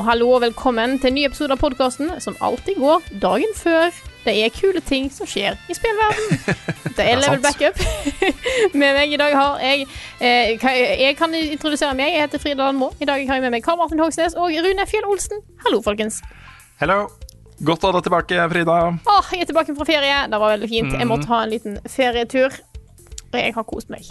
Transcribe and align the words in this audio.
Og 0.00 0.06
hallo 0.06 0.30
og 0.32 0.40
velkommen 0.44 0.94
til 1.02 1.10
en 1.10 1.16
ny 1.18 1.24
episode 1.28 1.52
av 1.52 1.60
podkasten 1.60 2.12
som 2.24 2.36
alltid 2.46 2.78
går 2.80 3.02
dagen 3.20 3.50
før 3.58 3.90
det 4.24 4.32
er 4.44 4.52
kule 4.52 4.80
ting 4.84 5.08
som 5.12 5.28
skjer 5.28 5.56
i 5.72 5.76
spillverden. 5.76 6.40
Det 6.96 7.04
er 7.08 7.20
level 7.20 7.40
backup. 7.40 7.78
med 8.80 8.96
meg 8.96 9.12
i 9.14 9.18
dag 9.20 9.32
har 9.36 9.60
jeg 9.64 9.84
eh, 10.20 10.50
kan- 10.60 10.76
Jeg 10.76 11.16
kan 11.16 11.32
introdusere 11.38 11.94
meg. 11.96 12.12
Jeg 12.12 12.26
heter 12.26 12.42
Frida 12.42 12.66
Landmo. 12.66 12.90
I 13.00 13.08
dag 13.08 13.22
har 13.28 13.38
jeg 13.38 13.44
med 13.46 13.54
meg 13.54 13.64
Karl 13.64 13.78
Martin 13.80 14.02
Hogsnes 14.02 14.34
og 14.36 14.52
Rune 14.52 14.84
Fjell 14.90 15.06
Olsen. 15.08 15.40
Hallo, 15.64 15.80
folkens. 15.84 16.18
Hello. 16.82 17.06
Godt 17.64 17.84
å 17.84 17.90
ha 17.92 17.96
deg 17.98 18.08
tilbake, 18.08 18.44
Frida. 18.52 18.76
Åh, 19.14 19.30
jeg 19.32 19.44
er 19.46 19.50
tilbake 19.52 19.76
fra 19.78 19.88
ferie. 19.88 20.18
Det 20.32 20.40
var 20.42 20.52
veldig 20.56 20.68
fint. 20.74 20.96
Jeg 20.98 21.08
måtte 21.08 21.30
ha 21.32 21.42
en 21.46 21.52
liten 21.54 21.78
ferietur. 21.88 22.56
Og 23.30 23.38
jeg 23.40 23.56
har 23.56 23.68
kost 23.72 23.92
meg. 23.92 24.08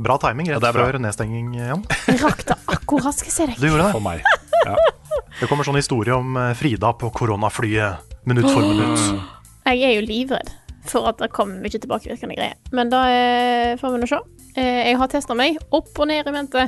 Bra 0.00 0.16
timing 0.20 0.48
rett 0.52 0.60
det 0.64 0.72
er 0.72 0.76
før 0.76 1.00
nedstenging. 1.00 1.52
Jeg 1.56 2.20
rakk 2.24 2.42
det 2.48 2.56
akkurat, 2.68 3.16
skal 3.16 3.28
jeg 3.32 3.36
se 3.36 3.46
deg. 3.52 3.60
Du 3.60 3.68
gjorde 3.68 3.84
det. 3.88 3.92
For 3.96 4.04
meg. 4.04 4.24
Ja. 4.66 4.76
Det 5.36 5.48
kommer 5.50 5.66
sånn 5.68 5.76
historie 5.76 6.14
om 6.16 6.36
eh, 6.40 6.54
Frida 6.56 6.94
på 6.96 7.10
koronaflyet 7.12 8.14
minutt 8.24 8.48
for 8.48 8.64
minutt. 8.64 9.02
Jeg 9.66 9.82
er 9.84 9.92
jo 9.98 10.04
livredd 10.06 10.48
for 10.88 11.08
at 11.10 11.20
det 11.20 11.28
kommer 11.34 11.60
mye 11.60 11.76
tilbakevirkende 11.82 12.38
greier. 12.38 12.56
Men 12.76 12.88
da 12.92 13.02
eh, 13.10 13.72
får 13.80 13.92
vi 13.92 14.00
nå 14.00 14.08
se. 14.08 14.20
Eh, 14.56 14.80
jeg 14.88 14.98
har 15.00 15.12
testa 15.12 15.36
meg 15.36 15.58
opp 15.76 15.92
og 15.92 16.08
ned 16.08 16.26
i 16.30 16.34
mente. 16.34 16.64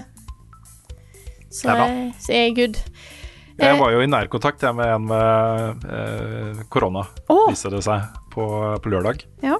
Så, 1.48 1.64
så 1.64 1.88
så 2.20 2.36
er 2.36 2.52
good. 2.56 2.76
Jeg 3.58 3.80
var 3.80 3.90
jo 3.90 4.04
i 4.04 4.10
nærkontakt 4.10 4.62
jeg, 4.62 4.76
med 4.76 4.92
en 4.94 5.08
med 5.08 5.88
eh, 5.88 6.62
korona, 6.70 7.08
oh. 7.32 7.48
viser 7.48 7.72
det 7.74 7.80
seg, 7.88 8.04
på, 8.34 8.44
på 8.84 8.92
lørdag. 8.92 9.24
Ja. 9.42 9.56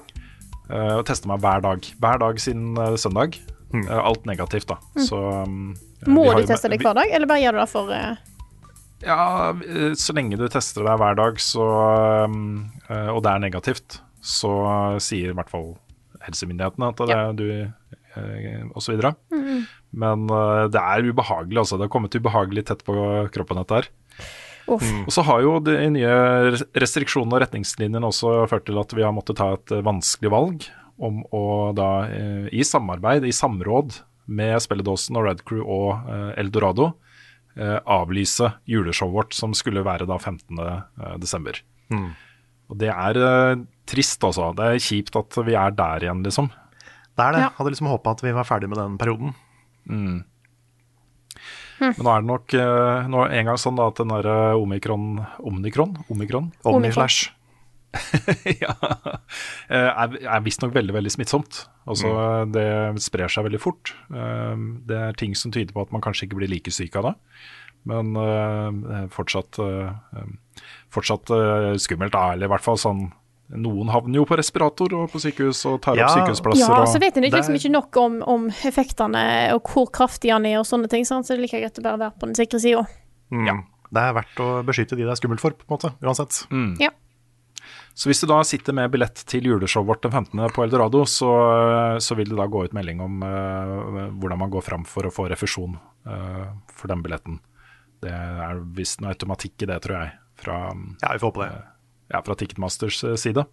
Eh, 0.69 0.95
og 0.99 1.03
testa 1.09 1.27
meg 1.31 1.41
hver 1.43 1.65
dag. 1.65 1.93
Hver 1.99 2.21
dag 2.21 2.39
siden 2.39 2.77
søndag. 3.01 3.41
Mm. 3.73 3.85
Alt 3.89 4.29
negativt, 4.29 4.69
da. 4.69 4.79
Så 5.05 5.17
um, 5.17 5.73
Må 6.09 6.29
du 6.37 6.45
teste 6.45 6.69
deg 6.71 6.81
hver 6.85 6.95
dag, 6.97 7.09
eller 7.09 7.29
bare 7.29 7.41
gjør 7.43 7.57
du 7.57 7.63
det 7.65 7.71
for 7.73 7.97
Ja, 9.05 9.51
eh, 9.53 9.93
så 9.99 10.15
lenge 10.15 10.39
du 10.39 10.47
tester 10.51 10.85
deg 10.87 10.99
hver 11.01 11.17
dag, 11.19 11.39
så 11.43 11.65
um, 12.27 12.65
eh, 12.89 13.11
Og 13.13 13.23
det 13.25 13.31
er 13.31 13.45
negativt, 13.45 14.01
så 14.19 14.51
sier 14.99 15.31
i 15.31 15.37
hvert 15.37 15.51
fall 15.51 15.73
helsemyndighetene 16.25 16.89
at 16.91 17.05
det 17.07 17.15
er 17.15 17.37
du 17.37 17.45
osv. 18.75 18.83
så 18.83 18.91
videre. 18.91 19.13
Men 19.95 20.27
eh, 20.29 20.65
det 20.73 20.81
er 20.81 21.07
ubehagelig, 21.07 21.61
altså. 21.63 21.77
Det 21.77 21.87
har 21.87 21.93
kommet 21.93 22.15
ubehagelig 22.15 22.67
tett 22.69 22.83
på 22.87 22.95
kroppen, 23.33 23.61
dette 23.61 23.79
her. 23.79 23.89
Mm. 24.69 25.05
Og 25.07 25.13
så 25.13 25.23
har 25.25 25.41
jo 25.41 25.55
de 25.65 25.75
nye 25.95 26.11
restriksjonene 26.77 27.37
og 27.37 27.41
retningslinjene 27.41 28.05
også 28.05 28.43
ført 28.51 28.67
til 28.67 28.77
at 28.77 28.93
vi 28.93 29.05
har 29.05 29.15
måttet 29.15 29.39
ta 29.39 29.53
et 29.55 29.73
eh, 29.73 29.85
vanskelig 29.85 30.33
valg 30.33 30.67
om 30.99 31.23
å 31.33 31.71
da 31.73 31.89
eh, 32.11 32.47
i 32.53 32.65
samarbeid, 32.67 33.25
i 33.25 33.33
samråd 33.33 34.01
med 34.29 34.59
spilledåsen 34.61 35.17
og 35.17 35.25
Red 35.25 35.45
Crew 35.47 35.63
og 35.63 36.09
eh, 36.11 36.33
Eldorado 36.43 36.91
eh, 36.91 37.08
avlyse 37.59 38.53
juleshowet 38.69 39.15
vårt 39.15 39.33
som 39.37 39.53
skulle 39.57 39.83
være 39.85 40.07
da 40.09 40.17
15. 40.17 40.59
eh. 40.59 41.61
Mm. 41.91 42.09
Og 42.69 42.77
det 42.79 42.89
er 42.93 43.19
eh, 43.19 43.61
trist, 43.89 44.23
altså. 44.23 44.51
Det 44.57 44.65
er 44.65 44.83
kjipt 44.85 45.15
at 45.19 45.39
vi 45.45 45.55
er 45.57 45.71
der 45.75 46.05
igjen, 46.05 46.23
liksom. 46.25 46.49
Det 47.17 47.25
er 47.25 47.35
det. 47.35 47.45
Ja. 47.45 47.53
Hadde 47.57 47.73
liksom 47.73 47.89
håpa 47.91 48.13
at 48.15 48.23
vi 48.23 48.35
var 48.35 48.47
ferdig 48.47 48.69
med 48.71 48.79
den 48.79 48.97
perioden. 49.01 49.33
Men 51.79 52.03
nå 52.03 52.11
er 52.11 52.23
det 52.23 52.27
nok 52.29 52.53
eh, 52.59 53.09
nå 53.09 53.25
en 53.31 53.49
gang 53.49 53.59
sånn 53.59 53.77
da 53.79 53.87
at 53.89 53.99
den 54.01 54.11
derre 54.11 54.37
omikron 54.59 55.21
Omikron? 55.39 55.95
Omikron? 56.11 56.51
Omikron. 56.67 57.38
Ja, 58.63 58.73
eh, 59.69 59.89
er, 59.89 60.17
er 60.21 60.43
visstnok 60.45 60.73
veldig 60.75 60.93
veldig 60.95 61.11
smittsomt. 61.13 61.63
Altså, 61.89 62.11
Det 62.53 62.65
sprer 63.03 63.31
seg 63.31 63.47
veldig 63.47 63.61
fort. 63.63 63.93
Eh, 64.13 64.55
Det 64.89 64.97
er 64.97 65.17
ting 65.19 65.35
som 65.37 65.51
tyder 65.55 65.73
på 65.75 65.81
at 65.85 65.91
man 65.95 66.03
kanskje 66.05 66.27
ikke 66.27 66.39
blir 66.41 66.51
like 66.51 66.71
syk 66.73 66.95
av 67.01 67.09
det. 67.09 67.15
Men 67.89 68.11
eh, 68.19 69.07
fortsatt, 69.15 69.57
fortsatt 70.93 71.31
skummelt, 71.79 72.11
da. 72.13 72.33
Eller 72.35 72.49
i 72.49 72.53
hvert 72.53 72.65
fall 72.65 72.77
sånn 72.81 73.07
Noen 73.49 73.89
havner 73.89 74.19
jo 74.19 74.27
på 74.29 74.35
respirator 74.37 74.93
og 74.93 75.07
på 75.09 75.17
sykehus 75.23 75.63
og 75.65 75.79
tar 75.81 75.97
Ja. 75.97 76.05
opp 76.05 76.19
sykehusplasser. 76.19 76.69
Ja, 76.69 76.83
så 76.85 76.99
vet 77.01 77.15
en 77.17 77.23
liksom 77.25 77.55
ikke 77.57 77.71
nok 77.73 77.97
om, 77.97 78.19
om 78.21 78.43
effektene 78.53 79.23
og 79.55 79.63
hvor 79.73 79.87
kraftig 79.89 80.29
han 80.29 80.45
er 80.45 80.59
og 80.59 80.67
sånne 80.69 80.85
ting, 80.91 81.01
sant? 81.01 81.25
så 81.25 81.33
det 81.33 81.39
er 81.39 81.41
like 81.47 81.57
greit 81.63 81.79
å 81.81 81.85
bare 81.87 81.97
være 81.97 82.13
på 82.21 82.29
den 82.29 82.37
sikre 82.37 82.59
sida. 82.61 82.83
Mm. 83.33 83.63
Det 83.89 84.03
er 84.05 84.13
verdt 84.19 84.37
å 84.45 84.49
beskytte 84.67 84.93
de 84.99 85.01
det 85.07 85.15
er 85.15 85.17
skummelt 85.17 85.41
for, 85.41 85.57
på 85.57 85.65
en 85.65 85.73
måte. 85.79 85.89
Uansett. 86.05 86.43
Ja. 86.77 86.91
Så 87.99 88.07
hvis 88.07 88.21
du 88.23 88.29
da 88.31 88.37
sitter 88.47 88.75
med 88.77 88.93
billett 88.93 89.25
til 89.27 89.49
juleshowet 89.49 89.89
vårt 89.89 90.05
den 90.05 90.13
15. 90.15 90.45
på 90.55 90.63
Eldorado, 90.63 91.01
så, 91.03 91.29
så 91.99 92.15
vil 92.15 92.31
det 92.31 92.37
da 92.39 92.45
gå 92.47 92.61
ut 92.63 92.75
melding 92.77 93.01
om 93.03 93.25
uh, 93.25 94.05
hvordan 94.21 94.39
man 94.39 94.53
går 94.53 94.63
fram 94.63 94.85
for 94.87 95.09
å 95.09 95.11
få 95.11 95.27
refusjon 95.27 95.75
uh, 96.07 96.45
for 96.71 96.87
den 96.93 97.03
billetten. 97.03 97.41
Det 97.99 98.13
er 98.13 98.63
visst 98.75 99.03
noe 99.03 99.11
automatikk 99.13 99.65
i 99.65 99.69
det, 99.69 99.81
tror 99.83 99.97
jeg, 99.99 100.15
fra, 100.39 100.57
Ja, 101.01 101.11
vi 101.11 101.21
får 101.21 101.31
håpe 101.33 101.43
det. 101.43 101.61
ja, 102.13 102.21
fra 102.25 102.35
Ticketmasters 102.39 103.03
eh, 103.03 103.15
side. 103.19 103.43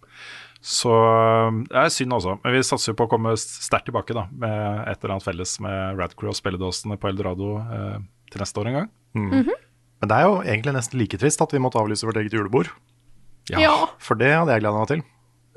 Så 0.63 0.93
eh, 0.95 1.59
det 1.67 1.81
er 1.83 1.93
synd 1.93 2.15
også. 2.15 2.37
Men 2.43 2.55
vi 2.55 2.63
satser 2.65 2.93
jo 2.93 2.97
på 3.01 3.09
å 3.09 3.11
komme 3.11 3.35
sterkt 3.41 3.89
tilbake 3.91 4.15
da, 4.15 4.27
med 4.31 4.87
et 4.87 5.01
eller 5.01 5.17
annet 5.17 5.27
felles 5.27 5.57
med 5.63 5.99
Radcrew 5.99 6.31
og 6.31 6.39
spilledåsene 6.39 6.99
på 7.01 7.11
Eldorado 7.11 7.57
eh, 7.59 7.97
til 8.31 8.43
neste 8.43 8.63
år 8.63 8.71
en 8.71 8.79
gang. 8.81 8.91
Men 9.17 10.11
det 10.11 10.15
er 10.15 10.27
jo 10.29 10.39
egentlig 10.45 10.77
nesten 10.77 11.01
like 11.01 11.19
trist 11.19 11.41
at 11.43 11.53
vi 11.53 11.61
måtte 11.61 11.81
avlyse 11.81 12.07
vårt 12.07 12.19
eget 12.21 12.37
julebord. 12.37 12.71
Ja. 13.55 13.73
For 14.03 14.19
det 14.19 14.33
hadde 14.33 14.51
jeg 14.55 14.61
gleda 14.65 14.77
meg 14.81 14.87
til. 14.91 15.01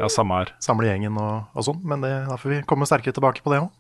ja 0.01 0.09
samme 0.09 0.39
her. 0.41 0.55
Samle 0.63 0.87
gjengen 0.89 1.17
og, 1.21 1.51
og 1.55 1.67
sånn. 1.67 1.81
Men 1.85 2.01
det, 2.05 2.13
da 2.31 2.37
får 2.41 2.51
vi 2.55 2.63
komme 2.71 2.87
sterkere 2.89 3.13
tilbake 3.17 3.43
på 3.45 3.51
det 3.53 3.61
òg. 3.65 3.71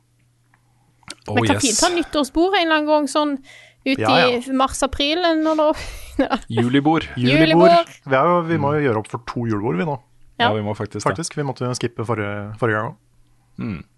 Oh, 1.28 1.34
Men 1.36 1.46
kan 1.46 1.56
yes. 1.58 1.64
fint 1.64 1.80
ta 1.82 1.88
nyttårsbord 1.94 2.54
en 2.54 2.62
eller 2.64 2.76
annen 2.80 2.86
gang 2.90 3.08
sånn 3.10 3.32
ut 3.86 3.98
Ja, 3.98 4.10
ja. 4.20 4.26
i 4.36 4.52
mars-april 4.54 5.22
det 5.24 5.30
Julibord. 7.16 7.78
Vi, 8.04 8.14
er 8.14 8.28
jo, 8.28 8.40
vi 8.46 8.58
må 8.60 8.74
jo 8.76 8.82
gjøre 8.84 9.00
opp 9.02 9.08
for 9.10 9.22
to 9.26 9.46
julebord, 9.48 9.78
vi 9.80 9.86
nå. 9.88 9.96
Ja, 10.40 10.48
Ja. 10.48 10.52
vi 10.56 10.62
må 10.64 10.74
faktisk. 10.76 11.04
Faktisk. 11.06 11.36
Vi 11.36 11.44
måtte 11.44 11.64
jo 11.66 11.72
skippe 11.76 12.04
forrige, 12.08 12.52
forrige 12.60 12.80
gang 12.82 12.92
òg. 12.92 12.98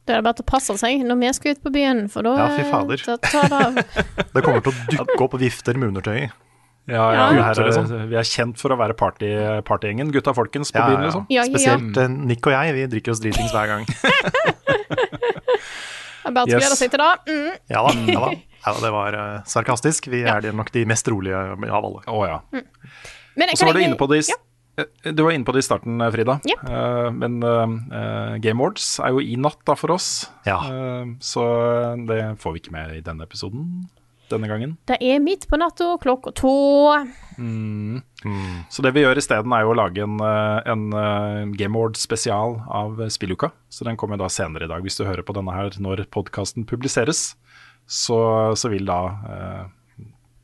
Da 0.07 0.17
er 0.17 0.19
det 0.19 0.25
bare 0.27 0.35
til 0.41 0.43
å 0.47 0.51
passe 0.51 0.75
seg 0.81 1.03
når 1.07 1.19
vi 1.21 1.29
skal 1.37 1.55
ut 1.55 1.61
på 1.63 1.71
byen, 1.75 2.09
for 2.11 2.27
da 2.27 2.33
Ja, 2.39 2.47
fy 2.57 2.65
fader. 2.67 3.03
da 3.07 3.17
tar 3.23 3.47
det 3.53 3.59
av. 3.67 3.77
Det 4.35 4.43
kommer 4.43 4.63
til 4.65 4.73
å 4.73 4.87
dukke 4.91 5.21
opp 5.29 5.37
vifter 5.39 5.79
med 5.79 5.93
undertøy 5.93 6.17
i. 6.25 6.31
Ja, 6.91 7.13
ja, 7.15 7.15
Ja. 7.15 7.27
vi, 7.31 7.39
er, 7.63 7.67
liksom. 7.69 8.09
vi 8.11 8.17
er 8.19 8.27
kjent 8.27 8.59
for 8.59 8.75
å 8.75 8.77
være 8.81 8.95
party, 8.99 9.29
partygjengen. 9.69 10.11
Gutta 10.13 10.33
folkens 10.35 10.73
på 10.75 10.81
Ja, 10.81 10.89
byen, 10.91 11.05
liksom. 11.07 11.27
Ja, 11.31 11.43
ja, 11.43 11.45
ja. 11.47 11.51
Spesielt 11.53 11.97
eh, 12.03 12.09
Nick 12.11 12.47
og 12.47 12.53
jeg, 12.57 12.75
vi 12.75 12.87
drikker 12.97 13.13
oss 13.15 13.21
dritings 13.23 13.53
hver 13.55 13.67
gang. 13.71 13.87
Det 16.23 16.31
er 16.31 16.35
bare 16.37 16.47
å 16.47 16.51
Yes. 16.53 16.63
glede 16.63 16.79
seg 16.79 16.91
til 16.93 17.03
det. 17.03 17.13
Mm. 17.27 17.53
Ja 17.73 17.83
da, 17.87 17.93
ja 18.13 18.21
da. 18.27 18.33
Ja, 18.63 18.71
da, 18.77 18.79
det 18.85 18.91
var 18.95 19.15
uh, 19.19 19.41
sarkastisk. 19.51 20.07
Vi 20.13 20.21
Ja. 20.23 20.37
er 20.39 20.53
nok 20.55 20.69
de 20.71 20.85
mest 20.87 21.09
rolige 21.11 21.35
av 21.35 21.59
alle. 21.83 22.03
Å 22.07 22.21
ja. 22.29 22.37
mm. 22.55 22.67
Og 23.43 23.57
så 23.59 23.67
var 23.67 23.75
du 23.75 23.81
inne 23.83 23.97
på 23.99 24.07
det 24.13 24.21
i, 24.23 24.29
Ja. 24.31 24.85
du 25.11 25.23
var 25.25 25.33
inne 25.35 25.45
på 25.45 25.53
det 25.57 25.65
i 25.65 25.67
starten, 25.67 25.99
eh, 26.01 26.11
Frida. 26.15 26.37
Yep. 26.47 26.63
Uh, 26.71 27.11
men 27.11 27.43
uh, 27.43 28.37
Game 28.39 28.61
Awards 28.63 29.01
er 29.03 29.11
jo 29.17 29.19
i 29.25 29.35
natt 29.37 29.59
da 29.67 29.75
for 29.75 29.91
oss. 29.97 30.29
Ja. 30.47 30.61
Eh, 30.63 31.11
så 31.21 31.43
det 32.07 32.21
får 32.39 32.55
vi 32.55 32.63
ikke 32.63 32.73
med 32.77 32.95
i 32.97 33.03
denne 33.03 33.27
episoden 33.27 33.89
denne 34.33 34.49
gangen. 34.51 34.77
Det 34.89 34.99
er 35.05 35.21
midt 35.23 35.47
på 35.51 35.59
natta, 35.61 35.93
klokka 36.03 36.33
to. 36.39 36.55
Så 38.73 38.85
det 38.85 38.93
vi 38.97 39.05
gjør 39.05 39.19
isteden 39.21 39.53
er 39.57 39.65
jo 39.65 39.73
å 39.73 39.79
lage 39.79 40.05
en, 40.05 40.17
eh, 40.23 40.71
en 40.73 40.89
eh, 40.97 41.53
Game 41.59 41.77
Awards 41.79 42.03
spesial 42.05 42.61
av 42.69 43.01
spilluka. 43.13 43.53
Så 43.73 43.87
den 43.89 43.99
kommer 44.01 44.21
da 44.21 44.29
senere 44.33 44.67
i 44.69 44.73
dag. 44.73 44.83
Hvis 44.85 44.99
du 45.01 45.05
hører 45.09 45.25
på 45.27 45.37
denne 45.37 45.55
her 45.57 45.77
når 45.83 46.07
podkasten 46.15 46.67
publiseres, 46.69 47.33
så, 47.89 48.19
så 48.59 48.71
vil 48.73 48.87
da 48.89 49.01
eh, 49.29 49.63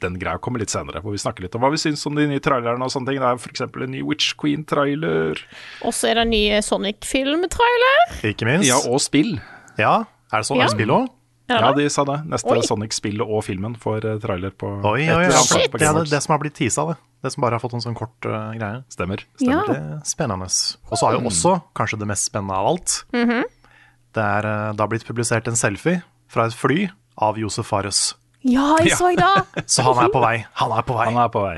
den 0.02 0.18
greia 0.20 0.38
komme 0.42 0.60
litt 0.62 0.72
senere. 0.72 1.02
Hvor 1.02 1.14
vi 1.14 1.20
snakker 1.22 1.44
litt 1.44 1.56
om 1.58 1.64
hva 1.64 1.72
vi 1.74 1.80
syns 1.80 2.04
om 2.08 2.18
de 2.18 2.26
nye 2.30 2.42
trailerne 2.42 2.86
og 2.86 2.92
sånne 2.94 3.12
ting. 3.12 3.20
Det 3.22 3.30
er 3.30 3.42
f.eks. 3.42 3.64
en 3.68 3.94
ny 3.94 4.02
Witch 4.06 4.34
Queen-trailer. 4.38 5.40
Og 5.86 5.94
så 5.96 6.10
er 6.10 6.20
det 6.20 6.26
en 6.26 6.34
ny 6.34 6.42
Sonic-film-trailer. 6.64 8.18
Ikke 8.30 8.48
minst. 8.48 8.68
Ja, 8.70 8.80
og 8.90 9.02
spill. 9.04 9.36
Ja, 9.78 10.04
Er 10.28 10.42
det 10.42 10.48
sånn? 10.50 10.58
Ja. 10.60 10.66
Er 10.66 10.72
det 10.72 10.76
spill 10.76 10.92
òg? 10.92 11.06
Er 11.48 11.62
Ja, 11.64 11.72
de 11.72 11.88
sa 11.88 12.04
det. 12.04 12.18
Neste 12.28 12.56
Sonic-spillet 12.66 13.24
og 13.24 13.40
filmen 13.46 13.76
får 13.80 14.04
eh, 14.04 14.16
trailer 14.20 14.52
på 14.52 14.68
Oi, 14.84 15.06
oi, 15.08 15.22
oi. 15.24 15.30
Shit. 15.32 15.70
på 15.72 15.80
Det 15.80 15.88
er 15.88 15.96
det, 15.96 16.10
det 16.10 16.20
som 16.20 16.34
har 16.34 16.42
blitt 16.42 16.58
teasa, 16.58 16.84
det. 16.90 16.98
Det 17.24 17.32
som 17.34 17.42
bare 17.42 17.56
har 17.56 17.62
fått 17.62 17.74
en 17.74 17.82
sånn 17.82 17.96
kort 17.98 18.28
uh, 18.28 18.52
greie. 18.54 18.82
Stemmer. 18.92 19.24
Ja. 19.42 19.62
Det 19.66 19.78
er 19.78 19.94
spennende. 20.06 20.46
Og 20.46 20.94
så 20.94 21.08
har 21.08 21.16
jo 21.16 21.24
også, 21.26 21.56
kanskje 21.78 21.98
det 22.02 22.10
mest 22.10 22.28
spennende 22.28 22.58
av 22.58 22.68
alt, 22.68 22.98
det, 23.10 24.22
er, 24.22 24.46
eh, 24.46 24.68
det 24.76 24.84
har 24.84 24.90
blitt 24.92 25.06
publisert 25.08 25.48
en 25.50 25.58
selfie 25.58 26.02
fra 26.30 26.46
et 26.48 26.56
fly 26.56 26.86
av 27.24 27.40
Josef 27.40 27.66
Fares. 27.66 28.14
ja, 28.46 28.76
jeg 28.84 28.94
så 28.96 29.10
det! 29.16 29.64
Så 29.72 29.82
han 29.82 30.04
er 30.04 30.12
på 30.14 30.22
vei. 30.22 30.36
Han 30.60 30.72
er 30.76 30.86
på 30.86 30.94
vei. 30.94 31.08
Han 31.10 31.20
er 31.24 31.32
på 31.32 31.42
vei. 31.42 31.56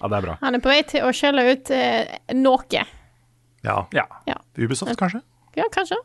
Ja, 0.00 0.08
det 0.08 0.18
er 0.18 0.26
bra. 0.26 0.38
Han 0.42 0.58
er 0.58 0.64
på 0.64 0.72
vei 0.72 0.80
til 0.88 1.06
å 1.06 1.12
skjelle 1.14 1.46
ut 1.52 1.70
eh, 1.72 2.18
noe. 2.34 2.84
Ja. 3.64 3.78
Ja. 3.92 4.06
Ja, 4.28 4.40
Ubisoft, 4.58 4.96
kanskje? 4.98 5.22
ja 5.56 5.64
kanskje. 5.72 5.96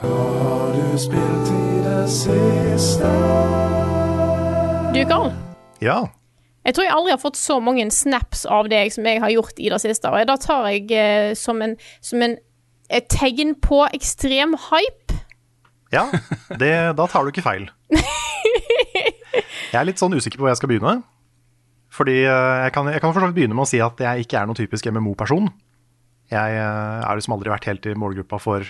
Du, 0.00 1.65
Karl. 5.06 5.32
Ja. 5.80 5.98
Jeg 6.66 6.74
tror 6.74 6.84
jeg 6.84 6.94
aldri 6.96 7.12
har 7.14 7.20
fått 7.22 7.38
så 7.38 7.60
mange 7.62 7.86
snaps 7.94 8.42
av 8.50 8.68
deg 8.72 8.90
som 8.94 9.06
jeg 9.06 9.20
har 9.22 9.30
gjort 9.30 9.60
i 9.62 9.70
det 9.70 9.78
siste. 9.84 10.10
Og 10.10 10.26
da 10.28 10.36
tar 10.40 10.66
jeg 10.72 10.90
eh, 10.92 11.34
som 11.38 11.62
en, 11.62 11.76
som 12.04 12.22
en 12.26 12.36
et 12.90 13.06
tegn 13.10 13.54
på 13.62 13.82
ekstrem 13.94 14.54
hype. 14.68 15.18
Ja, 15.94 16.08
det, 16.60 16.72
da 16.98 17.06
tar 17.10 17.24
du 17.24 17.32
ikke 17.32 17.46
feil. 17.46 17.68
Jeg 19.66 19.80
er 19.80 19.86
litt 19.88 20.00
sånn 20.00 20.14
usikker 20.16 20.38
på 20.38 20.46
hvor 20.46 20.52
jeg 20.52 20.60
skal 20.60 20.70
begynne. 20.70 20.94
Fordi 21.92 22.18
eh, 22.24 22.56
jeg 22.66 22.72
kan, 22.76 22.88
jeg 22.92 23.02
kan 23.02 23.12
for 23.12 23.22
så 23.22 23.28
vidt 23.30 23.38
begynne 23.40 23.56
med 23.56 23.66
å 23.66 23.70
si 23.70 23.80
at 23.82 24.00
jeg 24.02 24.26
ikke 24.26 24.40
er 24.40 24.48
noen 24.48 24.58
typisk 24.58 24.88
MMO-person. 24.90 25.50
Jeg 26.32 26.58
eh, 26.58 27.02
har 27.04 27.18
liksom 27.18 27.36
aldri 27.36 27.52
vært 27.52 27.68
helt 27.70 27.88
i 27.90 27.96
målgruppa 27.98 28.40
for 28.42 28.66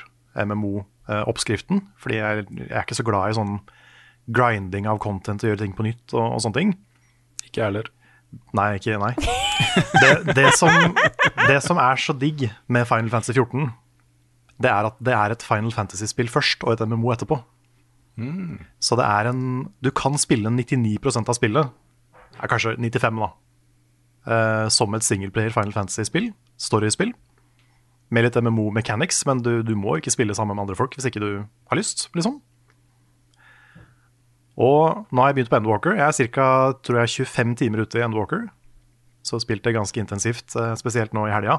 MMO-oppskriften. 1.09 1.83
Fordi 2.03 2.21
jeg, 2.21 2.47
jeg 2.51 2.71
er 2.71 2.85
ikke 2.85 2.99
så 2.99 3.07
glad 3.07 3.31
i 3.31 3.39
sånn 3.39 3.57
grinding 4.37 4.89
av 4.91 4.99
content 5.03 5.43
og 5.45 5.53
gjøre 5.53 5.63
ting 5.63 5.75
på 5.77 5.87
nytt 5.87 6.15
og, 6.17 6.37
og 6.37 6.43
sånne 6.43 6.59
ting. 6.59 6.75
Ikke 7.47 7.61
jeg 7.61 7.69
heller. 7.69 7.91
Nei, 8.57 8.69
ikke 8.81 8.99
nei. 9.01 9.13
Det, 10.03 10.35
det, 10.37 10.49
som, 10.59 10.71
det 11.47 11.61
som 11.65 11.79
er 11.81 12.01
så 12.01 12.15
digg 12.17 12.49
med 12.73 12.89
Final 12.89 13.11
Fantasy 13.13 13.37
14, 13.37 13.71
det 14.63 14.73
er 14.73 14.89
at 14.89 14.99
det 15.05 15.15
er 15.15 15.35
et 15.35 15.45
Final 15.45 15.73
Fantasy-spill 15.73 16.31
først 16.33 16.65
og 16.67 16.75
et 16.75 16.83
MMO 16.89 17.13
etterpå. 17.15 17.39
Så 18.81 18.97
det 18.97 19.05
er 19.05 19.29
en 19.29 19.41
Du 19.85 19.91
kan 19.93 20.17
spille 20.17 20.49
99% 20.49 21.29
av 21.29 21.37
spillet, 21.37 21.73
er 22.37 22.49
kanskje 22.49 22.77
95 22.81 23.21
da, 23.21 23.29
uh, 24.29 24.67
som 24.73 24.95
et 24.97 25.05
singleplayer 25.05 25.53
Final 25.53 25.75
Fantasy-spill, 25.77 26.31
story-spill, 26.61 27.13
med 28.15 28.27
litt 28.27 28.37
MMO-mechanics, 28.39 29.25
men 29.27 29.41
du, 29.43 29.63
du 29.67 29.75
må 29.79 29.97
ikke 29.99 30.15
spille 30.15 30.35
sammen 30.37 30.55
med 30.55 30.67
andre 30.67 30.79
folk 30.79 30.95
hvis 30.95 31.09
ikke 31.09 31.23
du 31.23 31.31
har 31.43 31.79
lyst, 31.79 32.07
liksom. 32.15 32.39
Og 34.57 35.09
nå 35.13 35.21
har 35.21 35.31
jeg 35.31 35.37
begynt 35.37 35.51
på 35.53 35.59
Endwalker. 35.59 35.97
Jeg 35.99 36.07
er 36.09 36.31
ca. 36.33 36.47
25 36.81 37.57
timer 37.61 37.85
ute 37.85 38.01
i 38.01 38.05
Endwalker. 38.07 38.47
Så 39.27 39.41
spilte 39.43 39.69
jeg 39.69 39.77
ganske 39.77 40.01
intensivt, 40.01 40.55
eh, 40.57 40.73
spesielt 40.81 41.13
nå 41.13 41.27
i 41.27 41.35
helga. 41.35 41.59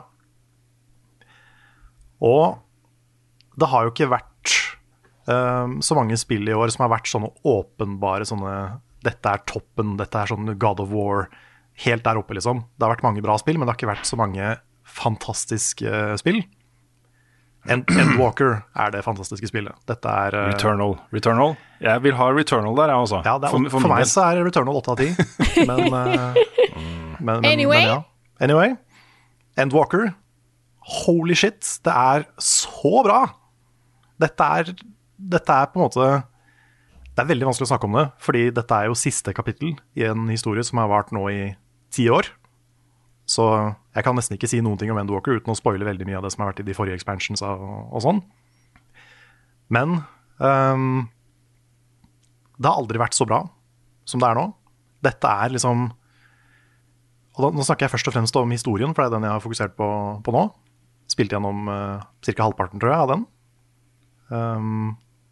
Og 2.23 2.57
det 3.59 3.69
har 3.69 3.85
jo 3.85 3.91
ikke 3.93 4.09
vært 4.09 4.53
um, 5.29 5.77
så 5.85 5.97
mange 5.97 6.17
spill 6.17 6.47
i 6.49 6.55
år 6.55 6.71
som 6.73 6.85
har 6.85 6.95
vært 6.95 7.09
sånne 7.11 7.29
åpenbare 7.45 8.25
sånne 8.25 8.53
Dette 9.05 9.29
er 9.29 9.43
toppen, 9.45 9.93
dette 9.99 10.17
er 10.17 10.31
sånn 10.31 10.49
God 10.57 10.81
of 10.81 10.89
War. 10.89 11.27
Helt 11.85 12.03
der 12.03 12.17
oppe, 12.17 12.33
liksom. 12.33 12.63
Det 12.75 12.83
har 12.83 12.95
vært 12.95 13.05
mange 13.05 13.21
bra 13.21 13.35
spill, 13.37 13.59
men 13.59 13.67
det 13.67 13.75
har 13.75 13.77
ikke 13.77 13.91
vært 13.91 14.09
så 14.09 14.17
mange 14.17 14.55
fantastiske 14.87 15.87
uh, 15.87 16.15
spill. 16.19 16.41
End 17.67 17.89
Endwalker 17.91 18.61
er 18.79 18.91
det 18.93 19.03
fantastiske 19.03 19.49
spillet. 19.49 19.75
Dette 19.89 20.11
er 20.11 20.35
uh, 20.37 20.43
Returnal. 20.53 20.95
Returnal. 21.13 21.57
Jeg 21.83 22.03
vil 22.05 22.15
ha 22.15 22.29
Returnal 22.31 22.77
der, 22.79 22.93
jeg 22.93 23.07
også. 23.07 23.21
Ja, 23.25 23.35
er, 23.35 23.49
for, 23.51 23.81
min 23.83 23.91
meg 23.91 24.07
så 24.07 24.23
er 24.29 24.43
Returnal 24.47 24.79
8 24.79 24.93
av 24.93 25.01
10. 25.03 25.65
Men, 25.67 25.83
uh, 25.97 26.39
men, 27.19 27.33
men, 27.41 27.49
Anyway. 27.49 27.83
men 27.83 27.91
ja. 27.91 27.99
Anyway. 28.47 28.77
Endwalker. 29.59 30.11
Holy 30.87 31.35
shit, 31.35 31.59
det 31.83 31.91
er 31.91 32.27
så 32.39 33.01
bra! 33.03 33.25
Dette 34.21 34.45
er, 34.59 34.69
dette 35.17 35.53
er 35.53 35.67
på 35.69 35.77
en 35.77 35.83
måte 35.83 36.05
Det 37.11 37.21
er 37.21 37.27
veldig 37.29 37.49
vanskelig 37.49 37.67
å 37.67 37.69
snakke 37.69 37.85
om 37.89 37.97
det, 37.99 38.05
fordi 38.23 38.47
dette 38.55 38.77
er 38.77 38.87
jo 38.87 38.95
siste 38.97 39.33
kapittel 39.35 39.75
i 39.99 40.07
en 40.07 40.29
historie 40.31 40.63
som 40.65 40.79
har 40.81 40.89
vart 40.89 41.11
nå 41.13 41.25
i 41.33 41.41
ti 41.93 42.07
år. 42.13 42.29
Så 43.27 43.43
jeg 43.91 44.05
kan 44.07 44.15
nesten 44.15 44.37
ikke 44.37 44.47
si 44.49 44.61
noen 44.63 44.79
ting 44.79 44.91
om 44.93 44.99
Endwalker 45.01 45.35
uten 45.35 45.51
å 45.51 45.57
spoile 45.57 45.87
veldig 45.87 46.07
mye 46.07 46.19
av 46.19 46.25
det 46.25 46.31
som 46.33 46.43
har 46.43 46.53
vært 46.53 46.61
i 46.63 46.67
de 46.69 46.75
forrige 46.77 46.95
expansions 46.95 47.43
og, 47.43 47.63
og 47.91 48.03
sånn. 48.05 48.21
Men 49.73 49.99
um, 50.39 51.07
det 52.55 52.69
har 52.69 52.79
aldri 52.79 53.01
vært 53.01 53.17
så 53.17 53.27
bra 53.27 53.41
som 54.07 54.23
det 54.23 54.29
er 54.29 54.39
nå. 54.39 54.45
Dette 55.03 55.31
er 55.43 55.51
liksom 55.53 55.89
og 57.37 57.43
da, 57.43 57.49
Nå 57.53 57.65
snakker 57.67 57.85
jeg 57.85 57.93
først 57.93 58.07
og 58.09 58.15
fremst 58.15 58.37
om 58.39 58.53
historien, 58.53 58.95
for 58.95 59.03
det 59.03 59.11
er 59.11 59.19
den 59.19 59.27
jeg 59.27 59.35
har 59.35 59.43
fokusert 59.43 59.75
på, 59.77 59.87
på 60.25 60.33
nå. 60.33 60.47
Spilte 61.11 61.37
gjennom 61.37 61.67
uh, 61.69 62.07
ca. 62.25 62.39
halvparten, 62.39 62.81
tror 62.81 62.89
jeg, 62.89 63.03
av 63.03 63.11
den. 63.11 63.27
Um, 64.31 64.87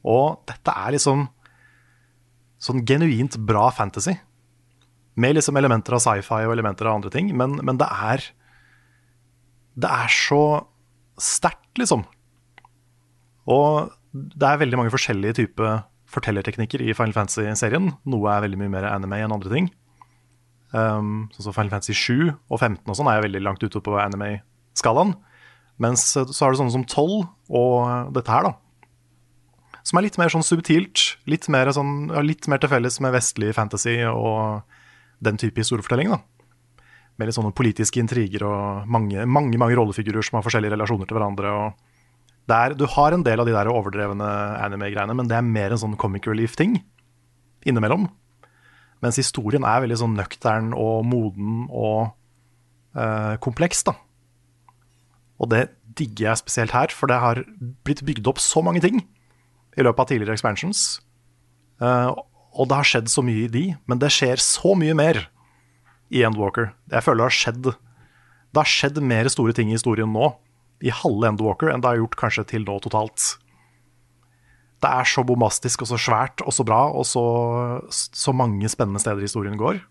og 0.06 0.44
dette 0.46 0.76
er 0.84 0.94
liksom 0.94 1.26
sånn 2.62 2.84
genuint 2.86 3.40
bra 3.50 3.72
fantasy. 3.74 4.14
Med 5.16 5.38
liksom 5.38 5.56
elementer 5.60 5.96
av 5.96 6.04
sci-fi 6.04 6.44
og 6.44 6.54
elementer 6.56 6.90
av 6.90 7.00
andre 7.00 7.12
ting, 7.14 7.32
men, 7.38 7.60
men 7.64 7.80
det 7.80 7.88
er 7.88 8.26
Det 9.76 9.92
er 9.92 10.12
så 10.12 10.42
sterkt, 11.20 11.72
liksom. 11.80 12.04
Og 13.52 13.92
det 14.16 14.48
er 14.48 14.62
veldig 14.62 14.80
mange 14.80 14.94
forskjellige 14.94 15.38
typer 15.42 15.84
fortellerteknikker 16.12 16.84
i 16.84 16.94
Final 16.96 17.16
Fantasy-serien. 17.16 17.92
Noe 18.08 18.32
er 18.32 18.46
veldig 18.46 18.60
mye 18.62 18.72
mer 18.72 18.88
anime 18.88 19.20
enn 19.24 19.36
andre 19.36 19.52
ting. 19.52 19.70
Um, 20.76 21.28
sånn 21.36 21.48
som 21.48 21.56
Final 21.56 21.72
Fantasy 21.72 21.96
7 21.96 22.32
og 22.32 22.58
15 22.58 22.90
og 22.90 22.98
sånn 22.98 23.08
er 23.08 23.20
jeg 23.20 23.28
veldig 23.30 23.42
langt 23.46 23.64
ute 23.64 23.82
på 23.84 23.96
anime-skalaen. 24.02 25.14
Mens 25.84 26.08
så 26.16 26.24
er 26.24 26.54
det 26.54 26.60
sånne 26.62 26.76
som 26.76 26.86
12 26.88 27.26
og 27.60 28.16
dette 28.16 28.32
her, 28.32 28.48
da. 28.48 28.56
Som 29.86 30.00
er 30.00 30.08
litt 30.08 30.18
mer 30.18 30.32
sånn 30.34 30.46
subtilt. 30.46 31.04
Litt 31.30 31.48
mer, 31.52 31.70
sånn, 31.76 32.10
litt 32.26 32.48
mer 32.50 32.62
til 32.64 32.72
felles 32.72 32.98
med 33.04 33.14
vestlig 33.14 33.52
fantasy 33.58 34.00
og 34.10 34.64
den 35.24 35.38
type 35.42 35.62
historiefortelling. 35.62 36.12
da. 36.12 36.22
Med 37.16 37.30
litt 37.30 37.38
sånne 37.38 37.56
politiske 37.56 38.02
intriger 38.02 38.44
og 38.44 38.88
mange, 38.92 39.26
mange, 39.26 39.58
mange 39.58 39.78
rollefigurer 39.78 40.26
som 40.26 40.40
har 40.40 40.46
forskjellige 40.46 40.76
relasjoner 40.76 41.08
til 41.08 41.18
hverandre. 41.18 41.52
og 41.52 41.94
det 42.46 42.56
er, 42.56 42.76
du 42.78 42.86
har 42.86 43.16
en 43.16 43.24
del 43.26 43.42
av 43.42 43.48
de 43.48 43.56
der 43.56 43.72
overdrevne 43.72 44.28
anime-greiene, 44.62 45.16
men 45.18 45.30
det 45.30 45.38
er 45.38 45.48
mer 45.48 45.74
en 45.74 45.82
sånn 45.82 45.98
comic 45.98 46.28
relief-ting 46.30 46.78
innimellom. 47.66 48.06
Mens 49.02 49.18
historien 49.18 49.66
er 49.66 49.82
veldig 49.82 49.98
sånn 49.98 50.14
nøktern 50.18 50.70
og 50.78 51.08
moden 51.10 51.66
og 51.74 52.14
eh, 52.94 53.34
kompleks, 53.42 53.82
da. 53.88 53.96
Og 55.42 55.50
det 55.52 55.64
digger 55.98 56.30
jeg 56.30 56.44
spesielt 56.44 56.76
her, 56.76 56.94
for 56.94 57.10
det 57.10 57.18
har 57.24 57.42
blitt 57.88 58.06
bygd 58.06 58.30
opp 58.30 58.40
så 58.44 58.62
mange 58.66 58.84
ting 58.84 59.02
i 59.76 59.84
løpet 59.84 60.06
av 60.06 60.10
tidligere 60.12 60.38
expansions. 60.38 60.86
Eh, 61.82 62.12
og 62.56 62.70
det 62.72 62.80
har 62.80 62.88
skjedd 62.88 63.12
så 63.12 63.24
mye 63.26 63.46
i 63.46 63.52
de, 63.52 63.66
men 63.86 64.00
det 64.00 64.14
skjer 64.16 64.42
så 64.42 64.76
mye 64.80 64.96
mer 64.96 65.26
i 66.14 66.24
Endwalker. 66.24 66.72
Jeg 66.92 67.04
føler 67.04 67.26
det 67.26 67.30
har 67.30 67.40
skjedd 67.40 67.66
Det 67.66 68.62
har 68.62 68.72
skjedd 68.72 69.02
mer 69.04 69.28
store 69.28 69.52
ting 69.56 69.72
i 69.72 69.76
historien 69.76 70.14
nå, 70.16 70.30
i 70.80 70.94
halve 70.94 71.28
Endwalker, 71.28 71.74
enn 71.74 71.84
det 71.84 71.92
har 71.92 72.00
gjort 72.00 72.16
kanskje 72.22 72.46
til 72.54 72.64
nå 72.64 72.78
totalt. 72.84 73.36
Det 74.80 74.92
er 74.92 75.08
så 75.10 75.24
bombastisk 75.28 75.84
og 75.84 75.90
så 75.90 76.00
svært 76.00 76.44
og 76.46 76.56
så 76.56 76.64
bra, 76.68 76.86
og 76.96 77.04
så, 77.10 77.26
så 77.92 78.32
mange 78.36 78.70
spennende 78.72 79.02
steder 79.04 79.24
historien 79.26 79.60
går. 79.60 79.82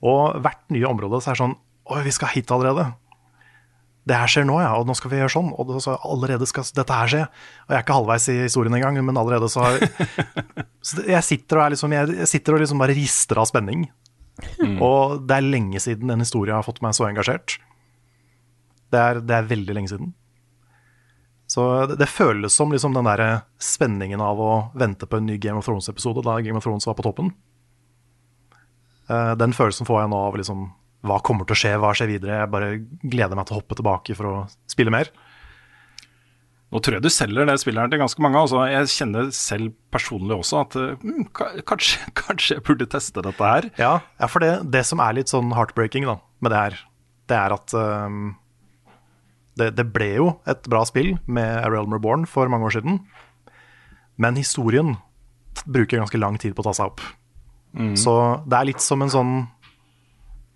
Og 0.00 0.40
hvert 0.40 0.64
nye 0.72 0.88
område 0.88 1.20
så 1.20 1.34
er 1.34 1.42
sånn 1.42 1.58
Oi, 1.90 2.04
vi 2.06 2.12
skal 2.14 2.30
hit 2.30 2.52
allerede. 2.54 2.84
Det 4.08 4.16
her 4.16 4.30
skjer 4.32 4.46
nå, 4.48 4.56
ja, 4.62 4.70
og 4.80 4.86
nå 4.88 4.94
skal 4.96 5.12
vi 5.12 5.18
gjøre 5.20 5.32
sånn. 5.34 5.50
Og 5.60 5.72
så 5.84 5.94
allerede 6.08 6.46
skal 6.48 6.64
dette 6.76 6.96
her 6.96 7.10
skje. 7.12 7.24
Og 7.66 7.74
jeg 7.74 7.78
er 7.78 7.84
ikke 7.84 7.98
halvveis 7.98 8.28
i 8.32 8.36
historien 8.42 8.76
engang, 8.78 8.96
men 9.04 9.20
allerede 9.20 9.50
så 9.52 9.66
har 9.66 9.82
så 10.88 11.04
Jeg 11.04 11.26
sitter 11.26 11.60
og, 11.60 11.64
er 11.66 11.74
liksom, 11.76 11.96
jeg, 11.96 12.28
sitter 12.30 12.56
og 12.56 12.64
liksom 12.64 12.80
bare 12.80 12.96
rister 12.96 13.42
av 13.42 13.50
spenning. 13.50 13.84
Og 14.80 15.20
det 15.28 15.36
er 15.36 15.44
lenge 15.44 15.82
siden 15.84 16.10
en 16.10 16.24
historie 16.24 16.54
har 16.56 16.64
fått 16.64 16.80
meg 16.84 16.96
så 16.96 17.10
engasjert. 17.10 17.58
Det 18.90 18.98
er, 18.98 19.20
det 19.20 19.36
er 19.36 19.50
veldig 19.50 19.76
lenge 19.76 19.92
siden. 19.92 20.14
Så 21.50 21.66
det, 21.90 21.98
det 22.00 22.08
føles 22.08 22.54
som 22.54 22.72
liksom 22.72 22.94
den 22.94 23.08
der 23.10 23.42
spenningen 23.60 24.22
av 24.22 24.40
å 24.40 24.50
vente 24.78 25.06
på 25.06 25.18
en 25.18 25.26
ny 25.28 25.36
Game 25.42 25.58
of 25.60 25.66
Thrones-episode 25.66 26.22
da 26.24 26.38
Game 26.46 26.56
of 26.58 26.64
Thrones 26.64 26.86
var 26.88 26.96
på 26.98 27.04
toppen. 27.06 27.32
Eh, 29.10 29.32
Den 29.36 29.54
følelsen 29.56 29.88
får 29.88 30.04
jeg 30.04 30.12
nå 30.12 30.20
av 30.28 30.38
liksom 30.38 30.68
hva 31.06 31.18
kommer 31.24 31.48
til 31.48 31.56
å 31.56 31.60
skje, 31.62 31.74
hva 31.80 31.90
skjer 31.96 32.10
videre. 32.10 32.42
Jeg 32.42 32.52
bare 32.52 32.70
gleder 33.02 33.38
meg 33.38 33.48
til 33.48 33.56
å 33.56 33.60
hoppe 33.60 33.76
tilbake 33.78 34.16
for 34.18 34.28
å 34.28 34.34
spille 34.70 34.92
mer. 34.92 35.10
Nå 36.70 36.78
tror 36.78 36.96
jeg 36.96 37.02
du 37.02 37.10
selger 37.10 37.48
det 37.48 37.56
spillet 37.58 37.82
her 37.82 37.90
til 37.90 38.02
ganske 38.02 38.22
mange. 38.22 38.38
Altså, 38.38 38.60
jeg 38.70 38.90
kjenner 38.92 39.30
selv 39.34 39.72
personlig 39.90 40.36
også 40.36 40.60
at 40.60 40.76
mm, 41.02 41.24
kanskje, 41.66 42.04
kanskje 42.20 42.58
jeg 42.58 42.66
burde 42.68 42.86
teste 42.90 43.24
dette 43.26 43.54
her. 43.54 43.70
Ja, 43.80 43.94
ja 44.20 44.30
for 44.30 44.44
det, 44.44 44.52
det 44.70 44.84
som 44.86 45.02
er 45.02 45.16
litt 45.18 45.32
sånn 45.32 45.50
heartbreaking 45.56 46.06
da, 46.06 46.20
med 46.44 46.54
det 46.54 46.60
her, 46.60 46.78
det 47.30 47.38
er 47.38 47.54
at 47.56 47.74
um, 47.74 48.34
det, 49.58 49.72
det 49.78 49.86
ble 49.90 50.12
jo 50.14 50.28
et 50.50 50.68
bra 50.70 50.84
spill 50.86 51.16
med 51.26 51.58
A 51.58 51.70
Realm 51.72 51.94
Reborn 51.96 52.28
for 52.30 52.50
mange 52.52 52.70
år 52.70 52.78
siden. 52.78 53.00
Men 54.20 54.38
historien 54.38 54.98
bruker 55.64 55.98
ganske 55.98 56.20
lang 56.20 56.38
tid 56.40 56.54
på 56.54 56.62
å 56.62 56.70
ta 56.70 56.76
seg 56.76 56.92
opp. 56.92 57.02
Så 57.94 58.12
det 58.50 58.56
er 58.58 58.66
litt 58.66 58.82
som 58.82 59.02
en 59.04 59.12
sånn 59.12 59.34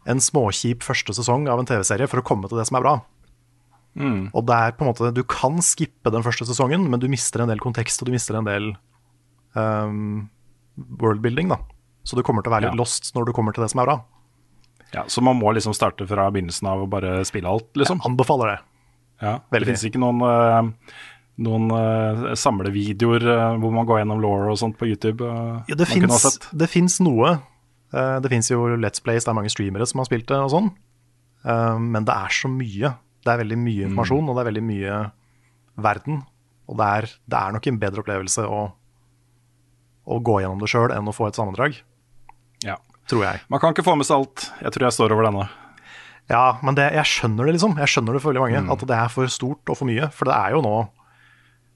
en 0.06 0.20
småkjip 0.20 0.82
første 0.84 1.14
sesong 1.16 1.48
av 1.48 1.58
en 1.62 1.68
TV-serie 1.68 2.08
for 2.10 2.20
å 2.20 2.26
komme 2.26 2.48
til 2.50 2.58
det 2.60 2.66
som 2.68 2.76
er 2.78 2.84
bra. 2.84 2.94
Og 4.34 4.42
det 4.48 4.54
er 4.58 4.72
på 4.74 4.82
en 4.82 4.88
måte 4.90 5.12
Du 5.14 5.22
kan 5.22 5.60
skippe 5.62 6.10
den 6.10 6.24
første 6.26 6.42
sesongen, 6.48 6.88
men 6.90 6.98
du 6.98 7.06
mister 7.08 7.44
en 7.44 7.48
del 7.52 7.60
kontekst 7.62 8.02
og 8.02 8.08
du 8.08 8.14
mister 8.16 8.34
en 8.40 8.48
del 8.48 8.72
um, 9.54 10.28
worldbuilding. 11.00 11.48
da 11.48 11.60
Så 12.02 12.16
du 12.18 12.22
kommer 12.26 12.42
til 12.42 12.50
å 12.50 12.56
være 12.56 12.66
litt 12.66 12.74
Ja. 12.74 12.80
lost 12.82 13.14
når 13.14 13.26
du 13.26 13.32
kommer 13.32 13.54
til 13.54 13.62
det 13.62 13.70
som 13.70 13.80
er 13.80 13.86
bra. 13.86 14.04
Ja, 14.92 15.04
så 15.06 15.22
man 15.22 15.38
må 15.38 15.52
liksom 15.54 15.74
starte 15.74 16.06
fra 16.06 16.30
begynnelsen 16.30 16.66
av 16.68 16.82
og 16.82 16.90
bare 16.90 17.24
spille 17.24 17.46
alt, 17.50 17.72
liksom? 17.74 18.00
Anbefaler 18.04 18.46
det. 18.46 18.58
Ja. 19.22 19.32
Det 19.38 19.58
Veldig. 19.58 19.66
finnes 19.66 19.84
ikke 19.84 20.02
noen, 20.02 20.20
uh, 20.22 20.94
noen 21.38 21.70
uh, 21.70 22.34
samlevideoer 22.34 23.22
uh, 23.26 23.56
hvor 23.58 23.72
man 23.74 23.86
går 23.86 24.02
gjennom 24.02 24.20
law 24.22 24.50
og 24.50 24.58
sånt 24.58 24.76
på 24.78 24.86
YouTube? 24.86 25.22
Uh, 25.22 25.62
Ja, 25.68 25.74
det 25.74 25.88
det 26.52 26.68
fins 26.70 27.00
noe. 27.00 27.38
Eh, 27.94 28.16
det 28.24 28.30
fins 28.32 28.50
jo 28.50 28.64
Let's 28.80 29.02
Plays, 29.04 29.24
det 29.26 29.30
er 29.32 29.38
mange 29.38 29.52
streamere 29.52 29.86
som 29.86 30.02
har 30.02 30.08
spilt 30.10 30.26
det 30.30 30.38
og 30.42 30.50
sånn. 30.52 30.70
Eh, 31.46 31.78
men 31.80 32.06
det 32.08 32.14
er 32.14 32.34
så 32.34 32.50
mye. 32.50 32.94
Det 33.24 33.32
er 33.32 33.40
veldig 33.44 33.58
mye 33.60 33.86
informasjon, 33.88 34.28
og 34.28 34.36
det 34.36 34.42
er 34.44 34.50
veldig 34.50 34.64
mye 34.68 34.96
verden. 35.84 36.22
Og 36.68 36.78
det 36.80 36.88
er, 36.98 37.08
det 37.28 37.40
er 37.40 37.54
nok 37.56 37.66
en 37.70 37.78
bedre 37.80 38.02
opplevelse 38.04 38.44
å, 38.48 38.62
å 40.04 40.18
gå 40.24 40.38
gjennom 40.42 40.60
det 40.62 40.70
sjøl 40.72 40.92
enn 40.94 41.08
å 41.08 41.14
få 41.16 41.28
et 41.30 41.38
sammendrag, 41.38 41.78
Ja. 42.64 42.76
tror 43.08 43.24
jeg. 43.26 43.40
Man 43.52 43.60
kan 43.60 43.72
ikke 43.74 43.84
få 43.84 43.96
med 44.00 44.08
seg 44.08 44.16
alt. 44.22 44.48
Jeg 44.64 44.72
tror 44.72 44.86
jeg 44.88 44.96
står 44.96 45.12
over 45.16 45.28
denne. 45.28 45.46
Ja, 46.32 46.58
men 46.64 46.76
det, 46.76 46.86
jeg 46.96 47.04
skjønner 47.04 47.44
det, 47.44 47.58
liksom. 47.58 47.74
Jeg 47.76 47.90
skjønner 47.92 48.16
det 48.16 48.22
for 48.24 48.32
veldig 48.32 48.44
mange. 48.46 48.72
At 48.72 48.84
det 48.88 48.96
er 48.96 49.10
for 49.12 49.28
stort 49.28 49.68
og 49.68 49.76
for 49.76 49.88
mye. 49.90 50.08
For 50.16 50.24
det 50.28 50.36
er 50.36 50.54
jo 50.56 50.62
nå 50.64 50.76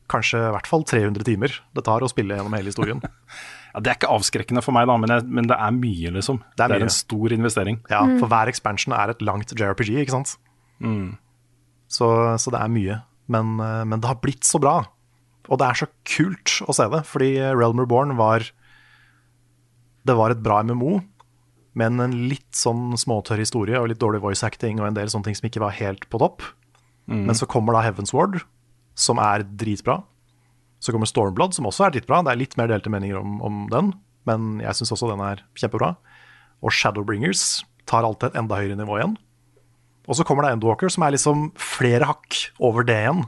kanskje 0.08 0.40
i 0.40 0.52
hvert 0.54 0.68
fall 0.70 0.86
300 0.88 1.20
timer 1.28 1.52
det 1.76 1.82
tar 1.84 2.00
å 2.00 2.08
spille 2.08 2.32
gjennom 2.38 2.54
hele 2.56 2.70
historien. 2.72 3.02
Ja, 3.74 3.80
det 3.84 3.90
er 3.90 3.98
ikke 3.98 4.10
avskrekkende 4.14 4.62
for 4.64 4.74
meg, 4.76 4.86
da, 4.88 4.96
men, 5.00 5.12
jeg, 5.12 5.26
men 5.38 5.48
det 5.50 5.56
er 5.58 5.74
mye, 5.76 6.12
liksom. 6.14 6.40
Det 6.56 6.64
er 6.64 6.72
Det 6.72 6.78
er, 6.80 6.86
en 6.88 6.94
stor 6.94 7.34
investering. 7.34 7.80
Ja, 7.92 8.02
for 8.20 8.30
hver 8.32 8.50
expansion 8.50 8.94
er 8.96 9.12
et 9.12 9.24
langt 9.24 9.52
JRPG, 9.52 9.92
ikke 10.02 10.16
sant? 10.16 10.38
Så, 11.88 12.08
så 12.38 12.52
det 12.54 12.60
er 12.60 12.72
mye. 12.72 13.00
Men, 13.28 13.58
eh, 13.60 13.84
men 13.84 14.00
det 14.00 14.08
har 14.08 14.20
blitt 14.22 14.48
så 14.48 14.60
bra. 14.62 14.80
Og 15.48 15.60
det 15.60 15.68
er 15.68 15.78
så 15.80 15.88
kult 16.08 16.58
å 16.68 16.74
se 16.76 16.88
det, 16.92 17.02
fordi 17.08 17.30
Realm 17.56 17.80
Reborn 17.80 18.16
var 18.18 18.44
Det 20.08 20.16
var 20.16 20.32
et 20.32 20.42
bra 20.44 20.62
MMO, 20.64 21.02
men 21.76 22.00
en 22.00 22.14
litt 22.30 22.56
sånn 22.56 22.96
småtørr 22.96 23.42
historie 23.42 23.76
og 23.76 23.90
litt 23.90 24.00
dårlig 24.00 24.22
voice 24.22 24.44
acting 24.46 24.80
og 24.80 24.86
en 24.88 24.96
del 24.96 25.10
sånne 25.12 25.28
ting 25.28 25.36
som 25.36 25.48
ikke 25.50 25.60
var 25.60 25.74
helt 25.76 26.06
på 26.08 26.20
topp. 26.22 26.42
Men 27.28 27.36
så 27.36 27.46
kommer 27.48 27.72
da 27.76 27.82
Heaven's 27.84 28.12
Ward, 28.12 28.40
som 28.96 29.18
er 29.20 29.44
dritbra. 29.44 30.02
Så 30.78 30.94
kommer 30.94 31.10
Stormblood, 31.10 31.56
som 31.56 31.66
også 31.68 31.86
er 31.86 31.96
dritbra. 31.96 32.20
Det 32.26 32.34
er 32.34 32.42
litt 32.42 32.58
mer 32.60 32.70
delte 32.70 32.92
meninger 32.92 33.18
om, 33.18 33.38
om 33.44 33.64
den, 33.72 33.92
men 34.28 34.60
jeg 34.62 34.78
syns 34.78 34.94
også 34.94 35.10
den 35.10 35.22
er 35.24 35.42
kjempebra. 35.58 35.94
Og 36.62 36.74
Shadowbringers 36.74 37.64
tar 37.88 38.06
alltid 38.06 38.30
et 38.30 38.38
enda 38.42 38.58
høyere 38.60 38.78
nivå 38.78 38.98
igjen. 38.98 39.16
Og 40.08 40.16
så 40.16 40.24
kommer 40.24 40.46
det 40.46 40.54
Endwalker, 40.56 40.90
som 40.92 41.04
er 41.04 41.14
liksom 41.14 41.50
flere 41.60 42.08
hakk 42.08 42.38
over 42.64 42.86
det 42.86 42.96
igjen. 43.02 43.26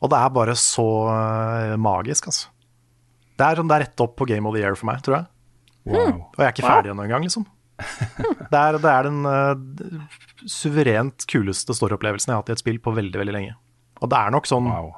Og 0.00 0.12
det 0.12 0.18
er 0.20 0.32
bare 0.32 0.56
så 0.56 0.86
eh, 1.12 1.76
magisk, 1.80 2.30
altså. 2.30 2.52
Det 3.40 3.46
er, 3.46 3.62
det 3.64 3.74
er 3.74 3.84
rett 3.86 4.02
opp 4.04 4.14
på 4.20 4.26
Game 4.28 4.48
of 4.48 4.54
the 4.54 4.62
Year 4.62 4.76
for 4.76 4.88
meg, 4.90 5.00
tror 5.04 5.18
jeg. 5.18 5.28
Wow. 5.88 6.12
Og 6.28 6.40
jeg 6.40 6.46
er 6.46 6.54
ikke 6.54 6.68
ferdig 6.68 6.92
ennå 6.92 7.06
engang, 7.06 7.24
liksom. 7.24 7.46
Det 7.80 8.58
er, 8.58 8.76
det 8.76 8.90
er 8.90 9.06
den 9.06 9.24
uh, 9.24 10.00
suverent 10.44 11.24
kuleste 11.30 11.72
storyopplevelsen 11.76 12.28
jeg 12.28 12.36
har 12.36 12.42
hatt 12.42 12.50
i 12.52 12.56
et 12.56 12.60
spill 12.60 12.80
på 12.82 12.92
veldig, 12.92 13.16
veldig 13.22 13.34
lenge. 13.36 13.54
Og 14.04 14.10
det 14.12 14.18
er 14.18 14.34
nok 14.34 14.48
sånn 14.48 14.68
wow. 14.68 14.90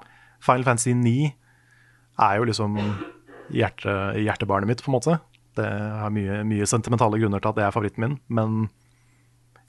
Final 0.42 0.66
Fantasy 0.66 0.94
9 0.99 1.30
er 2.22 2.38
jo 2.38 2.49
liksom 2.49 2.78
hjerte, 3.52 3.94
hjertebarnet 4.20 4.70
mitt, 4.70 4.82
på 4.84 4.90
en 4.90 4.96
måte. 4.96 5.18
Det 5.56 5.68
har 5.68 6.12
mye, 6.14 6.42
mye 6.49 6.68
sentimentale 6.68 7.20
grunner 7.20 7.42
til 7.42 7.52
at 7.52 7.58
det 7.58 7.66
er 7.66 7.75
favoritten 7.75 8.06
min. 8.06 8.18
Men 8.32 8.66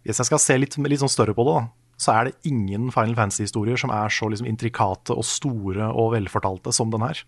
hvis 0.03 0.19
jeg 0.21 0.29
skal 0.31 0.41
se 0.41 0.57
litt, 0.59 0.77
litt 0.81 1.03
sånn 1.03 1.11
større 1.11 1.35
på 1.35 1.45
det, 1.47 1.55
da, 1.59 1.93
så 2.03 2.15
er 2.15 2.27
det 2.27 2.49
ingen 2.49 2.89
Final 2.93 3.15
Fantasy-historier 3.19 3.79
som 3.79 3.93
er 3.93 4.11
så 4.11 4.27
liksom 4.31 4.49
intrikate 4.49 5.15
og 5.15 5.25
store 5.27 5.91
og 5.91 6.13
velfortalte 6.15 6.73
som 6.75 6.91
den 6.93 7.05
her. 7.05 7.23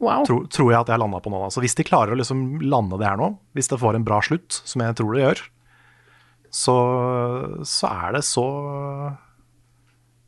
Wow. 0.00 0.24
Tro, 0.24 0.38
tror 0.48 0.70
jeg 0.72 0.80
at 0.80 0.88
jeg 0.88 1.00
landa 1.02 1.18
på 1.20 1.28
nå. 1.32 1.42
Så 1.52 1.60
hvis 1.60 1.76
de 1.76 1.84
klarer 1.84 2.14
å 2.14 2.16
liksom 2.16 2.62
lande 2.64 2.96
det 3.00 3.04
her 3.04 3.18
nå, 3.20 3.34
hvis 3.56 3.68
det 3.68 3.80
får 3.82 3.98
en 3.98 4.06
bra 4.06 4.20
slutt, 4.24 4.62
som 4.64 4.80
jeg 4.80 4.96
tror 4.96 5.12
det 5.12 5.24
gjør, 5.26 5.42
så, 6.50 6.76
så 7.68 7.90
er 7.90 8.16
det 8.16 8.22
så 8.26 8.46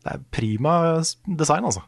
Det 0.03 0.15
er 0.15 0.23
prima 0.35 0.77
design, 1.27 1.67
altså. 1.69 1.85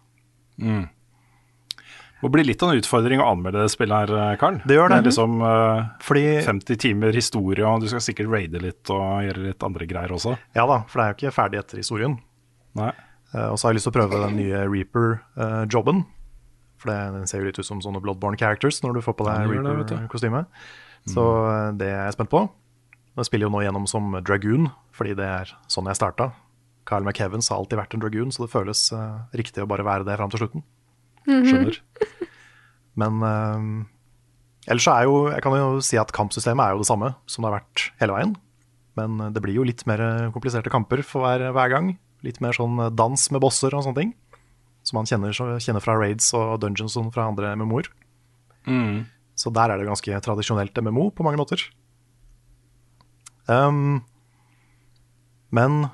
Det 2.24 2.30
må 2.30 2.30
bli 2.32 2.44
litt 2.46 2.62
av 2.64 2.70
en 2.72 2.78
utfordring 2.80 3.20
å 3.20 3.26
anmelde 3.34 3.66
det 3.66 3.72
spillet 3.74 4.06
her, 4.06 4.12
eh, 4.16 4.36
Karl. 4.40 4.60
Det 4.64 4.78
gjør 4.78 4.92
det. 4.92 4.98
er 5.02 5.08
liksom 5.10 5.42
uh, 5.44 5.90
Fordi 6.00 6.22
50 6.46 6.78
timer 6.80 7.12
historie, 7.12 7.66
og 7.68 7.82
du 7.82 7.90
skal 7.90 8.00
sikkert 8.00 8.30
raide 8.32 8.62
litt 8.62 8.92
og 8.94 9.26
gjøre 9.26 9.48
litt 9.50 9.66
andre 9.66 9.88
greier 9.90 10.14
også. 10.14 10.32
Ja 10.56 10.64
da, 10.70 10.78
for 10.88 11.00
det 11.00 11.04
er 11.04 11.12
jo 11.12 11.18
ikke 11.18 11.34
ferdig 11.36 11.60
etter 11.60 11.82
historien. 11.82 12.16
Nei. 12.80 12.94
Uh, 13.34 13.50
og 13.50 13.58
så 13.58 13.66
har 13.66 13.74
jeg 13.74 13.82
lyst 13.82 13.90
til 13.90 13.92
å 13.92 13.98
prøve 13.98 14.22
den 14.22 14.38
nye 14.40 14.62
Reaper-jobben. 14.70 16.04
for 16.80 16.92
det, 16.92 16.98
den 17.18 17.28
ser 17.28 17.42
jo 17.42 17.50
litt 17.50 17.60
ut 17.60 17.66
som 17.66 17.82
sånne 17.84 18.00
Bloodborne 18.00 18.40
characters 18.40 18.80
når 18.84 18.96
du 18.96 19.04
får 19.04 19.18
på 19.18 19.28
deg 19.28 19.44
det 19.44 19.60
det. 19.60 19.74
Reaper-kostyme. 19.82 20.46
Så 21.10 21.24
eh, 21.50 21.70
det 21.80 21.90
er 21.92 22.06
jeg 22.06 22.16
spent 22.16 22.32
på. 22.32 22.46
Jeg 23.14 23.28
spiller 23.28 23.46
jo 23.46 23.54
nå 23.54 23.62
gjennom 23.62 23.84
som 23.90 24.16
Dragoon, 24.26 24.70
fordi 24.96 25.14
det 25.18 25.26
er 25.28 25.52
sånn 25.70 25.86
jeg 25.90 26.00
starta. 26.00 26.32
Kyle 26.88 27.04
McKevans 27.04 27.48
har 27.50 27.60
alltid 27.60 27.80
vært 27.80 27.96
en 27.96 28.04
Dragoon, 28.04 28.32
så 28.34 28.44
det 28.44 28.52
føles 28.52 28.86
uh, 28.92 29.24
riktig 29.36 29.64
å 29.64 29.68
bare 29.70 29.86
være 29.86 30.06
det 30.08 30.16
fram 30.20 30.32
til 30.32 30.44
slutten. 30.44 30.64
Skjønner. 31.24 31.78
Men 33.00 33.22
uh, 33.24 34.68
ellers 34.68 34.84
så 34.86 34.92
er 34.92 35.06
jo 35.08 35.14
Jeg 35.32 35.42
kan 35.42 35.54
jo 35.56 35.80
si 35.82 35.96
at 35.98 36.12
kampsystemet 36.14 36.62
er 36.62 36.74
jo 36.74 36.82
det 36.82 36.90
samme 36.90 37.14
som 37.24 37.42
det 37.42 37.50
har 37.50 37.56
vært 37.62 37.86
hele 38.02 38.18
veien. 38.18 38.34
Men 38.94 39.16
eh, 39.18 39.32
det 39.34 39.42
blir 39.42 39.56
jo 39.56 39.64
litt 39.66 39.82
mer 39.90 40.00
kompliserte 40.30 40.70
kamper 40.70 41.02
for 41.02 41.24
hver, 41.24 41.48
hver 41.56 41.72
gang. 41.72 41.88
Litt 42.22 42.38
mer 42.44 42.54
sånn 42.54 42.78
dans 42.94 43.24
med 43.34 43.42
bosser 43.42 43.74
og 43.74 43.82
sånne 43.86 43.98
ting. 43.98 44.12
Som 44.86 45.00
man 45.00 45.08
kjenner, 45.08 45.34
kjenner 45.34 45.82
fra 45.82 45.96
raids 45.98 46.28
og 46.36 46.60
dungeons 46.62 46.94
og 47.00 47.10
fra 47.16 47.26
andre 47.32 47.56
MMO-er. 47.58 47.88
Mm. 48.68 49.02
Så 49.34 49.50
der 49.50 49.72
er 49.72 49.80
det 49.80 49.88
ganske 49.88 50.20
tradisjonelt 50.22 50.78
MMO 50.78 51.08
på 51.10 51.26
mange 51.26 51.40
måter. 51.40 51.64
Um, 53.50 54.04
men 55.52 55.88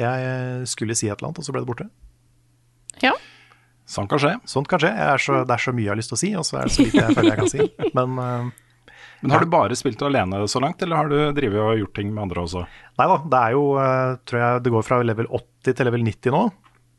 jeg 0.00 0.70
skulle 0.70 0.96
si 0.98 1.08
et 1.08 1.16
eller 1.16 1.30
annet, 1.30 1.42
og 1.42 1.46
så 1.46 1.54
ble 1.54 1.62
det 1.64 1.70
borte. 1.70 1.86
Ja. 3.04 3.12
Sånn 3.90 4.06
kan 4.10 4.20
skje. 4.22 4.36
Sånt 4.48 4.70
kan 4.70 4.80
skje. 4.82 4.92
Jeg 4.94 5.14
er 5.16 5.22
så, 5.22 5.42
det 5.46 5.54
er 5.56 5.62
så 5.64 5.74
mye 5.74 5.88
jeg 5.88 5.92
har 5.92 5.98
lyst 5.98 6.12
til 6.12 6.18
å 6.18 6.22
si, 6.22 6.30
og 6.38 6.46
så 6.46 6.60
er 6.60 6.68
det 6.68 6.74
så 6.76 6.86
lite 6.86 7.02
jeg 7.02 7.16
føler 7.16 7.32
jeg 7.32 7.40
kan 7.40 7.50
si. 7.50 7.66
Men 7.98 8.20
uh, 8.20 8.50
Men 9.20 9.34
har 9.34 9.44
du 9.44 9.50
bare 9.52 9.78
spilt 9.78 10.02
alene 10.06 10.44
så 10.48 10.62
langt, 10.62 10.82
eller 10.84 11.00
har 11.00 11.10
du 11.10 11.16
drevet 11.36 11.62
og 11.64 11.80
gjort 11.82 11.96
ting 11.98 12.12
med 12.14 12.22
andre 12.28 12.44
også? 12.44 12.62
Nei 13.00 13.08
da, 13.10 13.18
det 13.34 13.40
er 13.40 13.56
jo 13.56 13.64
uh, 13.76 14.12
tror 14.30 14.42
jeg 14.44 14.62
det 14.66 14.74
går 14.76 14.86
fra 14.86 15.00
level 15.04 15.30
80 15.40 15.76
til 15.80 15.90
level 15.90 16.06
90 16.06 16.36
nå. 16.36 16.44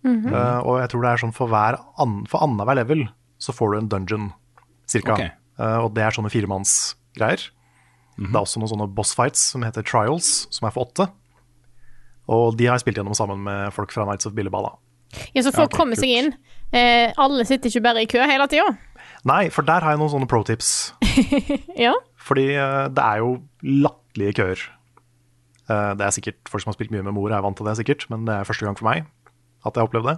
Uh, 0.01 0.59
og 0.65 0.75
jeg 0.81 0.91
tror 0.91 1.05
det 1.05 1.13
er 1.13 1.23
sånn 1.23 1.35
for 1.37 1.51
hver 1.51 1.77
an, 2.01 2.21
for 2.29 2.43
annenhver 2.43 2.79
level 2.81 3.05
så 3.41 3.55
får 3.55 3.71
du 3.71 3.79
en 3.79 3.89
dungeon, 3.89 4.29
cirka. 4.89 5.15
Okay. 5.15 5.31
Uh, 5.61 5.85
og 5.85 5.91
det 5.95 6.03
er 6.05 6.15
sånne 6.15 6.31
firemannsgreier. 6.33 7.47
Det 8.21 8.35
er 8.35 8.43
også 8.43 8.59
noen 8.61 8.69
sånne 8.69 8.91
boss 8.93 9.15
fights 9.17 9.47
som 9.53 9.63
heter 9.65 9.85
trials, 9.87 10.43
som 10.53 10.67
er 10.67 10.73
for 10.75 10.89
åtte. 10.89 11.07
Og 12.29 12.57
de 12.57 12.67
har 12.69 12.77
jeg 12.77 12.85
spilt 12.85 12.99
gjennom 13.01 13.15
sammen 13.17 13.41
med 13.43 13.73
folk 13.73 13.91
fra 13.93 14.05
Nights 14.05 14.27
of 14.29 14.35
Billeballa. 14.37 14.75
ja, 15.33 15.41
så 15.43 15.51
for 15.51 15.65
Ja, 15.65 15.67
ok, 15.67 15.73
å 15.73 15.77
komme 15.81 15.97
seg 15.99 16.07
inn 16.07 16.29
eh, 16.71 17.11
Alle 17.19 17.43
sitter 17.43 17.67
ikke 17.67 17.81
bare 17.83 18.03
i 18.05 18.07
kø 18.07 18.21
hele 18.23 18.47
tida. 18.47 18.69
Nei, 19.27 19.49
for 19.51 19.65
der 19.67 19.83
har 19.83 19.91
jeg 19.95 19.99
noen 19.99 20.13
sånne 20.13 20.29
pro 20.29 20.43
tips. 20.47 20.93
Ja. 21.85 21.95
Fordi 22.21 22.45
eh, 22.53 22.85
det 22.93 23.03
er 23.03 23.23
jo 23.23 23.33
latterlige 23.65 24.37
køer. 24.39 24.63
Eh, 25.67 25.91
det 25.99 26.05
er 26.05 26.15
sikkert 26.15 26.51
folk 26.51 26.63
som 26.63 26.71
har 26.71 26.77
spilt 26.77 26.93
mye 26.93 27.03
med 27.03 27.15
mor, 27.17 27.31
er 27.33 27.43
vant 27.43 27.57
til 27.57 27.67
det 27.67 27.75
sikkert, 27.81 28.05
men 28.13 28.23
det 28.29 28.35
er 28.37 28.47
første 28.47 28.67
gang 28.67 28.77
for 28.79 28.87
meg 28.87 29.03
at 29.61 29.75
jeg 29.75 29.81
har 29.81 29.89
opplevd 29.89 30.07
det. 30.09 30.17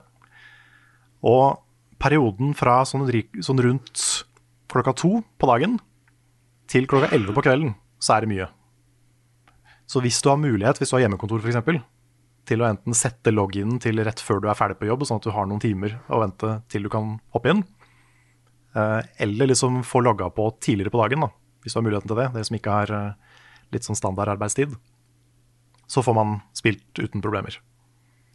Og 1.28 1.58
perioden 2.04 2.54
fra 2.56 2.82
sånn, 2.88 3.08
sånn 3.44 3.64
rundt 3.64 4.04
klokka 4.72 4.94
to 4.98 5.18
på 5.40 5.50
dagen 5.50 5.80
til 6.72 6.88
klokka 6.90 7.12
elleve 7.16 7.36
på 7.36 7.44
kvelden, 7.46 7.74
så 8.02 8.18
er 8.18 8.24
det 8.26 8.32
mye. 8.32 8.48
Så 9.90 10.02
hvis 10.04 10.22
du 10.24 10.30
har 10.32 10.40
mulighet, 10.40 10.80
hvis 10.80 10.92
du 10.92 10.96
har 10.98 11.04
hjemmekontor 11.06 11.44
f.eks., 11.44 11.84
til 12.48 12.64
å 12.64 12.68
enten 12.68 12.96
sette 12.98 13.32
loginen 13.32 13.80
til 13.84 14.02
rett 14.04 14.20
før 14.20 14.42
du 14.44 14.50
er 14.52 14.58
ferdig 14.60 14.80
på 14.80 14.90
jobb, 14.90 15.06
sånn 15.08 15.22
at 15.22 15.28
du 15.28 15.34
har 15.36 15.48
noen 15.48 15.62
timer 15.64 15.96
å 16.12 16.20
vente 16.24 16.58
til 16.72 16.86
du 16.86 16.92
kan 16.92 17.16
hoppe 17.36 17.54
inn, 17.54 17.64
eh, 18.76 19.00
eller 19.26 19.52
liksom 19.52 19.82
få 19.88 20.04
logga 20.04 20.30
på 20.36 20.50
tidligere 20.60 20.94
på 20.94 21.02
dagen, 21.04 21.28
da, 21.28 21.32
hvis 21.64 21.76
du 21.76 21.80
har 21.80 21.88
muligheten 21.88 22.12
til 22.12 22.20
det, 22.20 22.30
dere 22.34 22.50
som 22.50 22.58
ikke 22.60 22.80
har 22.80 22.96
eh, 22.98 23.38
litt 23.76 23.88
sånn 23.88 24.00
standard 24.00 24.34
arbeidstid, 24.36 24.76
så 25.88 26.04
får 26.04 26.18
man 26.18 26.40
spilt 26.58 27.00
uten 27.00 27.24
problemer. 27.24 27.60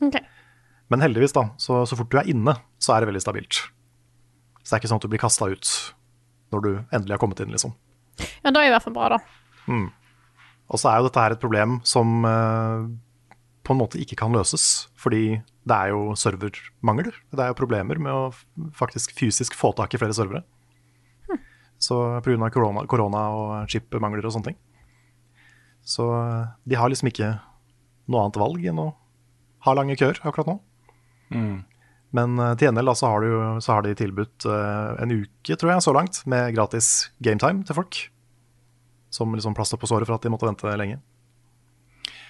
Okay. 0.05 0.25
Men 0.89 1.05
heldigvis, 1.05 1.35
da, 1.37 1.51
så, 1.61 1.83
så 1.89 1.99
fort 1.99 2.13
du 2.13 2.19
er 2.21 2.31
inne, 2.31 2.55
så 2.81 2.95
er 2.95 3.03
det 3.03 3.11
veldig 3.11 3.25
stabilt. 3.25 3.61
Så 4.63 4.71
det 4.71 4.77
er 4.77 4.83
ikke 4.83 4.91
sånn 4.93 5.01
at 5.03 5.05
du 5.05 5.13
blir 5.13 5.23
kasta 5.23 5.49
ut 5.51 5.75
når 6.55 6.65
du 6.65 6.71
endelig 6.97 7.17
har 7.17 7.21
kommet 7.21 7.41
inn, 7.45 7.53
liksom. 7.53 7.75
Ja, 8.41 8.51
da 8.51 8.63
er 8.63 8.71
i 8.71 8.73
hvert 8.73 8.87
fall 8.87 8.97
bra, 8.97 9.11
da. 9.17 9.19
Og 10.69 10.81
så 10.81 10.91
er 10.91 11.01
jo 11.01 11.09
dette 11.09 11.23
her 11.23 11.35
et 11.35 11.43
problem 11.43 11.79
som 11.89 12.25
eh, 12.29 12.89
på 13.69 13.75
en 13.75 13.83
måte 13.83 14.01
ikke 14.01 14.17
kan 14.17 14.33
løses, 14.33 14.89
fordi 14.97 15.43
det 15.69 15.77
er 15.77 15.93
jo 15.93 16.15
servermangel. 16.17 17.11
Det 17.29 17.43
er 17.45 17.51
jo 17.53 17.59
problemer 17.59 18.01
med 18.01 18.15
å 18.15 18.71
faktisk 18.77 19.13
fysisk 19.19 19.57
få 19.59 19.75
tak 19.77 19.93
i 19.93 20.01
flere 20.01 20.17
servere. 20.17 20.41
Så 21.79 21.99
pga. 22.25 22.49
Korona, 22.51 22.87
korona 22.91 23.21
og 23.37 23.69
chipmangler 23.71 24.25
og 24.25 24.35
sånne 24.35 24.51
ting. 24.51 24.57
Så 25.87 26.09
eh, 26.17 26.49
de 26.65 26.79
har 26.81 26.91
liksom 26.91 27.13
ikke 27.13 27.35
noe 28.09 28.25
annet 28.25 28.41
valg 28.41 28.65
enn 28.67 28.81
å 28.83 28.89
ha 29.67 29.75
lange 29.77 29.97
køer 30.01 30.19
akkurat 30.25 30.51
nå. 30.51 30.57
Men 32.17 32.41
eh, 32.41 32.55
til 32.57 32.71
gjengjeld 32.71 32.95
så 32.99 33.13
har, 33.13 33.29
så 33.63 33.77
har 33.77 33.87
de 33.87 33.95
tilbudt 34.01 34.49
eh, 34.49 35.05
en 35.05 35.15
uke, 35.21 35.55
tror 35.55 35.75
jeg, 35.75 35.85
så 35.85 35.95
langt, 35.95 36.23
med 36.27 36.57
gratis 36.57 37.13
gametime 37.21 37.69
til 37.69 37.79
folk. 37.79 38.01
Som 39.15 39.37
liksom 39.37 39.55
plaster 39.57 39.81
på 39.81 39.89
såret 39.89 40.09
for 40.09 40.19
at 40.19 40.27
de 40.27 40.33
måtte 40.33 40.49
vente 40.49 40.77
lenge. 40.81 40.99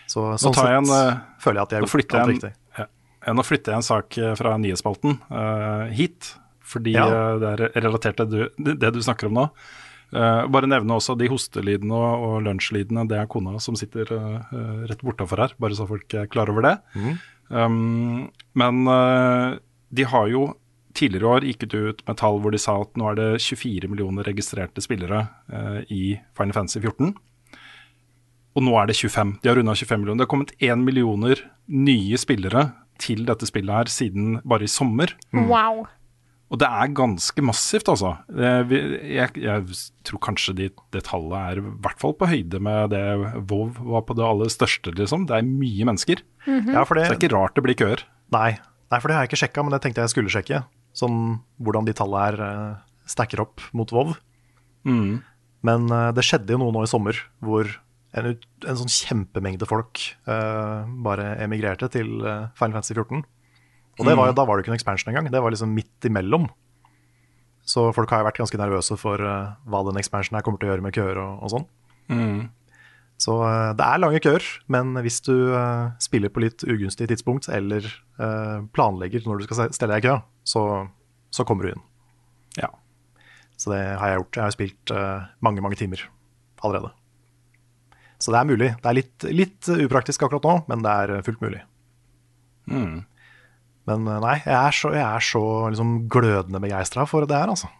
Så 0.09 0.25
sånn 0.41 0.55
jeg 0.57 0.63
sett 0.63 0.77
en, 0.79 0.93
eh, 0.97 1.19
føler 1.43 1.61
jeg 1.61 1.67
at 1.67 1.73
de 1.73 1.77
har 1.77 1.85
Nå 1.85 1.89
gjort 1.89 2.15
alt 2.15 2.29
jeg 2.29 2.35
riktig. 2.35 2.53
ja, 2.79 3.33
nå 3.37 3.45
flytter 3.45 3.75
jeg 3.75 3.83
en 3.83 3.89
sak 3.89 4.19
eh, 4.19 4.35
fra 4.39 4.55
nyhetsspalten 4.61 5.19
uh, 5.31 5.91
hit, 5.93 6.33
fordi 6.65 6.95
Ja. 6.97 7.09
det 7.41 7.51
er 7.53 7.83
relatert 7.85 8.17
til 8.17 8.31
du, 8.33 8.73
det 8.75 8.93
du 8.95 9.01
snakker 9.05 9.29
om 9.29 9.37
nå. 9.41 9.49
Uh, 10.09 10.47
bare 10.49 10.69
nevne 10.71 10.97
også 10.97 11.19
de 11.21 11.29
hostelydene 11.29 11.93
og, 11.93 12.25
og 12.25 12.37
lunsjlydene. 12.47 13.05
Det 13.11 13.19
er 13.21 13.29
kona 13.29 13.59
som 13.61 13.77
sitter 13.77 14.09
uh, 14.17 14.87
rett 14.89 15.05
bortafor 15.05 15.45
her, 15.45 15.53
bare 15.61 15.77
så 15.77 15.85
folk 15.89 16.09
er 16.17 16.31
klar 16.33 16.49
over 16.49 16.65
det. 16.65 16.77
Um, 17.49 18.31
men 18.57 18.89
de 19.89 20.05
har 20.05 20.27
jo 20.29 20.49
tidligere 20.99 21.31
år 21.37 21.47
gikk 21.47 21.67
ut 21.75 22.03
med 22.09 22.19
tall 22.19 22.41
hvor 22.43 22.55
de 22.55 22.61
sa 22.61 22.79
at 22.83 22.97
nå 22.99 23.11
er 23.13 23.19
det 23.19 23.29
24 23.45 23.91
millioner 23.91 24.27
registrerte 24.27 24.83
spillere 24.85 25.27
eh, 25.53 25.81
i 25.95 26.03
Final 26.39 26.57
Fantasy 26.57 26.81
14. 26.83 27.15
Og 28.59 28.65
nå 28.67 28.73
er 28.81 28.89
det 28.91 28.97
25. 28.99 29.37
De 29.45 29.51
har 29.53 29.59
runda 29.61 29.75
25 29.79 30.01
millioner. 30.03 30.19
Det 30.19 30.27
har 30.27 30.33
kommet 30.33 30.55
1 30.59 30.83
millioner 30.83 31.43
nye 31.71 32.19
spillere 32.19 32.65
til 32.99 33.23
dette 33.29 33.47
spillet 33.47 33.71
her 33.77 33.91
siden 33.93 34.41
bare 34.43 34.67
i 34.67 34.71
sommer. 34.73 35.13
Wow. 35.37 35.85
Og 36.49 36.59
det 36.63 36.67
er 36.67 36.91
ganske 36.97 37.43
massivt, 37.45 37.91
altså. 37.93 38.15
Jeg, 38.33 39.37
jeg 39.37 39.77
tror 40.09 40.23
kanskje 40.25 40.55
de, 40.57 40.69
det 40.97 41.03
tallet 41.07 41.37
er 41.39 41.61
i 41.61 41.65
hvert 41.85 42.01
fall 42.01 42.17
på 42.19 42.27
høyde 42.31 42.59
med 42.65 42.89
det 42.95 43.03
Vov 43.51 43.77
var 43.85 44.07
på 44.09 44.17
det 44.17 44.25
aller 44.25 44.51
største, 44.51 44.95
liksom. 44.97 45.27
Det 45.29 45.37
er 45.37 45.47
mye 45.47 45.87
mennesker. 45.91 46.25
Ja, 46.49 46.83
for 46.89 46.97
Så 46.97 47.05
det 47.05 47.07
er 47.13 47.19
ikke 47.21 47.35
rart 47.37 47.55
det 47.59 47.67
blir 47.69 47.79
køer. 47.79 48.03
nei, 48.33 48.57
nei, 48.91 48.99
for 48.99 49.09
det 49.13 49.19
har 49.19 49.27
jeg 49.27 49.31
ikke 49.35 49.43
sjekka, 49.45 49.63
men 49.63 49.77
det 49.77 49.83
tenkte 49.85 50.03
jeg 50.07 50.15
skulle 50.17 50.33
sjekke. 50.33 50.63
Sånn 50.97 51.19
hvordan 51.61 51.85
de 51.87 51.93
tallene 51.95 52.25
her 52.25 52.41
eh, 52.49 52.79
stacker 53.07 53.45
opp 53.45 53.61
mot 53.77 53.93
WoW. 53.93 54.17
Men 55.69 55.91
eh, 55.93 56.09
det 56.17 56.25
skjedde 56.25 56.57
jo 56.57 56.63
noe 56.65 56.73
nå 56.75 56.87
i 56.87 56.91
sommer 56.91 57.21
hvor 57.45 57.69
en, 58.17 58.31
ut, 58.33 58.47
en 58.65 58.79
sånn 58.81 58.93
kjempemengde 58.93 59.69
folk 59.69 60.01
uh, 60.29 60.87
bare 61.05 61.35
emigrerte 61.45 61.91
til 61.93 62.23
uh, 62.23 62.49
Final 62.59 62.79
Fantasy 62.79 62.97
14. 62.97 63.25
Og 63.99 64.07
det 64.07 64.15
var, 64.15 64.31
da 64.33 64.45
var 64.47 64.57
det 64.57 64.63
ikke 64.63 64.73
noen 64.73 64.79
expansion 64.79 65.11
engang, 65.11 65.29
det 65.33 65.43
var 65.43 65.53
liksom 65.53 65.75
midt 65.75 66.07
imellom. 66.07 66.47
Så 67.69 67.91
folk 67.93 68.13
har 68.15 68.23
jo 68.23 68.29
vært 68.31 68.39
ganske 68.41 68.61
nervøse 68.61 68.97
for 69.01 69.21
uh, 69.21 69.57
hva 69.69 69.83
den 69.89 69.99
expansionen 70.01 70.39
her 70.39 70.47
kommer 70.47 70.63
til 70.63 70.71
å 70.71 70.73
gjøre 70.73 70.87
med 70.87 70.97
køer 70.97 71.21
og, 71.21 71.43
og 71.43 71.53
sånn. 71.57 71.69
Så 73.19 73.35
eh, 73.43 73.73
det 73.75 73.83
er 73.83 73.99
lange 73.99 74.21
køer, 74.23 74.45
men 74.71 74.93
hvis 75.03 75.17
du 75.27 75.51
spiller 75.99 76.31
på 76.31 76.39
litt 76.45 76.63
ugunstig 76.63 77.09
tidspunkt 77.11 77.49
eller 77.51 77.83
planlegger 78.71 79.27
når 79.27 79.41
du 79.41 79.49
skal 79.49 79.75
stelle 79.75 79.97
deg 79.97 80.07
i 80.07 80.07
kø, 80.07 80.15
så, 80.47 80.63
så 81.35 81.43
kommer 81.43 81.67
du 81.67 81.73
inn. 81.73 81.83
Ja. 82.63 82.71
Så 83.59 83.75
det 83.75 83.83
har 83.99 84.13
jeg 84.13 84.21
gjort. 84.21 84.39
Jeg 84.39 84.45
har 84.45 84.55
spilt 84.55 84.95
mange, 85.43 85.67
mange 85.67 85.81
timer 85.83 86.07
allerede. 86.63 86.95
Så 88.19 88.33
det 88.35 88.41
er 88.41 88.49
mulig. 88.49 88.71
Det 88.83 88.89
er 88.91 88.97
litt, 88.99 89.27
litt 89.31 89.69
upraktisk 89.87 90.25
akkurat 90.27 90.43
nå, 90.49 90.55
men 90.69 90.83
det 90.83 90.91
er 90.91 91.23
fullt 91.27 91.41
mulig. 91.45 91.61
Men 93.89 94.07
eh, 94.11 94.19
nei, 94.21 94.35
jeg 94.45 94.57
er 94.59 94.75
så, 94.77 94.91
jeg 94.93 95.05
er 95.07 95.25
så 95.25 95.43
liksom 95.73 95.93
glødende 96.13 96.61
begeistra 96.61 97.07
for 97.09 97.25
det 97.31 97.39
her, 97.39 97.49
altså. 97.55 97.71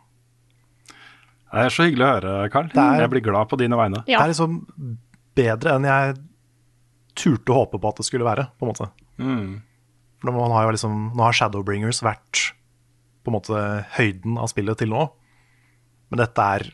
Det 1.49 1.65
er 1.65 1.73
så 1.73 1.85
hyggelig 1.89 2.05
å 2.07 2.13
høre, 2.15 2.33
Carl. 2.53 2.69
er- 2.85 3.01
Jeg 3.03 3.11
blir 3.11 3.25
glad 3.25 3.49
på 3.51 3.59
dine 3.61 3.77
vegne. 3.77 4.03
Ja. 4.07 4.19
Det 4.21 4.25
er 4.25 4.33
liksom 4.35 4.99
bedre 5.39 5.75
enn 5.77 5.85
jeg 5.89 6.17
turte 7.19 7.53
å 7.53 7.59
håpe 7.65 7.81
på 7.81 7.89
at 7.89 7.97
det 7.97 8.07
skulle 8.07 8.25
være, 8.29 8.49
på 8.59 8.67
en 8.67 8.73
måte. 8.73 8.91
For 10.21 10.33
man 10.35 10.51
har 10.55 10.65
jo 10.69 10.73
liksom, 10.77 10.97
nå 11.17 11.23
har 11.25 11.33
Shadowbringers 11.33 12.01
vært 12.03 12.53
på 13.25 13.31
en 13.33 13.37
måte 13.37 13.63
høyden 13.99 14.39
av 14.39 14.49
spillet 14.51 14.79
til 14.79 14.89
nå. 14.93 15.09
Men 16.11 16.19
dette 16.23 16.39
er 16.39 16.69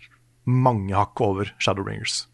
mange 0.46 0.92
hakk 0.94 1.20
over 1.24 1.50
Shadowbringers. 1.58 2.26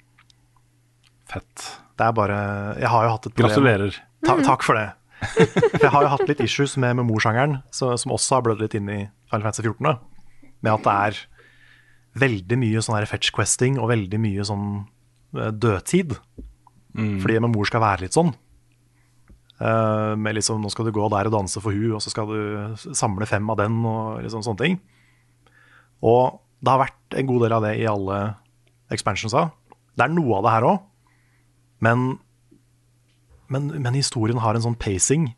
Fett. 1.30 1.66
Det 1.98 2.06
er 2.06 2.14
bare 2.16 2.38
Jeg 2.80 2.90
har 2.90 3.06
jo 3.06 3.12
hatt 3.14 3.28
et 3.28 3.34
problem 3.34 3.52
Gratulerer. 3.52 3.98
Ta, 4.26 4.36
takk 4.44 4.64
for 4.66 4.78
det. 4.78 4.88
For 5.20 5.84
jeg 5.84 5.92
har 5.92 6.06
jo 6.06 6.12
hatt 6.14 6.28
litt 6.30 6.40
issues 6.44 6.76
med 6.80 6.96
memorsjangeren, 7.00 7.60
som 7.76 8.14
også 8.14 8.38
har 8.38 8.46
blødd 8.46 8.62
litt 8.64 8.76
inn 8.78 8.88
i 8.88 9.00
Final 9.30 9.44
Fantasy 9.46 9.66
14. 9.66 9.84
da. 9.84 10.48
Med 10.64 10.72
at 10.74 10.86
det 10.86 10.94
er 10.94 11.20
veldig 12.20 12.58
mye 12.60 12.82
sånn 12.82 12.96
her 12.98 13.08
fetch 13.08 13.32
questing 13.36 13.78
og 13.78 13.90
veldig 13.92 14.20
mye 14.20 14.46
sånn 14.46 14.68
dødtid. 15.30 16.16
dødtid. 16.16 17.20
Fordi 17.22 17.40
memor 17.44 17.68
skal 17.68 17.84
være 17.84 18.06
litt 18.06 18.16
sånn. 18.16 18.32
Uh, 19.60 20.16
med 20.16 20.38
liksom, 20.38 20.62
nå 20.62 20.70
skal 20.72 20.88
du 20.88 20.94
gå 20.96 21.04
der 21.12 21.28
og 21.28 21.34
danse 21.36 21.60
for 21.60 21.76
hun, 21.76 21.98
og 21.98 22.02
så 22.02 22.12
skal 22.12 22.30
du 22.30 22.94
samle 22.96 23.28
fem 23.28 23.44
av 23.52 23.60
den, 23.60 23.76
og 23.84 24.22
liksom 24.24 24.44
sånne 24.46 24.62
ting. 24.64 24.78
Og 26.00 26.40
det 26.60 26.72
har 26.72 26.80
vært 26.80 27.18
en 27.20 27.28
god 27.28 27.44
del 27.44 27.56
av 27.56 27.66
det 27.66 27.74
i 27.80 27.88
alle 27.88 28.20
expansionsa. 28.92 29.50
Det 29.96 30.06
er 30.06 30.14
noe 30.14 30.38
av 30.38 30.46
det 30.46 30.54
her 30.54 30.68
òg, 30.70 30.80
men 31.84 32.18
men, 33.50 33.66
men 33.82 33.96
historien 33.98 34.38
har 34.38 34.54
en 34.54 34.62
sånn 34.62 34.78
pacing 34.78 35.32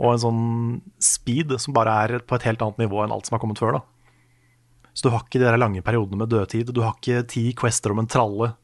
og 0.00 0.14
en 0.14 0.22
sånn 0.22 0.44
speed 1.02 1.56
som 1.60 1.74
bare 1.76 1.96
er 2.04 2.22
på 2.24 2.38
et 2.38 2.46
helt 2.46 2.62
annet 2.64 2.84
nivå 2.84 3.02
enn 3.02 3.12
alt 3.12 3.26
som 3.28 3.36
har 3.36 3.42
kommet 3.42 3.60
før. 3.60 3.80
da. 3.80 3.82
Så 4.94 5.06
du 5.06 5.10
har 5.12 5.26
ikke 5.26 5.42
de 5.42 5.48
der 5.48 5.60
lange 5.60 5.82
periodene 5.84 6.22
med 6.22 6.30
dødtid, 6.32 6.72
du 6.72 6.80
har 6.84 6.96
ikke 6.96 7.26
ti 7.28 7.50
quester 7.58 7.92
om 7.92 8.00
en 8.02 8.08
tralle. 8.10 8.54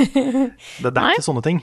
Det, 0.00 0.88
det 0.88 0.96
er 0.96 1.12
ikke 1.14 1.28
sånne 1.28 1.44
ting. 1.46 1.62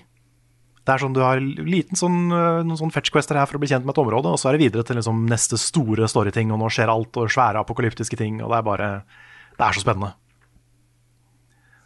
Det 0.82 0.94
er 0.94 1.02
sånn 1.04 1.14
Du 1.14 1.20
har 1.22 1.42
liten 1.42 2.00
sånn, 2.00 2.32
øh, 2.34 2.62
noen 2.66 2.80
sånn 2.80 2.94
fetch-quester 2.94 3.38
her 3.38 3.50
for 3.50 3.60
å 3.60 3.62
bli 3.62 3.70
kjent 3.70 3.86
med 3.86 3.94
et 3.94 4.02
område, 4.02 4.32
og 4.32 4.40
så 4.42 4.50
er 4.50 4.58
det 4.58 4.64
videre 4.64 4.86
til 4.88 4.98
liksom 4.98 5.26
neste 5.30 5.60
store 5.62 6.08
storyting, 6.10 6.54
og 6.54 6.62
nå 6.62 6.72
skjer 6.74 6.94
alt, 6.94 7.20
og 7.22 7.30
svære 7.30 7.62
apokalyptiske 7.62 8.18
ting, 8.18 8.40
og 8.42 8.54
det 8.54 8.62
er 8.62 8.66
bare 8.70 8.90
Det 9.58 9.68
er 9.68 9.76
så 9.76 9.84
spennende. 9.84 10.16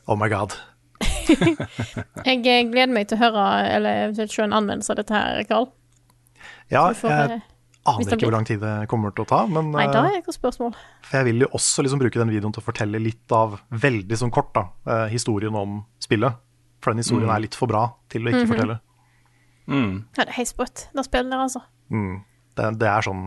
Oh 0.07 0.15
my 0.15 0.29
god. 0.29 0.53
Jeg 2.27 2.39
eh, 2.41 2.61
gleder 2.69 2.93
meg 2.93 3.09
til 3.09 3.17
å 3.17 3.23
høre, 3.23 3.43
eller 3.75 4.05
eventuelt 4.05 4.33
se 4.33 4.45
en 4.45 4.55
anmeldelse 4.55 4.93
av 4.93 5.01
dette 5.01 5.17
her, 5.17 5.41
Karl. 5.49 5.67
Ja, 6.71 6.87
får, 6.97 7.11
jeg 7.11 7.35
eh, 7.35 7.43
aner 7.91 8.15
ikke 8.15 8.27
hvor 8.27 8.35
lang 8.35 8.47
tid 8.47 8.61
det 8.63 8.73
kommer 8.89 9.13
til 9.15 9.25
å 9.25 9.29
ta, 9.29 9.43
men 9.49 9.69
Nei, 9.73 9.85
da 9.93 10.01
øh, 10.01 10.09
er 10.09 10.17
det 10.17 10.33
et 10.33 10.37
spørsmål. 10.37 10.73
For 11.05 11.19
jeg 11.19 11.29
vil 11.29 11.45
jo 11.45 11.51
også 11.59 11.85
liksom 11.85 12.01
bruke 12.01 12.21
den 12.21 12.33
videoen 12.33 12.55
til 12.55 12.63
å 12.63 12.65
fortelle 12.65 13.01
litt 13.01 13.35
av, 13.35 13.59
veldig 13.85 14.19
sånn 14.21 14.33
kort, 14.33 14.51
da, 14.57 14.65
eh, 14.89 15.05
historien 15.13 15.57
om 15.57 15.79
spillet. 16.01 16.41
For 16.83 16.93
den 16.93 17.01
historien 17.01 17.31
er 17.33 17.41
litt 17.41 17.57
for 17.57 17.69
bra 17.69 17.87
til 18.13 18.25
å 18.25 18.33
ikke 18.33 18.49
fortelle. 18.51 18.77
Ja, 19.65 20.19
det 20.19 20.27
er 20.27 20.35
helt 20.37 20.51
sprøtt, 20.51 20.87
det 20.93 21.05
spillet 21.07 21.31
der, 21.33 21.45
altså. 21.47 21.63
Det, 21.89 22.67
det 22.81 22.87
er 22.89 23.05
sånn 23.05 23.23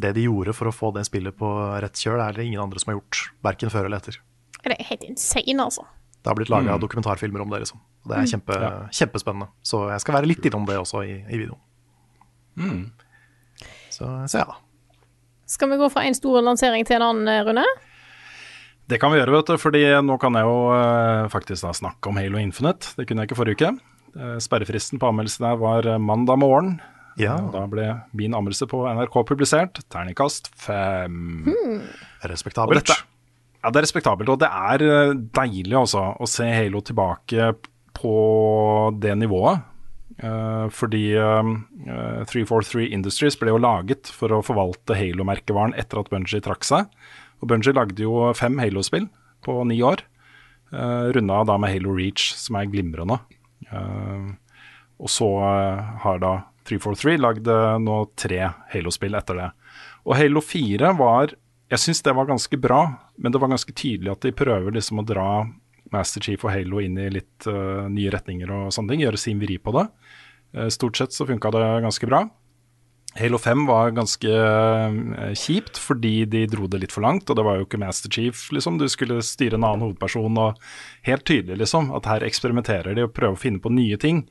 Det 0.00 0.14
de 0.16 0.22
gjorde 0.24 0.54
for 0.56 0.70
å 0.70 0.72
få 0.72 0.88
det 0.96 1.02
spillet 1.04 1.36
på 1.36 1.48
rett 1.84 2.00
kjøl, 2.00 2.20
er 2.24 2.36
det 2.36 2.46
ingen 2.48 2.62
andre 2.62 2.80
som 2.80 2.92
har 2.92 2.98
gjort. 2.98 3.22
Verken 3.44 3.72
før 3.72 3.88
eller 3.88 4.00
etter. 4.00 4.20
Det 4.60 4.72
er 4.72 4.86
helt 4.88 5.04
insane, 5.08 5.56
altså. 5.60 5.84
Det 6.20 6.28
har 6.28 6.36
blitt 6.36 6.50
laga 6.52 6.76
dokumentarfilmer 6.80 7.40
om 7.40 7.52
det, 7.52 7.62
liksom. 7.64 7.80
Og 8.04 8.12
det 8.12 8.18
er 8.20 8.28
kjempe, 8.28 8.56
kjempespennende. 8.92 9.48
Så 9.64 9.86
jeg 9.88 10.02
skal 10.04 10.18
være 10.18 10.28
litt 10.28 10.44
innom 10.44 10.66
det 10.68 10.76
også 10.80 11.04
i, 11.08 11.14
i 11.24 11.40
videoen. 11.40 12.90
Så, 13.90 14.08
så 14.28 14.42
ja. 14.42 14.58
Skal 15.50 15.72
vi 15.72 15.80
gå 15.80 15.88
fra 15.90 16.04
en 16.06 16.14
stor 16.16 16.42
lansering 16.44 16.84
til 16.86 17.00
en 17.00 17.06
annen, 17.08 17.30
runde? 17.48 17.64
Rune? 17.64 17.86
Det 18.90 18.98
kan 18.98 19.12
vi 19.12 19.20
gjøre, 19.20 19.34
vet 19.36 19.50
du, 19.52 19.56
fordi 19.60 19.82
nå 20.02 20.16
kan 20.18 20.34
jeg 20.34 20.46
jo 20.48 20.54
eh, 20.74 21.28
faktisk 21.30 21.62
da 21.62 21.70
snakke 21.76 22.10
om 22.10 22.18
Halo 22.18 22.40
Infinite. 22.42 22.96
Det 22.98 23.06
kunne 23.06 23.22
jeg 23.22 23.30
ikke 23.30 23.38
forrige 23.38 23.58
uke. 23.58 23.70
Eh, 24.18 24.38
sperrefristen 24.42 24.98
på 24.98 25.10
anmeldelse 25.12 25.44
der 25.44 25.60
var 25.60 25.86
eh, 25.86 26.00
mandag 26.02 26.40
morgen. 26.42 26.80
ja. 27.20 27.36
Da 27.54 27.66
ble 27.70 27.86
min 28.16 28.34
anmeldelse 28.34 28.66
på 28.70 28.82
NRK 28.88 29.20
publisert. 29.28 29.78
Terningkast 29.94 30.50
fem. 30.58 31.46
Hmm. 31.46 31.84
Respektabelt. 32.32 32.82
dette, 32.82 32.98
ja, 33.60 33.70
det 33.70 33.80
er 33.80 33.86
respektabelt, 33.86 34.32
og 34.32 34.40
det 34.40 34.48
er 34.50 34.84
eh, 34.86 35.16
deilig 35.36 35.76
også, 35.82 36.04
å 36.20 36.28
se 36.28 36.48
Halo 36.48 36.80
tilbake 36.84 37.52
på 37.96 38.14
det 39.02 39.16
nivået. 39.20 39.66
Uh, 40.20 40.66
fordi 40.68 41.14
eh, 41.16 41.50
eh, 41.88 42.24
343 42.28 42.90
Industries 42.92 43.38
ble 43.40 43.54
jo 43.54 43.60
laget 43.62 44.10
for 44.12 44.34
å 44.36 44.42
forvalte 44.44 44.96
Halo-merkevaren 44.98 45.72
etter 45.80 46.02
at 46.02 46.10
Bungie 46.12 46.42
trakk 46.44 46.66
seg. 46.66 46.90
Og 47.40 47.48
Bungie 47.48 47.72
lagde 47.72 48.04
jo 48.04 48.28
fem 48.36 48.58
Halo-spill 48.60 49.08
på 49.46 49.56
ni 49.70 49.80
år. 49.86 50.04
Uh, 50.74 51.08
Runda 51.16 51.40
da 51.48 51.56
med 51.60 51.72
Halo 51.72 51.94
Reach, 51.96 52.34
som 52.36 52.58
er 52.60 52.68
glimrende. 52.68 53.16
Uh, 53.70 54.36
og 55.00 55.08
så 55.08 55.30
har 56.02 56.20
da 56.20 56.34
343 56.68 57.16
lagd 57.16 57.46
nå 57.80 57.94
tre 58.20 58.42
Halo-spill 58.74 59.16
etter 59.16 59.38
det. 59.38 59.46
Og 60.04 60.18
Halo 60.18 60.42
4 60.44 60.92
var 60.98 61.32
Jeg 61.70 61.78
syns 61.84 62.02
det 62.02 62.14
var 62.18 62.26
ganske 62.26 62.58
bra, 62.58 62.80
men 63.16 63.32
det 63.32 63.38
var 63.38 63.52
ganske 63.52 63.72
tydelig 63.72 64.10
at 64.10 64.24
de 64.26 64.34
prøver 64.34 64.74
liksom 64.74 65.02
å 65.02 65.06
dra 65.06 65.28
Master 65.94 66.22
Chief 66.22 66.42
og 66.42 66.50
Halo 66.50 66.80
inn 66.82 66.98
i 66.98 67.06
litt 67.14 67.46
uh, 67.46 67.86
nye 67.90 68.10
retninger 68.10 68.50
og 68.50 68.74
sånne 68.74 68.94
ting. 68.94 69.04
Gjøre 69.04 69.20
sin 69.20 69.40
vri 69.42 69.58
på 69.62 69.74
det. 69.78 69.86
Uh, 70.56 70.66
stort 70.72 70.98
sett 70.98 71.14
så 71.14 71.26
funka 71.28 71.52
det 71.54 71.64
ganske 71.86 72.10
bra. 72.10 72.24
Halo 73.18 73.38
5 73.42 73.64
var 73.66 73.94
ganske 73.94 74.30
uh, 74.30 75.32
kjipt 75.34 75.78
fordi 75.82 76.24
de 76.30 76.44
dro 76.50 76.68
det 76.70 76.82
litt 76.84 76.94
for 76.94 77.06
langt, 77.06 77.30
og 77.30 77.38
det 77.38 77.46
var 77.46 77.58
jo 77.58 77.66
ikke 77.66 77.80
Master 77.82 78.10
Chief, 78.10 78.48
liksom. 78.54 78.78
Du 78.78 78.86
skulle 78.90 79.18
styre 79.26 79.58
en 79.58 79.66
annen 79.66 79.86
hovedperson, 79.86 80.38
og 80.42 80.58
helt 81.06 81.26
tydelig, 81.26 81.58
liksom, 81.64 81.90
at 81.98 82.06
her 82.10 82.26
eksperimenterer 82.26 82.98
de 82.98 83.06
og 83.06 83.14
prøver 83.14 83.38
å 83.38 83.42
finne 83.42 83.62
på 83.62 83.74
nye 83.74 83.98
ting 83.98 84.24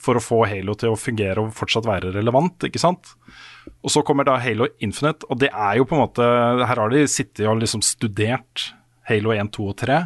for 0.00 0.16
å 0.16 0.24
få 0.24 0.42
Halo 0.48 0.76
til 0.76 0.92
å 0.92 1.00
fungere 1.00 1.44
og 1.44 1.56
fortsatt 1.56 1.88
være 1.88 2.12
relevant, 2.16 2.68
ikke 2.68 2.80
sant. 2.82 3.16
Og 3.86 3.92
så 3.92 4.02
kommer 4.06 4.26
da 4.26 4.36
Halo 4.42 4.66
Infinite, 4.82 5.26
og 5.30 5.38
det 5.42 5.52
er 5.52 5.78
jo 5.78 5.86
på 5.86 5.96
en 5.96 6.04
måte 6.04 6.26
Her 6.66 6.80
har 6.82 6.92
de 6.92 7.04
sittet 7.10 7.46
og 7.46 7.60
liksom 7.60 7.84
studert 7.86 8.70
Halo 9.06 9.30
1, 9.34 9.52
2 9.54 9.66
og 9.70 9.76
3, 9.78 9.98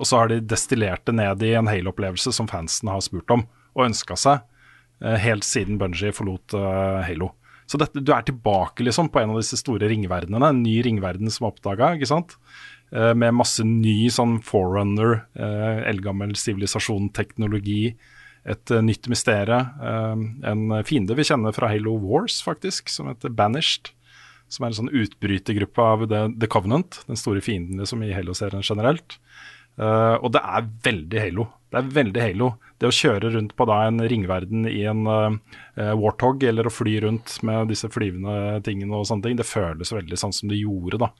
og 0.00 0.08
så 0.08 0.18
har 0.18 0.30
de 0.30 0.40
destillert 0.42 1.04
det 1.06 1.14
ned 1.14 1.42
i 1.46 1.52
en 1.58 1.68
Halo-opplevelse 1.70 2.32
som 2.34 2.48
fansen 2.50 2.90
har 2.90 3.02
spurt 3.04 3.30
om 3.30 3.44
og 3.76 3.84
ønska 3.84 4.16
seg, 4.18 4.40
eh, 5.04 5.18
helt 5.22 5.46
siden 5.46 5.78
Bungie 5.78 6.10
forlot 6.16 6.56
uh, 6.58 6.98
Halo. 7.06 7.30
Så 7.70 7.78
dette, 7.78 8.02
du 8.02 8.10
er 8.10 8.24
tilbake 8.26 8.82
liksom 8.82 9.12
på 9.14 9.20
en 9.20 9.30
av 9.30 9.38
disse 9.38 9.60
store 9.60 9.86
ringverdenene, 9.92 10.48
en 10.50 10.64
ny 10.64 10.80
ringverden 10.82 11.30
som 11.30 11.46
er 11.46 11.52
oppdaga, 11.52 11.92
ikke 11.94 12.10
sant. 12.10 12.34
Uh, 12.90 13.12
med 13.14 13.36
masse 13.38 13.62
ny 13.62 14.08
sånn 14.10 14.40
forerunner, 14.42 15.20
eldgammel 15.86 16.34
sivilisasjon-teknologi, 16.34 17.92
et 18.48 18.72
uh, 18.72 18.80
nytt 18.84 19.08
mysterium. 19.12 19.70
en 20.44 20.84
fiende 20.86 21.16
vi 21.16 21.26
kjenner 21.26 21.54
fra 21.56 21.68
Halo 21.68 21.96
Wars, 22.00 22.40
faktisk, 22.42 22.88
som 22.88 23.10
heter 23.10 23.32
Banished. 23.32 23.92
Som 24.50 24.64
er 24.64 24.72
en 24.72 24.78
sånn 24.80 24.94
utbrytergruppe 24.96 25.84
av 25.84 26.08
The, 26.10 26.48
Covenant, 26.50 27.04
den 27.06 27.18
store 27.18 27.42
fienden 27.44 27.78
liksom, 27.78 28.02
i 28.02 28.10
Halo-serien 28.10 28.64
generelt. 28.66 29.20
og 29.78 30.32
det 30.34 30.40
er 30.42 30.66
veldig 30.82 31.20
Halo. 31.22 31.44
Det 31.70 31.78
er 31.78 31.92
veldig 31.94 32.24
Halo. 32.24 32.48
Det 32.82 32.88
å 32.88 32.96
kjøre 32.96 33.30
rundt 33.36 33.54
på 33.54 33.66
da 33.70 33.84
en 33.86 34.02
ringverden 34.10 34.66
i 34.66 34.82
en 34.90 35.06
Warthog, 35.06 36.42
eller 36.42 36.66
å 36.66 36.74
fly 36.74 36.96
rundt 37.06 37.36
med 37.46 37.70
disse 37.70 37.86
flyvende 37.94 38.58
tingene 38.66 38.98
og 38.98 39.06
sånne 39.06 39.28
ting, 39.28 39.38
det 39.38 39.46
føles 39.46 39.94
veldig 39.94 40.18
sånn 40.18 40.34
som 40.34 40.50
det 40.50 40.58
gjorde 40.58 40.98
da 41.04 41.12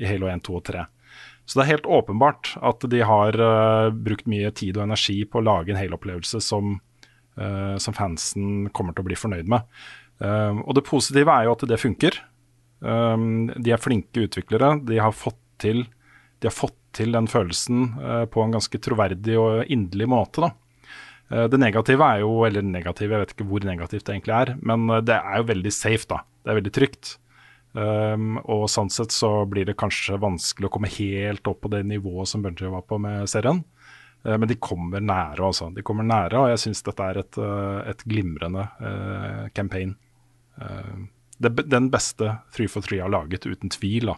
i 0.00 0.08
Halo 0.08 0.32
1, 0.32 0.46
2 0.48 0.56
og 0.56 0.64
3. 0.70 0.86
Så 1.48 1.56
det 1.56 1.64
er 1.64 1.70
helt 1.72 1.88
åpenbart 1.88 2.52
at 2.60 2.84
de 2.92 3.00
har 3.08 3.38
uh, 3.40 3.88
brukt 3.88 4.28
mye 4.28 4.50
tid 4.52 4.76
og 4.76 4.84
energi 4.84 5.22
på 5.24 5.40
å 5.40 5.46
lage 5.46 5.72
en 5.72 5.80
Halo-opplevelse 5.80 6.42
som, 6.44 6.74
uh, 7.40 7.76
som, 7.80 7.96
fansen 7.96 8.68
kommer 8.76 8.92
til 8.92 9.06
å 9.06 9.08
bli 9.08 9.16
fornøyd 9.16 9.48
med. 9.48 9.64
og 10.20 10.74
det 10.74 10.82
positive 10.84 11.30
er 11.30 11.46
jo 11.46 11.52
at 11.54 11.62
det 11.70 11.78
funker. 11.78 12.16
De 12.82 13.70
er 13.70 13.80
flinke 13.80 14.24
utviklere. 14.26 14.72
De 14.82 14.98
har 14.98 15.14
fått 15.14 15.38
til, 15.62 15.84
har 16.42 16.54
fått 16.54 16.78
til 16.96 17.14
den 17.14 17.28
følelsen 17.30 17.84
uh, 17.98 18.24
på 18.30 18.42
en 18.42 18.56
ganske 18.56 18.80
troverdig 18.82 19.36
og 19.40 19.70
inderlig 19.70 20.08
måte. 20.10 20.48
da. 20.48 20.50
Uh, 21.30 21.46
det 21.52 21.60
negative 21.60 22.04
er 22.04 22.24
jo, 22.24 22.32
eller 22.48 22.64
negative, 22.64 23.14
jeg 23.14 23.24
vet 23.24 23.34
ikke 23.36 23.48
hvor 23.50 23.66
negativt 23.68 24.06
det 24.06 24.16
egentlig 24.16 24.36
er, 24.38 24.54
men 24.62 24.88
uh, 24.90 25.00
det 25.04 25.18
er 25.18 25.40
jo 25.42 25.50
veldig 25.52 25.74
safe, 25.74 26.08
da. 26.10 26.22
Det 26.42 26.52
er 26.52 26.60
veldig 26.62 26.74
trygt. 26.78 27.16
Um, 27.78 28.38
og 28.48 28.64
sånn 28.72 28.88
sett 28.90 29.12
så 29.14 29.44
blir 29.46 29.68
det 29.68 29.76
kanskje 29.78 30.18
vanskelig 30.18 30.66
å 30.66 30.72
komme 30.74 30.90
helt 30.90 31.46
opp 31.50 31.60
på 31.62 31.70
det 31.70 31.84
nivået 31.86 32.30
som 32.30 32.42
Bunji 32.42 32.70
var 32.72 32.86
på 32.88 32.98
med 33.02 33.28
serien. 33.30 33.62
men 34.24 34.48
de 34.50 34.56
kommer 34.58 35.00
nære, 35.00 35.44
altså. 35.46 35.68
De 35.70 35.82
kommer 35.86 36.02
nære, 36.02 36.40
og 36.40 36.48
jeg 36.50 36.58
syns 36.58 36.82
dette 36.82 37.04
er 37.06 37.20
et, 37.20 37.36
et 37.86 38.00
glimrende 38.02 38.64
campaign. 39.54 39.94
Det, 41.38 41.52
den 41.70 41.86
beste 41.88 42.32
3 42.56 42.66
for 42.68 42.82
3 42.82 42.98
har 43.04 43.12
laget, 43.14 43.46
uten 43.46 43.70
tvil. 43.70 44.10
da. 44.10 44.16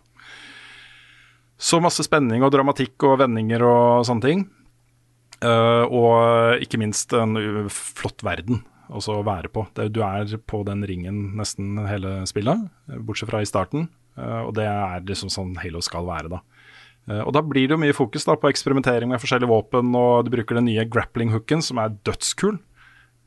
Så 1.61 1.83
masse 1.85 2.01
spenning 2.07 2.41
og 2.41 2.55
dramatikk 2.55 3.05
og 3.05 3.19
vendinger 3.21 3.63
og 3.69 4.09
sånne 4.09 4.25
ting. 4.25 4.47
Uh, 5.45 5.85
og 5.89 6.65
ikke 6.65 6.81
minst 6.81 7.13
en 7.17 7.37
flott 7.73 8.25
verden 8.25 8.65
også 8.91 9.19
å 9.19 9.27
være 9.27 9.51
på. 9.53 9.65
Det, 9.77 9.91
du 9.95 10.03
er 10.05 10.31
på 10.51 10.63
den 10.67 10.85
ringen 10.89 11.31
nesten 11.39 11.79
hele 11.89 12.21
spillet, 12.29 12.69
bortsett 13.07 13.31
fra 13.31 13.43
i 13.43 13.49
starten. 13.49 13.89
Uh, 14.19 14.47
og 14.49 14.55
det 14.59 14.67
er 14.67 15.05
liksom 15.07 15.31
sånn 15.33 15.55
Halo 15.63 15.83
skal 15.85 16.09
være, 16.09 16.33
da. 16.33 16.41
Uh, 17.09 17.23
og 17.23 17.33
da 17.37 17.43
blir 17.47 17.69
det 17.69 17.77
jo 17.77 17.83
mye 17.83 17.97
fokus 17.97 18.27
da 18.29 18.37
på 18.39 18.51
eksperimentering 18.51 19.13
med 19.13 19.23
forskjellige 19.23 19.51
våpen, 19.51 19.95
og 19.97 20.27
du 20.27 20.35
bruker 20.35 20.59
den 20.59 20.69
nye 20.69 20.87
grappling-hooken, 20.91 21.65
som 21.65 21.81
er 21.83 21.97
dødskul. 22.07 22.61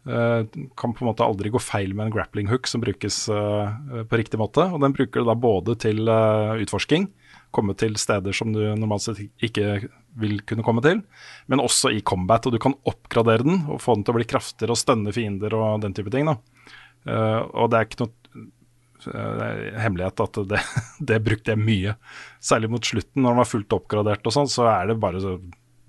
kan 0.04 0.91
på 0.91 0.99
en 0.99 1.08
måte 1.08 1.23
aldri 1.23 1.47
gå 1.47 1.60
feil 1.63 1.93
med 1.95 2.10
en 2.10 2.12
grappling 2.12 2.49
hook 2.52 2.67
som 2.67 2.82
brukes 2.84 3.21
på 3.32 4.17
riktig 4.19 4.36
måte. 4.36 4.65
Og 4.76 4.82
den 4.84 4.91
bruker 4.91 5.23
du 5.23 5.30
da 5.30 5.36
både 5.39 5.78
til 5.80 6.04
utforsking, 6.04 7.08
komme 7.54 7.76
til 7.78 7.96
steder 8.02 8.36
som 8.36 8.54
du 8.56 8.62
normalt 8.78 9.06
sett 9.06 9.22
ikke 9.44 9.84
vil 10.20 10.39
kunne 10.48 10.66
komme 10.66 10.84
til, 10.86 11.02
men 11.50 11.63
også 11.63 11.94
i 11.94 12.02
combat. 12.06 12.46
Og 12.48 12.56
du 12.56 12.62
kan 12.62 12.76
oppgradere 12.89 13.46
den 13.46 13.63
og 13.68 13.82
få 13.84 13.98
den 13.98 14.06
til 14.06 14.16
å 14.16 14.20
bli 14.20 14.30
kraftigere 14.30 14.76
og 14.76 14.82
stønne 14.82 15.13
fiender 15.16 15.56
og 15.58 15.82
den 15.86 15.96
type 15.98 16.13
ting. 16.13 16.30
Uh, 16.30 17.42
og 17.52 17.72
det 17.72 17.80
er 17.80 17.88
ikke 17.88 18.06
noe 18.06 18.46
uh, 19.10 19.82
hemmelighet 19.84 20.24
at 20.24 20.39
det, 20.52 20.62
det, 21.12 21.24
brukte 21.26 21.56
jeg 21.56 21.63
mye. 21.63 21.98
Særlig 22.44 22.72
mot 22.74 22.94
slutten, 22.94 23.24
når 23.24 23.36
den 23.36 23.44
var 23.44 23.52
fullt 23.52 23.78
oppgradert 23.80 24.30
og 24.30 24.38
sånn, 24.38 24.52
så 24.52 24.70
er 24.72 24.92
det 24.92 25.02
bare 25.04 25.22
så 25.24 25.38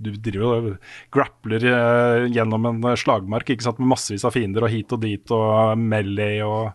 du 0.05 0.11
driver 0.18 0.57
og 0.57 0.70
grappler 1.14 1.64
uh, 1.70 2.24
gjennom 2.27 2.66
en 2.66 2.88
slagmark 2.98 3.53
ikke 3.55 3.64
sant, 3.68 3.79
med 3.79 3.92
massevis 3.92 4.24
av 4.27 4.35
fiender 4.35 4.66
og 4.66 4.72
hit 4.72 4.90
og 4.92 5.05
dit 5.05 5.35
og 5.35 5.79
melee 5.79 6.42
og, 6.42 6.72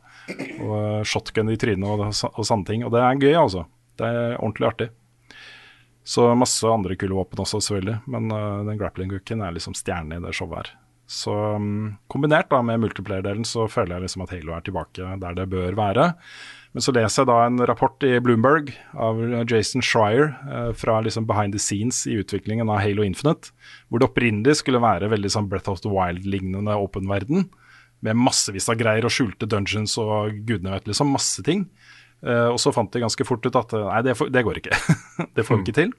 og 0.64 1.04
shotgun 1.08 1.52
i 1.52 1.58
trynet 1.60 1.90
og, 1.90 2.08
og, 2.08 2.46
sånne 2.48 2.70
ting. 2.70 2.88
Og 2.88 2.96
det 2.96 3.04
er 3.04 3.20
gøy, 3.20 3.36
altså. 3.42 3.66
Det 4.00 4.08
er 4.08 4.38
ordentlig 4.40 4.70
artig. 4.72 4.90
Så 6.10 6.26
masse 6.34 6.66
andre 6.66 6.96
kule 6.98 7.14
våpen 7.14 7.42
også, 7.44 7.60
selvfølgelig. 7.62 8.00
Men 8.10 8.32
uh, 8.34 8.66
den 8.66 8.80
grappling-hooken 8.80 9.44
er 9.46 9.54
liksom 9.54 9.76
stjernen 9.78 10.18
i 10.18 10.24
det 10.24 10.34
showet 10.38 10.64
her. 10.64 10.78
Så 11.10 11.34
um, 11.58 11.98
kombinert 12.10 12.52
da 12.52 12.62
med 12.66 12.82
multiplayer-delen 12.84 13.46
så 13.48 13.66
føler 13.70 13.98
jeg 13.98 14.06
liksom 14.06 14.24
at 14.26 14.34
Halo 14.36 14.54
er 14.54 14.66
tilbake 14.66 15.14
der 15.22 15.38
det 15.38 15.48
bør 15.50 15.78
være. 15.78 16.12
Men 16.78 16.86
så 16.86 16.94
leser 16.94 17.24
jeg 17.24 17.30
da 17.32 17.38
en 17.48 17.64
rapport 17.66 18.06
i 18.06 18.12
Bloomberg 18.22 18.70
av 18.94 19.22
Jason 19.50 19.82
Schreier 19.86 20.36
uh, 20.46 20.70
fra 20.78 21.00
liksom 21.06 21.26
behind 21.30 21.58
the 21.58 21.62
scenes 21.62 22.04
i 22.06 22.20
utviklingen 22.22 22.70
av 22.70 22.84
Halo 22.84 23.06
Infinite, 23.06 23.50
hvor 23.90 24.02
det 24.02 24.10
opprinnelig 24.12 24.60
skulle 24.62 24.82
være 24.84 25.10
veldig 25.10 25.34
sånn 25.34 25.50
Breath 25.50 25.72
of 25.74 25.82
the 25.86 25.94
Wild-lignende 25.94 26.78
åpen 26.78 27.10
verden. 27.10 27.50
Med 28.06 28.18
massevis 28.18 28.70
av 28.72 28.78
greier 28.80 29.06
og 29.06 29.14
skjulte 29.14 29.50
dungeons 29.50 29.98
og 30.00 30.38
gudene 30.46 30.78
vet 30.78 30.90
liksom, 30.90 31.10
masse 31.14 31.44
ting. 31.46 31.66
Uh, 32.20 32.52
og 32.52 32.60
så 32.60 32.74
fant 32.76 32.92
de 32.92 33.00
ganske 33.00 33.24
fort 33.24 33.46
ut 33.48 33.56
at 33.56 33.74
eh, 33.78 33.86
nei, 33.88 34.00
det, 34.04 34.14
for, 34.20 34.32
det 34.32 34.44
går 34.44 34.60
ikke. 34.60 34.78
det 35.38 35.46
får 35.48 35.60
vi 35.60 35.64
ikke 35.64 35.78
til. 35.78 35.94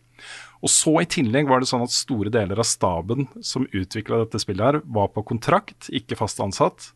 Og 0.61 0.73
så 0.73 0.93
i 1.01 1.09
tillegg 1.09 1.49
var 1.49 1.63
det 1.63 1.71
sånn 1.71 1.87
at 1.87 1.95
store 1.95 2.33
deler 2.33 2.61
av 2.61 2.69
staben 2.69 3.31
som 3.45 3.65
utvikla 3.65 4.21
dette 4.25 4.41
spillet 4.43 4.67
her, 4.67 4.81
var 4.85 5.09
på 5.15 5.25
kontrakt, 5.31 5.89
ikke 5.89 6.19
fast 6.21 6.43
ansatt. 6.45 6.91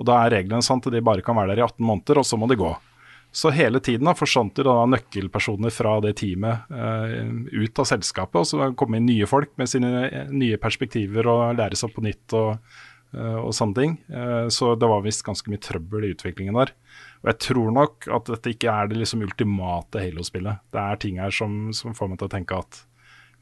Og 0.00 0.08
da 0.08 0.22
er 0.22 0.32
reglene 0.38 0.64
sånn 0.64 0.80
at 0.80 0.88
de 0.94 1.02
bare 1.04 1.24
kan 1.24 1.36
være 1.36 1.52
der 1.52 1.60
i 1.60 1.66
18 1.66 1.84
måneder, 1.84 2.22
og 2.22 2.28
så 2.28 2.40
må 2.40 2.48
de 2.48 2.56
gå. 2.60 2.70
Så 3.36 3.52
hele 3.54 3.78
tiden 3.84 4.08
da 4.08 4.16
forsvant 4.16 4.56
det 4.56 4.64
da 4.66 4.78
nøkkelpersoner 4.90 5.70
fra 5.70 5.98
det 6.02 6.16
teamet 6.18 6.72
uh, 6.72 7.20
ut 7.52 7.82
av 7.84 7.86
selskapet. 7.86 8.40
Og 8.40 8.48
så 8.48 8.70
kom 8.80 8.96
inn 8.96 9.06
nye 9.06 9.28
folk 9.28 9.52
med 9.60 9.70
sine 9.70 10.08
nye 10.32 10.58
perspektiver 10.62 11.28
og 11.30 11.60
lære 11.60 11.78
seg 11.78 11.92
på 11.94 12.02
nytt 12.08 12.34
og, 12.40 12.56
og 13.12 13.52
sånne 13.54 13.76
ting. 13.76 13.94
så 14.54 14.72
det 14.78 14.88
var 14.90 15.04
visst 15.04 15.24
ganske 15.26 15.50
mye 15.52 15.62
trøbbel 15.62 16.08
i 16.08 16.12
utviklingen 16.16 16.58
der. 16.58 16.74
Og 17.20 17.28
jeg 17.28 17.38
tror 17.44 17.72
nok 17.76 18.06
at 18.16 18.30
dette 18.32 18.54
ikke 18.54 18.72
er 18.72 18.88
det 18.88 19.00
liksom 19.00 19.24
ultimate 19.26 20.00
Halo-spillet. 20.00 20.62
Det 20.72 20.80
er 20.80 21.00
ting 21.02 21.18
her 21.20 21.34
som, 21.34 21.68
som, 21.76 21.92
får 21.96 22.08
meg 22.08 22.20
til 22.20 22.30
å 22.30 22.32
tenke 22.32 22.60
at 22.62 22.84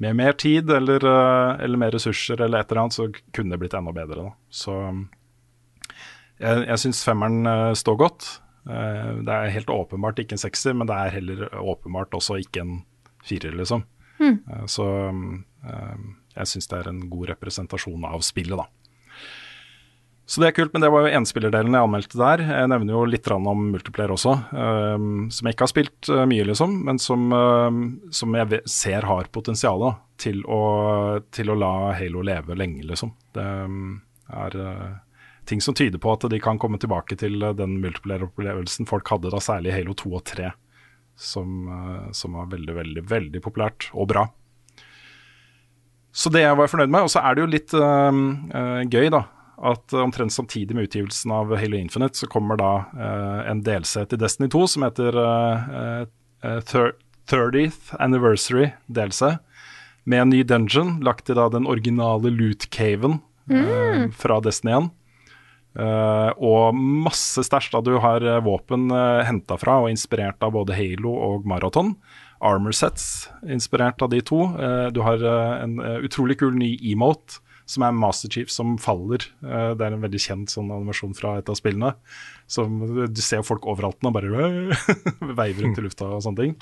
med 0.02 0.18
mer 0.18 0.34
tid 0.38 0.70
eller, 0.70 1.02
eh, 1.02 1.62
eller, 1.64 1.78
mer 1.78 1.94
ressurser 1.94 2.40
eller 2.42 2.62
et 2.62 2.70
eller 2.70 2.84
annet, 2.84 2.96
så 2.98 3.08
kunne 3.34 3.54
det 3.54 3.60
blitt 3.62 3.74
enda 3.78 3.94
bedre. 3.94 4.28
Da. 4.28 4.34
Så 4.50 4.74
jeg, 6.38 6.66
jeg 6.68 6.82
syns 6.84 7.02
femmeren 7.06 7.50
uh, 7.50 7.72
står 7.78 7.98
godt. 7.98 8.28
Det 8.68 9.32
er 9.32 9.54
helt 9.54 9.70
åpenbart 9.72 10.18
ikke 10.20 10.36
en 10.36 10.42
sekser, 10.42 10.74
men 10.76 10.90
det 10.90 10.92
er 10.94 11.14
heller 11.14 11.46
åpenbart 11.56 12.12
også 12.18 12.36
ikke 12.42 12.60
en 12.60 12.74
firer, 13.24 13.54
liksom. 13.56 13.86
Mm. 14.20 14.66
Så 14.68 14.84
jeg 16.34 16.50
syns 16.50 16.68
det 16.68 16.76
er 16.76 16.90
en 16.90 17.00
god 17.08 17.30
representasjon 17.30 18.04
av 18.04 18.20
spillet, 18.26 18.60
da. 18.60 18.66
Så 20.28 20.42
det 20.42 20.50
er 20.50 20.56
kult, 20.58 20.74
men 20.74 20.82
det 20.84 20.90
var 20.92 21.06
jo 21.06 21.16
enspillerdelen 21.16 21.72
jeg 21.72 21.86
anmeldte 21.86 22.18
der. 22.20 22.42
Jeg 22.44 22.68
nevner 22.68 22.92
jo 22.92 23.06
litt 23.08 23.28
om 23.32 23.46
multiplayer 23.72 24.10
også, 24.12 24.34
um, 24.52 25.28
som 25.32 25.46
jeg 25.48 25.56
ikke 25.56 25.64
har 25.64 25.70
spilt 25.72 26.10
uh, 26.12 26.26
mye, 26.28 26.44
liksom, 26.50 26.74
men 26.84 27.00
som, 27.00 27.30
um, 27.32 27.78
som 28.12 28.36
jeg 28.36 28.60
ser 28.68 29.06
har 29.08 29.30
potensial 29.32 29.86
til, 30.20 30.42
til, 31.32 31.52
å, 31.52 31.56
la 31.56 31.70
Halo 31.96 32.24
leve 32.28 32.58
lenge, 32.60 32.84
liksom. 32.90 33.14
Det 33.32 33.46
um, 33.64 33.94
er 34.28 34.58
uh, 34.60 34.90
ting 35.48 35.64
som 35.64 35.72
tyder 35.72 35.96
på 36.04 36.12
at 36.12 36.28
de 36.28 36.42
kan 36.44 36.60
komme 36.60 36.76
tilbake 36.76 37.16
til 37.16 37.40
den 37.56 37.78
multiplayer-opplevelsen 37.86 38.90
folk 38.90 39.08
hadde 39.08 39.32
da, 39.32 39.40
særlig 39.40 39.72
Halo 39.78 39.96
2 39.96 40.12
og 40.12 40.26
3, 40.28 40.52
som, 41.16 41.72
som 42.12 42.36
var 42.36 42.52
veldig, 42.52 42.76
veldig, 42.82 43.06
veldig 43.08 43.44
populært 43.48 43.88
og 43.96 44.12
bra. 44.12 44.28
Så 46.12 46.28
det 46.36 46.44
var 46.44 46.66
jeg 46.66 46.74
fornøyd 46.76 46.92
med. 46.92 47.08
Og 47.08 47.16
så 47.16 47.24
er 47.24 47.34
det 47.34 47.46
jo 47.46 47.50
litt 47.56 47.72
gøy, 48.92 49.08
da 49.16 49.24
at 49.62 49.94
omtrent 49.96 50.32
samtidig 50.32 50.76
med 50.76 50.88
utgivelsen 50.88 51.32
av 51.34 51.56
Halo 51.56 51.76
Infinite, 51.76 52.18
så 52.18 52.28
kommer 52.30 52.58
da 52.60 52.72
uh, 52.94 53.40
en 53.50 53.62
DLC 53.66 54.04
til 54.08 54.20
Destiny 54.20 54.50
2 54.52 54.64
som 54.74 54.86
heter 54.86 55.18
uh, 55.18 56.04
uh, 56.44 56.92
30th 57.28 57.96
Anniversary 57.98 58.70
DLC, 58.86 59.36
med 60.08 60.22
en 60.22 60.30
ny 60.32 60.44
dungeon 60.46 60.98
lagt 61.04 61.26
til 61.28 61.36
da 61.36 61.48
den 61.52 61.68
originale 61.68 62.30
loot 62.32 62.68
caven 62.72 63.18
mm. 63.50 64.14
fra 64.16 64.38
Destiny 64.44 64.76
1. 64.78 64.88
Uh, 65.78 66.32
og 66.42 66.74
masse 66.74 67.42
stæsj. 67.44 67.68
da 67.76 67.82
Du 67.84 67.98
har 68.02 68.24
uh, 68.24 68.38
våpen 68.42 68.88
uh, 68.90 69.20
henta 69.26 69.58
fra 69.60 69.76
og 69.84 69.92
inspirert 69.92 70.40
av 70.42 70.54
både 70.56 70.74
Halo 70.74 71.12
og 71.12 71.46
Marathon. 71.46 71.92
Armor 72.42 72.74
sets 72.74 73.28
inspirert 73.46 74.00
av 74.02 74.10
de 74.10 74.22
to. 74.24 74.40
Uh, 74.56 74.88
du 74.94 75.02
har 75.06 75.22
en 75.62 75.78
utrolig 76.02 76.38
kul 76.40 76.56
ny 76.58 76.72
emote 76.90 77.42
som 77.68 77.84
er 77.84 77.96
Master 77.96 78.32
Chief 78.32 78.48
som 78.52 78.78
faller. 78.80 79.26
det 79.42 79.84
er 79.84 79.92
en 79.92 80.00
veldig 80.00 80.20
kjent 80.24 80.52
sånn 80.52 80.70
animasjon 80.72 81.12
fra 81.16 81.36
et 81.38 81.50
av 81.52 81.58
spillene. 81.58 81.92
Som, 82.48 82.80
du 83.12 83.20
ser 83.20 83.44
folk 83.44 83.68
overalt 83.68 84.00
nå 84.02 84.12
bare 84.14 84.48
veiver 85.40 85.66
rundt 85.66 85.82
i 85.82 85.84
lufta 85.84 86.08
og 86.16 86.24
sånne 86.24 86.46
ting. 86.46 86.56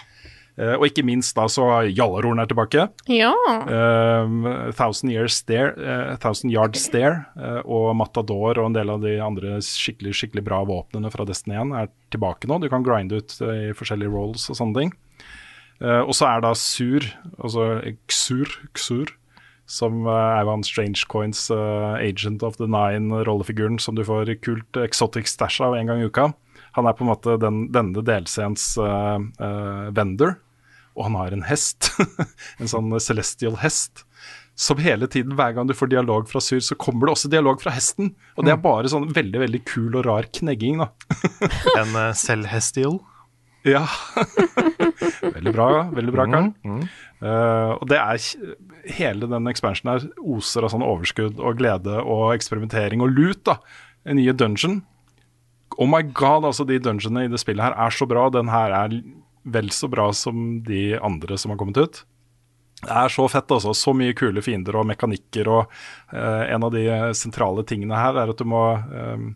Uh, 0.57 0.73
og 0.79 0.87
ikke 0.89 1.05
minst 1.05 1.37
da 1.37 1.45
så 1.53 1.67
Jallarhorn 1.85 2.41
er 2.41 2.49
tilbake. 2.49 2.87
Ja. 3.13 3.33
Uh, 3.69 4.73
Thousand, 4.77 5.13
Stare, 5.29 5.75
uh, 5.77 6.15
Thousand 6.23 6.53
Yard 6.55 6.79
Stare 6.81 7.27
og 7.69 7.91
Matador 7.99 8.57
og 8.57 8.71
en 8.71 8.77
del 8.77 8.93
av 8.93 9.05
de 9.05 9.19
andre 9.21 9.59
skikkelig 9.65 10.15
skikkelig 10.17 10.47
bra 10.47 10.63
våpnene 10.69 11.13
fra 11.13 11.27
Destiny 11.29 11.59
1 11.61 11.75
er 11.83 11.93
tilbake 12.15 12.49
nå. 12.49 12.61
Du 12.63 12.71
kan 12.73 12.87
grinde 12.87 13.21
ut 13.21 13.37
i 13.45 13.75
forskjellige 13.77 14.13
rolls 14.13 14.49
og 14.49 14.59
sånne 14.59 14.81
ting. 14.81 14.95
og 15.85 16.15
så 16.17 16.31
er 16.31 16.41
da 16.41 16.55
Sur, 16.57 17.05
altså 17.37 17.69
Xur, 18.09 18.57
Xur 18.73 19.13
som 19.67 20.07
er 20.07 20.45
jo 20.45 20.53
han 20.53 20.65
Strange 20.67 21.05
Coins 21.11 21.49
Agent 21.51 22.45
of 22.47 22.59
the 22.61 22.69
Nine-rollefiguren 22.71 23.81
som 23.83 23.99
du 23.99 24.05
får 24.07 24.31
kult 24.47 24.79
exotic 24.79 25.33
stæsj 25.33 25.61
av 25.67 25.77
en 25.79 25.91
gang 25.91 26.03
i 26.03 26.07
uka. 26.07 26.31
Han 26.79 26.87
er 26.87 26.97
på 26.97 27.03
en 27.05 27.11
måte 27.11 27.37
den, 27.43 27.65
denne 27.75 28.05
delscenes 28.07 28.75
vendor 29.97 30.37
og 30.97 31.11
han 31.11 31.17
har 31.21 31.37
en 31.37 31.45
hest. 31.47 31.93
en 32.61 32.71
sånn 32.71 32.95
celestial 33.03 33.59
hest. 33.61 34.05
Som 34.57 34.81
hele 34.81 35.05
tiden, 35.13 35.35
hver 35.37 35.53
gang 35.53 35.69
du 35.69 35.75
får 35.77 35.91
dialog 35.93 36.31
fra 36.31 36.41
Syr, 36.41 36.63
så 36.65 36.79
kommer 36.81 37.07
det 37.07 37.17
også 37.17 37.31
dialog 37.33 37.61
fra 37.61 37.75
hesten. 37.77 38.15
Og 38.37 38.47
det 38.47 38.55
er 38.55 38.61
mm. 38.61 38.65
bare 38.65 38.93
sånn 38.93 39.11
veldig 39.13 39.43
veldig 39.45 39.61
kul 39.69 39.99
og 40.01 40.07
rar 40.09 40.31
knegging, 40.33 40.81
da. 40.81 40.89
en 41.83 41.93
uh, 41.93 42.15
selvhestial? 42.17 42.97
Ja. 43.69 43.83
veldig 45.37 45.53
bra, 45.53 45.69
veldig 45.93 46.15
bra 46.15 46.27
Karl. 46.31 46.49
Mm, 46.65 46.79
mm. 46.79 46.89
uh, 47.21 47.73
og 47.77 47.85
det 47.93 48.01
er 48.01 48.23
Hele 48.87 49.27
den 49.31 49.51
expansionen 49.51 49.97
her 49.97 50.09
oser 50.23 50.67
av 50.67 50.71
sånn 50.71 50.85
overskudd 50.87 51.41
og 51.43 51.59
glede 51.59 51.99
og 52.03 52.35
eksperimentering 52.37 53.03
og 53.03 53.15
lut. 53.17 53.43
da. 53.49 53.59
En 54.07 54.21
nye 54.21 54.35
dungeon. 54.37 54.83
Oh 55.77 55.89
my 55.91 56.03
god, 56.07 56.47
altså 56.47 56.65
de 56.65 56.79
dungeonene 56.79 57.27
i 57.27 57.33
det 57.33 57.41
spillet 57.43 57.65
her 57.65 57.75
er 57.87 57.95
så 57.95 58.07
bra. 58.09 58.29
Den 58.31 58.53
her 58.53 58.73
er 58.73 59.01
vel 59.47 59.73
så 59.75 59.89
bra 59.91 60.11
som 60.15 60.61
de 60.67 60.99
andre 60.99 61.39
som 61.39 61.53
har 61.53 61.59
kommet 61.59 61.79
ut. 61.79 62.05
Det 62.77 62.93
er 62.93 63.09
så 63.09 63.25
fett, 63.33 63.51
altså. 63.51 63.73
Så 63.75 63.95
mye 63.97 64.15
kule 64.17 64.43
fiender 64.45 64.77
og 64.77 64.87
mekanikker. 64.91 65.49
Og 65.49 65.73
uh, 66.13 66.45
en 66.45 66.67
av 66.67 66.75
de 66.75 66.85
sentrale 67.17 67.65
tingene 67.67 67.97
her 67.97 68.19
er 68.21 68.33
at 68.33 68.41
du 68.41 68.45
må 68.49 68.63
um, 68.77 69.31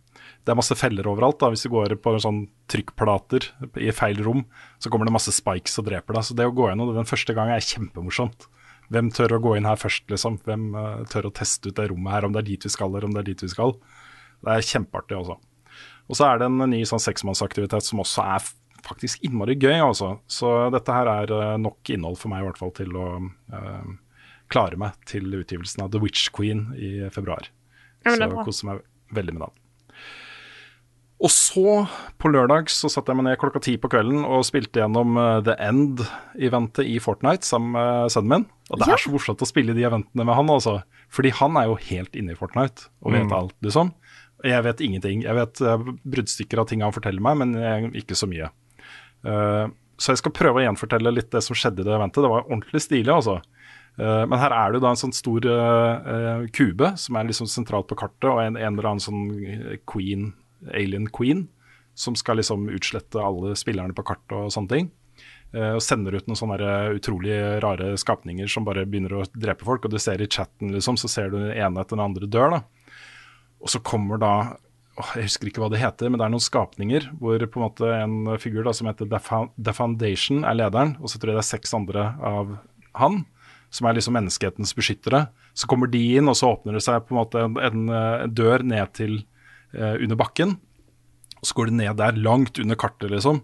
Det 0.45 0.53
er 0.53 0.59
masse 0.59 0.77
feller 0.77 1.09
overalt. 1.09 1.41
da, 1.41 1.49
Hvis 1.53 1.65
du 1.65 1.73
går 1.73 1.97
på 2.03 2.15
sånn 2.21 2.45
trykkplater 2.71 3.49
i 3.81 3.91
feil 3.97 4.21
rom, 4.25 4.45
så 4.79 4.93
kommer 4.93 5.09
det 5.09 5.17
masse 5.17 5.33
spikes 5.35 5.79
og 5.81 5.89
dreper 5.89 6.17
deg. 6.17 6.27
Så 6.27 6.37
det 6.37 6.49
å 6.49 6.55
gå 6.55 6.69
gjennom 6.69 6.91
det 6.91 7.01
den 7.01 7.09
første 7.09 7.37
gangen 7.37 7.57
er 7.57 7.65
kjempemorsomt. 7.65 8.49
Hvem 8.91 9.11
tør 9.15 9.37
å 9.37 9.43
gå 9.43 9.55
inn 9.57 9.69
her 9.69 9.79
først, 9.79 10.07
liksom? 10.11 10.41
Hvem 10.47 10.71
uh, 10.75 11.03
tør 11.11 11.29
å 11.29 11.35
teste 11.35 11.71
ut 11.71 11.79
det 11.79 11.91
rommet 11.93 12.17
her, 12.17 12.27
om 12.27 12.35
det 12.35 12.43
er 12.43 12.49
dit 12.49 12.67
vi 12.67 12.73
skal, 12.73 12.91
eller 12.91 13.07
om 13.07 13.15
det 13.15 13.23
er 13.23 13.29
dit 13.31 13.45
vi 13.47 13.51
skal? 13.53 13.77
Det 14.41 14.57
er 14.57 14.67
kjempeartig, 14.67 15.21
altså. 15.21 15.39
Og 16.11 16.19
så 16.19 16.27
er 16.27 16.41
det 16.41 16.49
en 16.51 16.65
ny 16.73 16.81
sånn 16.89 17.03
seksmannsaktivitet 17.03 17.87
som 17.87 18.03
også 18.03 18.25
er 18.35 18.51
faktisk 18.83 19.23
innmari 19.27 19.55
gøy, 19.61 19.77
altså. 19.79 20.17
Så 20.31 20.53
dette 20.75 20.97
her 20.97 21.11
er 21.13 21.35
uh, 21.35 21.55
nok 21.61 21.95
innhold 21.95 22.19
for 22.19 22.33
meg 22.33 22.43
i 22.43 22.49
hvert 22.49 22.61
fall 22.61 22.75
til 22.77 22.99
å 22.99 23.09
uh, 23.55 23.91
klare 24.51 24.81
meg 24.81 24.99
til 25.07 25.31
utgivelsen 25.39 25.87
av 25.87 25.95
The 25.95 26.03
Witch 26.03 26.33
Queen 26.35 26.71
i 26.75 26.97
februar. 27.15 27.47
Ja, 28.03 28.17
så 28.17 28.31
koser 28.43 28.73
meg 28.73 28.87
veldig 29.15 29.37
med 29.37 29.47
den. 29.47 29.60
Og 31.21 31.29
så, 31.29 31.83
på 32.17 32.31
lørdag, 32.33 32.71
så 32.73 32.89
satte 32.89 33.13
jeg 33.13 33.19
meg 33.19 33.27
ned 33.27 33.41
klokka 33.41 33.61
ti 33.61 33.75
på 33.81 33.91
kvelden 33.93 34.23
og 34.25 34.47
spilte 34.49 34.81
gjennom 34.81 35.19
uh, 35.21 35.43
The 35.45 35.53
End-eventet 35.61 36.89
i 36.89 36.97
Fortnite 37.03 37.45
sammen 37.45 37.75
med 37.77 38.15
sønnen 38.15 38.33
min. 38.33 38.47
Og 38.71 38.81
det 38.81 38.89
ja. 38.89 38.97
er 38.97 39.03
så 39.03 39.13
morsomt 39.13 39.45
å 39.45 39.49
spille 39.49 39.77
de 39.77 39.85
eventene 39.85 40.25
med 40.25 40.39
han, 40.39 40.53
altså. 40.55 40.79
Fordi 41.13 41.35
han 41.37 41.59
er 41.61 41.69
jo 41.69 41.77
helt 41.91 42.17
inne 42.17 42.33
i 42.33 42.39
Fortnite 42.39 42.89
og 43.05 43.13
vet 43.13 43.29
mm. 43.29 43.37
alt, 43.37 43.57
liksom. 43.67 43.93
Jeg 44.49 44.65
vet 44.65 44.81
ingenting. 44.81 45.27
Jeg 45.27 45.37
vet 45.37 45.61
uh, 45.61 45.93
bruddstykker 46.09 46.63
av 46.63 46.71
ting 46.71 46.87
han 46.87 46.97
forteller 46.97 47.21
meg, 47.29 47.37
men 47.43 47.53
jeg, 47.61 47.93
ikke 48.01 48.17
så 48.17 48.31
mye. 48.31 48.49
Uh, 49.27 49.69
så 50.01 50.15
jeg 50.15 50.23
skal 50.23 50.33
prøve 50.33 50.63
å 50.63 50.65
gjenfortelle 50.65 51.13
litt 51.13 51.29
det 51.35 51.45
som 51.45 51.59
skjedde 51.59 51.85
i 51.85 51.91
det 51.91 51.99
eventet. 51.99 52.25
Det 52.25 52.33
var 52.33 52.47
ordentlig 52.47 52.81
stilig, 52.81 53.13
altså. 53.13 53.43
Uh, 54.01 54.25
men 54.25 54.41
her 54.41 54.57
er 54.57 54.71
det 54.73 54.81
jo 54.81 54.87
da 54.87 54.95
en 54.95 55.05
sånn 55.05 55.13
stor 55.13 55.45
uh, 55.53 56.49
kube 56.57 56.95
som 56.97 57.21
er 57.21 57.29
liksom 57.29 57.51
sentralt 57.51 57.93
på 57.93 58.01
kartet, 58.01 58.31
og 58.33 58.41
en, 58.41 58.57
en 58.57 58.73
eller 58.73 58.95
annen 58.95 59.05
sånn 59.05 59.27
queen, 59.85 60.31
alien 60.75 61.09
queen, 61.11 61.47
som 61.95 62.17
skal 62.17 62.41
liksom 62.41 62.69
utslette 62.73 63.21
alle 63.21 63.55
spillerne 63.59 63.97
på 63.97 64.05
kartet 64.07 64.37
og 64.37 64.53
sånne 64.55 64.75
ting. 64.75 64.91
og 65.51 65.83
sender 65.83 66.15
ut 66.15 66.29
noen 66.31 66.39
sånne 66.39 66.67
utrolig 66.95 67.35
rare 67.61 67.97
skapninger 67.99 68.47
som 68.47 68.63
bare 68.65 68.85
begynner 68.87 69.17
å 69.19 69.25
drepe 69.35 69.67
folk. 69.67 69.85
Og 69.85 69.91
du 69.91 69.99
ser 69.99 70.23
i 70.23 70.29
chatten, 70.31 70.71
liksom, 70.71 70.97
så 70.97 71.11
ser 71.11 71.33
du 71.33 71.41
den 71.41 71.57
ene 71.57 71.83
etter 71.83 71.99
den 71.99 72.05
andre 72.05 72.29
dør, 72.31 72.55
da. 72.55 72.61
Og 73.61 73.73
så 73.73 73.81
kommer 73.83 74.21
da 74.23 74.35
jeg 75.15 75.27
husker 75.27 75.49
ikke 75.49 75.63
hva 75.63 75.71
det 75.73 75.81
heter, 75.81 76.11
men 76.11 76.21
det 76.21 76.27
er 76.27 76.33
noen 76.35 76.45
skapninger 76.45 77.07
hvor 77.21 77.41
på 77.41 77.61
en 77.61 77.65
måte 77.65 77.91
en 77.95 78.17
figur 78.43 78.67
da, 78.67 78.75
som 78.77 78.89
heter 78.91 79.09
The 79.09 79.73
Foundation 79.73 80.45
er 80.45 80.59
lederen, 80.59 80.97
og 81.01 81.11
så 81.11 81.21
tror 81.21 81.33
jeg 81.33 81.39
det 81.39 81.45
er 81.45 81.51
seks 81.51 81.75
andre 81.77 82.07
av 82.21 82.57
han, 83.01 83.23
som 83.73 83.87
er 83.87 83.97
liksom 83.97 84.17
menneskehetens 84.19 84.75
beskyttere. 84.77 85.29
Så 85.55 85.71
kommer 85.71 85.91
de 85.91 86.03
inn, 86.19 86.29
og 86.29 86.37
så 86.37 86.53
åpner 86.53 86.77
det 86.77 86.85
seg 86.85 87.07
på 87.07 87.15
en 87.15 87.21
måte 87.21 87.45
en, 87.47 87.57
en, 87.63 87.85
en 87.95 88.35
dør 88.35 88.67
ned 88.67 88.93
til 88.99 89.21
under 89.75 90.19
bakken. 90.19 90.57
Og 91.41 91.49
så 91.49 91.57
går 91.57 91.71
du 91.71 91.79
ned 91.79 91.97
der, 91.97 92.19
langt 92.21 92.59
under 92.61 92.79
kartet, 92.79 93.11
liksom. 93.13 93.41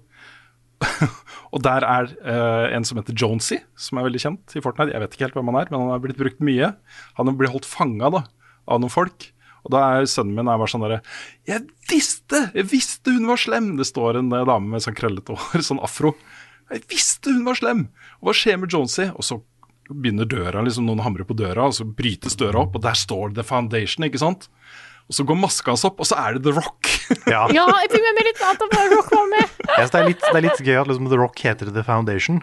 og 1.55 1.63
der 1.65 1.85
er 1.89 2.11
uh, 2.21 2.67
en 2.77 2.85
som 2.85 2.99
heter 3.01 3.17
Jonesy, 3.17 3.63
som 3.81 3.97
er 3.97 4.05
veldig 4.09 4.21
kjent 4.21 4.57
i 4.59 4.63
Fortnite. 4.65 4.93
Jeg 4.93 5.03
vet 5.03 5.17
ikke 5.17 5.27
helt 5.29 5.39
hvem 5.39 5.49
han 5.53 5.61
er, 5.63 5.71
men 5.71 5.81
han 5.81 5.95
har 5.95 6.03
blitt 6.05 6.21
brukt 6.21 6.43
mye. 6.45 6.75
Han 7.17 7.33
blitt 7.39 7.55
holdt 7.55 7.69
fanga 7.69 8.11
av 8.11 8.83
noen 8.83 8.93
folk. 8.93 9.31
Og 9.67 9.73
da 9.75 9.83
er 9.97 10.07
sønnen 10.11 10.37
min 10.37 10.47
er 10.47 10.61
bare 10.61 10.71
sånn 10.71 10.85
derre 10.85 11.01
Jeg 11.49 11.65
visste! 11.91 12.45
Jeg 12.55 12.69
visste 12.71 13.17
hun 13.17 13.27
var 13.27 13.41
slem! 13.43 13.73
Det 13.81 13.89
står 13.89 14.21
en 14.21 14.31
eh, 14.31 14.47
dame 14.47 14.71
med 14.71 14.85
sånn 14.85 14.95
krøllete 14.95 15.35
hår, 15.41 15.65
sånn 15.67 15.83
afro. 15.83 16.15
Jeg 16.71 16.87
visste 16.91 17.35
hun 17.35 17.43
var 17.49 17.59
slem! 17.59 17.89
Og 18.21 18.31
hva 18.31 18.37
skjer 18.37 18.61
med 18.63 18.71
Jonesy? 18.71 19.09
Og 19.15 19.27
så 19.27 19.41
begynner 19.91 20.27
døra, 20.27 20.63
liksom 20.67 20.87
noen 20.87 21.03
hamrer 21.05 21.27
på 21.27 21.35
døra, 21.39 21.69
og 21.69 21.75
så 21.77 21.87
brytes 21.87 22.35
døra 22.39 22.65
opp, 22.65 22.75
og 22.75 22.83
der 22.83 22.97
står 22.99 23.37
The 23.37 23.45
Foundation, 23.47 24.07
ikke 24.07 24.23
sant? 24.23 24.49
Og 25.07 25.15
så 25.15 25.23
går 25.27 25.39
maska 25.39 25.71
hans 25.71 25.85
opp, 25.87 26.01
og 26.03 26.09
så 26.09 26.19
er 26.19 26.37
det 26.37 26.47
The 26.49 26.57
Rock. 26.57 26.93
Ja, 27.31 27.45
ja 27.55 27.63
jeg 27.85 27.91
fikk 27.93 28.03
med 28.03 28.17
meg 28.19 28.27
litt 28.27 28.41
at 28.43 28.59
The 28.59 28.85
Rock 28.91 29.11
var 29.15 29.27
med. 29.31 29.51
yes, 29.79 29.93
det, 29.93 30.01
er 30.01 30.09
litt, 30.09 30.23
det 30.25 30.35
er 30.35 30.45
litt 30.49 30.61
gøy 30.63 30.79
at 30.81 30.89
liksom 30.91 31.09
The 31.13 31.19
Rock 31.21 31.43
heter 31.45 31.71
The 31.71 31.85
Foundation. 31.87 32.41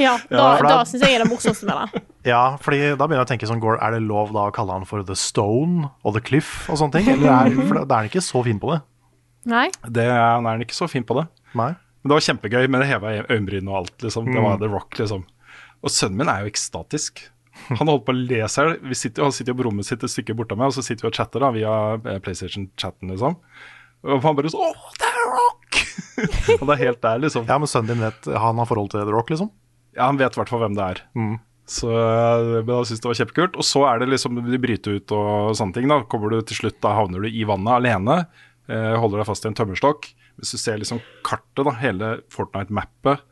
Ja, 0.00 0.14
da, 0.30 0.36
ja, 0.38 0.44
da, 0.62 0.68
da 0.70 0.76
syns 0.88 1.02
jeg 1.04 1.18
er 1.18 1.24
det 1.24 1.28
morsomste 1.28 1.66
med 1.68 1.76
det. 1.76 2.02
Ja, 2.24 2.56
fordi 2.62 2.78
da 2.94 3.04
begynner 3.04 3.20
jeg 3.20 3.26
å 3.26 3.30
tenke 3.34 3.48
sånn, 3.50 3.60
Er 3.74 3.96
det 3.96 4.00
lov 4.06 4.32
da 4.32 4.46
å 4.48 4.54
kalle 4.54 4.78
han 4.78 4.86
for 4.88 5.04
The 5.04 5.16
Stone 5.18 5.90
og 6.02 6.16
The 6.16 6.22
Cliff 6.24 6.70
og 6.72 6.80
sånne 6.80 6.96
ting? 6.96 7.10
Eller 7.12 7.28
er, 7.34 7.58
for 7.58 7.82
da 7.82 7.98
er 7.98 8.06
han 8.06 8.10
ikke 8.10 8.24
så 8.24 8.40
fin 8.46 8.62
på 8.62 8.72
det. 8.72 8.80
Nei. 9.50 9.66
Det 9.84 10.06
er, 10.08 10.22
han 10.22 10.48
er 10.48 10.64
ikke 10.64 10.78
så 10.78 10.88
fin 10.88 11.04
på 11.04 11.18
det. 11.18 11.26
Nei. 11.58 11.74
Men 11.74 12.12
det 12.12 12.16
var 12.16 12.26
kjempegøy 12.30 12.66
med 12.72 12.84
det 12.84 12.88
heva 12.90 13.12
øyenbryn 13.28 13.68
og 13.68 13.78
alt. 13.82 13.94
liksom. 14.06 14.30
Det 14.30 14.40
var 14.40 14.56
mm. 14.56 14.62
The 14.62 14.72
Rock, 14.72 14.98
liksom. 15.02 15.26
Og 15.84 15.92
sønnen 15.92 16.22
min 16.22 16.32
er 16.32 16.44
jo 16.44 16.54
ekstatisk. 16.54 17.26
Han 17.80 17.90
holdt 17.90 18.04
på 18.06 18.14
å 18.14 18.18
le 18.18 18.42
seg 18.50 18.82
Han 18.84 18.94
sitter 19.34 19.52
jo 19.52 19.56
på 19.58 19.66
rommet 19.68 19.88
sitt 19.88 20.04
et 20.04 20.12
stykke 20.12 20.36
borte 20.36 20.56
meg, 20.58 20.70
og 20.70 20.76
så 20.76 20.84
sitter 20.84 21.06
vi 21.06 21.12
og 21.12 21.18
chatter 21.18 21.44
da 21.44 21.50
via 21.54 21.74
eh, 21.96 22.20
PlayStation-chatten, 22.24 23.12
liksom. 23.14 23.38
Og 24.04 24.20
han 24.20 24.36
bare 24.36 24.52
sånn 24.52 24.64
Åh, 24.68 24.86
er 25.08 25.20
Rock! 25.32 25.80
og 26.60 26.68
det 26.68 26.74
er 26.74 26.82
helt 26.82 27.02
der, 27.04 27.24
liksom. 27.24 27.48
Ja, 27.48 27.58
men 27.60 27.70
sønnen 27.70 27.94
din 27.94 28.04
vet 28.04 28.28
Han 28.28 28.60
har 28.60 28.68
forhold 28.68 28.92
til 28.92 29.04
The 29.04 29.14
Rock, 29.14 29.32
liksom? 29.32 29.50
Ja, 29.94 30.08
han 30.08 30.18
vet 30.20 30.36
i 30.36 30.40
hvert 30.40 30.50
fall 30.50 30.64
hvem 30.64 30.76
det 30.76 30.84
er. 30.84 31.02
Mm. 31.16 31.36
Så 31.70 31.88
men 31.88 32.68
jeg 32.68 32.88
synes 32.90 33.02
det 33.04 33.08
var 33.08 33.18
kjempekult. 33.20 33.58
Og 33.60 33.66
så 33.66 33.84
er 33.88 34.02
det 34.02 34.10
liksom 34.10 34.40
de 34.42 34.60
bryter 34.60 34.98
ut 34.98 35.14
og 35.16 35.54
sånne 35.56 35.76
ting. 35.76 35.88
Da 35.90 36.02
kommer 36.10 36.34
du 36.34 36.42
til 36.42 36.64
slutt, 36.64 36.80
da 36.84 36.96
havner 36.98 37.24
du 37.24 37.30
i 37.30 37.46
vannet 37.48 37.78
alene. 37.78 38.18
Eh, 38.68 38.94
holder 39.00 39.22
deg 39.22 39.28
fast 39.28 39.46
i 39.46 39.50
en 39.50 39.56
tømmerstokk. 39.56 40.10
Hvis 40.40 40.54
du 40.56 40.60
ser 40.60 40.80
liksom 40.80 41.00
kartet, 41.26 41.62
da, 41.62 41.74
hele 41.78 42.10
Fortnite-mappet, 42.34 43.22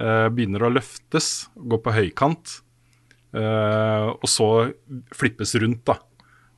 eh, 0.00 0.26
begynner 0.34 0.66
å 0.66 0.72
løftes, 0.74 1.48
gå 1.54 1.78
på 1.84 1.94
høykant, 1.94 2.58
eh, 3.36 4.06
og 4.12 4.28
så 4.30 4.50
flippes 5.16 5.54
rundt, 5.62 5.84
da. 5.88 5.98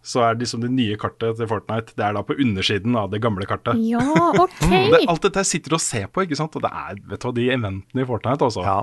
Så 0.00 0.22
er 0.24 0.32
det 0.34 0.46
liksom 0.46 0.62
det 0.62 0.70
nye 0.72 0.96
kartet 0.96 1.36
til 1.36 1.48
Fortnite 1.50 1.92
Det 1.92 2.04
er 2.06 2.14
da 2.16 2.22
på 2.24 2.32
undersiden 2.40 2.94
av 2.96 3.10
det 3.12 3.18
gamle 3.20 3.44
kartet. 3.48 3.76
Ja, 3.84 4.00
ok 4.46 4.62
det, 4.70 5.02
Alt 5.04 5.26
dette 5.26 5.44
sitter 5.44 5.74
du 5.74 5.76
og 5.76 5.84
ser 5.84 6.06
på, 6.08 6.24
ikke 6.24 6.38
sant. 6.38 6.56
Og 6.56 6.64
det 6.64 6.70
er 6.72 7.02
vet 7.02 7.20
du 7.20 7.28
hva, 7.28 7.34
de 7.36 7.50
eventene 7.52 8.04
i 8.04 8.08
Fortnite, 8.08 8.48
altså. 8.48 8.64
Ja. 8.64 8.80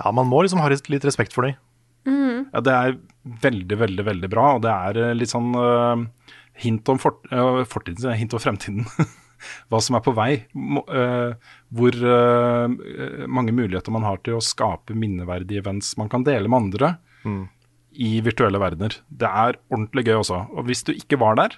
Ja, 0.00 0.10
man 0.16 0.26
må 0.26 0.42
liksom 0.42 0.62
ha 0.62 0.70
litt 0.72 1.06
respekt 1.06 1.36
for 1.36 1.46
dem. 1.46 1.58
Mm. 2.08 2.48
Ja, 2.50 2.62
det 2.64 2.74
er 2.74 2.94
veldig, 3.44 3.78
veldig 3.84 4.06
veldig 4.08 4.30
bra. 4.32 4.46
Og 4.56 4.64
det 4.64 4.72
er 4.72 5.00
eh, 5.02 5.16
litt 5.16 5.32
sånn 5.32 5.52
uh, 5.54 6.02
hint 6.62 6.88
om 6.90 7.00
fort, 7.02 7.20
uh, 7.30 7.62
fortiden, 7.68 8.16
hint 8.18 8.34
om 8.34 8.42
fremtiden. 8.42 8.88
Hva 9.70 9.80
som 9.82 9.98
er 9.98 10.04
på 10.04 10.14
vei. 10.16 10.32
Uh, 10.54 11.34
hvor 11.72 11.96
mange 13.32 13.54
muligheter 13.56 13.94
man 13.94 14.04
har 14.04 14.18
til 14.20 14.36
å 14.36 14.44
skape 14.44 14.92
minneverdige 14.92 15.62
events 15.62 15.94
man 15.96 16.10
kan 16.12 16.26
dele 16.26 16.50
med 16.50 16.66
andre 16.66 16.90
mm. 17.24 17.42
i 17.96 18.10
virtuelle 18.24 18.60
verdener. 18.60 18.98
Det 19.08 19.30
er 19.30 19.56
ordentlig 19.72 20.04
gøy 20.04 20.18
også. 20.18 20.42
Og 20.52 20.68
hvis 20.68 20.84
du 20.84 20.92
ikke 20.92 21.16
var 21.22 21.38
der, 21.40 21.56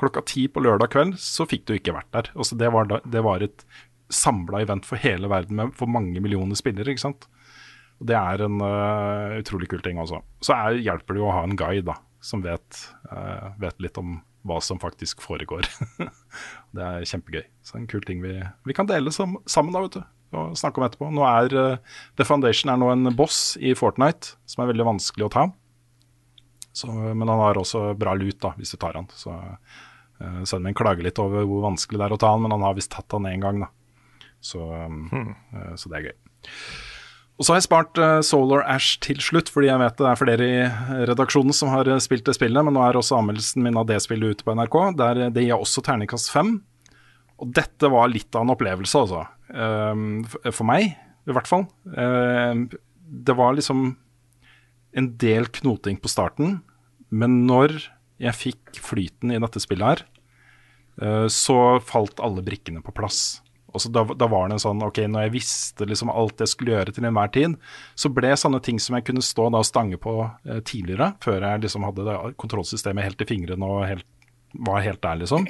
klokka 0.00 0.22
ti 0.28 0.46
på 0.48 0.62
lørdag 0.62 0.92
kveld, 0.92 1.16
så 1.20 1.46
fikk 1.48 1.66
du 1.66 1.76
ikke 1.76 1.94
vært 1.96 2.12
der. 2.14 2.30
Altså, 2.36 2.58
det, 2.60 2.70
var 2.74 2.88
da, 2.90 3.00
det 3.04 3.22
var 3.24 3.44
et 3.44 3.64
samla 4.12 4.62
event 4.64 4.86
for 4.86 5.00
hele 5.00 5.30
verden 5.30 5.58
med 5.58 5.74
for 5.78 5.90
mange 5.90 6.20
millioner 6.22 6.58
spillere. 6.58 6.92
ikke 6.92 7.06
sant? 7.08 7.28
Og 8.00 8.08
Det 8.10 8.16
er 8.18 8.44
en 8.44 8.60
uh, 8.60 9.38
utrolig 9.40 9.70
kul 9.72 9.82
ting 9.84 10.00
også. 10.02 10.20
Så 10.44 10.56
er, 10.56 10.82
hjelper 10.84 11.16
det 11.16 11.22
jo 11.22 11.30
å 11.30 11.36
ha 11.38 11.44
en 11.46 11.58
guide 11.58 11.86
da, 11.88 11.96
som 12.20 12.44
vet, 12.44 12.82
uh, 13.10 13.52
vet 13.62 13.80
litt 13.82 14.00
om 14.00 14.18
hva 14.46 14.58
som 14.62 14.80
faktisk 14.82 15.22
foregår. 15.24 15.66
det 16.76 16.84
er 16.84 17.08
kjempegøy. 17.08 17.44
Så 17.66 17.78
en 17.78 17.88
kul 17.90 18.04
ting 18.06 18.22
vi, 18.24 18.38
vi 18.66 18.76
kan 18.76 18.88
dele 18.88 19.12
som, 19.14 19.36
sammen 19.50 19.74
da, 19.74 19.84
vet 19.86 19.98
du. 19.98 20.02
Og 20.36 20.56
snakke 20.58 20.80
om 20.80 20.86
etterpå. 20.86 21.10
Nå 21.14 21.24
er 21.28 21.54
uh, 21.54 21.98
The 22.18 22.26
Foundation 22.26 22.72
er 22.72 22.80
nå 22.80 22.90
en 22.92 23.12
boss 23.16 23.56
i 23.62 23.74
Fortnite 23.78 24.34
som 24.48 24.64
er 24.64 24.72
veldig 24.72 24.88
vanskelig 24.88 25.28
å 25.28 25.32
ta. 25.32 25.46
Så, 26.76 26.90
men 26.92 27.24
han 27.24 27.40
har 27.40 27.56
også 27.56 27.94
bra 27.96 28.12
lut 28.18 28.40
da, 28.42 28.52
hvis 28.58 28.74
du 28.74 28.80
tar 28.82 28.98
han. 28.98 29.08
Så 29.16 29.32
uh, 29.32 30.42
Sønnen 30.44 30.70
min 30.70 30.76
klager 30.76 31.06
litt 31.06 31.20
over 31.22 31.46
hvor 31.48 31.64
vanskelig 31.68 32.02
det 32.02 32.08
er 32.08 32.16
å 32.16 32.20
ta 32.20 32.34
han, 32.34 32.44
men 32.44 32.54
han 32.56 32.66
har 32.66 32.76
visst 32.76 32.92
tatt 32.94 33.16
han 33.16 33.28
én 33.30 33.42
gang. 33.44 33.62
da. 33.64 33.70
Så, 34.44 34.60
um, 34.60 35.06
hmm. 35.12 35.32
uh, 35.54 35.72
så 35.78 35.92
det 35.92 36.00
er 36.00 36.10
gøy. 36.10 36.18
Og 37.36 37.44
så 37.44 37.52
har 37.52 37.58
jeg 37.58 37.66
spart 37.66 37.98
uh, 38.00 38.22
Solar 38.24 38.62
Ash 38.72 38.96
til 39.04 39.18
slutt, 39.20 39.50
fordi 39.52 39.68
jeg 39.68 39.80
vet 39.82 39.98
det 40.00 40.08
er 40.08 40.20
flere 40.20 40.46
i 40.46 41.02
redaksjonen 41.10 41.52
som 41.56 41.68
har 41.68 41.90
spilt 42.00 42.24
det 42.28 42.36
spillet, 42.38 42.64
men 42.64 42.72
nå 42.76 42.80
er 42.84 42.96
også 42.96 43.18
anmeldelsen 43.18 43.64
min 43.64 43.76
av 43.76 43.88
det 43.90 43.98
spillet 44.04 44.38
ute 44.38 44.46
på 44.46 44.54
NRK. 44.56 44.78
Der 44.96 45.20
det 45.34 45.44
gir 45.44 45.58
også 45.58 45.84
terningkast 45.84 46.32
fem. 46.32 46.56
Og 47.36 47.52
dette 47.52 47.90
var 47.92 48.08
litt 48.08 48.32
av 48.32 48.46
en 48.46 48.54
opplevelse, 48.54 49.02
altså. 49.04 49.26
Um, 49.52 50.24
for 50.48 50.64
meg, 50.68 50.96
i 51.28 51.36
hvert 51.36 51.50
fall. 51.50 51.66
Um, 51.92 52.66
det 53.06 53.36
var 53.36 53.58
liksom 53.58 53.90
en 54.96 55.12
del 55.20 55.50
knoting 55.60 56.00
på 56.00 56.08
starten, 56.08 56.60
men 57.12 57.42
når 57.46 57.82
jeg 58.22 58.40
fikk 58.40 58.78
flyten 58.80 59.34
i 59.34 59.40
dette 59.42 59.60
spillet 59.60 59.90
her, 59.92 60.06
så 61.28 61.76
falt 61.84 62.22
alle 62.24 62.40
brikkene 62.40 62.80
på 62.80 62.94
plass. 62.96 63.42
Og 63.76 63.94
da, 63.94 64.04
da, 64.16 64.28
var 64.32 64.48
det 64.48 64.56
en 64.56 64.62
sånn 64.62 64.82
Ok, 64.86 65.02
når 65.10 65.26
jeg 65.26 65.34
visste 65.36 65.88
liksom 65.88 66.12
alt 66.12 66.42
jeg 66.42 66.52
skulle 66.52 66.74
gjøre 66.74 66.94
til 66.96 67.08
enhver 67.08 67.32
tid, 67.34 67.56
så 67.98 68.10
ble 68.12 68.32
sånne 68.36 68.62
ting 68.64 68.80
som 68.82 68.98
jeg 68.98 69.06
kunne 69.08 69.24
stå 69.24 69.50
da 69.54 69.62
og 69.62 69.68
stange 69.68 70.00
på 70.02 70.18
eh, 70.24 70.62
tidligere, 70.66 71.12
før 71.24 71.44
jeg 71.48 71.66
liksom 71.66 71.86
hadde 71.88 72.06
det 72.08 72.16
kontrollsystemet 72.42 73.06
helt 73.06 73.26
i 73.26 73.28
fingrene 73.28 73.70
og 73.70 73.84
helt, 73.88 74.08
var 74.66 74.84
helt 74.84 75.02
der, 75.04 75.20
liksom 75.24 75.46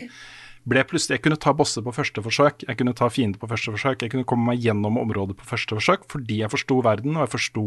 ble 0.67 0.83
plutselig 0.83 1.19
Jeg 1.19 1.25
kunne 1.27 1.39
ta 1.41 1.53
bosser 1.57 1.85
på 1.87 1.95
første 1.95 2.23
forsøk, 2.23 2.65
jeg 2.67 2.79
kunne 2.79 2.95
ta 2.97 3.09
fiender 3.13 3.39
på 3.39 3.49
første 3.51 3.73
forsøk, 3.75 4.03
jeg 4.03 4.13
kunne 4.13 4.27
komme 4.29 4.51
meg 4.51 4.65
gjennom 4.65 4.99
området 4.99 5.39
på 5.39 5.47
første 5.47 5.79
forsøk 5.79 6.07
fordi 6.11 6.41
jeg 6.43 6.53
forsto 6.53 6.81
verden 6.85 7.17
og 7.17 7.27
jeg 7.27 7.35
forsto 7.37 7.67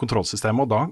kontrollsystemet. 0.00 0.66
Og 0.66 0.70
da 0.70 0.82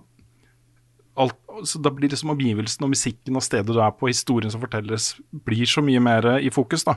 alt, 1.18 1.38
så 1.66 1.81
da 1.83 1.92
blir 1.94 2.12
liksom 2.12 2.33
omgivelsen 2.35 2.87
og 2.87 2.92
musikken 2.94 3.38
og 3.38 3.44
stedet 3.44 3.74
du 3.74 3.81
er 3.83 3.94
på, 3.96 4.11
historien 4.11 4.53
som 4.53 4.62
fortelles, 4.62 5.16
blir 5.33 5.68
så 5.68 5.83
mye 5.85 6.01
mer 6.03 6.31
i 6.38 6.53
fokus. 6.55 6.87
da. 6.87 6.96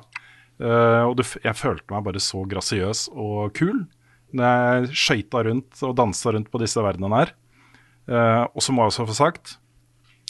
Uh, 0.62 1.10
og 1.10 1.16
det, 1.18 1.26
jeg 1.42 1.58
følte 1.58 1.90
meg 1.90 2.06
bare 2.06 2.22
så 2.22 2.44
grasiøs 2.46 3.08
og 3.18 3.54
kul 3.58 3.82
når 4.38 4.46
jeg 4.46 4.92
skøyta 4.96 5.42
rundt 5.48 5.82
og 5.84 5.96
dansa 5.98 6.32
rundt 6.32 6.52
på 6.54 6.62
disse 6.62 6.80
verdenene 6.80 7.18
her. 7.18 7.34
Uh, 8.06 8.46
og 8.54 8.62
så 8.64 8.76
må 8.76 8.86
jeg 8.86 8.94
også 8.94 9.08
få 9.10 9.18
sagt, 9.18 9.56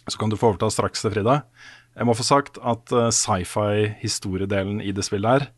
så 0.08 0.18
kan 0.18 0.32
du 0.32 0.40
få 0.40 0.54
overta 0.54 0.72
straks 0.74 1.04
til 1.04 1.14
Frida, 1.14 1.42
jeg 1.98 2.08
må 2.08 2.16
få 2.16 2.24
sagt 2.24 2.60
at 2.64 2.94
uh, 2.96 3.10
sci-fi-historiedelen 3.12 4.80
i 4.84 4.94
det 4.96 5.04
spillet 5.06 5.36
her 5.36 5.50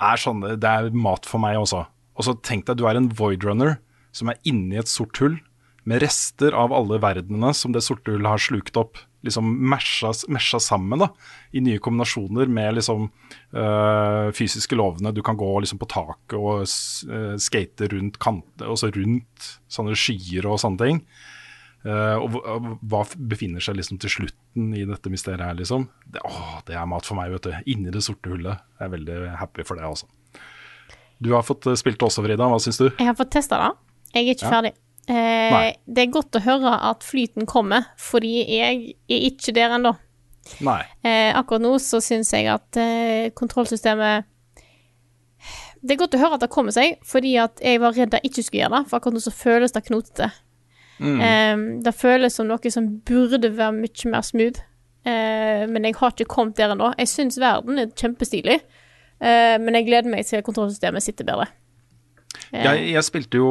er 0.00 0.20
sånn 0.20 0.42
Det 0.60 0.68
er 0.68 0.94
mat 0.96 1.26
for 1.28 1.42
meg 1.42 1.58
også. 1.60 1.84
Og 2.16 2.26
så 2.26 2.36
tenk 2.44 2.66
deg 2.68 2.80
du 2.80 2.86
er 2.88 2.96
en 2.96 3.10
void 3.16 3.44
runner 3.44 3.78
som 4.16 4.30
er 4.32 4.40
inni 4.48 4.78
et 4.80 4.90
sort 4.90 5.16
hull 5.20 5.38
med 5.88 6.02
rester 6.04 6.54
av 6.56 6.74
alle 6.76 6.98
verdenene 7.00 7.52
som 7.56 7.72
det 7.72 7.84
sorte 7.84 8.12
hullet 8.12 8.32
har 8.32 8.42
slukt 8.42 8.76
opp. 8.80 9.00
Liksom 9.26 9.48
mesja, 9.68 10.60
sammen 10.64 11.02
da, 11.02 11.10
i 11.52 11.60
nye 11.60 11.80
kombinasjoner 11.82 12.48
med 12.48 12.78
liksom 12.78 13.08
øh, 13.52 14.30
fysiske 14.36 14.78
lovene. 14.78 15.12
Du 15.12 15.20
kan 15.26 15.36
gå 15.36 15.50
liksom 15.60 15.80
på 15.82 15.88
taket 15.90 16.38
og 16.38 16.62
øh, 16.64 17.34
skate 17.36 17.90
rundt 17.92 18.16
kanter, 18.22 18.70
også 18.72 18.92
rundt 18.96 19.50
sånne 19.68 19.98
skyer 19.98 20.48
og 20.48 20.62
sånne 20.62 20.86
ting. 20.86 21.04
Uh, 21.80 22.20
og 22.20 22.34
hva 22.92 22.98
befinner 23.16 23.62
seg 23.64 23.78
liksom 23.78 23.96
til 24.02 24.12
slutten 24.12 24.74
i 24.76 24.82
dette 24.84 25.08
mysteriet 25.08 25.46
her, 25.46 25.54
liksom? 25.56 25.86
Det, 26.04 26.20
å, 26.28 26.58
det 26.68 26.74
er 26.76 26.88
mat 26.90 27.08
for 27.08 27.16
meg, 27.16 27.32
vet 27.32 27.46
du. 27.48 27.54
Inni 27.72 27.92
det 27.94 28.02
sorte 28.04 28.28
hullet. 28.28 28.60
Jeg 28.76 28.84
er 28.84 28.92
veldig 28.92 29.20
happy 29.40 29.64
for 29.64 29.80
det, 29.80 29.88
altså. 29.88 30.10
Du 31.20 31.32
har 31.32 31.44
fått 31.44 31.70
spilt 31.80 31.96
det 32.00 32.04
også, 32.04 32.24
Frida. 32.24 32.48
Hva 32.52 32.60
syns 32.60 32.80
du? 32.80 32.90
Jeg 32.90 33.08
har 33.08 33.16
fått 33.16 33.32
testa 33.32 33.60
det. 33.62 33.70
Jeg 34.12 34.26
er 34.26 34.36
ikke 34.36 34.46
ja. 34.48 34.52
ferdig. 34.52 34.74
Eh, 35.10 35.72
det 35.90 36.04
er 36.04 36.12
godt 36.14 36.38
å 36.38 36.44
høre 36.44 36.76
at 36.90 37.02
flyten 37.06 37.48
kommer, 37.50 37.88
fordi 37.98 38.44
jeg 38.46 38.94
er 39.10 39.24
ikke 39.30 39.54
der 39.56 39.74
ennå. 39.74 39.96
Eh, 41.02 41.30
akkurat 41.36 41.62
nå 41.64 41.72
så 41.82 42.00
syns 42.02 42.32
jeg 42.34 42.48
at 42.50 42.78
eh, 42.80 43.30
kontrollsystemet 43.36 44.26
Det 45.80 45.94
er 45.94 46.00
godt 46.00 46.16
å 46.16 46.20
høre 46.20 46.36
at 46.36 46.44
det 46.44 46.50
kommer 46.52 46.74
seg, 46.74 46.98
fordi 47.06 47.34
at 47.40 47.60
jeg 47.64 47.80
var 47.80 47.94
redd 47.96 48.16
jeg 48.18 48.30
ikke 48.30 48.44
skulle 48.44 48.64
gjøre 48.64 48.78
det, 48.78 48.88
for 48.90 49.00
akkurat 49.00 49.16
nå 49.16 49.22
så 49.24 49.34
føles 49.34 49.74
det 49.76 49.84
knotete. 49.86 50.30
Mm. 51.00 51.20
Eh, 51.26 51.62
det 51.86 51.94
føles 51.96 52.36
som 52.36 52.48
noe 52.50 52.72
som 52.72 52.90
burde 53.08 53.52
være 53.56 53.78
mye 53.78 54.12
mer 54.12 54.26
smooth, 54.26 54.60
uh, 55.08 55.64
men 55.70 55.88
jeg 55.88 55.96
har 55.96 56.12
ikke 56.12 56.28
kommet 56.28 56.60
der 56.60 56.74
ennå. 56.74 56.92
Jeg 57.00 57.08
syns 57.08 57.40
verden 57.40 57.80
er 57.80 57.94
kjempestilig, 57.96 58.58
uh, 59.24 59.56
men 59.62 59.78
jeg 59.78 59.88
gleder 59.88 60.12
meg 60.12 60.28
til 60.28 60.44
kontrollsystemet 60.44 61.06
sitter 61.06 61.28
bedre. 61.32 61.48
Uh, 62.50 62.60
jeg, 62.60 62.84
jeg, 62.94 63.06
spilte 63.06 63.40
jo 63.40 63.50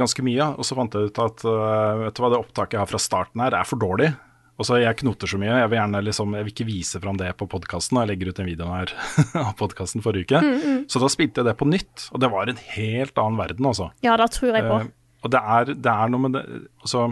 ganske 0.00 0.24
mye, 0.24 0.50
og 0.56 0.66
så 0.66 0.76
fant 0.78 0.94
jeg 0.96 1.10
ut 1.10 1.22
at 1.22 1.42
vet 1.44 2.16
du 2.16 2.22
hva, 2.22 2.30
det 2.32 2.40
opptaket 2.40 2.78
jeg 2.78 2.84
har 2.84 2.92
fra 2.92 3.00
starten 3.02 3.44
her, 3.44 3.56
er 3.56 3.68
for 3.68 3.80
dårlig. 3.80 4.12
Og 4.60 4.68
så 4.68 4.78
Jeg 4.78 4.98
knoter 5.00 5.30
så 5.30 5.38
mye. 5.40 5.54
Jeg 5.58 5.70
vil 5.72 5.78
gjerne 5.80 6.02
liksom, 6.06 6.34
jeg 6.36 6.46
vil 6.46 6.52
ikke 6.52 6.68
vise 6.68 7.00
fram 7.02 7.18
det 7.18 7.30
på 7.40 7.48
podkasten. 7.50 7.98
Jeg 8.02 8.12
legger 8.12 8.30
ut 8.30 8.40
en 8.42 8.48
video 8.48 8.68
her 8.70 8.92
av 9.42 9.54
podkasten 9.58 10.04
forrige 10.04 10.28
uke. 10.28 10.42
Mm, 10.44 10.58
mm. 10.60 10.82
Så 10.92 11.02
da 11.02 11.08
spilte 11.10 11.42
jeg 11.42 11.50
det 11.50 11.56
på 11.58 11.68
nytt, 11.68 12.06
og 12.12 12.22
det 12.22 12.30
var 12.32 12.50
en 12.52 12.60
helt 12.76 13.18
annen 13.18 13.40
verden, 13.40 13.68
altså. 13.72 13.88
Ja, 14.04 14.14
da 14.20 14.28
tror 14.30 14.54
jeg 14.54 14.68
på. 14.68 14.78
Og 15.22 15.32
det 15.32 15.40
er, 15.56 15.72
det 15.74 15.92
er 15.92 16.12
noe 16.12 16.24
med 16.24 16.36
det 16.36 16.44
Altså, 16.82 17.08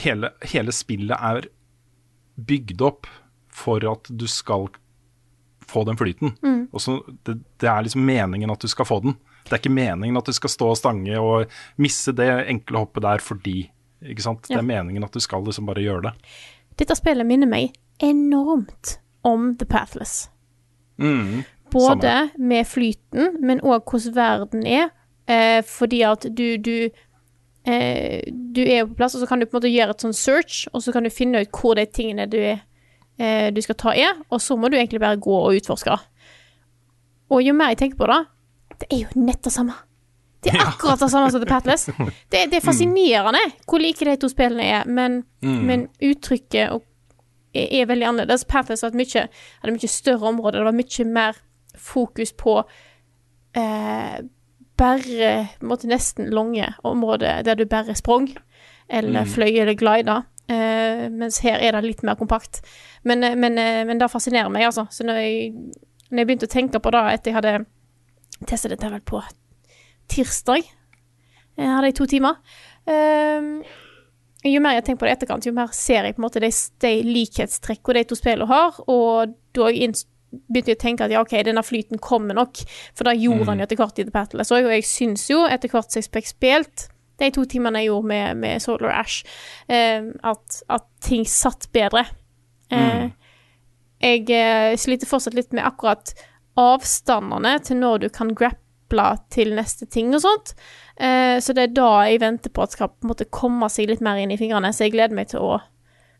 hele, 0.00 0.32
hele 0.52 0.74
spillet 0.74 1.16
er 1.16 1.48
bygd 2.50 2.84
opp 2.84 3.08
for 3.52 3.84
at 3.88 4.08
du 4.08 4.26
skal 4.30 4.68
få 5.70 5.84
den 5.88 5.98
flyten. 6.00 6.34
Mm. 6.42 6.62
Det, 7.26 7.36
det, 7.60 7.68
er 7.68 7.84
liksom 7.86 8.04
meningen 8.06 8.52
at 8.52 8.62
du 8.62 8.68
skal 8.70 8.88
få 8.88 9.00
den. 9.04 9.16
Det 9.44 9.54
er 9.54 9.62
ikke 9.62 9.72
meningen 9.72 10.18
at 10.20 10.28
du 10.28 10.36
skal 10.36 10.52
stå 10.52 10.70
og 10.72 10.78
stange 10.78 11.20
og 11.20 11.50
misse 11.80 12.12
det 12.16 12.28
enkle 12.50 12.84
hoppet 12.84 13.06
der 13.06 13.24
fordi. 13.24 13.58
Ikke 14.04 14.24
sant? 14.24 14.48
Ja. 14.48 14.58
Det 14.58 14.64
er 14.64 14.68
meningen 14.70 15.04
at 15.04 15.14
du 15.14 15.20
skal 15.22 15.44
liksom 15.46 15.68
bare 15.68 15.84
gjøre 15.84 16.10
det. 16.10 16.14
Dette 16.80 16.96
spillet 16.96 17.28
minner 17.28 17.50
meg 17.50 17.74
enormt 18.00 18.98
om 19.26 19.54
The 19.60 19.66
Pathless. 19.68 20.30
Mm, 21.00 21.42
Både 21.72 22.00
samme. 22.00 22.30
med 22.38 22.66
flyten, 22.66 23.36
men 23.40 23.60
òg 23.60 23.84
hvordan 23.88 24.16
verden 24.16 24.66
er. 24.66 24.90
Eh, 25.28 25.60
fordi 25.66 26.02
at 26.02 26.24
du, 26.36 26.56
du 26.56 26.90
eh, 27.68 28.22
Du 28.32 28.62
er 28.64 28.86
på 28.86 28.96
plass, 28.98 29.14
og 29.14 29.20
så 29.20 29.28
kan 29.28 29.40
du 29.40 29.46
på 29.46 29.56
en 29.56 29.60
måte 29.60 29.70
gjøre 29.70 29.94
et 29.94 30.02
sånn 30.02 30.16
search, 30.16 30.64
og 30.72 30.82
så 30.82 30.92
kan 30.92 31.04
du 31.04 31.12
finne 31.12 31.44
ut 31.44 31.52
hvor 31.54 31.76
de 31.78 31.84
tingene 31.86 32.26
du, 32.26 32.40
eh, 33.20 33.50
du 33.52 33.60
skal 33.64 33.78
ta 33.78 33.94
er, 33.94 34.18
og 34.32 34.40
så 34.42 34.56
må 34.56 34.70
du 34.70 34.78
egentlig 34.78 35.02
bare 35.02 35.20
gå 35.20 35.36
og 35.36 35.60
utforske. 35.60 35.98
Og 37.30 37.44
jo 37.44 37.54
mer 37.54 37.74
jeg 37.74 37.82
tenker 37.84 38.00
på 38.00 38.10
det, 38.10 38.20
det 38.80 38.88
er 38.90 39.02
jo 39.04 39.24
nett 39.26 39.42
det 39.44 39.52
samme. 39.54 39.76
Det 40.40 40.54
er 40.54 40.62
akkurat 40.64 41.00
det 41.00 41.10
samme 41.12 41.30
som 41.30 41.42
The 41.42 41.48
Patless. 41.48 41.86
Det, 42.30 42.46
det, 42.48 42.56
er 42.56 42.64
fascinerende 42.64 43.42
hvor 43.68 43.82
like 43.82 44.04
de 44.06 44.16
to 44.16 44.30
spillene 44.32 44.64
er, 44.64 44.86
men, 44.88 45.20
mm. 45.44 45.58
men 45.68 45.86
uttrykket 46.00 46.72
og, 46.72 46.86
er, 47.52 47.66
er, 47.82 47.88
veldig 47.90 48.08
annerledes. 48.08 48.46
Patless 48.48 48.86
hadde 48.86 48.96
mye, 48.96 49.26
hadde 49.60 49.74
mye 49.76 49.90
større 49.90 50.30
område, 50.32 50.58
det 50.58 50.68
var 50.70 50.78
mye 50.78 51.06
mer 51.12 51.40
fokus 51.76 52.32
på 52.32 52.56
eh, 53.56 54.16
bare 54.80 55.32
måtte 55.60 55.90
nesten 55.90 56.30
lange 56.32 56.72
områder 56.88 57.44
der 57.44 57.58
du 57.58 57.66
bare 57.68 57.94
sprang, 57.98 58.30
eller 58.88 59.26
mm. 59.26 59.32
fløy 59.34 59.50
eller 59.52 59.76
glida. 59.76 60.22
eh, 60.48 61.06
mens 61.12 61.42
her 61.44 61.60
er 61.60 61.76
det 61.76 61.84
litt 61.84 62.02
mer 62.02 62.16
kompakt. 62.18 62.62
Men, 63.08 63.24
uh, 63.24 63.36
men, 63.36 63.58
uh, 63.58 63.82
men 63.88 64.00
det 64.00 64.10
fascinerer 64.12 64.52
meg, 64.52 64.68
altså. 64.68 64.86
Så 64.90 65.06
når 65.06 65.20
jeg, 65.22 65.52
når 66.10 66.22
jeg, 66.22 66.30
begynte 66.30 66.48
å 66.48 66.54
tenke 66.54 66.82
på 66.82 66.92
det 66.94 67.04
etter 67.14 67.32
jeg 67.32 67.38
hadde 67.38 67.54
testa 68.48 68.70
dette 68.72 68.88
vel 68.90 69.04
på 69.04 69.20
tirsdag, 70.10 70.68
jeg 71.60 71.68
hadde 71.68 71.90
i 71.90 71.94
to 71.94 72.06
timer 72.08 72.38
Jo 74.48 74.62
mer 74.64 74.78
jeg 74.78 74.84
tenker 74.86 75.00
på 75.02 75.04
det 75.04 75.10
i 75.10 75.16
etterkant, 75.18 75.44
jo 75.44 75.52
mer 75.52 75.74
ser 75.76 76.06
jeg 76.08 76.14
på 76.16 76.22
en 76.22 76.24
måte 76.24 76.40
de, 76.40 76.48
de 76.80 76.92
likhetstrekkene 77.04 78.00
de 78.00 78.08
to 78.08 78.16
spillene 78.16 78.48
har, 78.48 78.78
og 78.88 79.34
da 79.54 79.66
jeg 79.68 79.92
begynte 80.30 80.72
jeg 80.72 80.78
å 80.78 80.80
tenke 80.80 81.04
at 81.04 81.12
ja, 81.12 81.20
OK, 81.24 81.34
denne 81.46 81.62
flyten 81.66 82.00
kommer 82.02 82.38
nok, 82.38 82.62
for 82.96 83.08
da 83.08 83.14
gjorde 83.16 83.44
mm. 83.44 83.50
han 83.50 83.60
jo 83.60 83.66
etter 83.66 83.80
hvert 83.80 84.00
i 84.00 84.06
The 84.06 84.14
Battle. 84.14 84.46
Så, 84.46 84.60
og 84.62 84.72
jeg 84.72 84.86
syns 84.88 85.26
jo, 85.30 85.42
etter 85.44 85.72
hvert 85.72 85.92
som 85.92 86.00
jeg 86.00 86.10
fikk 86.14 86.30
spilt 86.30 86.86
de 87.20 87.28
to 87.34 87.44
timene 87.48 87.82
jeg 87.82 87.90
gjorde 87.90 88.08
med, 88.08 88.40
med 88.40 88.62
Solar 88.64 88.94
Ash, 88.96 89.24
eh, 89.68 90.06
at, 90.24 90.62
at, 90.72 90.86
ting 91.04 91.26
satt 91.28 91.68
bedre. 91.74 92.06
Mm. 92.70 93.10
Jeg 94.00 94.26
eh, 94.32 94.74
sliter 94.80 95.08
fortsatt 95.08 95.36
litt 95.36 95.52
med 95.56 95.66
akkurat 95.66 96.14
avstandene 96.60 97.58
til 97.64 97.80
når 97.80 98.04
du 98.04 98.08
kan 98.12 98.32
grapple 98.36 99.08
til 99.32 99.52
neste 99.56 99.86
ting 99.92 100.14
og 100.16 100.24
sånt. 100.24 100.54
Eh, 100.96 101.36
så 101.44 101.54
det 101.56 101.68
er 101.68 101.76
da 101.76 101.90
jeg 102.08 102.22
venter 102.24 102.52
på 102.52 102.64
at 102.64 102.76
skal 102.76 102.92
på 102.92 103.06
en 103.06 103.12
måte 103.12 103.28
komme 103.32 103.68
seg 103.72 103.90
litt 103.92 104.04
mer 104.04 104.20
inn 104.20 104.32
i 104.32 104.40
fingrene, 104.40 104.72
så 104.72 104.86
jeg 104.86 104.96
gleder 104.96 105.16
meg 105.16 105.30
til 105.32 105.44
å 105.44 105.58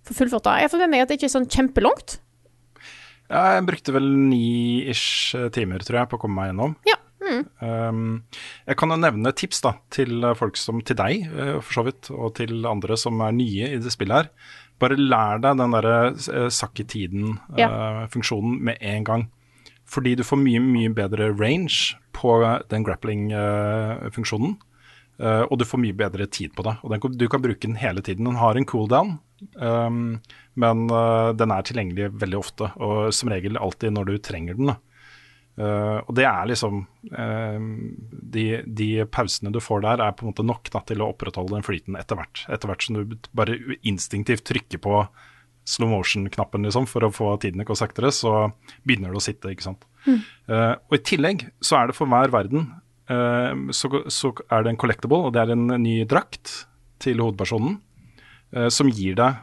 få 0.07 0.17
fullført 0.17 0.47
det. 0.47 0.59
Jeg 0.65 0.73
får 0.73 0.85
med 0.85 0.93
meg 0.93 1.05
at 1.05 1.11
det 1.11 1.21
ikke 1.21 1.31
er 1.31 1.37
sånn 1.39 1.51
kjempelangt. 1.51 2.21
Ja, 3.31 3.43
jeg 3.57 3.67
brukte 3.69 3.95
vel 3.95 4.09
ni-ish 4.27 5.37
timer, 5.55 5.85
tror 5.87 6.03
jeg, 6.03 6.11
på 6.11 6.19
å 6.19 6.23
komme 6.25 6.41
meg 6.41 6.51
gjennom. 6.51 6.75
Ja. 6.89 6.99
Um, 7.61 8.25
jeg 8.67 8.79
kan 8.81 8.91
jo 8.91 8.97
nevne 8.99 9.31
tips 9.37 9.61
da, 9.63 9.75
til 9.93 10.25
folk 10.35 10.57
som 10.59 10.81
til 10.83 10.97
deg, 10.99 11.29
for 11.61 11.77
så 11.77 11.85
vidt, 11.87 12.09
og 12.11 12.33
til 12.41 12.67
andre 12.67 12.97
som 12.99 13.21
er 13.23 13.37
nye 13.37 13.69
i 13.77 13.79
det 13.79 13.93
spillet 13.95 14.17
her. 14.17 14.57
Bare 14.81 14.97
lær 14.99 15.43
deg 15.43 15.59
den 15.61 15.77
derre 15.77 15.99
eh, 16.13 16.49
sakk 16.53 16.83
i 16.83 16.89
tiden-funksjonen 16.89 18.59
med 18.71 18.81
en 18.81 19.07
gang. 19.07 19.29
Fordi 19.91 20.15
du 20.17 20.25
får 20.25 20.39
mye, 20.41 20.61
mye 20.63 20.91
bedre 20.95 21.31
range 21.35 21.97
på 22.17 22.37
den 22.71 22.85
grappling-funksjonen. 22.87 24.55
Eh, 25.21 25.43
og 25.43 25.59
du 25.61 25.67
får 25.69 25.83
mye 25.83 25.97
bedre 25.97 26.29
tid 26.31 26.55
på 26.57 26.65
det. 26.67 26.77
Og 26.81 26.95
den, 26.95 27.19
du 27.19 27.27
kan 27.29 27.43
bruke 27.45 27.67
den 27.67 27.81
hele 27.81 28.05
tiden. 28.07 28.29
Den 28.31 28.41
har 28.41 28.57
en 28.57 28.69
cooldown, 28.69 29.19
um, 29.57 30.21
men 30.61 30.87
den 31.37 31.53
er 31.53 31.67
tilgjengelig 31.67 32.13
veldig 32.23 32.39
ofte. 32.39 32.71
Og 32.81 33.11
som 33.17 33.33
regel 33.33 33.61
alltid 33.61 33.97
når 33.97 34.13
du 34.13 34.23
trenger 34.31 34.57
den. 34.61 34.73
Uh, 35.59 35.99
og 36.07 36.15
det 36.17 36.25
er 36.25 36.47
liksom 36.49 36.85
uh, 37.11 37.65
de, 38.33 38.45
de, 38.65 38.89
pausene 39.13 39.53
du 39.53 39.59
får 39.61 39.83
der, 39.85 40.03
er 40.05 40.15
på 40.17 40.25
en 40.25 40.31
måte 40.31 40.47
nok 40.47 40.71
da, 40.73 40.81
til 40.87 41.03
å 41.03 41.11
opprettholde 41.13 41.57
den 41.57 41.67
flyten 41.67 41.99
etter 42.01 42.17
hvert. 42.21 42.45
Etter 42.49 42.71
hvert 42.71 42.87
som 42.87 43.01
du 43.01 43.17
bare 43.37 43.59
instinktivt 43.81 44.47
trykker 44.49 44.81
på 44.83 45.03
slow 45.69 45.91
motion-knappen 45.93 46.65
liksom, 46.65 46.87
for 46.89 47.05
å 47.05 47.13
få 47.13 47.35
tiden 47.43 47.61
til 47.61 47.69
å 47.69 47.73
gå 47.73 47.79
saktere, 47.79 48.13
så 48.15 48.35
begynner 48.89 49.13
det 49.13 49.21
å 49.21 49.25
sitte. 49.27 49.53
ikke 49.53 49.69
sant? 49.69 49.85
Mm. 50.07 50.23
og 50.89 50.95
i 50.97 51.03
tillegg 51.05 51.43
så 51.61 51.77
er 51.77 51.91
det 51.91 51.95
for 51.99 52.09
hver 52.09 52.33
verden 52.33 52.71
så, 53.77 53.91
så, 54.09 54.31
er 54.49 54.65
det 54.65 54.71
en 54.73 54.79
collectible, 54.81 55.27
og 55.29 55.35
det 55.37 55.43
er 55.43 55.53
en 55.53 55.67
ny 55.83 56.07
drakt 56.09 56.55
til 57.05 57.21
hovedpersonen 57.21 57.77
som 58.73 58.89
gir 58.89 59.19
deg 59.21 59.43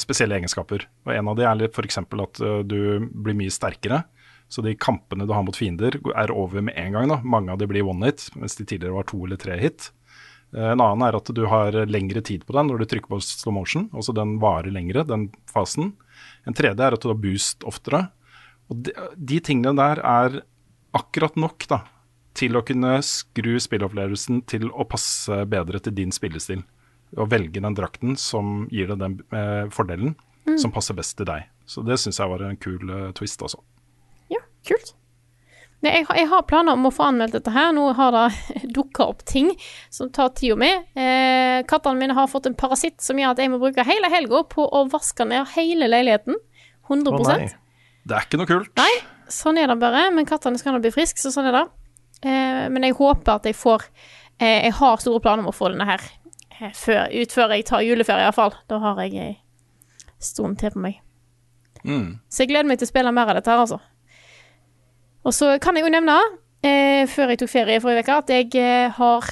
spesielle 0.00 0.36
egenskaper. 0.36 0.86
Og 1.06 1.12
En 1.14 1.30
av 1.32 1.38
de 1.38 1.46
er 1.48 1.68
f.eks. 1.70 1.98
at 2.02 2.40
du 2.68 2.80
blir 3.10 3.38
mye 3.38 3.52
sterkere. 3.52 4.02
Så 4.50 4.64
de 4.66 4.74
kampene 4.74 5.28
du 5.28 5.32
har 5.32 5.44
mot 5.46 5.54
fiender, 5.54 5.94
er 6.18 6.32
over 6.34 6.64
med 6.66 6.74
en 6.76 6.96
gang. 6.96 7.08
Da. 7.12 7.20
Mange 7.22 7.52
av 7.52 7.60
de 7.60 7.68
blir 7.70 7.86
one 7.86 8.08
hit, 8.10 8.26
mens 8.34 8.58
de 8.58 8.66
tidligere 8.66 8.96
var 8.96 9.06
to 9.06 9.22
eller 9.22 9.38
tre 9.38 9.54
hit. 9.60 9.92
En 10.50 10.82
annen 10.82 11.04
er 11.06 11.14
at 11.14 11.30
du 11.30 11.44
har 11.46 11.76
lengre 11.86 12.22
tid 12.26 12.42
på 12.42 12.56
den 12.56 12.66
når 12.66 12.82
du 12.82 12.88
trykker 12.90 13.12
på 13.12 13.20
slow 13.22 13.54
motion. 13.54 13.86
Altså 13.94 14.14
den 14.16 14.38
varer 14.42 14.74
lengre, 14.74 15.06
den 15.06 15.28
fasen. 15.50 15.92
En 16.48 16.56
tredje 16.56 16.82
er 16.82 16.96
at 16.96 17.04
du 17.04 17.12
har 17.12 17.20
boost 17.22 17.62
oftere. 17.68 18.08
Og 18.70 18.82
de, 18.86 18.94
de 19.14 19.38
tingene 19.46 19.76
der 19.78 20.02
er 20.02 20.40
akkurat 20.98 21.38
nok 21.38 21.68
da, 21.70 21.84
til 22.34 22.58
å 22.58 22.64
kunne 22.66 22.96
skru 23.06 23.54
spillopplevelsen 23.62 24.42
til 24.50 24.66
å 24.70 24.86
passe 24.90 25.44
bedre 25.50 25.78
til 25.82 25.94
din 25.94 26.14
spillestil. 26.14 26.64
Og 27.18 27.30
velge 27.32 27.62
den 27.62 27.74
drakten 27.74 28.14
som 28.20 28.68
gir 28.70 28.90
deg 28.92 29.00
den 29.00 29.18
eh, 29.34 29.66
fordelen 29.74 30.14
mm. 30.46 30.58
som 30.62 30.72
passer 30.74 30.94
best 30.98 31.16
til 31.18 31.26
deg. 31.30 31.48
Så 31.66 31.82
det 31.86 31.98
syns 32.02 32.18
jeg 32.18 32.30
var 32.30 32.42
en 32.46 32.58
kul 32.58 32.82
uh, 32.90 33.10
twist, 33.14 33.42
altså. 33.42 33.60
Ja, 34.30 34.40
kult. 34.66 34.94
Nei, 35.80 35.94
jeg, 35.94 36.06
jeg, 36.12 36.28
har 36.28 36.42
planer 36.48 36.76
om 36.76 36.88
å 36.88 36.92
få 36.92 37.06
anmeldt 37.08 37.36
dette 37.38 37.52
her. 37.54 37.70
Nå 37.72 37.86
har 37.96 38.12
det 38.12 38.64
dukka 38.76 39.06
opp 39.12 39.24
ting 39.28 39.52
som 39.92 40.10
tar 40.12 40.32
tida 40.36 40.58
mi. 40.60 40.70
Eh, 40.70 41.62
kattene 41.70 42.02
mine 42.02 42.16
har 42.18 42.28
fått 42.30 42.50
en 42.50 42.58
parasitt 42.58 43.00
som 43.04 43.18
gjør 43.20 43.32
at 43.32 43.42
jeg 43.42 43.52
må 43.52 43.60
bruke 43.62 43.86
hele 43.86 44.10
helga 44.12 44.42
på 44.50 44.66
å 44.66 44.84
vaske 44.92 45.24
ned 45.28 45.48
hele 45.54 45.88
leiligheten. 45.88 46.36
100 46.90 47.14
oh, 47.14 47.22
Det 48.02 48.16
er 48.16 48.26
ikke 48.26 48.40
noe 48.40 48.50
kult. 48.50 48.72
Nei, 48.80 48.92
sånn 49.30 49.60
er 49.62 49.70
det 49.70 49.78
bare. 49.80 50.08
Men 50.12 50.28
kattene 50.28 50.60
skal 50.60 50.76
nå 50.76 50.82
bli 50.84 50.92
friske, 50.92 51.22
så 51.22 51.32
sånn 51.32 51.48
er 51.48 51.60
det. 51.60 51.66
Eh, 52.20 52.64
men 52.68 52.84
jeg 52.84 52.98
håper 52.98 53.38
at 53.38 53.46
jeg 53.48 53.56
får 53.56 53.86
eh, 54.42 54.66
Jeg 54.66 54.74
har 54.76 54.98
store 55.00 55.22
planer 55.24 55.40
om 55.40 55.48
å 55.48 55.56
få 55.56 55.70
denne 55.72 55.86
her 55.88 56.02
eh, 56.04 56.19
før, 56.76 57.06
ut 57.10 57.32
før 57.32 57.54
jeg 57.56 57.66
tar 57.68 57.84
juleferie, 57.86 58.26
iallfall. 58.26 58.54
Da 58.70 58.80
har 58.82 59.00
jeg 59.04 59.16
ei 59.20 59.32
stund 60.20 60.58
til 60.60 60.74
på 60.74 60.82
meg. 60.84 61.00
Mm. 61.84 62.18
Så 62.28 62.44
jeg 62.44 62.52
gleder 62.52 62.68
meg 62.68 62.80
til 62.80 62.88
å 62.88 62.92
spille 62.92 63.12
mer 63.16 63.32
av 63.32 63.38
dette 63.38 63.52
her, 63.52 63.62
altså. 63.62 63.80
Og 65.24 65.36
så 65.36 65.54
kan 65.60 65.76
jeg 65.76 65.84
jo 65.84 65.92
nevne, 65.92 66.16
eh, 66.64 67.06
før 67.08 67.32
jeg 67.32 67.40
tok 67.40 67.52
ferie 67.52 67.80
forrige 67.80 68.04
uke, 68.04 68.18
at 68.24 68.34
jeg 68.34 68.50
eh, 68.60 68.90
har 68.96 69.30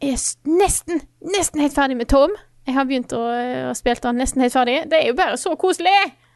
er 0.00 0.18
nesten, 0.46 1.00
nesten 1.34 1.60
helt 1.60 1.74
ferdig 1.74 1.96
med 1.98 2.08
Tom. 2.10 2.34
Jeg 2.68 2.76
har 2.76 2.86
begynt 2.86 3.14
å, 3.16 3.22
å 3.70 3.76
spille 3.76 4.02
den 4.04 4.20
nesten 4.20 4.44
helt 4.44 4.54
ferdig. 4.54 4.82
Det 4.90 5.00
er 5.00 5.08
jo 5.10 5.16
bare 5.18 5.38
så 5.40 5.54
koselig! 5.58 5.94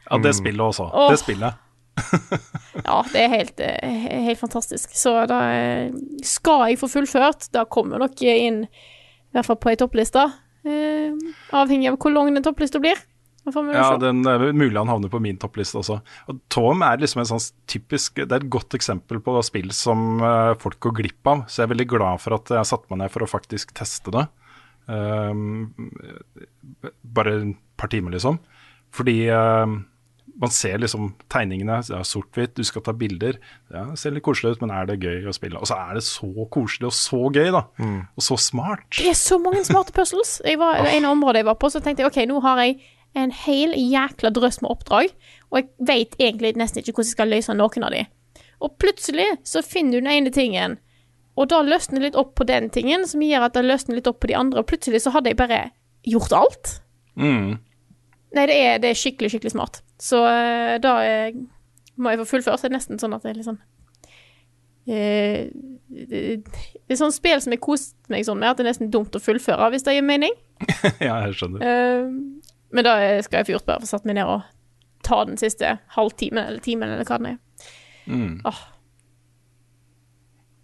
Ja, 0.09 0.19
det 0.19 0.35
spillet 0.37 0.65
også. 0.65 0.89
Oh. 0.89 1.11
Det 1.13 1.21
spillet. 1.21 1.61
ja, 2.89 2.97
det 3.13 3.21
er 3.21 3.29
helt, 3.33 3.61
eh, 3.61 4.07
helt, 4.27 4.41
fantastisk. 4.41 4.97
Så 4.97 5.15
da 5.31 5.43
eh, 5.53 5.93
skal 6.27 6.71
jeg 6.71 6.81
få 6.81 6.89
fullført. 6.91 7.51
Da 7.55 7.67
kommer 7.71 8.03
dere 8.03 8.37
inn, 8.41 8.63
i 9.33 9.39
hvert 9.39 9.49
fall 9.49 9.61
på 9.61 9.73
ei 9.73 9.79
toppliste. 9.81 10.27
Eh, 10.69 11.17
avhengig 11.57 11.89
av 11.91 11.99
hvor 11.99 12.13
lang 12.15 12.31
den 12.35 12.45
topplista 12.45 12.81
blir. 12.83 13.01
Ja, 13.43 13.97
den 13.99 14.23
er 14.29 14.53
mulig 14.55 14.77
han 14.79 14.91
havner 14.91 15.11
på 15.11 15.19
min 15.19 15.39
toppliste 15.41 15.81
også. 15.81 15.97
Og 16.31 16.39
Tom 16.53 16.85
er 16.87 17.01
liksom 17.03 17.25
en 17.25 17.31
sånn 17.33 17.43
typisk 17.67 18.21
Det 18.21 18.29
er 18.29 18.39
et 18.39 18.53
godt 18.55 18.77
eksempel 18.79 19.19
på 19.25 19.35
spill 19.43 19.73
som 19.75 20.23
uh, 20.23 20.55
folk 20.63 20.79
går 20.85 20.95
glipp 21.01 21.31
av. 21.33 21.43
Så 21.51 21.63
jeg 21.63 21.67
er 21.67 21.73
veldig 21.75 21.89
glad 21.91 22.23
for 22.23 22.37
at 22.39 22.53
jeg 22.55 22.71
satte 22.71 22.93
meg 22.93 23.03
ned 23.03 23.15
for 23.15 23.27
å 23.27 23.31
faktisk 23.31 23.75
teste 23.75 24.15
det. 24.15 24.29
Um, 24.87 25.73
bare 27.03 27.35
et 27.41 27.59
par 27.79 27.91
timer, 27.91 28.15
liksom. 28.15 28.39
Fordi 28.95 29.17
uh, 29.35 29.75
man 30.41 30.53
ser 30.55 30.81
liksom 30.81 31.11
tegningene, 31.33 31.81
det 31.87 31.97
er 31.97 32.07
sort-hvitt, 32.09 32.55
du 32.57 32.65
skal 32.67 32.85
ta 32.87 32.95
bilder. 32.97 33.37
Ja, 33.73 33.85
det 33.91 33.99
ser 34.01 34.15
litt 34.15 34.25
koselig 34.27 34.55
ut, 34.55 34.63
men 34.65 34.73
er 34.75 34.89
det 34.89 35.01
gøy 35.03 35.29
å 35.29 35.35
spille? 35.37 35.61
Og 35.61 35.69
så 35.69 35.77
er 35.77 35.99
det 35.99 36.05
så 36.07 36.47
koselig 36.53 36.89
og 36.89 36.97
så 36.97 37.21
gøy, 37.29 37.51
da. 37.55 37.63
Mm. 37.83 38.01
Og 38.17 38.27
så 38.27 38.39
smart. 38.41 38.89
Det 38.99 39.11
er 39.13 39.19
så 39.19 39.39
mange 39.43 39.65
smarte 39.69 39.95
puzzles. 39.97 40.39
Jeg 40.47 40.61
var, 40.63 40.81
det 40.87 40.97
ene 40.97 41.13
området 41.13 41.43
jeg 41.43 41.51
var 41.51 41.61
på, 41.61 41.71
så 41.73 41.83
tenkte 41.85 42.05
jeg 42.05 42.13
OK, 42.13 42.21
nå 42.31 42.41
har 42.45 42.63
jeg 42.65 42.79
en 43.19 43.35
hel 43.43 43.75
jækla 43.77 44.33
drøss 44.33 44.63
med 44.65 44.73
oppdrag, 44.73 45.13
og 45.51 45.61
jeg 45.61 45.69
vet 45.89 46.17
egentlig 46.17 46.55
nesten 46.57 46.81
ikke 46.81 46.95
hvordan 46.97 47.11
jeg 47.11 47.17
skal 47.19 47.33
løse 47.33 47.57
noen 47.59 47.87
av 47.89 47.93
de. 47.93 48.07
Og 48.63 48.79
plutselig 48.81 49.29
så 49.49 49.61
finner 49.67 49.99
du 49.99 50.07
den 50.07 50.15
ene 50.15 50.33
tingen, 50.33 50.79
og 51.37 51.49
da 51.53 51.63
løsner 51.65 52.01
det 52.01 52.11
litt 52.11 52.21
opp 52.21 52.35
på 52.39 52.47
den 52.49 52.71
tingen, 52.73 53.05
som 53.09 53.25
gjør 53.25 53.49
at 53.49 53.57
det 53.57 53.65
løsner 53.67 53.99
litt 53.99 54.09
opp 54.09 54.21
på 54.23 54.31
de 54.31 54.37
andre, 54.39 54.63
og 54.63 54.69
plutselig 54.69 55.03
så 55.05 55.13
hadde 55.15 55.33
jeg 55.33 55.41
bare 55.41 55.63
gjort 56.09 56.35
alt. 56.37 56.75
Mm. 57.21 57.61
Nei, 58.33 58.45
det 58.49 58.57
er, 58.57 58.79
det 58.81 58.93
er, 58.93 58.99
skikkelig, 58.99 59.33
skikkelig 59.35 59.55
smart. 59.55 59.83
Så 60.03 60.23
da 60.83 60.95
uh, 60.99 61.43
må 61.95 62.13
jeg 62.13 62.23
få 62.23 62.31
fullført. 62.35 62.63
Det 62.63 62.71
er 62.71 62.75
nesten 62.77 62.99
sånn 62.99 63.15
at 63.15 63.23
det 63.23 63.33
er 63.33 63.39
litt 63.39 63.47
sånn 63.47 63.61
uh, 64.91 65.43
det, 65.93 66.07
det, 66.09 66.89
er 66.91 66.99
sånn 66.99 67.15
spill 67.15 67.39
som 67.45 67.55
jeg 67.55 67.63
koste 67.63 68.13
meg 68.13 68.27
sånn 68.27 68.41
med, 68.41 68.51
at 68.51 68.59
det 68.59 68.67
er 68.67 68.73
nesten 68.73 68.91
dumt 68.91 69.15
å 69.15 69.23
fullføre, 69.23 69.69
hvis 69.75 69.85
det 69.87 69.99
gir 69.99 70.07
mening. 70.07 70.35
ja, 71.07 71.21
jeg 71.27 71.37
skjønner. 71.39 72.11
men 72.73 72.87
da 72.87 72.97
skal 73.23 73.43
jeg 73.43 73.51
få 73.51 73.55
gjort 73.59 73.69
bare 73.69 73.85
få 73.85 73.91
satt 73.91 74.09
meg 74.09 74.17
ned 74.19 74.31
og 74.33 74.47
ta 75.07 75.23
den 75.29 75.39
siste 75.39 75.77
halvtimen 75.97 76.47
eller 76.47 76.63
timen, 76.65 76.91
eller 76.91 77.07
hva 77.07 77.19
den 77.21 77.35
er. 77.35 77.69
Mm. 78.07 78.39
Oh. 78.49 78.63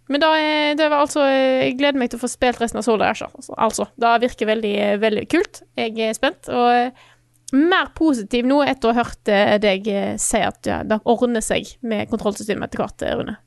Men 0.09 0.23
da, 0.23 0.31
det 0.75 0.87
var 0.89 1.03
altså 1.05 1.21
Jeg 1.29 1.77
gleder 1.79 1.99
meg 2.01 2.09
til 2.11 2.17
å 2.17 2.23
få 2.23 2.31
spilt 2.31 2.59
resten 2.61 2.81
av 2.81 2.85
Solar 2.87 3.13
Asher. 3.13 3.29
Altså. 3.29 3.53
altså. 3.55 3.85
Det 3.93 4.15
virker 4.25 4.49
veldig, 4.49 4.75
veldig 5.03 5.25
kult. 5.29 5.61
Jeg 5.77 5.93
er 6.01 6.17
spent. 6.17 6.49
Og 6.49 7.03
mer 7.55 7.91
positiv 7.97 8.47
nå 8.47 8.61
etter 8.67 8.89
å 8.89 8.95
ha 8.95 9.03
hørt 9.03 9.31
eh, 9.31 9.55
deg 9.61 9.87
eh, 9.91 10.15
si 10.21 10.41
at 10.43 10.67
ja, 10.67 10.81
det 10.87 10.99
ordner 11.09 11.43
seg 11.43 11.71
med 11.85 12.09
kontrollsystemet 12.11 12.69
etter 12.69 12.83
hvert, 12.83 13.05
Rune. 13.19 13.37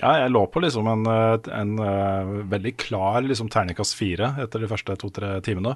Ja, 0.00 0.14
jeg 0.22 0.32
lå 0.32 0.46
på 0.48 0.62
liksom 0.64 0.88
en, 0.88 1.04
en, 1.06 1.72
en 1.84 2.36
veldig 2.48 2.72
klar 2.80 3.20
liksom, 3.26 3.50
terningkast 3.52 3.96
fire 3.98 4.32
etter 4.40 4.62
de 4.62 4.70
første 4.70 4.96
to-tre 5.02 5.34
timene. 5.44 5.74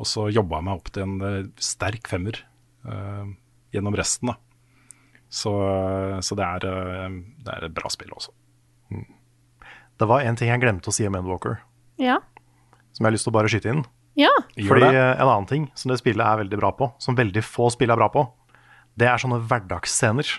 Og 0.00 0.08
så 0.08 0.28
jobba 0.32 0.60
jeg 0.60 0.68
meg 0.68 0.80
opp 0.80 0.88
til 0.92 1.04
en 1.04 1.50
sterk 1.60 2.08
femmer 2.08 2.38
uh, 2.84 3.28
gjennom 3.72 3.96
resten, 3.96 4.32
da. 4.32 4.36
Så, 5.32 5.52
så 6.22 6.36
det, 6.38 6.46
er, 6.46 6.64
det, 6.64 7.50
er, 7.50 7.64
et 7.66 7.74
bra 7.76 7.90
spill 7.92 8.12
også. 8.14 8.32
Mm. 8.94 9.06
Det 10.00 10.08
var 10.08 10.24
en 10.24 10.36
ting 10.38 10.52
jeg 10.52 10.62
glemte 10.62 10.92
å 10.92 10.94
si 10.94 11.04
om 11.08 11.16
Endwalker, 11.18 11.58
ja. 12.00 12.20
som 12.94 13.02
jeg 13.02 13.08
har 13.08 13.16
lyst 13.16 13.26
til 13.26 13.34
å 13.34 13.36
bare 13.36 13.50
skyte 13.52 13.72
inn. 13.72 13.82
Ja. 14.16 14.32
Fordi 14.56 14.88
En 14.88 15.28
annen 15.28 15.46
ting 15.48 15.68
som 15.76 15.90
det 15.92 16.00
spillet 16.00 16.24
er 16.24 16.40
veldig 16.40 16.58
bra 16.58 16.70
på, 16.72 16.88
som 16.98 17.18
veldig 17.18 17.42
få 17.44 17.68
spill 17.74 17.92
er 17.92 18.00
bra 18.00 18.08
på, 18.12 18.24
det 18.96 19.08
er 19.10 19.20
sånne 19.20 19.42
hverdagsscener. 19.44 20.30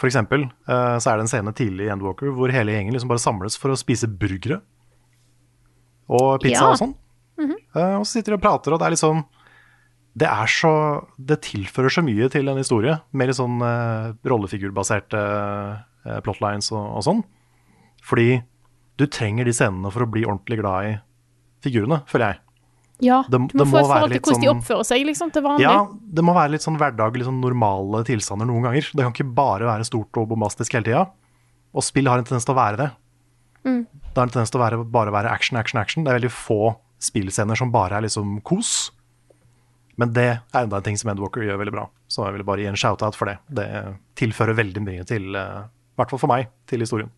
For 0.00 0.10
eksempel 0.10 0.48
uh, 0.66 0.96
så 0.98 1.12
er 1.12 1.18
det 1.18 1.26
en 1.26 1.30
scene 1.30 1.54
tidlig 1.56 1.86
i 1.86 1.92
Endwalker 1.94 2.32
hvor 2.34 2.52
hele 2.52 2.74
gjengen 2.74 2.96
liksom 2.96 3.12
bare 3.12 3.22
samles 3.22 3.56
for 3.60 3.72
å 3.72 3.78
spise 3.78 4.10
burgere 4.10 4.60
og 6.10 6.42
pizza 6.42 6.66
ja. 6.66 6.72
og 6.72 6.80
sånn. 6.80 6.96
Mm 7.38 7.46
-hmm. 7.46 7.60
uh, 7.76 7.94
og 8.00 8.04
så 8.06 8.18
sitter 8.18 8.34
de 8.34 8.38
og 8.38 8.42
prater, 8.42 8.72
og 8.72 8.78
det 8.78 8.86
er 8.86 8.94
liksom 8.94 9.24
Det 10.14 10.28
er 10.28 10.46
så 10.46 11.06
Det 11.18 11.42
tilfører 11.42 11.88
så 11.88 12.02
mye 12.02 12.28
til 12.28 12.48
en 12.48 12.56
historie, 12.58 13.00
med 13.12 13.26
litt 13.26 13.36
sånn 13.36 13.62
uh, 13.62 14.14
rollefigurbaserte 14.24 15.18
plotlines 16.22 16.70
og, 16.72 16.96
og 16.96 17.02
sånn. 17.02 17.24
Fordi 18.02 18.42
du 18.98 19.06
trenger 19.06 19.44
de 19.44 19.52
scenene 19.52 19.90
for 19.90 20.02
å 20.02 20.10
bli 20.10 20.24
ordentlig 20.24 20.60
glad 20.60 20.84
i 20.84 20.98
figurene, 21.64 22.02
føler 22.10 22.34
jeg. 22.34 22.40
Ja, 23.02 23.24
det, 23.26 23.40
du 23.50 23.58
må 23.58 23.66
få 23.66 23.80
et 23.80 23.88
forhold 23.90 24.12
til 24.12 24.20
hvordan 24.22 24.36
sånn, 24.36 24.44
de 24.44 24.50
oppfører 24.52 24.86
seg 24.86 25.04
liksom, 25.08 25.30
til 25.34 25.42
vanlig. 25.44 25.64
Ja, 25.66 25.78
det 25.90 26.24
må 26.24 26.34
være 26.36 26.54
litt 26.54 26.64
sånn 26.64 26.78
hverdag, 26.78 27.16
litt 27.18 27.26
sånn 27.26 27.40
normale 27.42 28.04
tilstander 28.06 28.48
noen 28.48 28.68
ganger. 28.68 28.90
Det 28.92 29.02
kan 29.02 29.14
ikke 29.16 29.32
bare 29.34 29.66
være 29.66 29.88
stort 29.88 30.20
og 30.20 30.28
bombastisk 30.30 30.76
hele 30.76 30.86
tida. 30.86 31.04
Og 31.74 31.82
spill 31.82 32.06
har 32.10 32.22
en 32.22 32.28
tendens 32.28 32.46
til 32.46 32.54
å 32.54 32.60
være 32.60 32.80
det. 32.84 32.90
Mm. 33.64 33.80
Det 33.90 34.14
har 34.14 34.28
en 34.28 34.34
tendens 34.36 34.52
til 34.54 34.60
å 34.60 34.62
være, 34.62 34.78
bare 34.94 35.14
være 35.14 35.32
action, 35.32 35.58
action, 35.58 35.80
action. 35.80 36.06
Det 36.06 36.12
er 36.12 36.20
veldig 36.20 36.32
få 36.32 36.76
spillscener 37.02 37.58
som 37.58 37.72
bare 37.74 37.98
er 37.98 38.06
liksom 38.06 38.38
kos. 38.46 38.92
Men 40.00 40.14
det 40.14 40.28
er 40.30 40.62
enda 40.62 40.78
en 40.78 40.86
ting 40.86 40.98
som 40.98 41.10
Endwalker 41.10 41.44
gjør 41.46 41.60
veldig 41.60 41.74
bra. 41.74 41.88
Så 42.10 42.26
jeg 42.26 42.36
vil 42.36 42.46
bare 42.46 42.62
gi 42.62 42.70
en 42.70 42.78
shout-out 42.78 43.18
for 43.18 43.30
det. 43.30 43.36
Det 43.58 43.66
tilfører 44.18 44.58
veldig 44.58 44.82
mye 44.86 45.04
til, 45.08 45.34
eh, 45.38 45.66
i 45.66 45.98
hvert 45.98 46.14
fall 46.14 46.22
for 46.22 46.30
meg, 46.30 46.48
til 46.70 46.82
historien. 46.82 47.10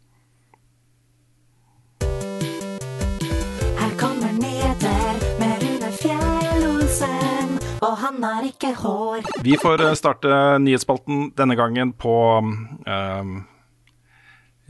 Han 8.16 8.24
er 8.28 8.48
ikke 8.48 8.72
hår. 8.80 9.26
Vi 9.44 9.56
får 9.60 9.82
eh, 9.84 9.94
starte 9.98 10.38
nyhetsspalten 10.62 11.30
denne 11.36 11.56
gangen 11.58 11.92
på 11.96 12.14
um, 12.40 13.34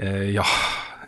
uh, 0.01 0.27
Ja, 0.33 0.47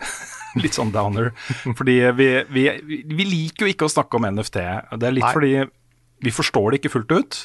litt 0.63 0.79
sånn 0.79 0.93
downer. 0.95 1.33
Fordi 1.79 1.99
vi, 2.19 2.29
vi, 2.55 2.67
vi 2.87 3.27
liker 3.29 3.67
jo 3.67 3.73
ikke 3.75 3.89
å 3.89 3.93
snakke 3.93 4.19
om 4.21 4.29
NFT. 4.29 4.61
Det 4.95 5.11
er 5.11 5.17
litt 5.17 5.27
Nei. 5.27 5.35
fordi 5.35 5.53
vi 6.25 6.35
forstår 6.35 6.71
det 6.71 6.81
ikke 6.83 6.95
fullt 6.97 7.15
ut. 7.15 7.41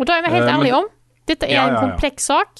Og 0.00 0.08
da 0.08 0.18
er 0.18 0.26
vi 0.26 0.34
helt 0.34 0.48
uh, 0.48 0.54
ærlige 0.56 0.82
om. 0.82 0.90
Dette 1.30 1.48
er 1.48 1.56
Ja, 1.56 1.66
en 1.68 1.76
ja, 1.76 1.80
en 1.80 1.92
kompleks 1.92 2.28
sak. 2.30 2.54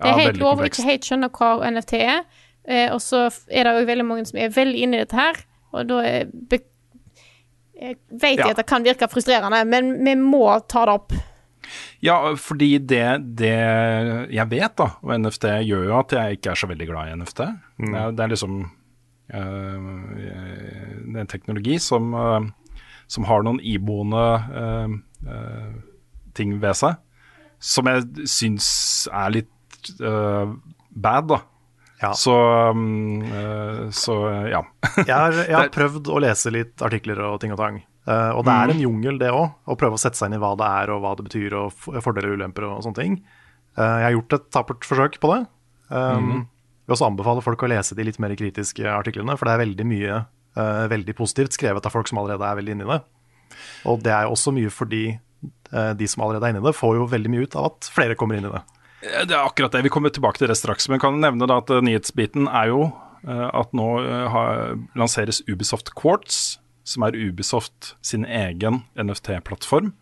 Det 0.00 0.08
er 0.08 0.16
Ja, 0.16 0.24
helt 0.26 0.40
lov 0.40 0.62
å 0.62 0.66
ikke 0.68 0.86
helt 0.86 1.06
skjønne 1.06 1.30
hva 1.34 1.52
NFT 1.70 2.00
er. 2.00 2.24
Uh, 2.66 2.88
og 2.94 3.00
så 3.04 3.28
er 3.48 3.66
det 3.66 3.78
jo 3.78 3.88
veldig 3.88 4.06
mange 4.06 4.26
som 4.28 4.40
er 4.40 4.52
veldig 4.54 4.84
inne 4.86 4.98
i 4.98 5.04
dette 5.04 5.16
her, 5.16 5.38
og 5.72 5.86
da 5.88 6.02
er 6.04 6.28
jeg 7.80 7.96
vet 8.10 8.38
Ja. 8.38 8.50
at 8.50 8.56
det 8.60 8.66
kan 8.68 8.84
virke 8.84 9.08
frustrerende, 9.10 9.64
men 9.64 9.92
vi 10.04 10.14
må 10.20 10.44
ta 10.68 10.84
det 10.86 10.94
opp. 11.00 11.12
Ja, 12.02 12.34
fordi 12.36 12.78
det, 12.78 13.36
det 13.38 13.52
jeg 14.32 14.46
vet, 14.50 14.72
da, 14.80 14.86
og 15.02 15.12
NFT 15.20 15.44
gjør 15.68 15.84
jo 15.86 15.98
at 16.00 16.12
jeg 16.16 16.38
ikke 16.38 16.50
er 16.50 16.58
så 16.58 16.66
veldig 16.70 16.86
glad 16.88 17.10
i 17.12 17.16
NFT. 17.20 17.40
Det, 17.78 17.94
er, 17.94 18.10
det 18.16 18.24
er 18.24 18.32
liksom 18.32 18.56
øh, 19.34 19.90
Det 20.16 21.16
er 21.16 21.20
en 21.20 21.26
teknologi 21.30 21.78
som, 21.78 22.14
øh, 22.14 22.48
som 23.08 23.24
har 23.28 23.42
noen 23.46 23.60
iboende 23.62 24.24
øh, 24.62 24.96
eh, 25.28 25.70
ting 26.34 26.56
ved 26.62 26.74
seg, 26.78 26.98
som 27.60 27.86
jeg 27.90 28.28
syns 28.30 28.68
er 29.12 29.32
litt 29.36 29.92
eh, 30.00 30.52
bad, 30.90 31.28
da. 31.30 31.40
Ja. 32.00 32.14
Så, 32.16 32.32
um, 32.70 33.22
eh, 33.22 33.90
så 33.92 34.16
ja. 34.48 34.62
Jeg 35.06 35.12
har, 35.14 35.36
jeg 35.36 35.56
har 35.56 35.72
prøvd 35.72 36.08
å 36.08 36.20
lese 36.24 36.52
litt 36.54 36.80
artikler 36.84 37.20
og 37.28 37.40
ting 37.42 37.52
og 37.52 37.60
tang. 37.60 37.82
Uh, 38.08 38.32
og 38.38 38.46
det 38.48 38.54
er 38.56 38.72
en 38.72 38.80
jungel, 38.80 39.18
det 39.20 39.28
òg, 39.36 39.52
å 39.68 39.76
prøve 39.78 39.98
å 39.98 40.00
sette 40.00 40.18
seg 40.18 40.30
inn 40.30 40.38
i 40.38 40.40
hva 40.40 40.54
det 40.58 40.66
er 40.80 40.92
og 40.94 41.02
hva 41.04 41.12
det 41.18 41.26
betyr, 41.28 41.56
og 41.60 41.76
fordeler 42.00 42.32
og 42.32 42.40
ulemper 42.40 42.66
og 42.70 42.80
sånne 42.86 42.98
ting. 43.02 43.18
Uh, 43.76 43.84
jeg 44.00 44.06
har 44.06 44.16
gjort 44.16 44.36
et 44.38 44.48
tappert 44.56 44.88
forsøk 44.88 45.20
på 45.20 45.32
det. 45.34 45.40
Um, 45.92 46.32
Jeg 46.40 46.90
vil 46.90 46.96
også 46.96 47.10
anbefale 47.10 47.44
folk 47.44 47.62
å 47.62 47.70
lese 47.70 47.94
de 47.98 48.06
litt 48.08 48.18
mer 48.22 48.32
kritiske 48.38 48.86
artiklene, 48.88 49.36
for 49.38 49.46
det 49.46 49.54
er 49.54 49.62
veldig 49.66 49.86
mye 49.86 50.20
uh, 50.24 50.84
veldig 50.90 51.14
positivt 51.20 51.54
skrevet 51.54 51.86
av 51.86 51.94
folk 51.94 52.08
som 52.10 52.18
allerede 52.22 52.48
er 52.48 52.58
veldig 52.58 52.78
inne 52.78 52.88
i 52.88 52.92
det. 52.94 53.00
Og 53.92 54.02
det 54.02 54.14
er 54.16 54.30
også 54.30 54.54
mye 54.56 54.72
fordi 54.72 55.04
de 55.70 56.06
som 56.10 56.24
allerede 56.24 56.48
er 56.48 56.52
inne 56.52 56.60
i 56.64 56.66
det, 56.66 56.74
får 56.74 56.96
jo 56.98 57.04
veldig 57.10 57.30
mye 57.30 57.46
ut 57.46 57.54
av 57.58 57.68
at 57.68 57.86
flere 57.94 58.16
kommer 58.18 58.38
inn 58.38 58.48
i 58.48 58.50
det. 58.50 58.60
Det 59.00 59.32
er 59.32 59.40
akkurat 59.46 59.72
det. 59.72 59.82
Vi 59.86 59.92
kommer 59.92 60.12
tilbake 60.12 60.38
til 60.42 60.50
det 60.50 60.58
straks. 60.60 60.88
Men 60.92 61.00
kan 61.00 61.16
nevne 61.22 61.46
da 61.48 61.60
at 61.62 61.70
eh, 61.72 61.80
nyhetsbiten 61.84 62.48
er 62.48 62.68
jo 62.72 62.82
eh, 63.24 63.48
at 63.56 63.72
nå 63.76 63.86
eh, 64.04 64.36
lanseres 64.98 65.40
Ubisoft 65.48 65.94
Quartz, 65.96 66.58
som 66.84 67.04
er 67.06 67.16
Ubisoft 67.16 67.94
sin 68.04 68.26
egen 68.28 68.82
NFT-plattform. 69.00 69.92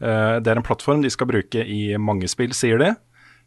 Eh, 0.00 0.38
Det 0.38 0.52
er 0.52 0.60
en 0.60 0.66
plattform 0.66 1.02
de 1.02 1.10
skal 1.10 1.26
bruke 1.30 1.64
i 1.66 1.96
mange 1.98 2.28
spill, 2.30 2.54
sier 2.54 2.78
de. 2.78 2.92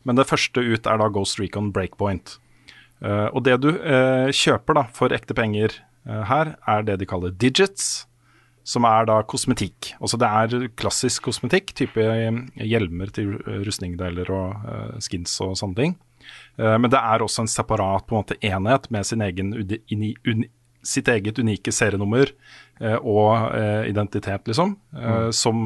Men 0.04 0.18
det 0.18 0.28
første 0.28 0.60
ut 0.60 0.88
er 0.90 0.98
da 1.00 1.08
Ghost 1.14 1.40
Recon 1.40 1.72
Breakpoint. 1.72 2.38
Eh, 3.02 3.28
Og 3.32 3.44
det 3.48 3.62
du 3.64 3.70
eh, 3.72 4.28
kjøper 4.36 4.76
da 4.76 4.84
for 4.92 5.14
ekte 5.16 5.34
penger 5.38 5.78
eh, 6.08 6.24
her, 6.28 6.56
er 6.68 6.84
det 6.84 7.00
de 7.00 7.08
kaller 7.08 7.32
digits 7.32 8.08
som 8.64 8.86
er 8.86 9.08
da 9.10 9.18
kosmetikk. 9.26 9.94
Altså 10.02 10.20
det 10.22 10.30
er 10.30 10.70
klassisk 10.78 11.28
kosmetikk, 11.30 11.74
type 11.78 12.02
eh, 12.02 12.40
hjelmer 12.62 13.12
til 13.14 13.34
rustningdeler 13.66 14.30
og 14.34 14.66
eh, 14.70 14.98
skins 15.04 15.34
og 15.44 15.56
sånne 15.60 15.80
ting. 15.80 15.96
Eh, 16.62 16.78
men 16.78 16.92
det 16.94 17.02
er 17.02 17.26
også 17.26 17.46
en 17.46 17.52
separat 17.52 18.06
på 18.06 18.16
en 18.16 18.22
måte 18.22 18.40
enhet 18.46 18.90
med 18.94 19.08
sin 19.08 19.24
egen 19.26 19.54
sitt 20.82 21.10
eget 21.14 21.38
unike 21.38 21.70
serienummer 21.70 22.32
og 23.06 23.54
identitet, 23.86 24.48
liksom. 24.50 24.72
Mm. 24.98 25.28
Som 25.30 25.60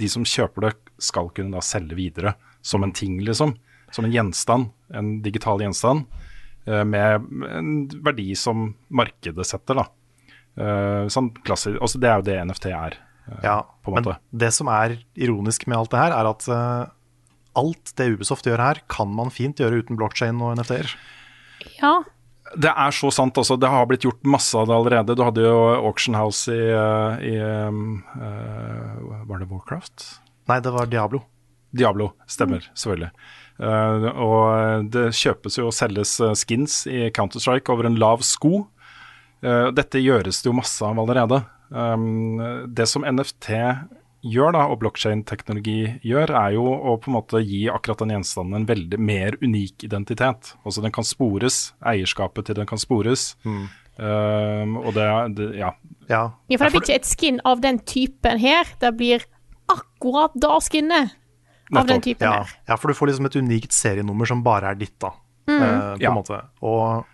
de 0.00 0.08
som 0.08 0.24
kjøper 0.24 0.64
det, 0.64 0.70
skal 1.04 1.28
kunne 1.36 1.52
da 1.52 1.60
selge 1.60 1.98
videre 1.98 2.32
som 2.64 2.86
en 2.86 2.94
ting, 2.96 3.18
liksom. 3.20 3.52
Som 3.92 4.08
en 4.08 4.14
gjenstand, 4.14 4.70
en 4.88 5.10
digital 5.20 5.60
gjenstand, 5.60 6.08
med 6.64 7.28
en 7.58 7.68
verdi 8.00 8.30
som 8.40 8.70
markedet 8.88 9.44
setter, 9.50 9.82
da. 9.82 9.84
Eh, 10.58 11.06
sånn 11.12 11.30
klassisk, 11.46 11.78
altså 11.80 12.00
det 12.02 12.08
er 12.10 12.16
jo 12.20 12.26
det 12.26 12.38
NFT 12.48 12.66
er. 12.74 12.96
eh, 13.30 13.40
Ja, 13.44 13.60
på 13.84 13.92
en 13.92 13.94
men 14.00 14.04
måte. 14.08 14.18
det 14.34 14.52
som 14.56 14.66
er 14.72 14.96
ironisk 15.14 15.66
med 15.70 15.78
alt 15.78 15.90
det 15.94 16.00
her, 16.02 16.12
er 16.18 16.30
at 16.32 16.48
eh, 16.48 16.90
alt 17.58 17.92
det 17.98 18.12
Ubisoft 18.16 18.46
gjør 18.46 18.58
her, 18.62 18.80
kan 18.90 19.10
man 19.14 19.30
fint 19.34 19.58
gjøre 19.58 19.82
uten 19.84 19.96
blokkjede 19.98 20.34
og 20.42 20.56
NFT-er. 20.58 20.94
Ja. 21.82 21.96
Det 22.56 22.70
er 22.70 22.90
så 22.96 23.10
sant, 23.12 23.36
altså. 23.36 23.58
Det 23.60 23.68
har 23.68 23.84
blitt 23.90 24.06
gjort 24.06 24.22
masse 24.24 24.56
av 24.56 24.66
det 24.70 24.74
allerede. 24.74 25.14
Du 25.18 25.22
hadde 25.26 25.42
jo 25.44 25.56
Auction 25.84 26.14
House 26.16 26.48
i, 26.48 26.70
i 27.28 27.34
um, 27.68 27.98
eh, 28.16 29.24
Var 29.28 29.42
det 29.42 29.48
Warcraft? 29.50 30.06
Nei, 30.48 30.56
det 30.64 30.72
var 30.72 30.86
Diablo. 30.88 31.20
Diablo, 31.76 32.12
stemmer, 32.26 32.64
selvfølgelig. 32.72 33.10
Uh, 33.60 34.06
og 34.22 34.86
det 34.94 35.10
kjøpes 35.18 35.58
jo 35.58 35.66
og 35.68 35.74
selges 35.76 36.14
skins 36.40 36.86
i 36.88 37.10
Counter-Strike 37.12 37.68
over 37.74 37.84
en 37.90 37.98
lav 38.00 38.22
sko. 38.24 38.62
Eh, 39.42 39.68
dette 39.72 40.00
gjøres 40.02 40.42
det 40.42 40.48
jo 40.50 40.56
masse 40.58 40.82
av 40.84 40.98
allerede. 40.98 41.44
Um, 41.70 42.40
det 42.74 42.86
som 42.88 43.04
NFT 43.04 43.50
gjør, 44.24 44.52
da, 44.56 44.64
og 44.72 44.80
blokkjedeteknologi 44.82 46.00
gjør, 46.02 46.32
er 46.34 46.54
jo 46.56 46.64
å 46.64 46.96
på 46.98 47.10
en 47.10 47.16
måte 47.20 47.42
gi 47.44 47.66
akkurat 47.70 48.00
den 48.02 48.16
gjenstanden 48.16 48.56
en 48.62 48.66
veldig 48.66 48.98
mer 48.98 49.36
unik 49.44 49.84
identitet. 49.86 50.54
Altså 50.64 50.82
den 50.82 50.90
kan 50.96 51.04
spores, 51.06 51.72
eierskapet 51.86 52.48
til 52.48 52.58
den 52.58 52.66
kan 52.66 52.78
spores. 52.82 53.34
Um, 53.44 54.76
og 54.82 54.92
det, 54.94 55.04
er- 55.04 55.28
det 55.34 55.48
Ja. 55.58 55.72
Ja, 56.08 56.22
ja, 56.48 56.56
for 56.56 56.64
det 56.64 56.72
blir 56.72 56.82
ikke 56.86 56.94
et 57.02 57.04
skin 57.06 57.40
av 57.44 57.60
den 57.60 57.78
typen 57.84 58.38
her. 58.40 58.64
Det 58.80 58.94
blir 58.96 59.24
akkurat 59.68 60.32
da 60.40 60.54
skinnet 60.64 61.10
av 61.76 61.84
den 61.86 62.00
typen 62.00 62.24
ja, 62.24 62.38
her. 62.42 62.52
ja, 62.66 62.76
for 62.80 62.88
du 62.88 62.94
får 62.96 63.10
liksom 63.10 63.26
et 63.28 63.36
unikt 63.36 63.72
serienummer 63.76 64.24
som 64.26 64.40
bare 64.42 64.70
er 64.72 64.74
ditt, 64.80 64.94
da. 64.98 65.10
eh, 65.46 65.96
på 65.98 66.00
Ja. 66.00 66.08
en 66.10 66.16
måte. 66.16 66.38
Og 66.62 67.04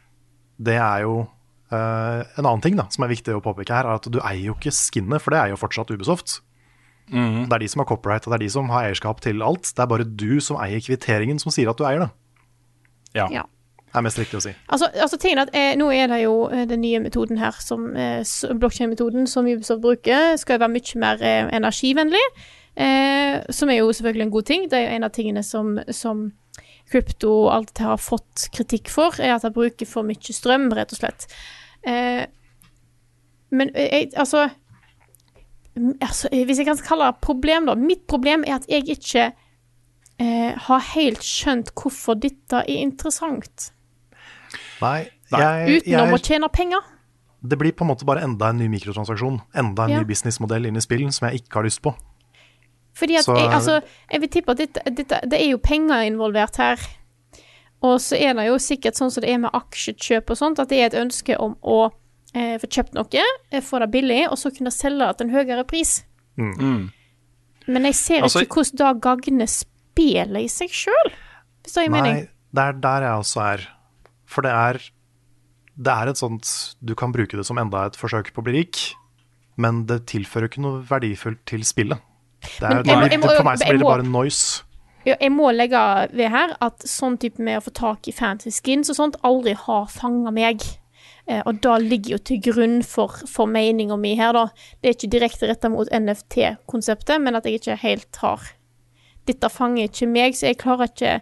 det 0.62 0.76
er 0.78 1.00
jo 1.02 1.26
En 1.74 2.44
annen 2.46 2.62
ting 2.64 2.76
da, 2.78 2.88
som 2.92 3.06
er 3.06 3.12
viktig 3.12 3.36
å 3.36 3.42
påpeke 3.44 3.74
her, 3.74 3.88
er 3.88 4.00
at 4.00 4.08
du 4.10 4.20
eier 4.22 4.50
jo 4.50 4.58
ikke 4.58 4.74
skinnet, 4.74 5.22
for 5.22 5.34
det 5.34 5.40
er 5.40 5.54
jo 5.54 5.60
fortsatt 5.60 5.92
Ubisoft. 5.94 6.38
Det 7.10 7.52
er 7.52 7.60
de 7.60 7.68
som 7.68 7.82
har 7.82 7.88
copyright, 7.90 8.24
og 8.24 8.32
det 8.32 8.38
er 8.38 8.44
de 8.46 8.52
som 8.54 8.70
har 8.72 8.86
eierskap 8.88 9.20
til 9.24 9.42
alt. 9.44 9.68
Det 9.76 9.82
er 9.82 9.90
bare 9.90 10.06
du 10.08 10.40
som 10.40 10.56
eier 10.62 10.80
kvitteringen 10.80 11.40
som 11.42 11.52
sier 11.52 11.68
at 11.68 11.80
du 11.80 11.84
eier 11.88 12.06
det. 12.06 12.12
ja. 13.20 13.28
Ja. 13.40 13.44
Det 13.94 14.00
er 14.00 14.06
mest 14.08 14.18
riktig 14.18 14.38
å 14.40 14.42
si. 14.42 14.50
Altså, 14.74 14.88
altså 15.04 15.16
tingen 15.22 15.38
at 15.44 15.52
eh, 15.54 15.76
Nå 15.78 15.86
er 15.94 16.08
det 16.10 16.16
jo 16.24 16.48
eh, 16.50 16.64
den 16.66 16.80
nye 16.82 16.98
metoden 16.98 17.38
her, 17.38 17.54
som 17.62 17.92
eh, 17.94 18.24
blokkjede-metoden 18.26 19.28
som 19.30 19.46
Ubisoft 19.46 19.84
bruker, 19.84 20.32
skal 20.34 20.58
være 20.58 20.72
mye 20.72 20.98
mer 20.98 21.22
eh, 21.22 21.46
energivennlig. 21.54 22.24
Eh, 22.74 23.44
som 23.54 23.70
er 23.70 23.78
jo 23.78 23.92
selvfølgelig 23.94 24.26
en 24.26 24.32
god 24.34 24.48
ting. 24.50 24.66
Det 24.66 24.80
er 24.80 24.88
jo 24.88 24.96
en 24.96 25.06
av 25.06 25.14
tingene 25.14 25.44
som, 25.46 25.76
som 25.94 26.24
krypto 26.90 27.30
og 27.44 27.52
alt 27.54 27.70
dette 27.70 27.86
har 27.86 28.02
fått 28.02 28.48
kritikk 28.56 28.90
for, 28.90 29.14
er 29.22 29.36
at 29.36 29.46
det 29.46 29.54
bruker 29.54 29.86
for 29.86 30.06
mye 30.06 30.34
strøm, 30.40 30.66
rett 30.74 30.90
og 30.90 30.98
slett. 30.98 31.28
Eh, 31.86 32.26
men 33.50 33.70
eh, 33.74 33.88
jeg, 33.92 34.12
altså, 34.16 34.48
altså 36.00 36.28
eh, 36.32 36.44
Hvis 36.48 36.58
jeg 36.62 36.66
kan 36.68 36.78
kalle 36.86 37.10
det 37.12 37.20
problem, 37.24 37.66
da. 37.70 37.74
Mitt 37.78 38.06
problem 38.10 38.44
er 38.46 38.56
at 38.60 38.66
jeg 38.70 38.86
ikke 38.96 39.26
eh, 40.20 40.52
har 40.68 40.86
helt 40.94 41.22
skjønt 41.26 41.72
hvorfor 41.76 42.14
dette 42.20 42.62
er 42.64 42.80
interessant. 42.80 43.70
Nei, 44.82 45.06
jeg, 45.32 45.80
Utenom 45.82 46.14
å 46.16 46.20
tjene 46.22 46.48
penger. 46.52 46.82
det 47.44 47.58
blir 47.60 47.72
på 47.76 47.84
en 47.84 47.90
måte 47.92 48.06
bare 48.08 48.22
enda 48.24 48.48
en 48.52 48.58
ny 48.62 48.68
mikrotransaksjon. 48.72 49.40
Enda 49.54 49.84
en 49.84 49.90
Ja. 49.90 50.00
ny 50.00 50.04
businessmodell 50.08 50.66
inn 50.66 50.76
i 50.76 50.80
spillen 50.84 51.12
som 51.12 51.28
jeg 51.28 51.42
ikke 51.42 51.60
har 51.60 51.64
lyst 51.68 51.82
på. 51.82 51.94
Fordi 52.94 53.16
at 53.18 53.24
Så- 53.24 53.36
jeg, 53.36 53.48
altså, 53.50 53.80
jeg 54.12 54.20
vil 54.20 54.28
tippe 54.30 54.50
at 54.52 54.56
dette, 54.58 54.80
dette, 54.94 55.20
det 55.28 55.40
er 55.40 55.50
jo 55.50 55.58
penger 55.58 56.06
involvert 56.06 56.56
her. 56.56 56.78
Og 57.84 57.98
så 58.00 58.16
er 58.16 58.32
det 58.38 58.46
jo 58.48 58.56
sikkert 58.62 58.96
sånn 58.96 59.10
som 59.12 59.20
det 59.24 59.30
er 59.34 59.40
med 59.42 59.52
aksjekjøp 59.56 60.30
og 60.32 60.38
sånt, 60.40 60.60
at 60.62 60.70
det 60.72 60.78
er 60.80 60.86
et 60.88 60.98
ønske 61.02 61.36
om 61.42 61.56
å 61.60 61.78
eh, 62.34 62.56
få 62.62 62.66
kjøpt 62.78 62.96
noe, 62.96 63.24
eh, 63.52 63.60
få 63.62 63.78
det 63.82 63.90
billig, 63.92 64.22
og 64.30 64.38
så 64.40 64.50
kunne 64.56 64.72
selge 64.74 65.04
det 65.06 65.18
til 65.20 65.28
en 65.28 65.34
høyere 65.36 65.64
pris. 65.68 65.92
Men 67.66 67.84
jeg 67.88 67.94
ser 67.94 68.22
Altså- 68.22 68.42
ikke 68.44 68.60
hvordan 68.64 68.80
det 68.94 69.02
gagner 69.04 69.46
spillet 69.46 70.42
i 70.44 70.48
seg 70.48 70.68
sjøl, 70.70 71.12
hvis 71.62 71.74
det 71.74 71.84
gir 71.84 71.90
mening. 71.94 72.14
Nei, 72.14 72.28
det 72.54 72.62
er 72.64 72.72
der 72.72 73.00
jeg 73.06 73.20
også 73.20 73.40
er. 73.54 73.68
For 74.26 74.42
det 74.42 74.50
er 74.52 74.80
Det 75.76 75.90
er 75.90 76.06
et 76.08 76.16
sånt 76.16 76.76
Du 76.84 76.94
kan 76.94 77.10
bruke 77.12 77.34
det 77.36 77.44
som 77.44 77.58
enda 77.58 77.86
et 77.86 77.96
forsøk 77.98 78.32
på 78.32 78.38
å 78.42 78.44
bli 78.44 78.52
rik, 78.60 78.94
men 79.56 79.86
det 79.86 80.06
tilfører 80.06 80.46
ikke 80.48 80.62
noe 80.62 80.82
verdifullt 80.86 81.44
til 81.46 81.60
spillet. 81.66 81.98
Det 82.60 82.62
er, 82.62 82.68
Men 82.68 82.82
det 82.84 82.86
jeg 82.86 82.96
må- 82.96 83.10
jeg 83.10 83.20
må- 83.20 83.36
for 83.36 83.42
meg 83.44 83.58
så 83.58 83.66
blir 83.68 83.78
det 83.78 83.82
bare 83.82 84.02
noise. 84.04 84.62
Jeg 85.04 85.32
må 85.34 85.50
legge 85.52 85.80
ved 86.16 86.32
her 86.32 86.54
at 86.64 86.86
sånn 86.88 87.18
type 87.20 87.42
med 87.44 87.60
å 87.60 87.64
få 87.66 87.74
tak 87.76 88.08
i 88.08 88.14
fancy 88.16 88.52
skins 88.54 88.88
og 88.92 88.96
sånt 88.96 89.18
aldri 89.26 89.52
har 89.58 89.90
fanga 89.92 90.32
meg. 90.32 90.64
Eh, 91.26 91.40
og 91.44 91.60
det 91.64 91.74
ligger 91.84 92.16
jo 92.16 92.20
til 92.30 92.40
grunn 92.44 92.78
for, 92.84 93.20
for 93.28 93.48
meninga 93.48 93.96
mi 94.00 94.14
her, 94.16 94.32
da. 94.36 94.46
Det 94.80 94.90
er 94.90 94.96
ikke 94.96 95.12
direkte 95.12 95.48
retta 95.48 95.70
mot 95.72 95.88
NFT-konseptet, 95.92 97.20
men 97.20 97.36
at 97.36 97.48
jeg 97.48 97.60
ikke 97.60 97.80
helt 97.84 98.22
har 98.24 98.52
Dette 99.24 99.48
fanger 99.48 99.88
ikke 99.88 100.08
meg, 100.12 100.34
så 100.36 100.50
jeg 100.50 100.58
klarer 100.60 100.90
ikke 100.90 101.12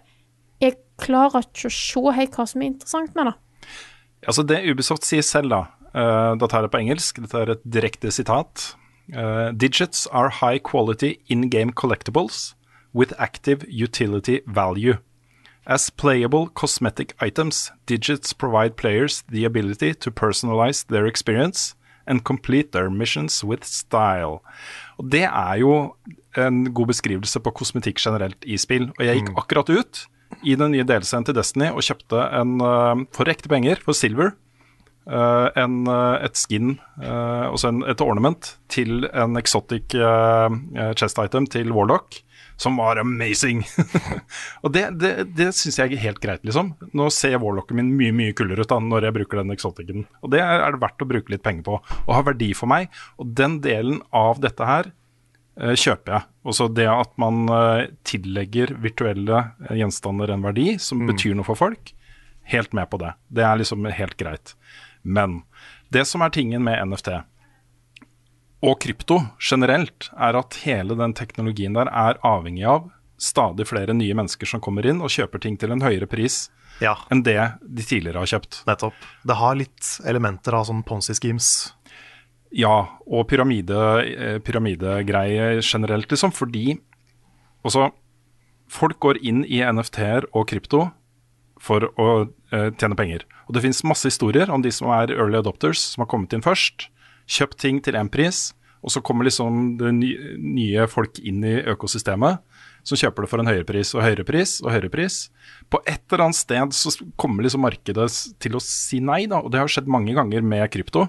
Jeg 0.63 0.75
klarer 0.99 1.45
ikke 1.47 1.69
å 1.69 1.75
se 1.75 2.15
helt 2.17 2.39
hva 2.39 2.47
som 2.51 2.63
er 2.63 2.73
interessant 2.73 3.15
med 3.19 3.31
det. 3.31 3.37
Altså 4.27 4.43
Det 4.47 4.59
Ubisoft 4.67 5.07
sier 5.07 5.23
selv, 5.27 5.55
da, 5.55 5.61
uh, 5.95 6.35
da 6.39 6.49
jeg 6.51 6.67
det 6.67 6.73
på 6.75 6.81
engelsk, 6.83 7.21
dette 7.23 7.39
er 7.39 7.55
et 7.55 7.63
direkte 7.63 8.11
sitat. 8.15 8.73
Uh, 9.15 9.51
Digits 9.55 10.09
are 10.11 10.31
high 10.31 10.59
quality 10.63 11.17
in 11.31 11.49
game 11.51 11.75
collectibles 11.75 12.53
with 12.95 13.13
active 13.19 13.65
utility 13.69 14.41
value. 14.47 14.99
As 15.67 15.91
playable 15.91 16.49
cosmetic 16.49 17.15
items, 17.21 17.71
digits 17.87 18.33
provide 18.33 18.77
players 18.77 19.23
the 19.29 19.45
ability 19.45 19.95
to 19.95 20.11
personalize 20.11 20.85
their 20.87 21.07
experience 21.07 21.77
and 22.07 22.25
complete 22.25 22.73
their 22.73 22.91
missions 22.91 23.45
with 23.45 23.65
style. 23.65 24.43
Og 24.99 25.11
Det 25.13 25.23
er 25.23 25.55
jo 25.61 25.95
en 26.37 26.75
god 26.75 26.87
beskrivelse 26.87 27.41
på 27.41 27.51
kosmetikk 27.51 28.01
generelt 28.03 28.45
i 28.45 28.57
spill. 28.57 28.91
Og 28.99 29.07
jeg 29.07 29.21
gikk 29.21 29.31
akkurat 29.39 29.71
ut 29.71 30.07
i 30.43 30.57
den 30.59 30.73
nye 30.73 30.87
delscenen 30.89 31.29
til 31.29 31.37
Destiny 31.37 31.71
og 31.71 31.85
kjøpte 31.85 32.27
en 32.41 32.57
uh, 32.61 32.97
for 33.15 33.31
ekte 33.31 33.49
penger, 33.53 33.79
for 33.85 33.95
silver, 33.95 34.33
uh, 35.07 35.49
en, 35.61 35.87
uh, 35.87 36.19
et 36.25 36.37
skin, 36.39 36.79
altså 36.99 37.71
et 37.87 38.01
ornament, 38.01 38.57
til 38.69 39.07
en 39.13 39.37
exotic 39.37 39.95
chest 40.97 41.23
item 41.23 41.47
til 41.47 41.71
Warlock 41.73 42.23
som 42.61 42.77
var 42.81 43.01
amazing. 43.01 43.63
og 44.63 44.73
det, 44.75 44.85
det, 45.01 45.13
det 45.37 45.51
syns 45.57 45.79
jeg 45.81 45.95
er 45.95 46.05
helt 46.05 46.23
greit, 46.23 46.45
liksom. 46.47 46.73
Nå 46.97 47.09
ser 47.15 47.39
Warlocken 47.43 47.79
min 47.79 47.93
mye 47.99 48.15
mye 48.17 48.37
kulere 48.37 48.65
ut 48.65 48.73
da, 48.73 48.81
når 48.83 49.09
jeg 49.09 49.17
bruker 49.19 49.43
den 49.43 49.55
eksotikken. 49.55 50.07
Og 50.23 50.35
det 50.35 50.43
er, 50.45 50.65
det 50.75 50.83
verdt 50.83 51.05
å 51.05 51.09
bruke 51.15 51.35
litt 51.35 51.45
penger 51.45 51.67
på, 51.69 51.79
og 51.83 52.13
har 52.17 52.27
verdi 52.33 52.53
for 52.57 52.71
meg. 52.73 52.93
Og 53.23 53.33
den 53.39 53.61
delen 53.65 54.03
av 54.17 54.43
dette 54.43 54.69
her 54.69 54.93
eh, 54.93 55.75
kjøper 55.75 56.19
jeg. 56.19 56.29
Også 56.53 56.69
det 56.75 56.89
at 56.91 57.13
man 57.23 57.45
eh, 57.53 57.89
tillegger 58.09 58.77
virtuelle 58.83 59.45
eh, 59.69 59.77
gjenstander 59.83 60.35
en 60.35 60.47
verdi 60.47 60.77
som 60.83 61.05
betyr 61.09 61.37
noe 61.39 61.49
for 61.49 61.59
folk. 61.59 61.95
Helt 62.53 62.73
med 62.75 62.91
på 62.91 62.99
det. 63.03 63.15
Det 63.31 63.45
er 63.47 63.61
liksom 63.61 63.87
helt 63.87 64.19
greit. 64.19 64.57
Men 65.03 65.43
det 65.93 66.07
som 66.09 66.23
er 66.25 66.33
tingen 66.35 66.65
med 66.65 66.81
NFT, 66.89 67.11
og 68.63 68.79
krypto 68.81 69.19
generelt, 69.43 70.09
er 70.15 70.37
at 70.39 70.55
hele 70.63 70.95
den 70.99 71.15
teknologien 71.19 71.75
der 71.75 71.89
er 71.91 72.21
avhengig 72.23 72.65
av 72.69 72.91
stadig 73.23 73.67
flere 73.71 73.95
nye 73.95 74.15
mennesker 74.19 74.47
som 74.47 74.61
kommer 74.63 74.87
inn 74.87 75.03
og 75.03 75.11
kjøper 75.11 75.43
ting 75.43 75.57
til 75.59 75.73
en 75.75 75.83
høyere 75.83 76.07
pris 76.11 76.49
Ja, 76.83 76.97
enn 77.11 77.23
det 77.23 77.37
de 77.63 77.83
tidligere 77.87 78.23
har 78.23 78.27
kjøpt. 78.27 78.63
nettopp. 78.67 78.95
Det 79.27 79.37
har 79.39 79.55
litt 79.59 79.91
elementer 80.09 80.55
av 80.55 80.67
sånn 80.67 80.83
Ponzi 80.87 81.15
schemes. 81.15 81.73
Ja, 82.51 82.89
og 83.07 83.29
pyramide, 83.29 83.79
eh, 84.05 85.61
generelt, 85.63 86.09
liksom, 86.11 86.33
fordi 86.33 86.81
også 87.65 87.93
folk 88.69 88.99
går 89.01 89.19
inn 89.23 89.45
i 89.45 89.61
NFT-er 89.63 90.27
og 90.35 90.49
krypto 90.49 90.93
for 91.63 91.81
å 91.97 92.09
eh, 92.53 92.71
tjene 92.77 92.97
penger. 92.99 93.25
Og 93.47 93.55
det 93.55 93.63
finnes 93.63 93.85
masse 93.85 94.09
historier 94.09 94.51
om 94.51 94.63
de 94.65 94.71
som 94.75 94.89
er 94.91 95.13
early 95.15 95.39
adopters, 95.39 95.79
som 95.95 96.03
har 96.03 96.11
kommet 96.11 96.33
inn 96.33 96.43
først, 96.43 96.89
kjøpt 97.33 97.59
ting 97.63 97.81
til 97.85 97.97
én 97.99 98.11
pris, 98.13 98.51
og 98.83 98.93
så 98.93 99.03
kommer 99.05 99.29
liksom 99.29 99.77
det 99.79 99.93
nye 99.95 100.87
folk 100.91 101.21
inn 101.23 101.45
i 101.47 101.61
økosystemet 101.73 102.43
som 102.87 102.99
kjøper 102.99 103.25
det 103.25 103.31
for 103.31 103.43
en 103.43 103.51
høyere 103.51 103.67
pris 103.67 103.93
og 103.95 104.03
høyere 104.03 104.25
pris 104.27 104.57
og 104.63 104.73
høyere 104.75 104.91
pris. 104.93 105.19
På 105.71 105.81
et 105.87 106.03
eller 106.11 106.27
annet 106.27 106.39
sted 106.39 106.75
så 106.77 106.93
kommer 107.21 107.47
liksom 107.47 107.63
markedet 107.65 108.09
til 108.43 108.59
å 108.59 108.63
si 108.65 108.99
nei, 109.05 109.25
da, 109.31 109.39
og 109.43 109.53
det 109.55 109.63
har 109.63 109.71
skjedd 109.71 109.91
mange 109.91 110.15
ganger 110.17 110.43
med 110.47 110.67
krypto. 110.75 111.07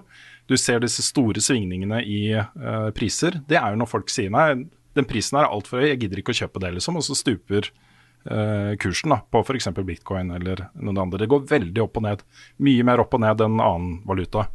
Du 0.49 0.55
ser 0.59 0.84
disse 0.84 1.05
store 1.05 1.41
svingningene 1.41 2.03
i 2.05 2.21
uh, 2.38 2.89
priser. 2.95 3.39
Det 3.49 3.57
er 3.57 3.74
jo 3.74 3.82
når 3.82 3.89
folk 3.89 4.13
sier 4.13 4.34
nei, 4.34 4.67
den 4.93 5.09
prisen 5.09 5.39
her 5.39 5.47
er 5.47 5.55
altfor 5.55 5.82
høy, 5.82 5.89
jeg 5.89 6.03
gidder 6.03 6.21
ikke 6.21 6.36
å 6.36 6.39
kjøpe 6.43 6.61
det, 6.61 6.76
liksom. 6.76 6.99
Og 6.99 7.05
så 7.07 7.17
stuper 7.17 7.71
uh, 7.71 8.74
kursen 8.82 9.15
da, 9.15 9.24
på 9.26 9.41
f.eks. 9.41 9.71
bitcoin 9.82 10.34
eller 10.36 10.67
noen 10.78 11.05
andre. 11.07 11.24
Det 11.24 11.32
går 11.32 11.47
veldig 11.49 11.86
opp 11.88 11.97
og 11.97 12.05
ned. 12.05 12.28
Mye 12.67 12.86
mer 12.86 13.01
opp 13.01 13.17
og 13.17 13.24
ned 13.26 13.41
enn 13.47 13.57
annen 13.63 13.95
valuta. 14.05 14.45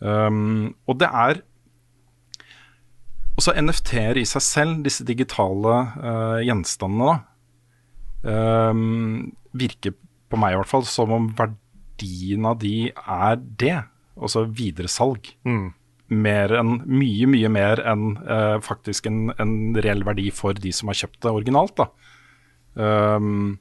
Um, 0.00 0.74
og 0.88 0.98
det 1.00 1.08
er 1.08 1.40
også 3.36 3.54
NFT-er 3.60 4.20
i 4.20 4.26
seg 4.28 4.44
selv, 4.44 4.76
disse 4.84 5.04
digitale 5.08 5.78
uh, 5.96 6.38
gjenstandene, 6.44 7.16
da, 8.24 8.70
um, 8.70 9.32
virker 9.56 9.96
på 10.26 10.40
meg 10.40 10.54
i 10.54 10.60
hvert 10.60 10.70
fall 10.70 10.86
som 10.88 11.12
om 11.14 11.28
verdien 11.36 12.48
av 12.48 12.58
de 12.62 12.90
er 12.92 13.36
det. 13.60 13.76
Altså 14.16 14.46
videresalg. 14.48 15.34
Mer 16.06 16.52
enn, 16.56 16.78
mye, 16.88 17.28
mye 17.28 17.50
mer 17.52 17.82
enn 17.84 18.14
uh, 18.24 18.56
faktisk 18.64 19.08
en, 19.10 19.26
en 19.42 19.56
reell 19.84 20.04
verdi 20.06 20.30
for 20.34 20.56
de 20.56 20.72
som 20.72 20.88
har 20.92 21.00
kjøpt 21.02 21.20
det 21.26 21.34
originalt. 21.34 21.82
da. 21.82 21.90
Um, 22.76 23.58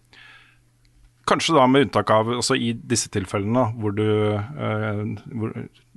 Kanskje 1.25 1.55
da 1.57 1.65
med 1.65 1.87
unntak 1.87 2.11
av 2.13 2.29
også 2.37 2.57
i 2.61 2.69
disse 2.77 3.09
tilfellene 3.13 3.63
hvor, 3.81 3.95
du, 3.97 4.05
eh, 4.37 5.01
hvor 5.33 5.55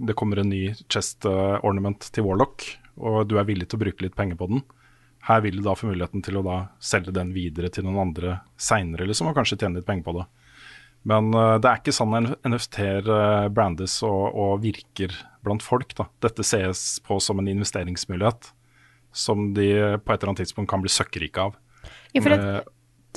det 0.08 0.16
kommer 0.16 0.40
en 0.40 0.48
ny 0.48 0.70
chest 0.88 1.26
eh, 1.28 1.58
ornament 1.68 2.08
til 2.14 2.24
Warlock, 2.24 2.64
og 2.96 3.26
du 3.28 3.36
er 3.36 3.48
villig 3.48 3.68
til 3.68 3.76
å 3.76 3.82
bruke 3.84 4.06
litt 4.06 4.16
penger 4.16 4.38
på 4.40 4.48
den. 4.48 4.62
Her 5.28 5.42
vil 5.44 5.58
du 5.58 5.66
da 5.66 5.76
få 5.76 5.90
muligheten 5.90 6.24
til 6.24 6.40
å 6.40 6.44
da 6.46 6.58
selge 6.80 7.12
den 7.12 7.34
videre 7.36 7.68
til 7.72 7.84
noen 7.84 8.00
andre 8.06 8.38
seinere, 8.56 9.04
liksom, 9.10 9.28
og 9.28 9.36
kanskje 9.36 9.60
tjene 9.60 9.82
litt 9.82 9.88
penger 9.88 10.06
på 10.06 10.16
det. 10.16 10.24
Men 11.08 11.28
uh, 11.36 11.58
det 11.60 11.68
er 11.68 11.82
ikke 11.82 11.94
sånn 11.94 12.16
en 12.16 12.30
NFT-er 12.48 13.06
uh, 13.06 13.50
brandes 13.52 14.00
og, 14.06 14.24
og 14.32 14.62
virker 14.64 15.12
blant 15.44 15.62
folk. 15.64 15.92
da. 15.98 16.08
Dette 16.24 16.46
ses 16.46 17.02
på 17.04 17.20
som 17.22 17.42
en 17.42 17.50
investeringsmulighet 17.52 18.50
som 19.12 19.52
de 19.56 19.68
på 20.00 20.12
et 20.12 20.18
eller 20.18 20.32
annet 20.32 20.42
tidspunkt 20.46 20.70
kan 20.70 20.82
bli 20.84 20.92
søkkrike 20.92 21.48
av. 21.48 21.56
Ja, 22.14 22.22
for 22.22 22.32
det, 22.32 22.38
Eh, 22.40 22.60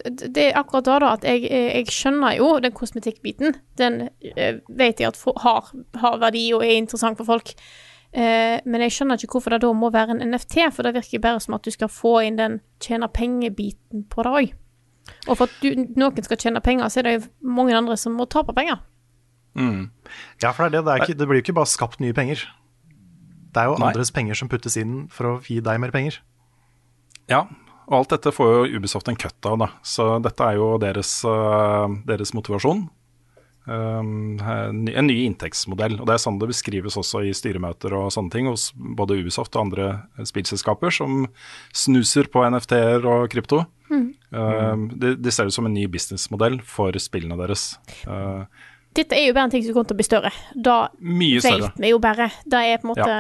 det 0.06 0.48
er 0.48 0.58
akkurat 0.60 0.88
da, 0.88 0.98
da 1.04 1.14
at 1.18 1.26
jeg, 1.28 1.46
jeg 1.50 1.94
skjønner 1.94 2.36
jo 2.38 2.50
den 2.64 2.74
kosmetikkbiten. 2.76 3.56
Den 3.80 4.04
eh, 4.36 4.60
vet 4.70 5.02
jeg 5.02 5.12
at 5.12 5.20
har, 5.44 5.72
har 6.02 6.20
verdi 6.22 6.48
og 6.56 6.66
er 6.66 6.78
interessant 6.80 7.20
for 7.20 7.30
folk. 7.30 7.54
Eh, 8.12 8.58
men 8.66 8.84
jeg 8.86 8.96
skjønner 8.96 9.20
ikke 9.20 9.38
hvorfor 9.38 9.56
det 9.56 9.62
da 9.64 9.72
må 9.76 9.92
være 9.94 10.18
en 10.18 10.24
NFT, 10.34 10.58
for 10.76 10.88
det 10.88 10.96
virker 10.98 11.24
bare 11.24 11.40
som 11.44 11.56
at 11.56 11.66
du 11.66 11.72
skal 11.72 11.92
få 11.92 12.18
inn 12.28 12.40
den 12.40 12.60
tjene 12.84 13.08
penger-biten 13.12 14.08
på 14.12 14.28
det 14.28 14.34
òg. 14.42 14.56
Og 15.28 15.36
for 15.36 15.48
at 15.48 15.62
du, 15.64 15.86
noen 16.00 16.26
skal 16.26 16.40
tjene 16.40 16.64
penger, 16.64 16.90
så 16.92 17.02
er 17.02 17.08
det 17.08 17.14
jo 17.18 17.28
mange 17.58 17.76
andre 17.78 17.98
som 17.98 18.16
må 18.18 18.28
tape 18.30 18.56
penger. 18.58 18.82
Ja, 20.42 20.52
for 20.52 20.64
det 20.64 20.72
er 20.72 20.76
det. 20.78 20.86
Det, 20.86 20.94
er 20.94 21.06
ikke, 21.06 21.20
det 21.20 21.28
blir 21.28 21.40
jo 21.42 21.46
ikke 21.46 21.58
bare 21.60 21.72
skapt 21.72 22.00
nye 22.04 22.16
penger. 22.16 22.44
Det 23.52 23.60
er 23.60 23.68
jo 23.68 23.80
Nei. 23.80 23.90
andres 23.92 24.14
penger 24.16 24.38
som 24.40 24.50
puttes 24.52 24.78
inn 24.80 25.08
for 25.12 25.28
å 25.28 25.34
gi 25.44 25.60
deg 25.64 25.80
mer 25.84 25.92
penger. 25.92 26.22
Ja, 27.32 27.46
og 27.92 27.98
alt 28.00 28.16
dette 28.16 28.32
får 28.32 28.52
jo 28.54 28.80
Ubisoft 28.80 29.12
en 29.12 29.20
cut 29.20 29.48
av, 29.50 29.60
da. 29.60 29.68
Så 29.84 30.08
dette 30.24 30.48
er 30.48 30.56
jo 30.56 30.74
deres, 30.80 31.12
øh, 31.28 32.00
deres 32.08 32.32
motivasjon. 32.38 32.86
Um, 33.68 34.40
en 34.42 35.06
ny- 35.06 35.26
inntektsmodell. 35.28 36.00
Og 36.00 36.08
det 36.10 36.16
er 36.16 36.22
sånn 36.24 36.40
det 36.42 36.50
beskrives 36.50 36.96
også 36.98 37.22
i 37.28 37.34
styremøter 37.36 37.94
og 37.94 38.10
sånne 38.16 38.34
ting 38.34 38.48
hos 38.50 38.72
både 38.74 39.20
Ubisoft 39.20 39.54
og 39.54 39.68
andre 39.68 39.92
spillselskaper 40.18 40.96
som 40.96 41.28
snuser 41.70 42.32
på 42.32 42.42
NFT-er 42.48 43.06
og 43.06 43.28
krypto. 43.30 43.66
Um, 43.92 44.88
de, 44.96 45.16
de, 45.20 45.32
ser 45.32 45.52
ut 45.52 45.54
som 45.54 45.68
en 45.68 45.76
ny 45.76 45.86
businessmodell 45.92 46.62
for 46.64 46.96
spillene 47.04 47.36
deres. 47.38 47.76
Uh, 48.08 48.48
Dette 48.96 49.18
er 49.18 49.28
jo 49.28 49.36
bare 49.36 49.50
en 49.50 49.54
ting 49.54 49.66
som 49.66 49.76
kommer 49.76 49.92
til 49.92 49.98
å 49.98 50.02
bli 50.02 50.08
større. 50.08 50.32
Da 50.56 50.78
mye 51.00 51.44
vet 51.44 51.78
vi 51.80 51.92
jo 51.92 52.00
bare. 52.04 52.32
Det 52.48 52.64
er 52.66 52.80
på 52.80 52.88
en 52.88 52.92
måte 52.96 53.18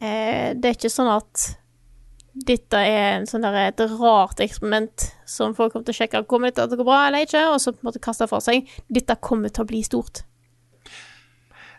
eh, 0.00 0.50
Det 0.56 0.70
er 0.70 0.76
ikke 0.76 0.92
sånn 0.92 1.08
at 1.12 1.44
dette 2.34 2.74
er 2.82 3.20
en 3.20 3.26
sånn 3.30 3.44
der, 3.46 3.54
et 3.70 3.80
rart 4.00 4.40
eksperiment 4.42 5.04
som 5.24 5.54
folk 5.54 5.72
kommer 5.72 5.86
til 5.86 5.94
å 5.94 5.98
sjekke 6.00 6.24
kommer 6.26 6.50
dette 6.50 6.64
til 6.68 6.74
å 6.78 6.82
gå 6.82 6.86
bra 6.88 7.06
eller 7.06 7.22
ikke, 7.28 7.44
og 7.52 7.60
så 7.62 7.70
på 7.72 7.84
en 7.84 7.90
måte 7.92 8.02
kaste 8.02 8.26
for 8.28 8.42
seg. 8.42 8.66
Dette 8.90 9.14
kommer 9.22 9.48
til 9.54 9.62
å 9.62 9.68
bli 9.70 9.82
stort. 9.86 10.24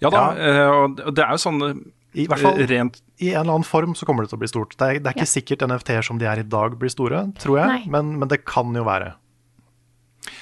Ja 0.01 0.09
da, 0.09 0.33
Ja. 0.35 0.35
eh, 0.35 0.69
og 1.07 1.15
det 1.15 1.23
er 1.23 1.31
jo 1.35 1.41
sånn 1.43 1.61
eh, 1.63 1.75
I 2.15 2.27
hvert 2.27 2.39
fall 2.43 2.57
rent 2.67 3.01
i 3.19 3.29
en 3.33 3.41
eller 3.41 3.53
annen 3.57 3.63
form 3.67 3.93
så 3.95 4.05
kommer 4.07 4.23
det 4.23 4.29
til 4.31 4.37
å 4.37 4.43
bli 4.43 4.47
stort. 4.47 4.75
Det 4.77 4.87
er, 4.87 4.99
det 4.99 5.07
er 5.07 5.15
ikke 5.15 5.27
Ja. 5.27 5.33
sikkert 5.35 5.61
NFT-er 5.67 6.01
som 6.03 6.17
de 6.19 6.25
er 6.25 6.39
i 6.39 6.43
dag 6.47 6.77
blir 6.79 6.89
store, 6.89 7.31
tror 7.39 7.59
jeg, 7.59 7.87
men, 7.91 8.17
men 8.19 8.27
det 8.31 8.45
kan 8.45 8.73
jo 8.75 8.83
være. 8.83 9.13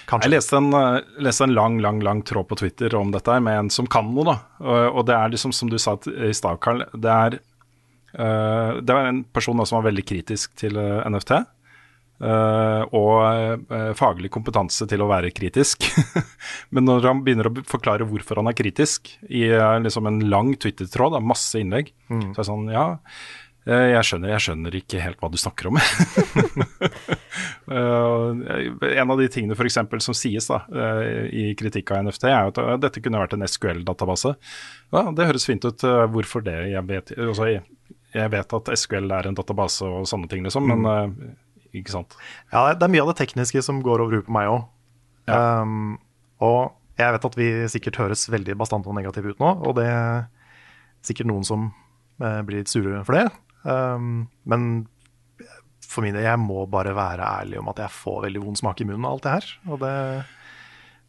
Kanskje. 0.07 0.29
Jeg 0.29 0.31
leste 0.31 0.57
en, 0.57 0.73
eh, 0.73 1.01
leste 1.19 1.43
en 1.43 1.53
lang, 1.55 1.79
lang 1.81 1.99
lang 2.01 2.21
tråd 2.23 2.47
på 2.47 2.55
Twitter 2.57 2.93
om 2.95 3.11
dette 3.11 3.39
med 3.41 3.57
en 3.59 3.69
som 3.69 3.85
kan 3.87 4.13
noe. 4.13 4.23
da. 4.25 4.37
Og, 4.61 4.97
og 4.99 5.05
det 5.05 5.15
er 5.15 5.29
liksom 5.33 5.51
som 5.53 5.69
du 5.69 5.77
sa 5.77 5.97
i 6.07 6.31
stad, 6.33 6.59
Karl. 6.61 6.83
Det 6.93 7.09
er, 7.11 7.33
eh, 7.35 7.39
det 8.13 8.93
var 8.93 9.09
en 9.09 9.23
person 9.33 9.57
da 9.57 9.65
som 9.65 9.79
var 9.81 9.89
veldig 9.91 10.05
kritisk 10.05 10.53
til 10.61 10.77
eh, 10.77 11.01
NFT. 11.09 11.31
eh, 12.23 12.83
og 12.93 13.13
eh, 13.73 13.93
faglig 13.99 14.29
kompetanse 14.31 14.85
til 14.87 15.01
å 15.03 15.09
være 15.09 15.31
kritisk. 15.35 15.83
Men 16.73 16.85
når 16.87 17.07
han 17.09 17.23
begynner 17.25 17.49
å 17.49 17.55
forklare 17.67 18.05
hvorfor 18.07 18.39
han 18.39 18.47
er 18.53 18.57
kritisk, 18.59 19.15
i 19.29 19.47
eh, 19.49 19.79
liksom 19.83 20.07
en 20.11 20.21
lang 20.29 20.53
Twitter-tråd, 20.55 21.17
masse 21.25 21.57
innlegg, 21.59 21.89
så 22.09 22.19
er 22.21 22.35
det 22.43 22.49
sånn 22.51 22.69
Ja, 22.73 22.87
Eh, 23.63 23.93
Jeg 23.93 24.03
skjønner, 24.03 24.27
jeg 24.33 24.43
skjønner 24.43 24.73
ikke 24.75 24.99
helt 24.99 25.21
hva 25.23 25.29
du 25.31 25.37
snakker 25.39 25.69
om. 25.69 25.77
Eh, 27.63 28.97
en 28.99 29.11
av 29.11 29.17
de 29.17 29.27
tingene 29.31 29.55
for 29.55 29.63
eksempel 29.65 30.01
som 30.03 30.13
sies 30.17 30.49
da, 30.51 30.57
eh, 30.67 31.29
i 31.31 31.43
kritikk 31.57 31.93
av 31.95 32.03
NFT, 32.03 32.25
er 32.27 32.49
at 32.51 32.57
eh, 32.59 32.73
dette 32.83 33.01
kunne 33.01 33.21
vært 33.21 33.37
en 33.37 33.45
SQL-database. 33.47 34.33
Ja, 34.93 35.05
det 35.15 35.29
høres 35.29 35.47
fint 35.47 35.63
ut. 35.65 35.83
eh, 35.87 36.03
Hvorfor 36.11 36.43
det? 36.43 36.57
Jeg 36.73 36.83
vet, 36.89 37.13
altså, 37.17 37.47
jeg, 38.13 38.31
vet 38.33 38.55
at 38.57 38.71
SQL 38.77 39.11
er 39.15 39.29
en 39.29 39.37
database 39.37 39.87
og 39.87 40.07
sånne 40.09 40.29
ting, 40.31 40.45
liksom, 40.45 40.69
men 40.69 40.87
uh, 40.87 41.33
ikke 41.73 41.95
sant. 41.95 42.15
Ja, 42.53 42.69
det 42.77 42.85
er 42.85 42.93
mye 42.93 43.03
av 43.05 43.11
det 43.13 43.19
tekniske 43.23 43.63
som 43.65 43.81
går 43.85 44.03
over 44.03 44.19
huet 44.19 44.27
på 44.29 44.35
meg 44.35 44.51
òg. 44.51 44.65
Um, 45.31 45.95
og 46.43 46.75
jeg 46.99 47.15
vet 47.15 47.27
at 47.29 47.37
vi 47.39 47.49
sikkert 47.71 48.01
høres 48.01 48.27
veldig 48.29 48.57
bastant 48.59 48.87
og 48.89 48.97
negative 48.97 49.33
ut 49.33 49.41
nå, 49.41 49.53
og 49.65 49.77
det 49.79 49.87
er 49.89 50.25
sikkert 51.03 51.31
noen 51.31 51.47
som 51.47 51.69
uh, 52.21 52.41
blir 52.45 52.61
litt 52.61 52.71
sure 52.71 53.01
for 53.07 53.17
det. 53.17 53.27
Um, 53.63 54.27
men 54.49 54.85
for 55.87 56.05
min 56.05 56.15
del, 56.15 56.25
jeg 56.25 56.41
må 56.41 56.65
bare 56.69 56.95
være 56.97 57.25
ærlig 57.41 57.59
om 57.61 57.69
at 57.71 57.83
jeg 57.83 57.95
får 57.95 58.23
veldig 58.27 58.41
vond 58.43 58.59
smak 58.59 58.81
i 58.81 58.87
munnen 58.87 59.05
av 59.07 59.17
alt 59.17 59.25
det 59.25 59.35
her. 59.35 59.49
Og 59.69 59.81
det, 59.83 59.93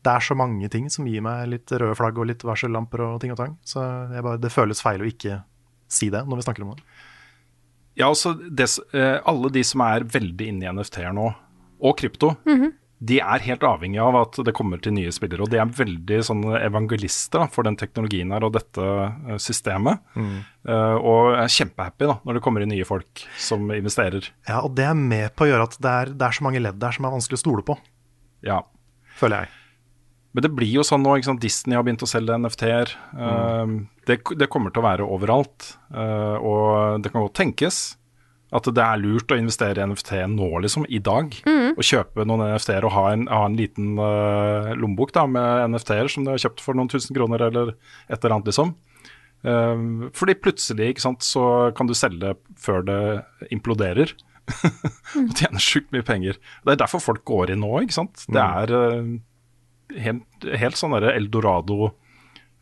det 0.05 0.12
er 0.12 0.26
så 0.26 0.36
mange 0.38 0.68
ting 0.72 0.90
som 0.92 1.09
gir 1.09 1.24
meg 1.24 1.48
litt 1.52 1.72
røde 1.72 1.96
flagg 1.98 2.20
og 2.20 2.28
litt 2.30 2.44
varsellamper 2.44 3.05
og 3.07 3.18
ting 3.22 3.32
og 3.34 3.40
tang. 3.40 3.57
Så 3.66 3.84
bare, 4.14 4.40
det 4.40 4.52
føles 4.52 4.82
feil 4.84 5.05
å 5.05 5.09
ikke 5.09 5.40
si 5.91 6.11
det 6.12 6.24
når 6.26 6.41
vi 6.41 6.47
snakker 6.47 6.64
om 6.66 6.74
det. 6.76 6.85
Ja, 7.95 8.09
altså 8.11 8.32
det, 8.35 8.66
eh, 8.93 9.20
Alle 9.24 9.51
de 9.55 9.62
som 9.62 9.80
er 9.87 10.03
veldig 10.11 10.49
inne 10.51 10.66
i 10.66 10.72
NFT-er 10.72 11.12
nå, 11.14 11.28
og 11.85 11.99
krypto, 12.01 12.32
de 13.05 13.18
er 13.20 13.43
helt 13.45 13.64
avhengig 13.66 14.01
av 14.01 14.16
at 14.16 14.39
det 14.47 14.55
kommer 14.57 14.80
til 14.80 14.95
nye 14.97 15.12
spillere. 15.12 15.45
Og 15.45 15.51
de 15.53 15.59
er 15.61 15.66
veldig 15.76 16.18
sånn 16.24 16.43
evangelister 16.57 17.43
da, 17.43 17.47
for 17.53 17.66
den 17.66 17.76
teknologien 17.76 18.32
her 18.32 18.47
og 18.47 18.55
dette 18.57 18.87
systemet. 19.43 20.01
systemet. 20.14 20.45
Uh, 20.64 20.97
og 20.97 21.35
er 21.37 21.51
kjempehappy 21.53 22.09
da, 22.09 22.16
når 22.24 22.39
det 22.39 22.43
kommer 22.47 22.64
inn 22.64 22.72
nye 22.72 22.87
folk 22.89 23.26
som 23.37 23.68
investerer. 23.74 24.30
Ja, 24.49 24.62
og 24.64 24.74
det 24.78 24.87
er 24.89 24.95
med 24.97 25.35
på 25.37 25.45
å 25.45 25.51
gjøre 25.51 25.68
at 25.68 25.76
det 25.85 25.93
er, 25.93 26.14
det 26.14 26.26
er 26.30 26.39
så 26.39 26.47
mange 26.47 26.62
ledd 26.64 26.80
der 26.80 26.97
som 26.97 27.05
er 27.05 27.12
vanskelig 27.12 27.37
å 27.39 27.45
stole 27.45 27.66
på, 27.66 27.76
Ja. 28.47 28.62
føler 29.20 29.45
jeg. 29.45 29.53
Men 30.35 30.43
det 30.43 30.51
blir 30.51 30.72
jo 30.80 30.85
sånn 30.87 31.05
nå, 31.05 31.14
ikke 31.16 31.30
sant? 31.30 31.43
Disney 31.45 31.78
har 31.78 31.85
begynt 31.87 32.03
å 32.03 32.11
selge 32.11 32.35
NFT-er. 32.41 32.95
Eh, 33.14 33.74
det, 34.11 34.18
det 34.41 34.49
kommer 34.51 34.74
til 34.74 34.82
å 34.82 34.89
være 34.89 35.07
overalt. 35.07 35.76
Eh, 35.95 36.39
og 36.43 37.05
det 37.05 37.12
kan 37.14 37.22
godt 37.22 37.39
tenkes 37.39 37.85
at 38.55 38.68
det 38.70 38.82
er 38.82 39.01
lurt 39.03 39.32
å 39.35 39.39
investere 39.39 39.82
i 39.82 39.87
NFT 39.89 40.12
nå, 40.30 40.49
liksom, 40.62 40.87
i 40.87 41.01
dag. 41.03 41.32
Og 41.74 41.87
kjøpe 41.87 42.26
noen 42.26 42.45
NFT-er 42.53 42.87
og 42.87 42.95
ha 42.95 43.05
en, 43.11 43.24
ha 43.26 43.41
en 43.49 43.57
liten 43.59 43.97
uh, 43.99 44.70
lommebok 44.78 45.11
da, 45.16 45.24
med 45.26 45.72
NFT-er 45.74 46.11
som 46.12 46.26
du 46.26 46.30
har 46.30 46.43
kjøpt 46.43 46.62
for 46.62 46.78
noen 46.78 46.91
tusen 46.93 47.16
kroner 47.16 47.49
eller 47.49 47.72
et 47.74 48.14
eller 48.20 48.37
annet, 48.37 48.53
liksom. 48.53 48.76
Uh, 49.43 50.07
fordi 50.14 50.39
plutselig 50.39 50.93
ikke 50.93 51.03
sant, 51.03 51.26
så 51.26 51.72
kan 51.74 51.91
du 51.91 51.97
selge 51.99 52.37
før 52.61 52.87
det 52.87 53.01
imploderer. 53.55 54.14
og 55.18 55.35
tjene 55.39 55.62
sjukt 55.62 55.91
mye 55.95 56.07
penger. 56.07 56.39
Det 56.62 56.76
er 56.76 56.82
derfor 56.85 57.03
folk 57.03 57.24
går 57.26 57.55
inn 57.55 57.64
nå, 57.64 57.72
ikke 57.82 57.97
sant. 57.97 58.26
Det 58.28 58.43
er 58.45 58.74
eh, 58.76 59.14
helt, 59.93 60.47
helt 60.61 60.78
sånn 60.78 60.95
derre 60.97 61.14
eldorado 61.18 61.91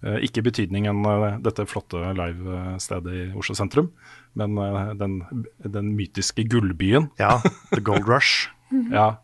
eh, 0.03 0.19
Ikke 0.27 0.43
i 0.43 0.47
betydningen 0.49 1.05
eh, 1.07 1.27
dette 1.45 1.67
flotte 1.71 2.13
livestedet 2.19 3.15
i 3.15 3.27
Oslo 3.39 3.57
sentrum, 3.59 3.93
men 4.39 4.59
eh, 4.59 4.95
den, 4.99 5.21
den 5.63 5.93
mytiske 5.99 6.45
gullbyen. 6.51 7.11
Ja, 7.23 7.39
The 7.75 7.83
Gold 7.85 8.09
Rush. 8.09 8.49
Ja. 8.93 9.19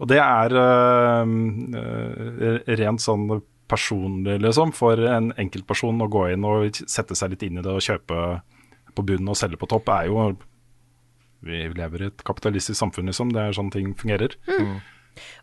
Og 0.00 0.08
det 0.08 0.18
er 0.22 0.54
eh, 0.56 1.36
eh, 1.82 2.74
rent 2.80 3.04
sånn 3.04 3.28
personlig, 3.66 4.38
liksom, 4.44 4.70
for 4.76 5.00
en 5.10 5.32
enkeltperson 5.42 6.04
å 6.04 6.10
gå 6.10 6.28
inn 6.34 6.44
og 6.46 6.78
sette 6.86 7.16
seg 7.18 7.32
litt 7.32 7.42
inn 7.42 7.58
i 7.58 7.64
det 7.64 7.72
og 7.72 7.82
kjøpe 7.82 8.20
på 8.96 9.04
bunnen 9.04 9.32
og 9.32 9.38
selge 9.38 9.58
på 9.60 9.68
topp, 9.68 9.90
er 9.92 10.06
jo 10.08 10.28
Vi 11.46 11.58
lever 11.76 12.02
i 12.02 12.06
et 12.08 12.22
kapitalistisk 12.24 12.78
samfunn, 12.78 13.10
liksom. 13.10 13.28
Det 13.34 13.42
er 13.42 13.52
sånn 13.54 13.68
ting 13.70 13.92
fungerer. 13.94 14.32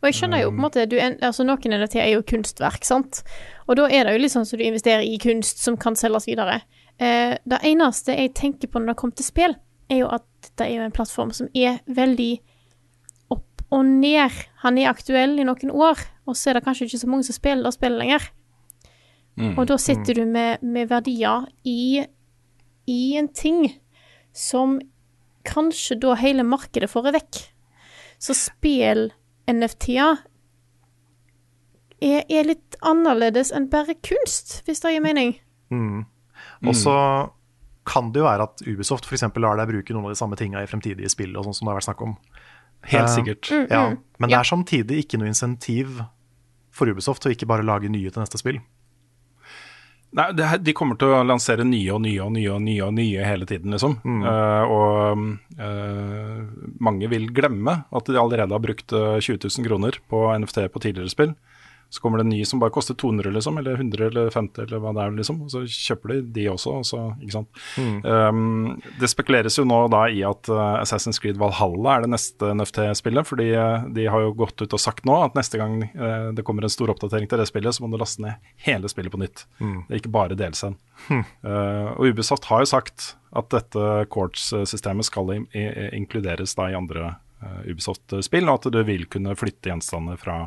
Og 0.02 0.08
jeg 0.10 0.14
skjønner 0.20 0.42
jo 0.44 0.50
på 0.52 0.58
en 0.60 0.66
måte 0.66 0.86
du, 0.90 0.98
en- 1.00 1.18
altså 1.22 1.46
Noen 1.46 1.74
NFT 1.80 1.96
er 2.02 2.12
jo 2.14 2.22
kunstverk, 2.24 2.84
sant. 2.86 3.24
Og 3.68 3.76
da 3.80 3.88
er 3.90 4.04
det 4.06 4.14
jo 4.18 4.22
litt 4.24 4.32
sånn 4.36 4.46
som 4.46 4.60
du 4.60 4.64
investerer 4.66 5.04
i 5.08 5.18
kunst 5.18 5.60
som 5.64 5.78
kan 5.78 5.96
selges 5.96 6.28
videre. 6.28 6.62
Eh, 7.00 7.38
det 7.46 7.60
eneste 7.64 8.16
jeg 8.18 8.34
tenker 8.38 8.68
på 8.70 8.80
når 8.80 8.94
det 8.94 8.98
kommer 9.02 9.16
til 9.16 9.26
spill, 9.26 9.56
er 9.90 9.98
jo 10.04 10.08
at 10.14 10.24
dette 10.44 10.66
er 10.68 10.76
jo 10.78 10.86
en 10.86 10.92
plattform 10.96 11.32
som 11.34 11.48
er 11.56 11.80
veldig 11.88 12.40
opp 13.32 13.64
og 13.72 13.86
ned. 13.86 14.32
Han 14.64 14.78
er 14.78 14.90
aktuell 14.92 15.40
i 15.40 15.44
noen 15.48 15.72
år, 15.74 15.98
og 16.28 16.36
så 16.36 16.50
er 16.52 16.60
det 16.60 16.66
kanskje 16.66 16.86
ikke 16.88 17.00
så 17.02 17.08
mange 17.10 17.24
som 17.28 17.34
spiller 17.36 17.64
det 17.64 17.74
spillet 17.74 18.00
lenger. 18.00 18.30
Og 19.58 19.66
da 19.68 19.78
sitter 19.82 20.14
du 20.14 20.26
med, 20.30 20.62
med 20.62 20.88
verdier 20.92 21.48
i, 21.66 22.06
i 22.88 23.16
en 23.18 23.28
ting 23.34 23.80
som 24.32 24.80
kanskje 25.44 25.98
da 26.00 26.14
hele 26.16 26.44
markedet 26.46 26.90
får 26.92 27.12
vekk. 27.16 27.40
Så 28.22 28.36
spill 28.38 29.08
NFT-er 29.52 30.22
er, 32.04 32.24
er 32.30 32.44
litt 32.48 32.76
annerledes 32.84 33.52
enn 33.56 33.70
bare 33.72 33.96
kunst, 34.04 34.62
hvis 34.68 34.82
det 34.84 34.94
gir 34.96 35.04
mening. 35.06 35.36
Og 36.64 36.76
så 36.78 36.96
kan 37.88 38.12
det 38.14 38.22
jo 38.22 38.28
være 38.28 38.46
at 38.48 38.62
Ubisoft 38.68 39.08
f.eks. 39.10 39.26
lar 39.44 39.58
deg 39.60 39.68
bruke 39.74 39.94
noen 39.96 40.06
av 40.08 40.14
de 40.14 40.20
samme 40.20 40.38
tinga 40.40 40.62
i 40.64 40.68
fremtidige 40.70 41.10
spill, 41.12 41.34
og 41.36 41.44
sånn 41.48 41.56
som 41.58 41.68
det 41.68 41.74
har 41.74 41.80
vært 41.82 41.88
snakk 41.90 42.04
om. 42.06 42.14
Helt 42.92 43.10
Eh, 43.10 43.16
sikkert. 43.16 43.50
Ja, 43.72 43.84
men 44.20 44.30
det 44.30 44.36
Ja. 44.36 44.40
er 44.40 44.48
samtidig 44.48 45.04
ikke 45.06 45.18
noe 45.20 45.28
insentiv 45.32 46.02
for 46.72 46.88
Ubisoft 46.88 47.22
til 47.24 47.32
ikke 47.36 47.48
bare 47.48 47.64
lage 47.64 47.90
nye 47.92 48.10
til 48.12 48.22
neste 48.24 48.38
spill. 48.40 48.60
Nei, 50.14 50.32
det 50.32 50.46
her, 50.46 50.58
De 50.60 50.74
kommer 50.74 50.96
til 51.00 51.08
å 51.10 51.24
lansere 51.26 51.64
nye 51.66 51.90
og 51.96 52.02
nye 52.04 52.20
og 52.22 52.32
nye 52.36 52.52
og 52.54 52.62
nye 52.62 52.84
og 52.86 52.94
nye 52.94 53.24
hele 53.26 53.46
tiden, 53.50 53.72
liksom. 53.74 53.96
Eh, 54.06 54.64
og 54.70 55.40
eh, 55.58 56.33
mange 56.84 57.10
vil 57.12 57.30
glemme 57.36 57.84
at 57.92 58.10
de 58.10 58.20
allerede 58.20 58.54
har 58.54 58.64
brukt 58.64 58.94
eh, 58.94 59.20
20 59.24 59.40
000 59.48 59.68
kroner 59.68 60.00
på 60.12 60.26
NFT 60.38 60.66
på 60.74 60.84
tidligere 60.84 61.12
spill. 61.14 61.34
Så 61.94 62.02
kommer 62.02 62.18
det 62.18 62.26
en 62.26 62.32
ny 62.34 62.42
som 62.50 62.58
bare 62.58 62.74
koster 62.74 62.96
200, 62.98 63.30
liksom, 63.36 63.58
eller 63.62 63.76
100 63.78 64.08
eller 64.08 64.30
50, 64.34 64.64
eller 64.66 64.80
hva 64.82 64.96
det 64.98 65.04
er, 65.04 65.12
liksom. 65.20 65.44
Og 65.46 65.52
så 65.54 65.60
kjøper 65.70 66.16
de 66.16 66.22
de 66.40 66.46
også, 66.50 66.72
og 66.80 66.88
så, 66.90 67.02
ikke 67.22 67.36
sant. 67.36 67.60
Um, 67.78 68.80
det 68.98 69.12
spekuleres 69.12 69.60
jo 69.60 69.66
nå 69.70 69.78
da 69.94 70.08
i 70.10 70.24
at 70.26 70.50
eh, 70.50 70.72
Assassin's 70.80 71.22
Creed 71.22 71.38
Valhalla 71.38 71.98
er 71.98 72.06
det 72.06 72.10
neste 72.16 72.50
NFT-spillet, 72.58 73.30
fordi 73.30 73.52
eh, 73.54 73.86
de 73.94 74.08
har 74.10 74.26
jo 74.26 74.34
gått 74.42 74.64
ut 74.64 74.74
og 74.74 74.82
sagt 74.82 75.06
nå 75.06 75.20
at 75.22 75.38
neste 75.38 75.62
gang 75.62 75.84
eh, 75.86 76.32
det 76.34 76.46
kommer 76.48 76.66
en 76.66 76.74
stor 76.74 76.90
oppdatering 76.96 77.30
til 77.30 77.42
det 77.44 77.46
spillet, 77.52 77.78
så 77.78 77.86
må 77.86 77.92
du 77.94 78.00
laste 78.02 78.26
ned 78.26 78.42
hele 78.66 78.90
spillet 78.90 79.14
på 79.14 79.22
nytt. 79.22 79.46
Det 79.60 79.94
er 79.94 80.02
ikke 80.02 80.16
bare 80.18 80.38
DLC-en. 80.40 80.80
Uh, 81.44 81.94
og 81.98 82.10
Ubisoft 82.10 82.50
har 82.50 82.64
jo 82.64 82.70
sagt 82.74 83.14
at 83.38 83.50
dette 83.54 83.94
courts-systemet 84.14 85.08
skal 85.08 85.32
inkluderes 85.34 86.54
da 86.58 86.70
i 86.72 86.78
andre 86.78 87.16
uh, 87.44 87.62
Ubisoft-spill, 87.70 88.50
og 88.50 88.62
at 88.62 88.74
du 88.74 88.82
vil 88.88 89.06
kunne 89.12 89.38
flytte 89.38 89.70
gjenstander 89.72 90.18
fra 90.22 90.38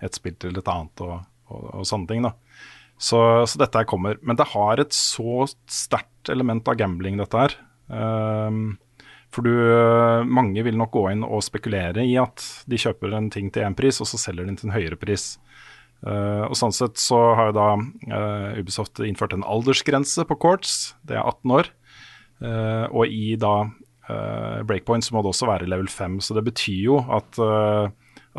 et 0.00 0.16
spill 0.16 0.36
til 0.40 0.58
et 0.58 0.70
annet 0.70 1.04
og, 1.06 1.16
og, 1.50 1.64
og 1.80 1.88
sånne 1.88 2.10
ting. 2.10 2.26
da. 2.26 2.34
Så, 3.00 3.18
så 3.48 3.60
dette 3.62 3.80
her 3.80 3.88
kommer. 3.88 4.20
Men 4.20 4.36
det 4.36 4.50
har 4.52 4.80
et 4.80 4.94
så 4.96 5.46
sterkt 5.70 6.28
element 6.32 6.68
av 6.68 6.76
gambling, 6.80 7.16
dette 7.20 7.44
her. 7.46 7.56
Um, 7.88 8.78
for 9.30 9.46
du, 9.46 9.52
mange 10.26 10.62
vil 10.66 10.76
nok 10.78 10.92
gå 10.94 11.04
inn 11.12 11.22
og 11.24 11.44
spekulere 11.46 12.02
i 12.04 12.16
at 12.20 12.42
de 12.68 12.78
kjøper 12.80 13.14
en 13.14 13.30
ting 13.32 13.48
til 13.54 13.64
én 13.64 13.76
pris, 13.78 14.00
og 14.02 14.08
så 14.10 14.18
selger 14.18 14.44
de 14.44 14.52
den 14.52 14.58
til 14.60 14.70
en 14.70 14.76
høyere 14.76 14.98
pris. 15.00 15.36
Uh, 16.00 16.48
og 16.48 16.56
sånn 16.56 16.72
sett 16.72 16.96
så 17.00 17.18
har 17.36 17.50
jo 17.50 17.56
da 17.58 17.68
uh, 17.76 18.56
Ubisoft 18.56 19.02
innført 19.04 19.34
en 19.36 19.44
aldersgrense 19.44 20.24
på 20.26 20.36
Quartz, 20.40 20.94
det 21.04 21.18
er 21.18 21.24
18 21.24 21.56
år. 21.56 21.70
Uh, 22.40 22.86
og 22.88 23.06
i 23.08 23.36
da 23.40 23.54
Breakpoint 24.66 25.04
så 25.06 25.14
må 25.14 25.20
det 25.22 25.30
også 25.30 25.46
være 25.46 25.68
level 25.70 25.86
5, 25.86 26.16
så 26.24 26.34
det 26.34 26.42
betyr 26.48 26.80
jo 26.82 26.96
at 27.14 27.36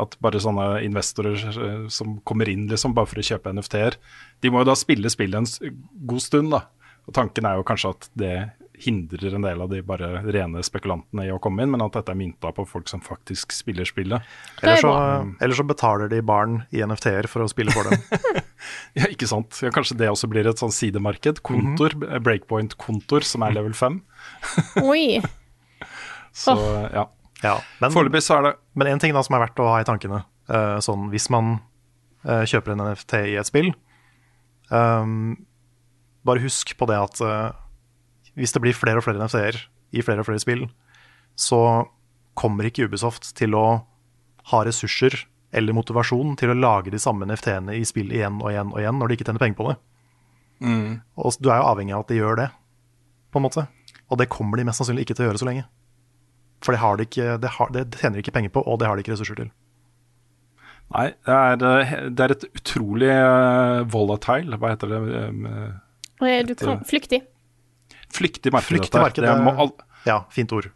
at 0.00 0.16
bare 0.24 0.40
sånne 0.40 0.80
investorer 0.86 1.42
eh, 1.50 1.84
som 1.92 2.16
kommer 2.24 2.48
inn 2.48 2.64
liksom 2.70 2.94
bare 2.96 3.10
for 3.10 3.20
å 3.20 3.26
kjøpe 3.26 3.52
NFT-er, 3.52 3.98
de 4.40 4.52
må 4.52 4.62
jo 4.62 4.70
da 4.70 4.76
spille 4.78 5.12
spillet 5.12 5.36
en 5.42 5.76
god 6.08 6.24
stund. 6.24 6.52
da. 6.54 6.64
Og 7.08 7.14
Tanken 7.18 7.48
er 7.48 7.58
jo 7.58 7.66
kanskje 7.66 7.92
at 7.96 8.08
det 8.18 8.34
hindrer 8.82 9.36
en 9.36 9.44
del 9.44 9.60
av 9.62 9.68
de 9.70 9.78
bare 9.86 10.08
rene 10.34 10.62
spekulantene 10.64 11.26
i 11.28 11.30
å 11.30 11.38
komme 11.42 11.62
inn, 11.62 11.70
men 11.74 11.84
at 11.84 11.94
dette 11.94 12.10
er 12.10 12.18
mynta 12.18 12.50
på 12.56 12.64
folk 12.66 12.88
som 12.90 13.02
faktisk 13.04 13.54
spiller 13.54 13.86
spillet. 13.86 14.24
Er 14.62 14.72
Eller 14.72 14.82
så, 14.82 14.92
eller 15.44 15.58
så 15.58 15.66
betaler 15.68 16.10
de 16.10 16.22
barn 16.26 16.62
i 16.74 16.82
NFT-er 16.82 17.28
for 17.30 17.44
å 17.44 17.50
spille 17.52 17.74
for 17.74 17.90
dem. 17.90 18.02
Ja, 18.94 19.08
ikke 19.10 19.26
sant? 19.26 19.56
Ja, 19.64 19.72
kanskje 19.74 19.96
det 19.98 20.06
også 20.10 20.28
blir 20.30 20.46
et 20.46 20.60
sånn 20.60 20.70
sidemarked. 20.74 21.40
Kontor, 21.42 21.96
breakpoint-kontor 21.98 23.24
som 23.26 23.42
er 23.42 23.56
level 23.56 23.74
5. 23.74 23.96
Oi. 24.84 25.18
Så 26.44 26.54
ja. 26.92 27.08
Ja, 27.42 27.56
men, 27.82 27.90
Foreløpig 27.90 28.22
så 28.22 28.38
er 28.38 28.46
det 28.46 28.52
men 28.78 28.92
en 28.92 29.02
ting 29.02 29.14
da 29.14 29.22
som 29.26 29.36
er 29.36 29.44
verdt 29.44 29.62
å 29.62 29.70
ha 29.72 29.80
i 29.82 29.86
tankene, 29.86 30.22
uh, 30.52 30.78
sånn 30.84 31.08
hvis 31.12 31.28
man 31.32 31.56
uh, 32.26 32.44
kjøper 32.48 32.74
en 32.74 32.84
NFT 32.86 33.16
i 33.32 33.38
et 33.40 33.48
spill, 33.48 33.72
um, 34.70 35.34
bare 36.26 36.44
husk 36.44 36.76
på 36.78 36.88
det 36.90 37.00
at 37.02 37.22
uh, 37.26 37.50
hvis 38.38 38.54
det 38.54 38.62
blir 38.64 38.78
flere 38.78 39.02
og 39.02 39.06
flere 39.06 39.20
NFT-er 39.20 39.58
i 39.92 40.04
flere 40.06 40.22
og 40.22 40.30
flere 40.30 40.42
spill, 40.42 40.64
så 41.36 41.60
kommer 42.38 42.68
ikke 42.68 42.86
Ubisoft 42.88 43.34
til 43.36 43.56
å 43.58 43.66
ha 44.52 44.62
ressurser 44.64 45.18
eller 45.52 45.76
motivasjon 45.76 46.36
til 46.40 46.52
å 46.52 46.56
lage 46.56 46.92
de 46.94 47.00
samme 47.02 47.26
NFT-ene 47.28 47.76
i 47.76 47.84
spill 47.84 48.12
igjen 48.14 48.40
og 48.40 48.48
igjen 48.54 48.72
og 48.72 48.80
igjen 48.80 48.98
når 49.00 49.10
de 49.10 49.18
ikke 49.18 49.26
tjener 49.28 49.42
penger 49.42 49.58
på 49.58 49.68
det. 49.68 49.76
Og 51.20 51.36
du 51.42 51.50
er 51.50 51.60
jo 51.60 51.68
avhengig 51.68 51.94
av 51.96 52.06
at 52.06 52.12
de 52.12 52.18
gjør 52.20 52.38
det, 52.40 52.48
på 53.32 53.40
en 53.40 53.44
måte. 53.44 53.66
Og 54.08 54.20
det 54.20 54.30
kommer 54.32 54.60
de 54.60 54.64
mest 54.68 54.80
sannsynlig 54.80 55.04
ikke 55.04 55.18
til 55.18 55.26
å 55.26 55.30
gjøre 55.30 55.42
så 55.42 55.48
lenge. 55.48 55.66
For 56.62 56.74
det, 56.74 56.80
har 56.82 56.96
de 56.96 57.06
ikke, 57.08 57.36
det, 57.42 57.50
har, 57.58 57.70
det 57.74 57.88
tjener 57.98 58.18
de 58.18 58.22
ikke 58.22 58.34
penger 58.36 58.52
på, 58.54 58.62
og 58.62 58.78
det 58.78 58.86
har 58.88 58.96
de 58.98 59.02
ikke 59.04 59.16
ressurser 59.16 59.38
til. 59.40 59.50
Nei, 60.92 61.06
det 61.26 61.36
er, 61.36 61.62
eh, 61.80 61.94
det 62.12 62.24
er 62.26 62.34
et 62.34 62.44
utrolig 62.52 63.08
eh, 63.12 63.78
volatile 63.92 64.58
Hva 64.60 64.74
heter 64.74 64.90
det? 64.92 64.98
eh, 66.20 66.42
du 66.46 66.52
kan, 66.58 66.82
flyktig. 66.88 67.22
Flyktig 68.12 68.52
marked. 68.52 68.68
Flyktig 68.68 69.00
marked, 69.00 69.24
Det 69.24 69.30
er, 69.30 69.40
det- 69.40 69.88
Ja, 70.06 70.20
fint 70.30 70.52
ord. 70.52 70.68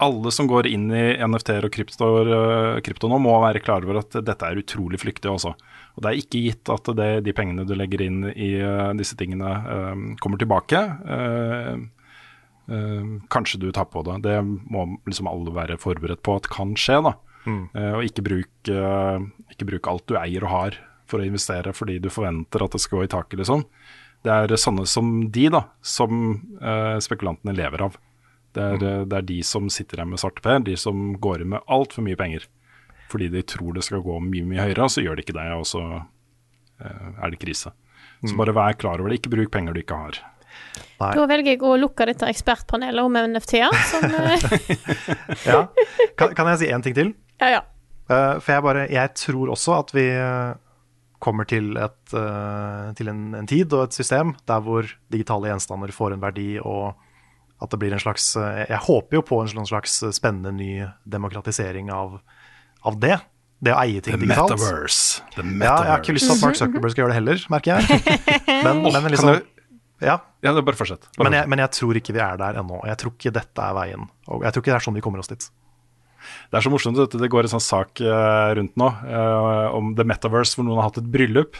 alle 0.00 0.30
som 0.32 0.46
går 0.48 0.66
inn 0.66 0.90
i 0.90 1.16
NFT-er 1.20 1.64
og 1.66 1.72
krypto 1.74 3.08
nå, 3.10 3.18
må 3.20 3.34
være 3.42 3.60
klar 3.60 3.84
over 3.84 3.98
at 3.98 4.10
dette 4.24 4.42
er 4.46 4.56
utrolig 4.56 4.98
flyktig 4.98 5.28
også. 5.28 5.52
Og 5.96 6.02
det 6.02 6.08
er 6.08 6.20
ikke 6.22 6.40
gitt 6.40 6.70
at 6.72 6.84
det, 6.96 7.24
de 7.24 7.32
pengene 7.34 7.66
du 7.66 7.74
legger 7.74 8.00
inn 8.06 8.24
i 8.32 8.56
disse 8.96 9.14
tingene, 9.14 10.16
kommer 10.22 10.38
tilbake. 10.40 10.80
Eh, 12.70 12.76
eh, 12.76 13.10
kanskje 13.28 13.60
du 13.60 13.70
tar 13.72 13.88
på 13.90 14.02
det. 14.06 14.22
Det 14.28 14.38
må 14.44 14.86
liksom 15.06 15.28
alle 15.30 15.54
være 15.54 15.78
forberedt 15.80 16.22
på 16.22 16.36
at 16.40 16.48
kan 16.52 16.76
skje. 16.78 17.02
da. 17.10 17.16
Mm. 17.40 17.70
og 17.72 18.02
ikke 18.04 18.20
bruk, 18.20 18.68
eh, 18.68 19.22
ikke 19.48 19.64
bruk 19.64 19.86
alt 19.88 20.04
du 20.06 20.16
eier 20.20 20.44
og 20.44 20.50
har 20.52 20.74
for 21.08 21.22
å 21.22 21.24
investere 21.24 21.72
fordi 21.72 21.98
du 21.98 22.10
forventer 22.12 22.60
at 22.60 22.76
det 22.76 22.80
skal 22.84 23.00
gå 23.00 23.06
i 23.06 23.10
taket, 23.14 23.38
liksom. 23.40 23.64
Det 24.20 24.30
er 24.30 24.60
sånne 24.60 24.84
som 24.84 25.30
de, 25.32 25.46
da, 25.48 25.62
som 25.80 26.12
eh, 26.60 26.98
spekulantene 27.00 27.56
lever 27.56 27.86
av. 27.86 27.96
Det 28.52 28.60
er, 28.60 28.76
mm. 28.76 29.08
det 29.08 29.16
er 29.16 29.28
de 29.30 29.38
som 29.46 29.70
sitter 29.72 30.02
her 30.02 30.10
med 30.10 30.20
svarteper, 30.20 30.60
de 30.66 30.76
som 30.76 31.14
går 31.22 31.44
inn 31.44 31.54
med 31.54 31.64
altfor 31.70 32.04
mye 32.04 32.18
penger. 32.20 32.44
Fordi 33.10 33.30
de 33.32 33.42
tror 33.42 33.74
det 33.74 33.86
skal 33.86 34.04
gå 34.04 34.18
mye 34.22 34.46
mye 34.46 34.66
høyere, 34.66 34.84
og 34.84 34.92
så 34.92 35.04
gjør 35.06 35.16
det 35.16 35.24
ikke 35.24 35.38
det, 35.38 35.46
og 35.56 35.64
så 35.70 35.84
eh, 36.84 37.08
er 37.16 37.32
det 37.32 37.40
krise. 37.40 37.72
Så 38.20 38.36
bare 38.36 38.52
vær 38.52 38.76
klar 38.76 39.00
over 39.00 39.08
det, 39.08 39.22
ikke 39.22 39.32
bruk 39.32 39.52
penger 39.54 39.72
du 39.72 39.80
ikke 39.80 39.96
har. 39.96 40.20
Nei. 41.00 41.12
Da 41.16 41.24
velger 41.30 41.54
jeg 41.54 41.62
å 41.64 41.76
lukke 41.80 42.06
dette 42.10 42.28
ekspertpanelet 42.28 43.00
om 43.06 43.14
NFT-er. 43.32 43.76
Som 43.88 44.04
eh, 44.20 44.48
Ja. 45.48 45.62
Kan, 46.20 46.34
kan 46.36 46.50
jeg 46.52 46.60
si 46.60 46.68
én 46.72 46.84
ting 46.84 46.96
til? 46.96 47.14
Ja, 47.40 47.54
ja. 47.56 47.62
Eh, 48.10 48.34
for 48.42 48.52
jeg, 48.52 48.64
bare, 48.66 48.82
jeg 48.92 49.14
tror 49.16 49.52
også 49.54 49.78
at 49.78 49.94
vi 49.96 50.04
eh, 50.12 50.52
kommer 51.24 51.48
til, 51.48 51.72
et, 51.76 52.14
til 52.96 53.10
en, 53.12 53.22
en 53.36 53.48
tid 53.48 53.72
og 53.76 53.86
et 53.88 53.96
system 53.96 54.34
der 54.48 54.62
hvor 54.64 54.86
digitale 55.12 55.50
gjenstander 55.50 55.92
får 55.92 56.14
en 56.16 56.22
verdi, 56.22 56.54
og 56.64 56.94
at 57.60 57.68
det 57.74 57.76
blir 57.82 57.92
en 57.92 58.00
slags 58.00 58.30
Jeg 58.40 58.78
håper 58.86 59.18
jo 59.18 59.20
på 59.28 59.42
en 59.44 59.66
slags 59.68 59.98
spennende 60.16 60.54
ny 60.56 60.86
demokratisering 61.04 61.90
av, 61.92 62.22
av 62.88 62.96
det. 63.02 63.18
Det 63.60 63.74
å 63.74 63.80
eie 63.82 64.00
ting 64.00 64.16
The 64.16 64.22
digitalt. 64.22 64.54
metaverse. 64.56 65.20
The 65.34 65.44
Ja, 65.44 65.74
jeg 65.84 65.90
har 65.92 66.00
ikke 66.00 66.14
lyst 66.16 66.30
til 66.30 66.38
at 66.38 66.44
Mark 66.46 66.56
Zuckerberg 66.56 66.94
skal 66.94 67.02
gjøre 67.04 67.12
det 67.12 67.18
heller, 67.18 67.42
merker 67.52 67.76
jeg. 67.76 68.00
Men, 68.64 68.80
men 68.88 69.10
liksom, 69.12 69.42
ja, 70.00 70.18
Ja, 70.40 70.54
bare 70.56 70.78
fortsett. 70.78 71.08
Bare 71.18 71.28
men, 71.28 71.36
jeg, 71.36 71.48
men 71.52 71.60
jeg 71.60 71.72
tror 71.76 71.98
ikke 72.00 72.14
vi 72.16 72.22
er 72.24 72.38
der 72.40 72.60
ennå. 72.62 72.80
Jeg 72.88 73.00
tror 73.02 73.12
ikke 73.12 73.32
dette 73.36 73.64
er 73.64 73.74
veien. 73.76 74.06
Og 74.32 74.46
jeg 74.46 74.54
tror 74.54 74.64
ikke 74.64 74.72
det 74.72 74.78
er 74.78 74.86
sånn 74.86 74.96
vi 74.96 75.02
kommer 75.04 75.22
oss 75.22 75.28
dit. 75.32 75.48
Det 76.50 76.58
er 76.58 76.64
så 76.64 76.72
morsomt 76.72 77.00
at 77.00 77.16
det 77.16 77.30
går 77.32 77.46
en 77.46 77.52
sånn 77.54 77.64
sak 77.64 78.00
eh, 78.04 78.48
rundt 78.58 78.76
nå 78.80 78.88
eh, 79.08 79.66
om 79.76 79.92
The 79.98 80.06
Metaverse, 80.08 80.56
hvor 80.56 80.66
noen 80.66 80.80
har 80.80 80.90
hatt 80.90 81.00
et 81.02 81.10
bryllup. 81.12 81.58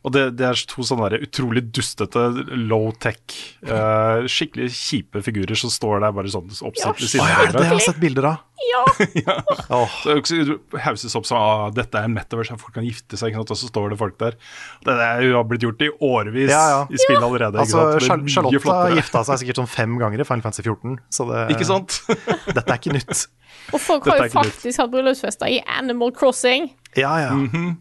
Og 0.00 0.14
det, 0.14 0.22
det 0.40 0.46
er 0.48 0.60
to 0.70 0.84
sånne 0.86 1.10
der 1.12 1.26
utrolig 1.26 1.62
dustete, 1.76 2.22
low-tech, 2.70 3.20
uh, 3.68 4.24
skikkelig 4.24 4.70
kjipe 4.72 5.20
figurer 5.26 5.58
som 5.60 5.72
står 5.72 6.00
der 6.06 6.14
bare 6.16 6.30
sånn 6.32 6.48
oppsatt 6.48 7.02
ved 7.02 7.10
siden 7.10 7.28
ja, 7.28 7.42
av 7.44 7.52
det 7.52 7.66
har 7.66 7.76
jeg 7.76 7.90
sett 7.90 8.00
bilder 8.00 8.30
av. 8.30 8.46
ja. 9.26 9.34
Åh, 9.68 9.88
Så 10.24 10.36
det 10.36 10.80
hauses 10.84 11.14
opp 11.18 11.26
som 11.28 11.38
ah, 11.40 11.66
dette 11.74 12.00
er 12.00 12.08
Metaverse, 12.12 12.56
folk 12.60 12.74
kan 12.76 12.86
gifte 12.86 13.18
seg, 13.18 13.32
ikke 13.32 13.42
sant? 13.42 13.52
og 13.52 13.60
så 13.60 13.68
står 13.70 13.92
det 13.92 13.98
folk 14.00 14.16
der. 14.20 14.38
Det 14.86 14.94
er 15.04 15.24
jo 15.26 15.36
har 15.36 15.44
blitt 15.50 15.64
gjort 15.66 15.84
i 15.84 15.90
årevis 15.90 16.52
Ja, 16.52 16.62
ja. 16.74 16.80
i 16.88 17.00
spillet 17.00 17.26
allerede. 17.26 17.60
Altså, 17.60 17.84
Charlotte 18.00 18.62
har 18.70 18.96
gifta 18.96 19.24
seg 19.28 19.42
sikkert 19.42 19.62
sånn 19.62 19.70
fem 19.70 19.98
ganger 20.00 20.22
i 20.22 20.28
Final 20.28 20.46
Fantasy 20.46 20.64
14, 20.64 20.96
så 21.12 21.28
det, 21.28 21.44
Ikke 21.56 21.68
sant? 21.68 22.00
dette 22.56 22.66
er 22.66 22.80
ikke 22.80 22.96
nytt. 22.96 23.26
Og 23.74 23.82
folk 23.82 24.08
har 24.08 24.24
jo 24.24 24.32
faktisk 24.32 24.70
nytt. 24.70 24.80
hatt 24.80 24.94
bryllupsfester 24.94 25.52
i 25.52 25.60
Animal 25.80 26.14
Crossing. 26.16 26.72
Ja, 26.96 27.14
ja. 27.26 27.36
Mhm. 27.36 27.78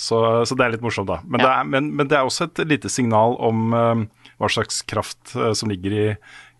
Så, 0.00 0.16
så 0.48 0.56
det 0.56 0.64
er 0.64 0.72
litt 0.72 0.84
morsomt, 0.84 1.10
da. 1.10 1.18
Men, 1.26 1.42
Ja. 1.42 1.46
det, 1.46 1.52
er, 1.52 1.66
men, 1.74 1.88
men 1.98 2.08
det 2.08 2.16
er 2.16 2.24
også 2.24 2.46
et 2.48 2.62
lite 2.70 2.88
signal 2.88 3.34
om 3.44 3.74
uh, 3.76 4.04
hva 4.40 4.48
slags 4.48 4.80
kraft 4.88 5.34
uh, 5.36 5.50
som 5.56 5.68
ligger 5.68 5.92
i, 5.92 6.04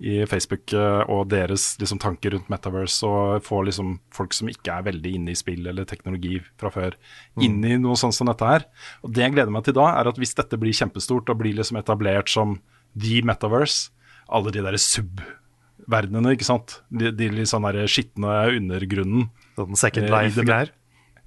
i 0.05 0.16
Facebook 0.28 0.74
uh, 0.76 1.01
og 1.09 1.30
deres 1.32 1.70
liksom, 1.80 2.03
tanker 2.03 2.34
rundt 2.34 2.51
Metaverse, 2.53 3.01
og 3.09 3.47
få 3.47 3.62
liksom, 3.64 3.95
folk 4.12 4.36
som 4.36 4.51
ikke 4.53 4.74
er 4.74 4.84
veldig 4.91 5.14
inne 5.16 5.32
i 5.32 5.38
spill 5.38 5.70
eller 5.72 5.88
teknologi 5.88 6.36
fra 6.61 6.72
før, 6.74 6.99
inn 7.41 7.62
i 7.64 7.78
noe 7.80 7.97
sånt 8.01 8.18
som 8.18 8.28
dette 8.28 8.45
her. 8.45 8.66
Og 9.07 9.14
det 9.16 9.24
jeg 9.24 9.36
gleder 9.38 9.55
meg 9.57 9.64
til 9.64 9.78
da, 9.78 9.88
er 9.97 10.11
at 10.12 10.20
hvis 10.20 10.36
dette 10.36 10.61
blir 10.61 10.76
kjempestort 10.76 11.32
og 11.32 11.41
blir 11.41 11.57
liksom 11.57 11.80
etablert 11.80 12.28
som 12.28 12.59
the 12.93 13.22
Metaverse, 13.24 13.88
alle 14.28 14.53
de 14.53 14.66
der 14.66 14.76
sub-verdenene, 14.76 16.36
ikke 16.36 16.51
sant, 16.51 16.82
de, 16.93 17.09
de 17.16 17.32
litt 17.32 17.49
sånn 17.51 17.64
skitne 17.88 18.36
undergrunnen, 18.59 19.30
Sånn 19.57 19.76
Second 19.76 20.12
Life-greier. 20.12 20.70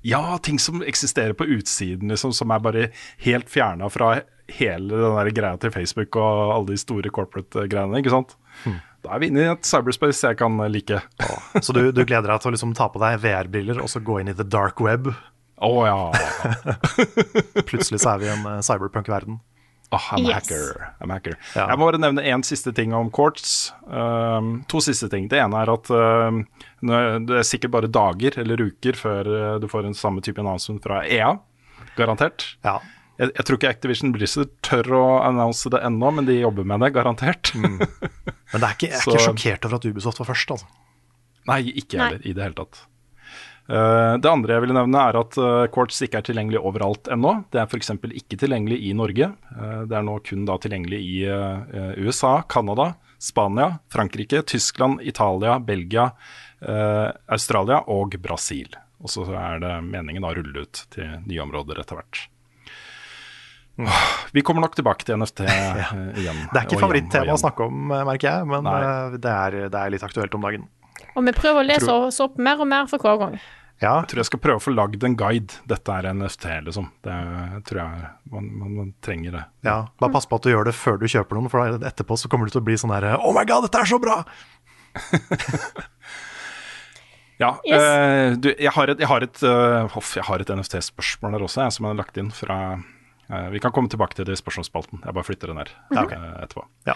Ja, 0.03 0.37
ting 0.43 0.59
som 0.59 0.81
eksisterer 0.83 1.33
på 1.39 1.45
utsiden, 1.57 2.09
liksom, 2.11 2.33
som 2.35 2.51
er 2.51 2.59
bare 2.63 2.87
helt 3.25 3.49
fjerna 3.51 3.87
fra 3.93 4.17
hele 4.51 4.89
den 4.99 5.15
der 5.15 5.29
greia 5.35 5.57
til 5.63 5.71
Facebook 5.71 6.17
og 6.19 6.51
alle 6.57 6.73
de 6.73 6.77
store 6.81 7.09
corporate-greiene. 7.15 8.01
ikke 8.03 8.11
sant? 8.11 8.35
Da 9.03 9.15
er 9.15 9.19
vi 9.23 9.27
inne 9.31 9.41
i 9.45 9.51
et 9.51 9.65
cyberspace 9.67 10.27
jeg 10.29 10.37
kan 10.39 10.57
like. 10.71 10.99
Å 11.23 11.61
Så 11.63 11.73
du, 11.75 11.85
du 11.95 12.03
gleder 12.03 12.27
deg 12.31 12.43
til 12.43 12.51
å 12.51 12.55
liksom 12.55 12.75
ta 12.77 12.89
på 12.91 12.99
deg 13.03 13.17
VR-briller 13.23 13.79
og 13.83 13.89
så 13.91 13.99
gå 14.03 14.19
inn 14.21 14.31
i 14.31 14.35
the 14.35 14.43
dark 14.47 14.79
web. 14.83 15.09
Å 15.63 15.71
ja. 15.87 15.97
Plutselig 17.69 18.01
så 18.03 18.13
er 18.15 18.21
vi 18.23 18.29
i 18.29 18.33
en 18.33 18.45
eh, 18.51 18.61
cyberpunk-verden. 18.65 19.39
Åh, 19.93 20.05
I'm 20.17 20.25
Yes. 20.25 20.33
hacker. 20.49 20.93
I'm 21.03 21.11
hacker. 21.13 21.35
Ja. 21.55 21.67
Jeg 21.69 21.77
må 21.79 21.85
bare 21.91 21.99
nevne 22.01 22.23
én 22.25 22.41
siste 22.47 22.73
ting 22.73 22.95
om 22.97 23.11
Quartz. 23.13 23.71
Um, 23.85 24.63
to 24.71 24.81
siste 24.81 25.09
ting. 25.11 25.27
Det 25.29 25.37
ene 25.43 25.59
er 25.61 25.69
at 25.75 25.91
um, 25.93 26.39
det 26.83 27.37
er 27.39 27.47
sikkert 27.47 27.71
bare 27.75 27.89
dager 27.91 28.35
eller 28.41 28.61
uker 28.69 28.97
før 28.99 29.29
uh, 29.31 29.55
du 29.63 29.67
får 29.71 29.87
en 29.89 29.95
samme 29.97 30.23
type 30.25 30.41
announcement 30.43 30.83
fra 30.83 31.01
EA. 31.07 31.31
Garantert. 31.97 32.45
Ja. 32.65 32.77
Jeg, 33.21 33.29
jeg 33.37 33.45
tror 33.45 33.59
ikke 33.59 33.69
Activision 33.75 34.13
Blizzard 34.15 34.49
tør 34.65 34.89
å 34.97 35.03
annonse 35.27 35.69
det 35.69 35.83
ennå, 35.85 36.09
men 36.17 36.25
de 36.29 36.39
jobber 36.39 36.65
med 36.67 36.81
det, 36.81 36.93
garantert. 36.95 37.51
Men 37.55 37.77
det 37.79 38.63
er 38.63 38.73
ikke, 38.73 38.89
jeg 38.89 38.97
er 38.97 39.03
Så- 39.05 39.13
ikke 39.13 39.27
sjokkert 39.27 39.67
over 39.69 39.77
at 39.79 39.85
Ubisoft 39.91 40.23
var 40.23 40.31
først, 40.31 40.55
altså. 40.57 40.71
Nei, 41.49 41.59
ikke 41.75 41.99
Nei. 41.99 42.07
heller, 42.07 42.25
i 42.25 42.33
det 42.33 42.43
hele 42.47 42.57
tatt. 42.57 42.81
Eh, 43.69 44.13
det 44.19 44.27
andre 44.27 44.57
jeg 44.57 44.63
ville 44.65 44.75
nevne, 44.75 44.99
er 45.07 45.17
at 45.21 45.37
uh, 45.39 45.65
Quartz 45.71 46.01
ikke 46.03 46.19
er 46.19 46.25
tilgjengelig 46.27 46.59
overalt 46.67 47.07
ennå. 47.13 47.35
Det 47.53 47.61
er 47.61 47.67
f.eks. 47.69 47.93
ikke 48.23 48.39
tilgjengelig 48.41 48.81
i 48.89 48.93
Norge. 48.97 49.29
Eh, 49.55 49.81
det 49.87 49.95
er 49.99 50.03
nå 50.07 50.17
kun 50.27 50.43
da 50.49 50.57
tilgjengelig 50.63 50.99
i 50.99 51.17
eh, 51.31 51.93
USA, 52.03 52.41
Canada, 52.51 52.93
Spania, 53.23 53.77
Frankrike, 53.93 54.41
Tyskland, 54.51 54.99
Italia, 55.07 55.59
Belgia, 55.63 56.09
eh, 56.09 56.52
Australia 57.33 57.81
og 57.91 58.15
Brasil. 58.23 58.69
Og 59.03 59.11
så 59.11 59.25
er 59.35 59.59
det 59.59 59.73
meningen 59.83 60.23
å 60.23 60.31
rulle 60.35 60.63
ut 60.63 60.85
til 60.93 61.09
nye 61.27 61.41
områder 61.43 61.81
etter 61.81 61.97
hvert. 61.99 62.21
Vi 64.31 64.41
kommer 64.45 64.61
nok 64.67 64.75
tilbake 64.77 65.03
til 65.07 65.17
NFT 65.17 65.43
ja. 65.49 65.87
igjen. 66.13 66.43
Det 66.53 66.59
er 66.61 66.67
ikke 66.67 66.77
favorittema 66.83 67.33
å 67.33 67.39
snakke 67.41 67.65
om, 67.65 67.89
eh, 67.91 68.03
merker 68.05 68.29
jeg, 68.29 68.47
men 68.51 68.69
eh, 68.69 69.15
det 69.17 69.31
er, 69.33 69.57
det 69.73 69.79
er 69.81 69.93
litt 69.95 70.05
aktuelt 70.05 70.35
om 70.37 70.45
dagen. 70.45 70.67
Og 71.17 71.25
vi 71.25 71.33
prøver 71.35 71.63
å 71.63 71.65
lese 71.65 71.87
Tror- 71.87 72.07
oss 72.11 72.21
opp 72.23 72.37
mer 72.41 72.61
og 72.61 72.69
mer 72.69 72.85
for 72.91 73.01
hver 73.01 73.17
gang. 73.21 73.35
Ja, 73.81 73.97
Jeg 74.03 74.11
tror 74.11 74.21
jeg 74.21 74.27
skal 74.29 74.39
prøve 74.39 74.61
å 74.61 74.63
få 74.63 74.71
lagd 74.77 75.03
en 75.03 75.15
guide. 75.19 75.57
Dette 75.67 75.91
er 75.97 76.05
NFT, 76.13 76.45
liksom. 76.69 76.85
Det 77.03 77.15
tror 77.67 77.79
jeg 77.81 78.05
man, 78.31 78.45
man, 78.61 78.75
man 78.77 78.91
trenger 79.03 79.33
det. 79.35 79.41
ja. 79.67 79.79
Bare 79.99 80.13
pass 80.13 80.29
på 80.29 80.37
at 80.39 80.45
du 80.45 80.53
gjør 80.53 80.69
det 80.69 80.75
før 80.77 81.01
du 81.01 81.07
kjøper 81.09 81.35
noen, 81.41 81.49
for 81.51 81.75
etterpå 81.89 82.15
så 82.21 82.29
kommer 82.31 82.47
du 82.47 82.53
til 82.53 82.61
å 82.61 82.67
bli 82.69 82.77
sånn 82.79 82.93
her 82.95 83.09
Oh 83.17 83.33
my 83.35 83.43
god, 83.49 83.65
dette 83.67 83.81
er 83.81 83.89
så 83.89 83.99
bra! 83.99 84.21
Ja, 87.43 87.51
Yes. 87.67 87.83
Uh, 87.83 88.39
du, 88.39 88.49
jeg 88.55 88.71
har 88.75 88.93
et, 88.93 89.03
jeg 89.03 89.09
har 89.11 89.27
et, 89.27 89.43
uh, 89.43 89.83
hoff, 89.97 90.15
jeg 90.15 90.23
har 90.29 90.43
et 90.43 90.53
NFT-spørsmål 90.55 91.35
der 91.37 91.43
også, 91.49 91.65
jeg, 91.67 91.75
som 91.77 91.89
er 91.91 91.99
lagt 91.99 92.17
inn 92.21 92.31
fra 92.33 92.57
uh, 92.79 93.47
Vi 93.51 93.59
kan 93.63 93.73
komme 93.75 93.91
tilbake 93.91 94.15
til 94.17 94.27
det 94.29 94.37
i 94.37 94.41
spørsmålsspalten. 94.41 95.03
Jeg 95.03 95.13
bare 95.19 95.27
flytter 95.27 95.51
det 95.51 95.59
ned 95.59 95.75
Ja, 95.91 96.03
ok. 96.07 96.15
eh, 96.15 96.33
etterpå. 96.45 96.65
Ja. 96.87 96.95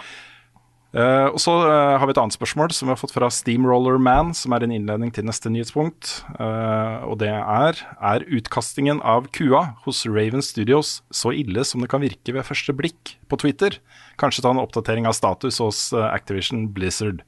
Eh, 0.96 1.26
og 1.28 1.36
så 1.36 1.52
har 2.00 2.06
vi 2.08 2.14
et 2.14 2.18
annet 2.22 2.32
spørsmål 2.32 2.72
som 2.72 2.88
vi 2.88 2.94
har 2.94 3.00
fått 3.00 3.12
fra 3.12 3.28
Steamroller 3.28 3.98
Man, 4.00 4.30
som 4.32 4.54
er 4.56 4.64
en 4.64 4.72
innledning 4.72 5.10
til 5.12 5.26
neste 5.28 5.50
nyhetspunkt. 5.52 6.14
Eh, 6.40 6.96
og 7.04 7.18
det 7.20 7.28
er 7.28 7.82
Er 8.00 8.24
utkastingen 8.24 9.02
av 9.04 9.28
kua 9.36 9.74
hos 9.84 10.06
Raven 10.08 10.40
Studios 10.40 11.02
så 11.12 11.34
ille 11.36 11.64
som 11.68 11.84
det 11.84 11.90
kan 11.92 12.00
virke 12.00 12.32
ved 12.32 12.46
første 12.48 12.72
blikk 12.72 13.18
på 13.28 13.36
Twitter? 13.42 13.76
Kanskje 14.16 14.46
ta 14.46 14.54
en 14.54 14.62
oppdatering 14.64 15.04
av 15.10 15.12
status 15.18 15.60
hos 15.60 15.82
Activision 15.92 16.70
Blizzard. 16.72 17.20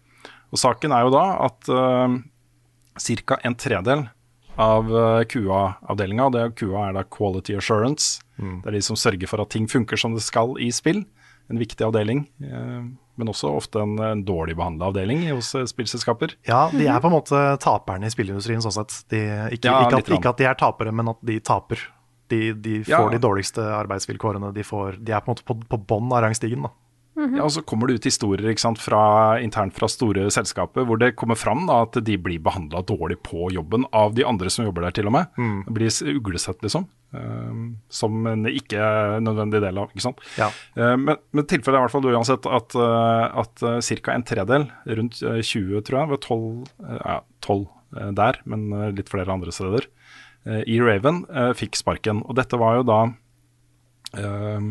Og 0.51 0.59
saken 0.59 0.91
er 0.97 1.05
jo 1.05 1.13
da 1.15 1.27
at 1.51 1.69
ca. 3.01 3.39
en 3.45 3.55
tredel 3.59 4.07
av 4.61 4.91
QA-avdelinga, 5.31 6.27
og 6.29 6.35
det 6.35 6.41
er 6.45 6.51
QA 6.59 6.89
er 6.89 6.97
da 6.99 7.05
Quality 7.09 7.55
Assurance, 7.57 8.21
det 8.41 8.67
er 8.69 8.77
de 8.77 8.83
som 8.85 8.97
sørger 8.97 9.29
for 9.29 9.41
at 9.43 9.51
ting 9.53 9.67
funker 9.69 9.97
som 10.01 10.15
det 10.17 10.23
skal 10.25 10.55
i 10.61 10.71
spill. 10.73 11.03
En 11.51 11.59
viktig 11.59 11.83
avdeling, 11.83 12.23
eh, 12.47 12.83
men 13.19 13.29
også 13.33 13.51
ofte 13.59 13.81
en, 13.83 13.97
en 13.99 14.21
dårlig 14.25 14.55
behandla 14.57 14.87
avdeling 14.93 15.25
hos 15.33 15.49
eh, 15.59 15.65
spillselskaper. 15.67 16.37
Ja, 16.47 16.69
de 16.71 16.87
er 16.87 17.01
på 17.03 17.11
en 17.11 17.17
måte 17.17 17.41
taperne 17.61 18.07
i 18.07 18.13
spillindustrien 18.15 18.63
sånn 18.63 18.77
sett. 18.77 18.95
De, 19.11 19.19
ikke, 19.57 19.67
Ja, 19.73 19.81
ikke, 19.89 19.99
at, 19.99 20.13
ikke 20.15 20.31
at 20.31 20.39
de 20.39 20.47
er 20.47 20.61
tapere, 20.61 20.93
men 20.95 21.11
at 21.11 21.19
de 21.27 21.41
taper. 21.43 21.83
De, 22.31 22.53
de 22.55 22.77
får 22.87 22.93
Ja. 22.95 23.09
de 23.11 23.19
dårligste 23.19 23.65
arbeidsvilkårene. 23.81 24.53
De, 24.55 24.63
får, 24.63 25.01
de 25.03 25.13
er 25.17 25.25
på 25.27 25.33
en 25.33 25.35
måte 25.35 25.45
på, 25.51 25.59
på 25.73 25.81
bånn 25.91 26.13
av 26.15 26.23
rangstigen. 26.29 26.63
Da. 26.69 26.71
Ja, 27.19 27.43
og 27.45 27.51
så 27.53 27.61
kommer 27.67 27.91
det 27.91 27.99
ut 27.99 28.07
historier 28.07 28.55
sant, 28.57 28.79
fra, 28.81 29.39
internt 29.43 29.75
fra 29.77 29.89
store 29.91 30.29
selskaper 30.33 30.87
hvor 30.89 30.97
det 31.01 31.11
kommer 31.19 31.37
fram 31.37 31.67
da, 31.69 31.83
at 31.85 31.99
de 32.07 32.15
blir 32.17 32.39
behandla 32.41 32.81
dårlig 32.87 33.19
på 33.27 33.51
jobben 33.53 33.85
av 33.93 34.15
de 34.17 34.25
andre 34.25 34.49
som 34.49 34.65
jobber 34.65 34.87
der, 34.87 34.95
til 34.97 35.11
og 35.11 35.17
med. 35.19 35.27
Det 35.67 35.75
blir 35.77 35.91
uglesett, 36.15 36.63
liksom. 36.65 36.87
eh, 37.13 37.61
som 37.93 38.27
en 38.31 38.47
ikke 38.49 38.81
nødvendig 39.27 39.61
del 39.67 39.83
av. 39.83 39.91
ikke 39.91 40.07
sant? 40.07 40.23
Ja. 40.39 40.49
Uh, 40.79 40.97
men, 40.97 41.19
men 41.37 41.49
tilfellet 41.51 41.77
er 41.77 41.83
i 41.83 41.89
hvert 41.89 41.97
fall 41.99 42.09
uansett 42.15 42.47
at, 42.49 42.79
uh, 42.79 43.43
at 43.43 43.67
ca. 43.91 44.15
en 44.15 44.27
tredel, 44.31 44.69
rundt 44.87 45.21
eh, 45.23 45.43
20 45.43 45.85
tror 45.91 46.01
jeg, 46.01 46.13
ved 46.15 46.21
12, 46.25 46.45
eh, 46.87 47.01
ja, 47.05 47.17
12 47.45 47.65
eh, 48.01 48.13
der, 48.23 48.41
men 48.49 48.69
eh, 48.73 48.93
litt 48.97 49.11
flere 49.13 49.35
andre 49.35 49.53
steder, 49.53 49.91
eh, 50.47 50.63
i 50.65 50.79
Raven 50.81 51.25
eh, 51.29 51.51
fikk 51.59 51.77
sparken. 51.77 52.23
Og 52.31 52.39
dette 52.39 52.57
var 52.61 52.79
jo 52.81 52.87
da 52.89 53.01
eh, 54.17 54.71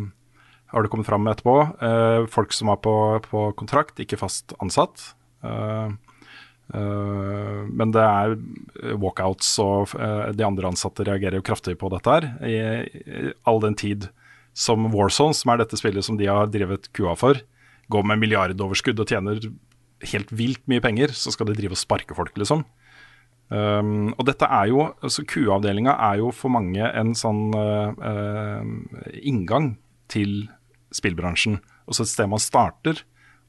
har 0.69 0.85
det 0.85 0.91
kommet 0.91 1.09
fram 1.09 1.27
etterpå. 1.29 1.55
Eh, 1.81 2.27
folk 2.31 2.53
som 2.55 2.71
er 2.73 2.79
på, 2.83 2.93
på 3.25 3.47
kontrakt, 3.59 3.99
ikke 4.01 4.19
fast 4.21 4.53
ansatt. 4.61 5.11
Eh, 5.45 5.91
eh, 6.77 7.59
men 7.69 7.93
det 7.95 8.05
er 8.05 8.35
walkouts, 9.01 9.51
og 9.63 9.95
eh, 9.97 10.29
de 10.37 10.45
andre 10.45 10.71
ansatte 10.71 11.07
reagerer 11.07 11.39
jo 11.39 11.47
kraftig 11.49 11.77
på 11.81 11.91
dette 11.93 12.17
her. 12.17 12.29
I, 12.45 12.59
i 12.85 13.33
all 13.49 13.61
den 13.65 13.77
tid 13.79 14.11
som 14.57 14.89
Warzone, 14.93 15.37
som 15.37 15.53
er 15.53 15.63
dette 15.63 15.79
spillet 15.79 16.05
som 16.05 16.19
de 16.19 16.29
har 16.29 16.51
drevet 16.53 16.91
kua 16.97 17.15
for, 17.17 17.41
går 17.89 18.05
med 18.05 18.21
milliardoverskudd 18.21 19.01
og 19.01 19.09
tjener 19.09 19.41
helt 20.11 20.29
vilt 20.31 20.61
mye 20.69 20.83
penger, 20.83 21.13
så 21.17 21.33
skal 21.33 21.49
de 21.49 21.57
drive 21.57 21.75
og 21.75 21.81
sparke 21.81 22.15
folk, 22.17 22.35
liksom. 22.39 22.63
Um, 23.49 24.11
og 24.13 24.27
dette 24.29 24.45
er 24.45 24.69
jo, 24.69 24.83
altså 25.01 25.23
QA-avdelinga 25.25 25.95
er 26.11 26.19
jo 26.21 26.29
for 26.35 26.53
mange 26.53 26.85
en 26.85 27.15
sånn 27.17 27.47
uh, 27.57 27.89
uh, 27.97 29.07
inngang 29.25 29.71
til 30.11 30.43
spillbransjen. 30.95 31.59
Og 31.87 31.97
så 31.97 32.05
et 32.05 32.11
sted 32.11 32.29
man 32.29 32.41
starter 32.41 33.03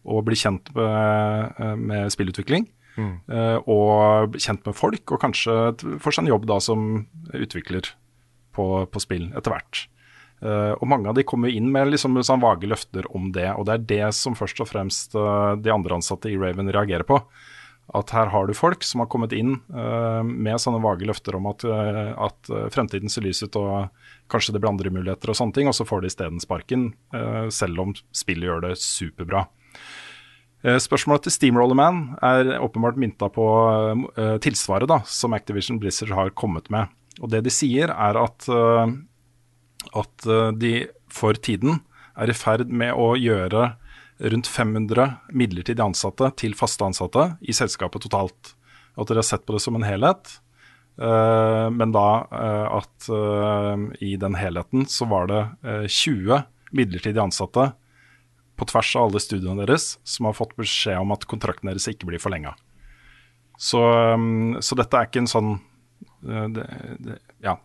og 0.08 0.24
blir 0.26 0.38
kjent 0.38 0.72
med, 0.76 1.56
eh, 1.60 1.74
med 1.76 2.12
spillutvikling. 2.16 2.68
Mm. 3.00 3.22
og 3.70 4.34
kjent 4.42 4.66
med 4.66 4.74
folk, 4.76 5.12
og 5.14 5.20
kanskje 5.22 5.52
får 6.02 6.12
seg 6.12 6.24
en 6.24 6.30
jobb 6.34 6.42
da 6.50 6.56
som 6.60 6.80
utvikler 7.32 7.86
på, 8.52 8.66
på 8.90 9.00
spill 9.00 9.28
etter 9.30 9.54
hvert. 9.54 9.84
Eh, 10.40 10.72
og 10.72 10.88
mange 10.88 11.10
av 11.10 11.16
de 11.18 11.24
kommer 11.28 11.52
inn 11.52 11.68
med 11.72 11.90
liksom 11.92 12.16
sånn 12.24 12.40
vage 12.40 12.68
løfter 12.68 13.04
om 13.16 13.28
det, 13.34 13.50
og 13.52 13.66
det 13.68 13.74
er 13.74 13.88
det 13.90 14.06
som 14.16 14.36
først 14.36 14.62
og 14.64 14.70
fremst 14.70 15.16
eh, 15.18 15.56
de 15.60 15.72
andre 15.72 15.98
ansatte 15.98 16.30
i 16.32 16.38
Raven 16.40 16.72
reagerer 16.72 17.04
på. 17.08 17.20
At 17.96 18.12
her 18.14 18.28
har 18.30 18.46
du 18.46 18.54
folk 18.54 18.84
som 18.86 19.02
har 19.02 19.08
kommet 19.10 19.32
inn 19.34 19.56
uh, 19.74 20.22
med 20.22 20.60
sånne 20.62 20.82
vage 20.84 21.06
løfter 21.08 21.34
om 21.38 21.48
at, 21.50 21.64
uh, 21.66 22.12
at 22.22 22.50
eh, 22.52 22.68
fremtiden 22.70 23.10
ser 23.10 23.24
lys 23.26 23.42
ut 23.42 23.58
og 23.58 23.90
kanskje 24.30 24.54
det 24.54 24.60
blir 24.62 24.70
andre 24.70 24.92
muligheter 24.94 25.32
og 25.32 25.38
sånne 25.38 25.56
ting, 25.56 25.70
og 25.70 25.74
så 25.74 25.86
får 25.88 26.04
de 26.04 26.10
isteden 26.12 26.42
sparken, 26.42 26.92
uh, 27.16 27.48
selv 27.50 27.82
om 27.82 27.96
spillet 28.14 28.46
gjør 28.46 28.64
det 28.68 28.76
superbra. 28.82 29.48
Spørsmålet 30.60 31.24
til 31.24 31.32
Steamroller 31.32 31.76
Man 31.78 32.00
er 32.20 32.58
åpenbart 32.60 32.98
mynta 33.00 33.30
på 33.32 33.44
tilsvaret 34.44 34.90
da, 34.90 34.98
som 35.08 35.32
Activision 35.32 35.78
Blizzard 35.80 36.12
har 36.12 36.34
kommet 36.36 36.68
med. 36.68 36.92
Og 37.24 37.30
Det 37.32 37.40
de 37.46 37.52
sier, 37.54 37.88
er 37.88 38.18
at, 38.20 38.44
at 40.02 40.26
de 40.60 40.72
for 41.08 41.40
tiden 41.40 41.80
er 42.12 42.28
i 42.28 42.36
ferd 42.36 42.68
med 42.68 42.92
å 42.92 43.14
gjøre 43.16 43.70
rundt 44.20 44.46
500 44.46 45.10
midlertidig 45.32 45.82
ansatte 45.82 46.30
til 46.40 46.54
faste 46.56 46.84
ansatte 46.84 47.26
i 47.40 47.54
selskapet 47.56 48.04
totalt. 48.04 48.54
At 49.00 49.08
dere 49.08 49.22
har 49.22 49.28
sett 49.28 49.46
på 49.46 49.56
det 49.56 49.62
som 49.64 49.78
en 49.78 49.86
helhet. 49.86 50.40
eh, 51.00 51.68
men 51.70 51.92
da 51.92 52.08
eh, 52.30 52.66
at 52.80 53.08
eh, 53.08 53.84
i 54.04 54.16
den 54.20 54.36
helheten 54.36 54.86
så 54.86 55.08
var 55.08 55.30
det 55.30 55.42
eh, 55.64 55.86
20 55.86 56.42
midlertidig 56.76 57.20
ansatte 57.22 57.72
på 58.56 58.66
tvers 58.68 58.96
av 58.96 59.08
alle 59.08 59.20
studiene 59.20 59.64
deres 59.64 59.94
som 60.04 60.28
har 60.28 60.36
fått 60.36 60.52
beskjed 60.56 61.00
om 61.00 61.14
at 61.14 61.24
kontrakten 61.24 61.70
deres 61.70 61.88
ikke 61.88 62.10
blir 62.10 62.20
forlenga. 62.20 62.52
Så, 63.60 63.80
så 64.64 64.76
dette 64.76 64.96
er 64.96 65.08
ikke 65.08 65.20
en 65.20 65.28
sånn 65.28 65.50
det, 66.20 66.64
det, 67.00 67.18
Ja. 67.44 67.58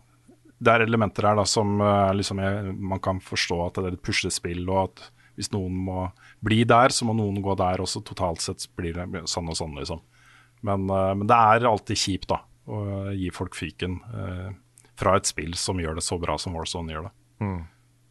Det 0.56 0.72
er 0.72 0.86
elementer 0.86 1.28
her 1.28 1.36
da 1.36 1.44
som 1.48 1.82
liksom 2.16 2.40
man 2.80 3.00
kan 3.04 3.20
forstå 3.24 3.58
at 3.66 3.76
det 3.76 3.90
er 3.90 3.98
et 3.98 4.04
puslespill, 4.08 4.62
og 4.72 4.86
at 4.86 5.04
hvis 5.36 5.52
noen 5.52 5.76
må 5.88 6.06
bli 6.44 6.64
der, 6.68 6.90
så 6.90 7.06
må 7.08 7.16
noen 7.18 7.42
gå 7.46 7.56
der 7.60 7.84
også. 7.84 8.04
Totalt 8.06 8.42
sett 8.44 8.68
blir 8.76 8.98
det 8.98 9.26
sånn 9.32 9.50
og 9.50 9.58
sånn, 9.58 9.78
liksom. 9.80 10.02
Men, 10.66 10.90
uh, 10.90 11.14
men 11.16 11.28
det 11.30 11.38
er 11.38 11.70
alltid 11.70 11.98
kjipt, 12.02 12.30
da, 12.32 12.42
å 12.68 13.12
gi 13.14 13.30
folk 13.34 13.56
fyken 13.56 14.00
uh, 14.14 14.50
fra 14.98 15.18
et 15.20 15.30
spill 15.30 15.56
som 15.60 15.80
gjør 15.82 16.00
det 16.00 16.06
så 16.06 16.18
bra 16.22 16.38
som 16.42 16.56
Warzone 16.58 16.94
gjør 16.94 17.08
det. 17.10 17.16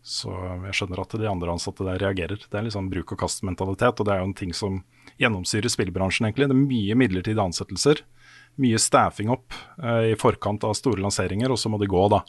Så 0.04 0.28
jeg 0.66 0.76
skjønner 0.76 1.00
at 1.00 1.14
de 1.16 1.28
andre 1.30 1.54
ansatte 1.54 1.84
der 1.86 2.02
reagerer. 2.02 2.36
Det 2.36 2.58
er 2.58 2.66
liksom 2.66 2.90
bruk 2.92 3.14
og 3.14 3.22
kast-mentalitet, 3.22 4.02
og 4.02 4.04
det 4.04 4.12
er 4.12 4.20
jo 4.20 4.26
en 4.28 4.36
ting 4.36 4.52
som 4.52 4.82
gjennomsyrer 5.16 5.72
spillbransjen, 5.72 6.26
egentlig. 6.28 6.50
Det 6.50 6.56
er 6.58 6.60
mye 6.60 6.96
midlertidige 7.00 7.46
ansettelser. 7.48 8.02
Mye 8.60 8.78
staffing 8.78 9.32
opp 9.32 9.56
eh, 9.80 10.10
i 10.12 10.18
forkant 10.20 10.66
av 10.68 10.76
store 10.76 11.00
lanseringer, 11.00 11.48
og 11.48 11.56
så 11.56 11.72
må 11.72 11.80
de 11.80 11.88
gå, 11.88 12.02
da, 12.12 12.20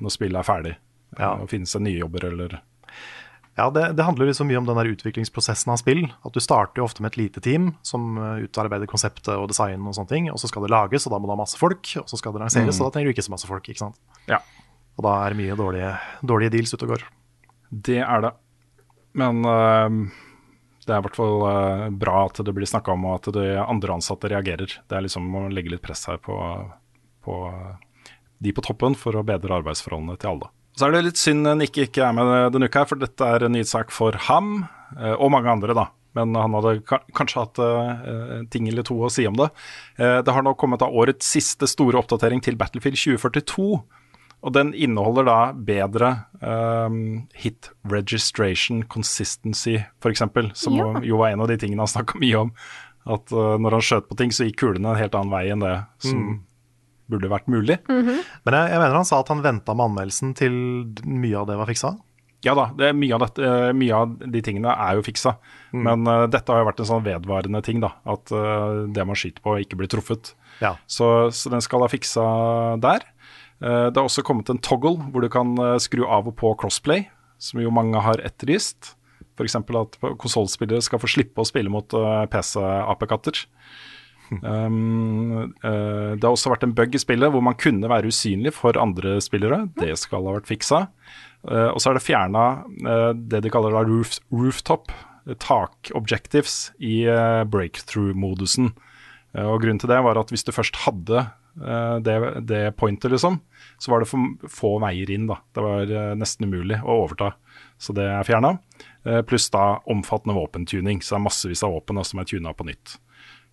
når 0.00 0.14
spillet 0.14 0.40
er 0.40 0.48
ferdig. 0.48 0.72
Ja. 1.18 1.34
Eh, 1.34 1.44
Og 1.44 1.52
finne 1.52 1.68
seg 1.68 1.84
nye 1.84 2.00
jobber, 2.00 2.30
eller 2.30 2.56
Ja, 3.58 3.66
det, 3.74 3.88
det 3.98 4.04
handler 4.06 4.28
liksom 4.28 4.46
mye 4.46 4.60
om 4.60 4.66
den 4.68 4.78
der 4.78 4.86
utviklingsprosessen 4.92 5.72
av 5.74 5.80
spill. 5.80 6.04
At 6.22 6.36
du 6.36 6.38
starter 6.38 6.78
jo 6.78 6.84
ofte 6.86 7.02
med 7.02 7.10
et 7.10 7.18
lite 7.18 7.40
team 7.42 7.72
som 7.82 8.14
eh, 8.14 8.44
utarbeider 8.46 8.86
konseptet 8.86 9.32
og 9.34 9.48
design 9.50 9.82
og 9.82 9.96
sånne 9.96 10.12
ting. 10.12 10.28
Og 10.30 10.38
så 10.38 10.46
skal 10.50 10.62
det 10.62 10.70
lages, 10.70 11.08
og 11.08 11.14
da 11.14 11.18
må 11.18 11.26
du 11.26 11.32
ha 11.34 11.40
masse 11.40 11.58
folk. 11.58 11.90
Og 11.98 12.06
så 12.06 12.20
skal 12.20 12.36
det 12.36 12.44
lanseres, 12.44 12.78
og 12.78 12.86
da 12.86 12.94
trenger 12.94 13.10
du 13.10 13.16
ikke 13.16 13.26
så 13.26 13.34
masse 13.34 13.50
folk. 13.50 13.66
ikke 13.66 13.82
sant? 13.82 13.98
Ja. 14.30 14.38
Og 14.94 15.02
da 15.08 15.16
er 15.24 15.34
mye 15.38 15.56
dårlige, 15.58 15.90
dårlige 16.30 16.54
deals 16.54 16.74
ute 16.76 16.86
og 16.86 16.92
går. 16.94 17.04
Det 17.88 17.98
er 18.04 18.22
det. 18.28 18.30
Men 19.18 19.42
uh, 19.42 19.90
det 20.86 20.94
er 20.94 21.02
i 21.02 21.06
hvert 21.08 21.18
fall 21.18 21.42
uh, 21.42 21.88
bra 21.90 22.20
at 22.28 22.38
det 22.46 22.54
blir 22.54 22.70
snakka 22.70 22.94
om, 22.94 23.08
og 23.10 23.18
at 23.18 23.32
de 23.34 23.48
andre 23.64 23.96
ansatte 23.98 24.30
reagerer. 24.30 24.78
Det 24.86 25.00
er 25.00 25.06
liksom 25.08 25.26
å 25.34 25.48
legge 25.50 25.74
litt 25.74 25.82
press 25.82 26.06
her 26.06 26.22
på, 26.22 26.38
på 27.26 27.40
de 28.38 28.54
på 28.54 28.62
toppen 28.70 28.94
for 28.94 29.18
å 29.18 29.26
bedre 29.26 29.58
arbeidsforholdene 29.58 30.14
til 30.22 30.36
alle. 30.36 30.52
Så 30.78 30.86
er 30.86 30.94
det 30.94 31.06
litt 31.08 31.18
synd 31.18 31.48
Nick 31.58 31.78
ikke 31.82 32.04
er 32.06 32.14
med 32.14 32.52
denne 32.54 32.68
uka, 32.70 32.84
her, 32.84 32.90
for 32.92 33.00
dette 33.00 33.26
er 33.26 33.42
en 33.42 33.56
nyhetssak 33.56 33.90
for 33.90 34.14
ham, 34.28 34.60
eh, 34.94 35.14
og 35.16 35.32
mange 35.34 35.50
andre, 35.50 35.74
da. 35.74 35.88
Men 36.16 36.34
han 36.38 36.54
hadde 36.54 36.78
kanskje 37.18 37.42
hatt 37.42 37.60
eh, 37.62 38.10
en 38.38 38.46
ting 38.50 38.68
eller 38.70 38.86
to 38.86 38.96
å 39.02 39.10
si 39.12 39.26
om 39.28 39.36
det. 39.38 39.50
Eh, 39.98 40.20
det 40.22 40.34
har 40.34 40.46
nå 40.46 40.54
kommet 40.58 40.82
av 40.86 40.94
årets 40.94 41.26
siste 41.34 41.66
store 41.70 41.98
oppdatering 42.00 42.42
til 42.44 42.58
Battlefield 42.60 42.98
2042. 42.98 43.68
Og 44.38 44.54
den 44.54 44.70
inneholder 44.70 45.26
da 45.26 45.38
bedre 45.52 46.12
um, 46.38 47.24
hit 47.34 47.72
registration 47.90 48.84
consistency, 48.86 49.80
f.eks. 49.98 50.22
Som 50.54 50.76
Ja. 50.78 50.92
jo 51.02 51.18
var 51.18 51.32
en 51.32 51.42
av 51.42 51.50
de 51.50 51.56
tingene 51.58 51.82
han 51.82 51.90
snakka 51.90 52.20
mye 52.22 52.44
om. 52.44 52.52
At 53.02 53.34
uh, 53.34 53.56
når 53.58 53.80
han 53.80 53.82
skjøt 53.88 54.06
på 54.06 54.18
ting, 54.20 54.30
så 54.30 54.46
gikk 54.46 54.60
kulene 54.62 54.92
en 54.92 55.00
helt 55.00 55.16
annen 55.18 55.34
vei 55.34 55.48
enn 55.50 55.64
det 55.64 55.74
som 56.06 56.22
burde 57.08 57.30
vært 57.32 57.48
mulig. 57.50 57.78
Men 57.88 58.56
jeg, 58.56 58.72
jeg 58.72 58.82
mener 58.82 58.98
han 59.00 59.08
sa 59.08 59.22
at 59.22 59.32
han 59.32 59.44
venta 59.44 59.74
med 59.76 59.90
anmeldelsen 59.90 60.34
til 60.38 60.54
mye 61.08 61.40
av 61.40 61.48
det 61.50 61.58
var 61.60 61.70
fiksa. 61.70 61.96
Ja 62.46 62.54
da, 62.54 62.68
det 62.78 62.92
er 62.92 62.94
mye, 62.94 63.10
av 63.16 63.22
dette, 63.24 63.42
eh, 63.42 63.72
mye 63.74 63.94
av 63.96 64.12
de 64.22 64.40
tingene 64.46 64.70
er 64.70 64.98
jo 64.98 65.04
fiksa. 65.06 65.34
Men 65.74 66.06
uh, 66.06 66.28
dette 66.30 66.52
har 66.52 66.62
jo 66.62 66.68
vært 66.68 66.82
en 66.84 66.90
sånn 66.92 67.06
vedvarende 67.06 67.62
ting, 67.66 67.80
da. 67.82 67.96
At 68.06 68.30
uh, 68.30 68.86
det 68.94 69.06
man 69.08 69.18
skyter 69.18 69.42
på, 69.42 69.56
ikke 69.64 69.78
blir 69.80 69.90
truffet. 69.90 70.32
Ja. 70.62 70.76
Så, 70.86 71.08
så 71.34 71.50
den 71.50 71.64
skal 71.64 71.82
ha 71.82 71.90
fiksa 71.90 72.26
der. 72.82 73.08
Uh, 73.58 73.90
det 73.90 73.98
har 73.98 74.06
også 74.06 74.22
kommet 74.26 74.52
en 74.52 74.62
toggle 74.62 75.10
hvor 75.10 75.24
du 75.24 75.30
kan 75.32 75.56
skru 75.82 76.04
av 76.06 76.30
og 76.30 76.38
på 76.38 76.54
crossplay, 76.62 77.08
som 77.42 77.62
jo 77.62 77.74
mange 77.74 77.98
har 78.06 78.22
etterlyst. 78.22 78.94
F.eks. 79.38 79.58
at 79.58 79.98
konsollspillere 80.18 80.82
skal 80.82 81.02
få 81.02 81.10
slippe 81.10 81.42
å 81.42 81.46
spille 81.46 81.70
mot 81.70 81.94
PC-apekatter. 82.30 83.44
Um, 84.28 85.54
uh, 85.64 86.14
det 86.14 86.24
har 86.24 86.34
også 86.34 86.52
vært 86.52 86.66
en 86.66 86.74
bug 86.76 86.94
i 86.94 87.00
spillet 87.00 87.32
hvor 87.32 87.44
man 87.44 87.56
kunne 87.58 87.90
være 87.90 88.12
usynlig 88.12 88.52
for 88.56 88.76
andre 88.80 89.18
spillere. 89.24 89.64
Det 89.78 89.94
skal 90.00 90.26
ha 90.28 90.36
vært 90.36 90.50
fiksa. 90.50 90.86
Uh, 91.46 91.70
og 91.70 91.80
så 91.80 91.92
er 91.92 91.98
det 91.98 92.06
fjerna 92.06 92.46
det 93.14 93.44
de 93.44 93.52
kaller 93.52 93.72
da 93.72 93.84
roof, 93.86 94.18
rooftop, 94.34 94.92
takobjectives, 95.36 96.72
i 96.78 97.04
eh, 97.04 97.44
breakthrough-modusen. 97.44 98.72
Eh, 99.34 99.44
og 99.44 99.62
Grunnen 99.62 99.80
til 99.80 99.90
det 99.90 100.00
var 100.04 100.20
at 100.20 100.32
hvis 100.32 100.46
du 100.46 100.52
først 100.54 100.80
hadde 100.86 101.24
eh, 101.24 101.96
det, 102.04 102.16
det 102.48 102.62
pointet, 102.80 103.12
liksom, 103.12 103.40
så 103.78 103.92
var 103.92 104.02
det 104.02 104.10
for 104.10 104.52
få 104.52 104.76
veier 104.82 105.10
inn. 105.12 105.28
da. 105.30 105.40
Det 105.54 105.64
var 105.64 105.92
eh, 105.92 106.14
nesten 106.18 106.48
umulig 106.48 106.80
å 106.82 107.02
overta. 107.04 107.34
Så 107.78 107.94
det 107.94 108.08
er 108.10 108.26
fjerna. 108.26 108.56
pluss 109.28 109.46
da 109.54 109.78
omfattende 109.86 110.34
våpentuning. 110.34 110.98
Så 110.98 111.14
det 111.14 111.18
er 111.20 111.26
massevis 111.28 111.62
av 111.62 111.76
våpen 111.76 112.00
da, 112.00 112.02
som 112.04 112.18
er 112.18 112.26
tuna 112.26 112.50
på 112.52 112.66
nytt. 112.66 112.96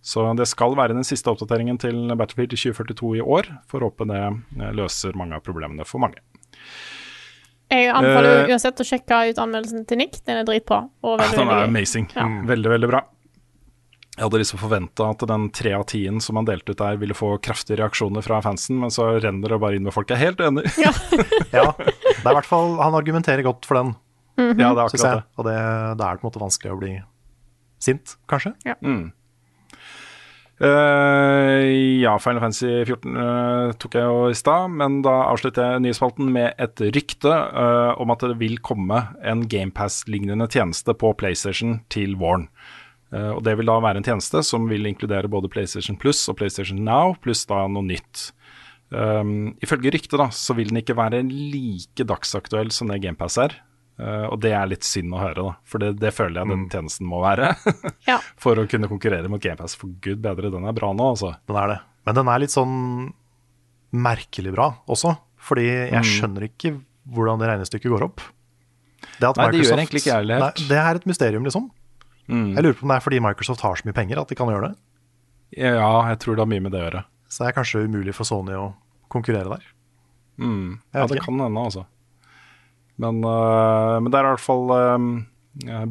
Så 0.06 0.22
det 0.38 0.46
skal 0.46 0.76
være 0.78 0.94
den 0.94 1.06
siste 1.06 1.32
oppdateringen 1.32 1.80
til 1.82 2.12
Battlefield 2.14 2.54
i 2.54 2.60
2042 2.60 3.16
i 3.18 3.24
år. 3.24 3.48
Får 3.66 3.82
håpe 3.88 4.06
det 4.06 4.20
eh, 4.22 4.70
løser 4.78 5.18
mange 5.18 5.34
av 5.34 5.42
problemene 5.42 5.86
for 5.88 6.02
mange. 6.04 6.22
Jeg 7.66 7.90
anbefaler 7.90 8.44
uh, 8.44 8.52
uansett 8.54 8.78
å 8.78 8.86
sjekke 8.86 9.18
ut 9.32 9.40
anmeldelsen 9.42 9.82
til 9.90 9.98
Nick. 9.98 10.20
Den 10.22 10.38
er 10.44 10.46
dritbra. 10.46 10.84
Og 11.02 11.18
veldig, 11.18 11.40
Den 11.40 11.50
er 11.50 11.64
amazing. 11.66 12.06
Ja. 12.14 12.28
Mm. 12.30 12.44
Veldig, 12.52 12.70
veldig 12.76 12.90
bra. 12.92 13.02
Jeg 14.14 14.22
hadde 14.22 14.40
liksom 14.44 14.62
forventa 14.62 15.10
at 15.12 15.26
den 15.28 15.48
tre 15.52 15.74
av 15.76 15.82
tien 15.90 16.22
som 16.24 16.38
han 16.38 16.46
delte 16.46 16.72
ut 16.72 16.78
der, 16.80 17.02
ville 17.02 17.18
få 17.18 17.34
kraftige 17.42 17.82
reaksjoner 17.82 18.24
fra 18.24 18.38
fansen, 18.46 18.78
men 18.80 18.94
så 18.94 19.10
renner 19.18 19.56
det 19.56 19.58
bare 19.60 19.76
inn 19.76 19.84
med 19.84 19.92
folk. 19.92 20.08
Jeg 20.08 20.22
er 20.22 20.30
helt 20.30 20.46
enig. 20.46 20.64
Ja, 20.78 20.94
det 21.50 21.66
er 21.66 22.30
i 22.30 22.38
hvert 22.38 22.48
fall, 22.48 22.78
Han 22.78 22.96
argumenterer 22.96 23.42
godt 23.44 23.66
for 23.66 23.82
den. 23.82 23.96
Ja, 24.38 24.54
det 24.54 24.62
er 24.62 24.70
jeg. 24.70 24.86
akkurat 24.86 25.10
det. 25.10 25.28
Og 25.34 25.50
det, 25.50 25.58
det, 25.98 26.06
er 26.06 26.22
på 26.22 26.22
en 26.22 26.30
måte 26.30 26.46
vanskelig 26.46 26.78
å 26.78 26.80
bli 26.80 26.96
sint, 27.82 28.20
kanskje. 28.30 28.54
Eh, 30.56 32.00
ja, 32.00 32.14
Final 32.22 32.40
Fantasy 32.40 32.70
14 32.88 33.12
uh, 33.12 33.74
tok 33.76 33.98
jeg 33.98 34.08
jo 34.08 34.30
i 34.32 34.38
stad, 34.38 34.72
men 34.72 35.02
da 35.04 35.12
avslutter 35.26 35.74
jeg 35.74 35.82
nyhetsspalten 35.84 36.30
med 36.32 36.56
et 36.62 36.80
rykte 36.96 37.28
uh, 37.28 37.92
om 38.00 38.14
at 38.14 38.24
det 38.24 38.38
vil 38.40 38.56
komme 38.64 39.02
en 39.20 39.44
GamePass-lignende 39.52 40.48
tjeneste 40.48 40.96
på 40.96 41.12
PlayStation 41.20 41.82
til 41.92 42.16
våren. 42.16 42.48
Eh, 43.14 43.32
og 43.32 43.42
Det 43.44 43.56
vil 43.58 43.68
da 43.70 43.78
være 43.82 44.02
en 44.02 44.06
tjeneste 44.06 44.42
som 44.46 44.66
vil 44.70 44.88
inkludere 44.88 45.30
både 45.30 45.50
PlayStation 45.52 45.98
Plus 45.98 46.24
og 46.30 46.38
PlayStation 46.40 46.82
Now, 46.84 47.14
pluss 47.22 47.46
da 47.46 47.66
noe 47.70 47.86
nytt. 47.86 48.30
Um, 48.90 49.56
ifølge 49.62 49.90
ryktet 49.94 50.18
da, 50.20 50.28
så 50.30 50.54
vil 50.54 50.70
den 50.70 50.78
ikke 50.78 50.96
være 50.98 51.24
like 51.26 52.06
dagsaktuell 52.06 52.70
som 52.74 52.90
det 52.90 53.00
GamePass 53.02 53.38
er. 53.42 53.56
Eh, 53.98 54.26
og 54.28 54.40
det 54.44 54.50
er 54.52 54.66
litt 54.68 54.84
synd 54.84 55.14
å 55.16 55.20
høre, 55.22 55.40
da, 55.40 55.52
for 55.64 55.80
det, 55.80 55.94
det 56.02 56.10
føler 56.12 56.42
jeg 56.42 56.50
den 56.52 56.66
tjenesten 56.72 57.06
må 57.08 57.22
være. 57.24 57.54
Ja. 58.06 58.18
for 58.42 58.58
å 58.60 58.66
kunne 58.68 58.88
konkurrere 58.90 59.28
mot 59.32 59.40
GamePass. 59.40 59.76
For 59.80 59.88
gud 60.04 60.20
bedre, 60.24 60.50
den 60.52 60.66
er 60.68 60.76
bra 60.76 60.90
nå, 60.92 61.12
altså. 61.14 61.34
Den 61.48 61.56
er 61.62 61.72
det. 61.74 61.78
Men 62.06 62.18
den 62.20 62.28
er 62.28 62.42
litt 62.44 62.52
sånn 62.54 62.74
merkelig 63.96 64.52
bra 64.54 64.68
også. 64.90 65.14
Fordi 65.46 65.64
jeg 65.66 65.92
Mm. 66.02 66.10
skjønner 66.10 66.44
ikke 66.48 66.72
hvordan 67.08 67.38
det 67.40 67.48
regnestykket 67.48 67.90
går 67.92 68.02
opp. 68.08 68.20
Det 69.20 69.28
at 69.28 69.36
Nei, 69.38 69.50
det 69.54 69.60
gjør 69.62 69.78
egentlig 69.78 70.00
ikke 70.02 70.10
jeg 70.12 70.20
heller. 70.26 70.40
Mm. 70.50 70.68
det 70.68 70.78
er 70.82 70.94
et 70.98 71.06
mysterium, 71.06 71.44
liksom. 71.46 71.70
Jeg 72.28 72.62
lurer 72.64 72.74
på 72.74 72.82
om 72.82 72.90
det 72.90 72.96
er 72.96 73.04
fordi 73.04 73.20
Microsoft 73.22 73.60
har 73.62 73.76
så 73.78 73.86
mye 73.86 73.94
penger 73.94 74.18
at 74.18 74.28
de 74.28 74.34
kan 74.34 74.48
gjøre 74.50 74.72
det. 74.72 74.76
Ja, 75.62 76.08
jeg 76.10 76.18
tror 76.18 76.34
det 76.34 76.42
har 76.42 76.50
mye 76.50 76.60
med 76.64 76.72
det 76.74 76.80
å 76.80 76.86
gjøre. 76.90 77.04
Så 77.30 77.44
det 77.44 77.52
er 77.52 77.56
kanskje 77.62 77.84
umulig 77.86 78.14
for 78.16 78.24
Sony 78.26 78.52
å 78.58 78.74
konkurrere 79.08 79.46
der. 79.54 79.62
Mm. 80.42 80.80
Ja, 80.92 81.06
det 81.06 81.16
ikke. 81.20 81.26
kan 81.30 81.38
hende, 81.38 81.62
altså. 81.62 81.86
Men, 83.02 83.20
uh, 83.24 83.98
men 84.00 84.10
det 84.10 84.18
er 84.18 84.28
i 84.28 84.32
hvert 84.34 84.44
fall 84.44 84.72
um, 84.72 85.10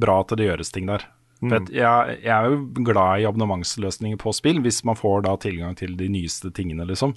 bra 0.01 0.19
at 0.23 0.33
det 0.37 0.47
gjøres 0.47 0.73
ting 0.73 0.89
der. 0.89 1.05
Mm. 1.43 1.51
Jeg, 1.69 2.15
jeg, 2.23 2.31
er 2.31 2.49
jo 2.49 2.85
glad 2.87 3.21
i 3.21 3.27
abonnementsløsninger 3.29 4.17
på 4.21 4.33
spill, 4.33 4.61
hvis 4.65 4.81
man 4.87 4.97
får 4.97 5.25
da 5.27 5.35
tilgang 5.41 5.75
til 5.77 5.93
de 5.99 6.09
nyeste 6.09 6.49
tingene, 6.55 6.87
liksom. 6.89 7.13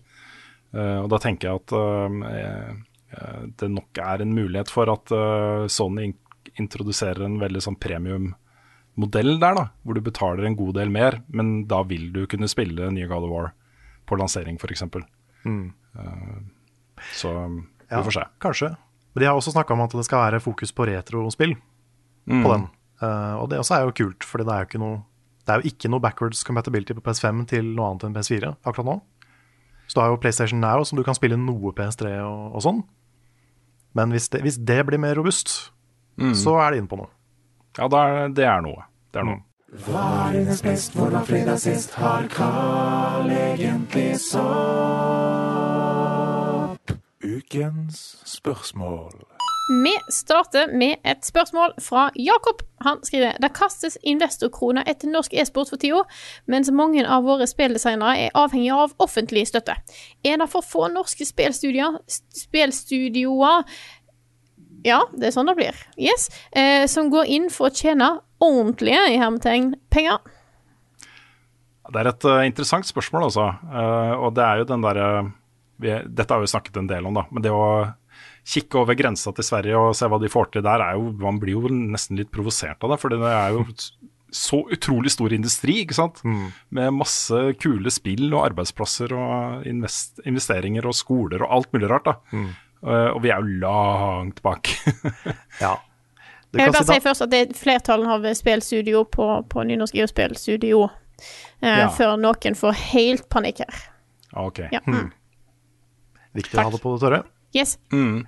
Uh, 0.74 1.05
og 1.05 1.09
da 1.14 1.22
tenker 1.22 1.49
jeg 1.49 1.62
at 1.64 2.84
det 3.57 3.70
nok 3.72 3.99
er 4.05 4.20
en 4.20 4.34
mulighet 4.36 4.68
for 4.68 4.91
at 4.93 5.09
Sony 5.72 6.11
introduserer 6.61 7.22
en 7.24 7.39
veldig 7.41 7.62
sånn 7.64 7.78
premiummodell 7.80 9.39
der, 9.41 9.57
da. 9.57 9.64
Hvor 9.80 9.97
du 9.97 10.03
betaler 10.05 10.45
en 10.45 10.59
god 10.59 10.76
del 10.76 10.93
mer, 10.93 11.22
men 11.32 11.62
da 11.70 11.80
vil 11.89 12.11
du 12.12 12.26
kunne 12.28 12.51
spille 12.53 12.91
nye 12.93 13.09
God 13.09 13.24
of 13.24 13.32
War 13.32 13.49
på 14.09 14.18
lansering, 14.20 14.61
f.eks. 14.61 14.84
Mm. 15.49 15.72
Uh, 15.97 16.36
så 17.16 17.32
Ja, 17.89 18.03
vi 18.03 18.05
får 18.11 18.18
se. 18.18 18.26
Kanskje. 18.45 18.70
Men 19.18 19.24
de 19.24 19.26
har 19.26 19.34
også 19.40 19.50
snakka 19.56 19.74
om 19.74 19.80
at 19.82 19.90
det 19.98 20.04
skal 20.06 20.20
være 20.30 20.40
fokus 20.44 20.70
på 20.72 20.86
retrospill 20.86 21.56
Mm. 22.28 22.42
på 22.44 22.50
den. 22.54 22.64
Uh, 23.02 23.34
og 23.42 23.48
det 23.50 23.58
også 23.58 23.74
er 23.78 23.84
jo 23.86 23.92
kult, 23.96 24.22
for 24.26 24.38
det 24.42 24.48
er 24.52 24.60
jo 24.62 24.68
ikke 24.68 24.78
noe 24.82 24.98
det 25.48 25.54
er 25.54 25.62
jo 25.62 25.70
ikke 25.70 25.88
noe 25.88 26.00
backwards 26.04 26.42
compatibility 26.44 26.92
på 26.92 27.00
PS5 27.06 27.46
til 27.48 27.64
noe 27.72 27.86
annet 27.88 28.04
enn 28.04 28.14
PS4 28.18 28.50
akkurat 28.68 28.84
nå. 28.90 28.96
Så 29.88 29.94
du 29.96 30.00
har 30.02 30.10
jo 30.12 30.18
PlayStation 30.20 30.60
Now 30.60 30.82
som 30.84 30.98
du 30.98 31.02
kan 31.06 31.14
spille 31.16 31.38
noe 31.40 31.72
PS3 31.72 32.18
og, 32.20 32.54
og 32.58 32.60
sånn. 32.66 32.82
Men 33.96 34.10
hvis 34.12 34.28
det, 34.28 34.42
hvis 34.44 34.58
det 34.60 34.82
blir 34.86 34.98
mer 35.00 35.14
robust, 35.16 35.70
Mm. 36.18 36.34
så 36.34 36.52
er 36.60 36.70
det 36.74 36.78
inne 36.82 36.88
på 36.90 36.98
noe. 36.98 37.08
Ja, 37.78 37.86
det 37.88 37.98
er, 37.98 38.28
det 38.34 38.44
er 38.44 38.60
noe. 38.60 38.84
Det 39.14 39.20
er 39.20 39.24
noe. 39.24 39.40
Ukens 47.24 48.22
spørsmål. 48.24 49.12
Vi 49.84 49.92
starter 50.10 50.78
med 50.78 50.94
et 51.04 51.26
spørsmål 51.26 51.72
fra 51.82 52.10
Jakob. 52.16 52.62
Han 52.80 53.04
skriver 53.04 53.32
Det 53.42 53.52
kastes 53.52 53.98
investorkroner 54.02 54.82
etter 54.86 55.08
norsk 55.08 55.34
e-sport 55.34 55.68
for 55.68 55.76
tida, 55.76 56.02
mens 56.46 56.70
mange 56.70 57.08
av 57.08 57.24
våre 57.26 57.46
spilldesignere 57.46 58.18
er 58.18 58.30
avhengige 58.34 58.74
av 58.74 58.90
offentlig 58.98 59.48
støtte. 59.48 59.74
Er 60.24 60.36
det 60.36 60.48
for 60.48 60.62
få 60.62 60.88
norske 60.88 61.24
spillstudioer 61.24 63.64
Ja, 64.84 65.00
det 65.12 65.26
er 65.26 65.30
sånn 65.34 65.46
det 65.50 65.56
blir. 65.58 65.74
Yes. 65.98 66.30
Eh, 66.52 66.86
som 66.86 67.10
går 67.10 67.24
inn 67.26 67.50
for 67.50 67.66
å 67.66 67.74
tjene 67.74 68.20
ordentlige 68.40 69.10
i 69.10 69.18
hermetegn 69.18 69.74
penger. 69.90 70.18
Det 71.88 72.00
er 72.00 72.06
et 72.12 72.24
uh, 72.24 72.46
interessant 72.46 72.86
spørsmål, 72.86 73.22
altså. 73.26 73.52
Uh, 73.64 74.14
og 74.22 74.36
det 74.36 74.44
er 74.44 74.56
jo 74.60 74.64
den 74.68 74.82
derre 74.84 75.32
vi- 75.79 76.03
Dette 76.09 76.35
har 76.35 76.41
vi 76.41 76.47
snakket 76.51 76.76
en 76.76 76.87
del 76.91 77.07
om, 77.07 77.14
da. 77.14 77.24
Men 77.31 77.43
det 77.43 77.51
å 77.55 77.95
kikke 78.49 78.81
over 78.81 78.95
grensa 78.97 79.33
til 79.37 79.45
Sverige 79.45 79.76
og 79.79 79.95
se 79.97 80.07
hva 80.09 80.18
de 80.20 80.29
får 80.33 80.53
til 80.53 80.62
der, 80.62 80.81
er 80.81 80.95
jo 80.97 81.12
Man 81.12 81.39
blir 81.39 81.53
jo 81.61 81.68
nesten 81.68 82.16
litt 82.16 82.31
provosert 82.33 82.83
av 82.83 82.91
det. 82.91 83.01
For 83.01 83.09
det 83.11 83.20
er 83.20 83.51
jo 83.53 83.66
så 84.31 84.59
utrolig 84.70 85.11
stor 85.11 85.33
industri, 85.33 85.85
ikke 85.87 85.95
sant. 85.97 86.22
Med 86.70 86.93
masse 86.93 87.55
kule 87.61 87.89
spill 87.91 88.33
og 88.35 88.51
arbeidsplasser 88.53 89.12
og 89.16 89.64
invest 89.66 90.20
investeringer 90.26 90.85
og 90.85 90.93
skoler 90.95 91.43
og 91.43 91.51
alt 91.51 91.72
mulig 91.72 91.89
rart, 91.89 92.05
da. 92.05 92.16
Eh, 92.79 93.09
og 93.14 93.22
vi 93.22 93.31
er 93.31 93.41
jo 93.41 93.59
langt 93.64 94.43
bak. 94.43 94.68
Ja. 95.61 95.76
Jeg 96.55 96.64
vil 96.64 96.72
bare 96.72 96.85
si 96.89 97.01
først 97.05 97.22
at 97.26 97.31
det 97.31 97.39
er 97.51 97.53
flertallet 97.59 98.09
av 98.09 98.22
spillstudio 98.35 99.03
på, 99.12 99.24
på 99.53 99.64
nynorsk 99.68 99.95
er 99.99 100.07
jo 100.07 100.12
spillstudio. 100.12 100.83
Uh, 100.85 101.66
Ja. 101.66 101.89
Før 101.93 102.14
noen 102.16 102.55
får 102.57 102.72
helt 102.95 103.29
panikk 103.29 103.59
her. 103.64 103.81
ok. 104.37 104.61
Ja. 104.72 104.81
Mm. 104.87 105.11
Viktig 106.39 106.59
å 106.59 106.68
ha 106.68 106.72
det 106.74 106.82
på 106.82 106.95
det 106.95 107.05
tørre. 107.05 107.22
Yes. 107.57 107.76
Mm. 107.93 108.26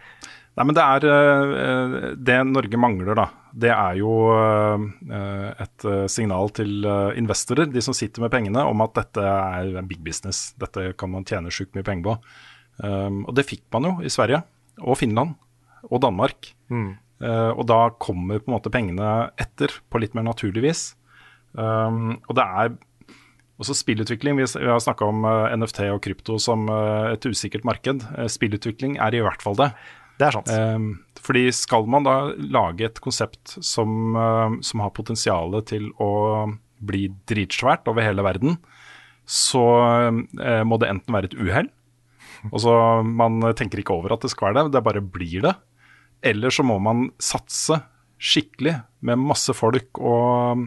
Nei, 0.59 0.67
men 0.67 0.77
det 0.77 0.83
er 0.85 1.07
eh, 1.09 1.95
Det 2.19 2.39
Norge 2.49 2.81
mangler, 2.81 3.15
da, 3.17 3.27
det 3.65 3.71
er 3.73 3.99
jo 4.01 4.13
eh, 4.35 5.51
et 5.65 5.87
eh, 5.89 6.07
signal 6.11 6.53
til 6.57 6.87
investorer, 7.17 7.71
de 7.71 7.83
som 7.85 7.97
sitter 7.97 8.25
med 8.25 8.33
pengene, 8.35 8.65
om 8.69 8.85
at 8.85 8.97
dette 8.99 9.25
er 9.25 9.77
en 9.81 9.89
big 9.89 10.03
business. 10.05 10.51
Dette 10.61 10.91
kan 11.01 11.13
man 11.15 11.25
tjene 11.29 11.53
sjukt 11.55 11.73
mye 11.77 11.87
penger 11.87 12.11
på. 12.11 12.17
Um, 12.81 13.27
og 13.29 13.35
det 13.37 13.45
fikk 13.45 13.67
man 13.75 13.85
jo 13.85 13.91
i 14.01 14.13
Sverige 14.13 14.39
og 14.81 14.97
Finland 14.97 15.35
og 15.89 16.01
Danmark. 16.05 16.55
Mm. 16.73 16.95
og 17.21 17.65
da 17.69 17.91
kommer 18.01 18.39
på 18.41 18.49
en 18.49 18.55
måte 18.55 18.71
pengene 18.73 19.09
etter, 19.41 19.75
på 19.93 20.01
litt 20.01 20.15
mer 20.17 20.25
naturlig 20.25 20.63
vis. 20.65 20.85
Um, 21.53 22.15
og 22.31 22.37
det 22.39 22.47
er 22.47 22.71
også 23.61 23.77
spillutvikling. 23.77 24.39
Vi, 24.41 24.49
vi 24.57 24.71
har 24.71 24.81
snakka 24.83 25.09
om 25.09 25.25
eh, 25.29 25.55
NFT 25.61 25.85
og 25.93 26.03
krypto 26.05 26.39
som 26.43 26.67
eh, 26.73 27.13
et 27.15 27.29
usikkert 27.29 27.67
marked. 27.69 28.05
Eh, 28.17 28.31
spillutvikling 28.33 28.97
er 29.03 29.17
i 29.17 29.23
hvert 29.25 29.45
fall 29.45 29.59
det. 29.61 29.71
Det 30.21 30.27
er 30.29 30.37
sant. 30.37 30.51
Um, 30.53 30.89
fordi 31.21 31.47
skal 31.57 31.87
man 31.89 32.05
da 32.05 32.17
lage 32.37 32.85
et 32.89 32.99
konsept 33.01 33.55
som, 33.65 34.17
som 34.65 34.83
har 34.85 34.93
potensial 34.93 35.55
til 35.69 35.87
å 36.01 36.11
bli 36.85 37.07
dritsvært 37.29 37.89
over 37.89 38.05
hele 38.05 38.25
verden, 38.25 38.59
så 39.25 39.65
eh, 40.11 40.61
må 40.67 40.81
det 40.81 40.91
enten 40.91 41.17
være 41.17 41.31
et 41.31 41.39
uhell, 41.39 41.71
altså 42.51 42.75
man 43.05 43.41
tenker 43.57 43.83
ikke 43.83 43.97
over 43.97 44.17
at 44.17 44.25
det 44.25 44.33
skal 44.33 44.51
være 44.51 44.67
det, 44.67 44.75
det 44.77 44.85
bare 44.85 45.05
blir 45.05 45.45
det, 45.45 45.55
eller 46.33 46.53
så 46.53 46.65
må 46.69 46.77
man 46.83 47.09
satse 47.23 47.79
skikkelig 48.21 48.77
med 49.09 49.23
masse 49.25 49.55
folk 49.57 50.01
og 50.05 50.67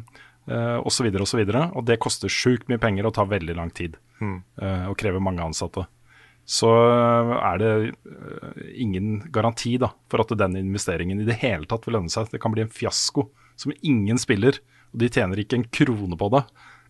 eh, 0.50 0.78
og 0.80 0.92
så 0.92 1.06
videre 1.06 1.26
og 1.26 1.30
så 1.30 1.40
og 1.40 1.86
det 1.86 2.00
koster 2.02 2.32
sjukt 2.32 2.70
mye 2.70 2.82
penger 2.82 3.08
og 3.08 3.16
tar 3.16 3.30
veldig 3.32 3.56
lang 3.56 3.72
tid, 3.72 3.98
eh, 4.22 4.86
og 4.90 4.98
krever 4.98 5.24
mange 5.24 5.44
ansatte. 5.44 5.86
Så 6.46 6.68
eh, 6.68 7.34
er 7.40 7.62
det 7.62 7.72
ingen 8.76 9.32
garanti 9.32 9.78
da, 9.78 9.94
for 10.12 10.24
at 10.24 10.36
den 10.38 10.58
investeringen 10.60 11.22
i 11.22 11.28
det 11.28 11.40
hele 11.44 11.66
tatt 11.66 11.88
vil 11.88 11.98
lønne 12.00 12.12
seg. 12.12 12.30
Det 12.32 12.42
kan 12.44 12.52
bli 12.52 12.66
en 12.66 12.74
fiasko 12.74 13.30
som 13.56 13.74
ingen 13.82 14.20
spiller, 14.20 14.60
og 14.92 15.02
de 15.02 15.10
tjener 15.10 15.40
ikke 15.40 15.62
en 15.62 15.68
krone 15.72 16.20
på 16.20 16.32
det. 16.36 16.44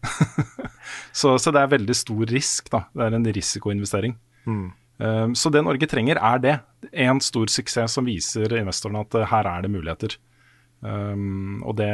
så, 1.19 1.38
så 1.38 1.52
det 1.53 1.61
er 1.61 1.76
veldig 1.76 1.95
stor 1.95 2.26
risk, 2.32 2.72
da. 2.73 2.88
Det 2.94 3.06
er 3.06 3.19
en 3.19 3.34
risikoinvestering. 3.38 4.18
Eh, 4.99 5.34
så 5.34 5.49
det 5.49 5.64
Norge 5.65 5.88
trenger, 5.90 6.19
er 6.19 6.41
det. 6.44 6.57
En 6.91 7.22
stor 7.23 7.52
suksess 7.52 7.98
som 7.98 8.07
viser 8.07 8.53
investorene 8.60 9.03
at 9.06 9.18
uh, 9.18 9.26
her 9.32 9.49
er 9.49 9.65
det 9.65 9.72
muligheter. 9.73 10.18
Um, 10.84 11.61
og 11.64 11.77
det 11.80 11.91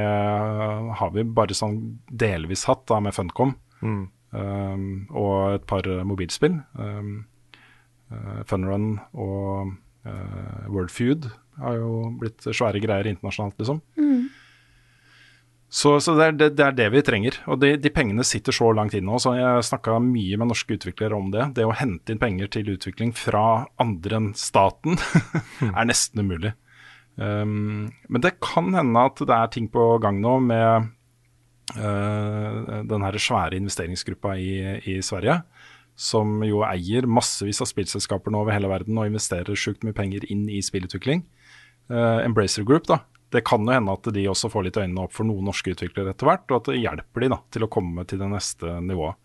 har 0.98 1.12
vi 1.14 1.24
bare 1.24 1.54
sånn 1.58 1.78
delvis 2.10 2.66
hatt 2.66 2.88
da 2.90 2.98
med 3.06 3.14
Funcom 3.14 3.54
um, 3.86 4.88
og 5.14 5.60
et 5.60 5.68
par 5.70 5.86
mobilspill. 6.10 6.58
Um, 6.74 7.14
uh, 8.10 8.42
Funrun 8.50 8.96
og 9.14 9.76
uh, 10.10 10.66
Wordfeud 10.74 11.30
har 11.60 11.78
jo 11.78 12.10
blitt 12.18 12.48
svære 12.50 12.82
greier 12.82 13.12
internasjonalt, 13.12 13.60
liksom. 13.62 13.84
Så, 15.70 16.00
så 16.02 16.16
det, 16.18 16.26
er, 16.26 16.32
det, 16.34 16.48
det 16.58 16.64
er 16.66 16.78
det 16.78 16.88
vi 16.96 17.02
trenger. 17.06 17.36
Og 17.46 17.60
de, 17.62 17.76
de 17.78 17.92
pengene 17.94 18.26
sitter 18.26 18.56
så 18.56 18.72
langt 18.74 18.96
inne. 18.98 19.20
Så 19.22 19.36
jeg 19.38 19.68
snakka 19.68 20.00
mye 20.02 20.40
med 20.42 20.50
norske 20.50 20.80
utviklere 20.80 21.18
om 21.18 21.30
det. 21.34 21.52
Det 21.60 21.68
å 21.68 21.76
hente 21.78 22.16
inn 22.16 22.22
penger 22.22 22.50
til 22.56 22.72
utvikling 22.74 23.14
fra 23.14 23.68
andre 23.82 24.18
enn 24.18 24.32
staten 24.40 24.98
er 25.70 25.86
nesten 25.86 26.26
umulig. 26.26 26.56
Um, 27.20 27.90
men 28.08 28.24
det 28.24 28.38
kan 28.40 28.72
hende 28.72 29.04
at 29.10 29.20
det 29.20 29.36
er 29.36 29.52
ting 29.52 29.68
på 29.72 29.92
gang 30.00 30.22
nå 30.24 30.38
med 30.46 30.88
uh, 31.76 32.80
den 32.88 33.04
her 33.04 33.20
svære 33.20 33.60
investeringsgruppa 33.60 34.38
i, 34.40 34.54
i 34.88 35.00
Sverige. 35.04 35.42
Som 36.00 36.40
jo 36.48 36.64
eier 36.64 37.10
massevis 37.12 37.60
av 37.60 37.68
spillselskaper 37.68 38.32
nå 38.32 38.46
over 38.46 38.56
hele 38.56 38.72
verden 38.72 38.98
og 39.02 39.10
investerer 39.10 39.60
sjukt 39.60 39.84
mye 39.84 39.98
penger 39.98 40.24
inn 40.32 40.48
i 40.48 40.62
spillutvikling. 40.64 41.26
Uh, 41.92 42.24
Embracer 42.24 42.64
Group, 42.64 42.88
da. 42.88 43.02
det 43.36 43.44
kan 43.48 43.66
jo 43.68 43.76
hende 43.76 43.94
at 43.98 44.08
de 44.16 44.28
også 44.32 44.52
får 44.54 44.70
litt 44.70 44.80
øynene 44.80 45.04
opp 45.04 45.16
for 45.18 45.28
noen 45.28 45.50
norske 45.50 45.74
utviklere 45.76 46.14
etter 46.14 46.30
hvert, 46.30 46.48
og 46.50 46.62
at 46.62 46.72
det 46.72 46.80
hjelper 46.80 47.26
de 47.26 47.34
da, 47.36 47.42
til 47.52 47.66
å 47.66 47.74
komme 47.74 48.06
til 48.08 48.22
det 48.22 48.30
neste 48.32 48.80
nivået. 48.86 49.20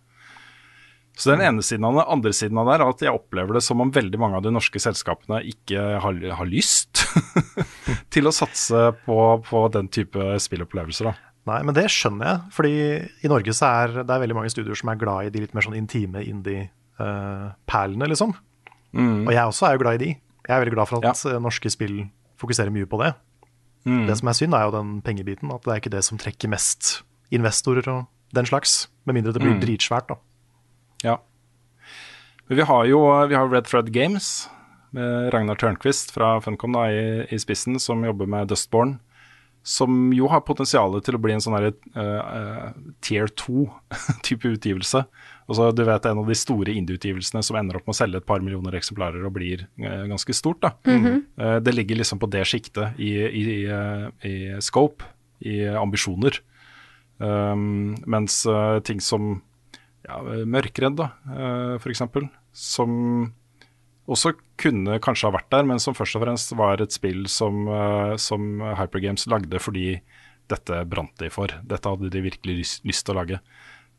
Så 1.17 1.31
den 1.31 1.45
ene 1.47 1.63
siden 1.63 1.85
av 1.87 1.95
det, 1.95 2.05
andre 2.11 2.33
siden 2.35 2.59
av 2.59 2.67
det 2.67 2.75
er 2.75 2.83
at 2.89 3.03
jeg 3.07 3.15
opplever 3.15 3.55
det 3.55 3.63
som 3.63 3.81
om 3.81 3.91
veldig 3.95 4.19
mange 4.19 4.37
av 4.41 4.43
de 4.43 4.51
norske 4.51 4.81
selskapene 4.83 5.39
ikke 5.47 5.79
har, 6.03 6.17
har 6.41 6.49
lyst 6.51 7.05
til 8.15 8.27
å 8.27 8.33
satse 8.35 8.89
på, 9.05 9.19
på 9.47 9.61
den 9.77 9.87
type 9.95 10.19
spillopplevelser. 10.43 11.07
da. 11.13 11.15
Nei, 11.47 11.61
men 11.69 11.77
det 11.77 11.85
skjønner 11.93 12.27
jeg. 12.33 12.41
Fordi 12.57 12.73
i 13.23 13.31
Norge 13.31 13.55
så 13.55 13.69
er 13.85 13.95
det 14.01 14.11
er 14.11 14.23
veldig 14.25 14.37
mange 14.41 14.51
studioer 14.51 14.79
som 14.81 14.91
er 14.91 14.99
glad 14.99 15.29
i 15.29 15.33
de 15.35 15.45
litt 15.45 15.55
mer 15.55 15.67
sånn 15.67 15.77
intime 15.79 16.25
indie-perlene, 16.99 18.09
liksom. 18.11 18.35
Og 18.95 19.31
jeg 19.35 19.43
også 19.51 19.67
er 19.69 19.77
jo 19.77 19.83
glad 19.83 19.99
i 19.99 20.03
de. 20.05 20.11
Jeg 20.45 20.55
er 20.55 20.63
veldig 20.63 20.75
glad 20.77 20.89
for 20.91 20.99
at 21.05 21.23
ja. 21.27 21.39
norske 21.43 21.71
spill 21.73 22.05
fokuserer 22.41 22.73
mye 22.75 22.87
på 22.91 23.01
det. 23.03 23.13
Det 23.85 24.15
som 24.17 24.29
er 24.31 24.37
synd, 24.39 24.55
er 24.57 24.65
jo 24.69 24.75
den 24.75 24.93
pengebiten. 25.05 25.51
At 25.53 25.65
det 25.67 25.73
er 25.75 25.81
ikke 25.83 25.93
det 25.95 26.05
som 26.07 26.19
trekker 26.21 26.49
mest 26.53 27.03
investorer 27.35 27.87
og 27.93 28.07
den 28.35 28.47
slags. 28.49 28.87
Med 29.05 29.19
mindre 29.19 29.35
det 29.37 29.43
blir 29.43 29.55
Mm. 29.57 29.61
dritsvært, 29.65 30.09
da. 30.09 30.17
Ja. 31.05 31.19
Men 32.49 32.61
vi 32.61 32.67
har 32.69 32.85
jo 32.89 33.01
vi 33.29 33.37
har 33.39 33.49
Red 33.49 33.69
Thread 33.69 33.93
Games 33.93 34.49
med 34.95 35.33
Ragnar 35.35 35.59
Tørnquist 35.59 36.13
fra 36.15 36.37
Funcom 36.45 36.77
da, 36.77 36.87
i, 36.93 37.05
i 37.35 37.41
spissen, 37.43 37.81
som 37.83 38.05
jobber 38.07 38.31
med 38.31 38.53
Dustborn. 38.53 38.99
Som 39.65 40.13
jo 40.13 40.29
har 40.29 40.43
potensial 40.45 40.93
til 41.03 41.17
å 41.17 41.21
bli 41.25 41.33
en 41.33 41.41
sånn 41.41 41.55
herre 41.57 41.71
uh, 41.97 42.03
eh, 42.21 42.67
tier 43.03 43.31
2-type 43.33 44.51
utgivelse. 44.59 45.01
Altså, 45.49 45.71
du 45.73 45.81
vet 45.89 46.05
en 46.07 46.21
av 46.21 46.29
de 46.29 46.37
store 46.37 46.75
indie-utgivelsene 46.77 47.41
som 47.43 47.57
ender 47.57 47.79
opp 47.79 47.89
med 47.89 47.95
å 47.95 47.97
selge 47.97 48.21
et 48.21 48.29
par 48.29 48.45
millioner 48.45 48.77
eksemplarer 48.77 49.25
og 49.25 49.33
blir 49.39 49.65
uh, 49.81 50.05
ganske 50.11 50.37
stort. 50.37 50.61
da. 50.67 50.75
Mhm. 50.85 51.17
Eh, 51.41 51.57
det 51.65 51.75
ligger 51.75 52.03
liksom 52.03 52.21
på 52.21 52.29
det 52.31 52.45
sjiktet 52.51 53.01
i, 53.01 53.15
i, 53.25 53.45
i, 54.29 54.37
scope, 54.63 55.09
i 55.41 55.65
ambisjoner. 55.81 56.43
Um, 57.19 57.95
mens 58.11 58.43
ting 58.85 59.01
som 59.01 59.39
ja, 60.05 60.21
Mørkredd, 60.45 60.99
da, 61.01 61.11
uh, 61.31 61.75
f.eks., 61.81 62.05
som 62.55 62.93
også 64.11 64.35
kunne 64.61 64.99
kanskje 65.03 65.29
ha 65.29 65.35
vært 65.35 65.51
der, 65.53 65.67
men 65.69 65.81
som 65.83 65.97
først 65.97 66.19
og 66.19 66.25
fremst 66.27 66.53
var 66.59 66.83
et 66.83 66.93
spill 66.93 67.25
som, 67.31 67.65
eh, 67.73 68.17
som 68.21 68.61
Hypergames 68.77 69.25
lagde 69.33 69.61
fordi 69.63 69.95
dette 70.51 70.83
brant 70.85 71.15
de 71.21 71.31
for. 71.33 71.49
Dette 71.65 71.89
hadde 71.89 72.11
de 72.13 72.25
virkelig 72.25 72.59
lyst, 72.59 72.85
lyst 72.85 73.07
til 73.07 73.15
å 73.15 73.23
lage. 73.23 73.41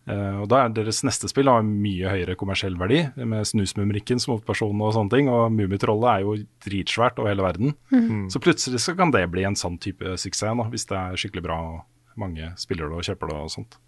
Eh, 0.06 0.36
og 0.44 0.46
da 0.52 0.62
er 0.62 0.76
Deres 0.78 1.02
neste 1.02 1.26
spill 1.32 1.50
har 1.50 1.66
mye 1.66 2.12
høyere 2.12 2.36
kommersiell 2.38 2.78
verdi, 2.78 3.02
med 3.18 3.48
Snusmumrikken 3.50 4.22
som 4.22 4.36
hovedperson 4.36 4.84
og 4.86 4.94
sånne 4.94 5.14
ting. 5.16 5.32
Og 5.34 5.50
Mummitrollet 5.50 6.12
er 6.12 6.22
jo 6.22 6.38
dritsvært 6.68 7.18
over 7.18 7.34
hele 7.34 7.48
verden. 7.48 7.74
Mm. 7.90 8.30
Så 8.30 8.42
plutselig 8.44 8.84
så 8.86 8.94
kan 8.98 9.14
det 9.16 9.26
bli 9.34 9.48
en 9.48 9.58
sånn 9.58 9.80
type 9.82 10.18
suksess, 10.22 10.54
da, 10.54 10.70
hvis 10.70 10.86
det 10.92 11.00
er 11.02 11.18
skikkelig 11.18 11.48
bra 11.48 11.60
og 11.66 12.20
mange 12.22 12.54
spiller 12.62 12.94
det 12.94 13.02
og 13.02 13.10
kjøper 13.10 13.34
det 13.34 13.42
og 13.42 13.52
sånt. 13.58 13.80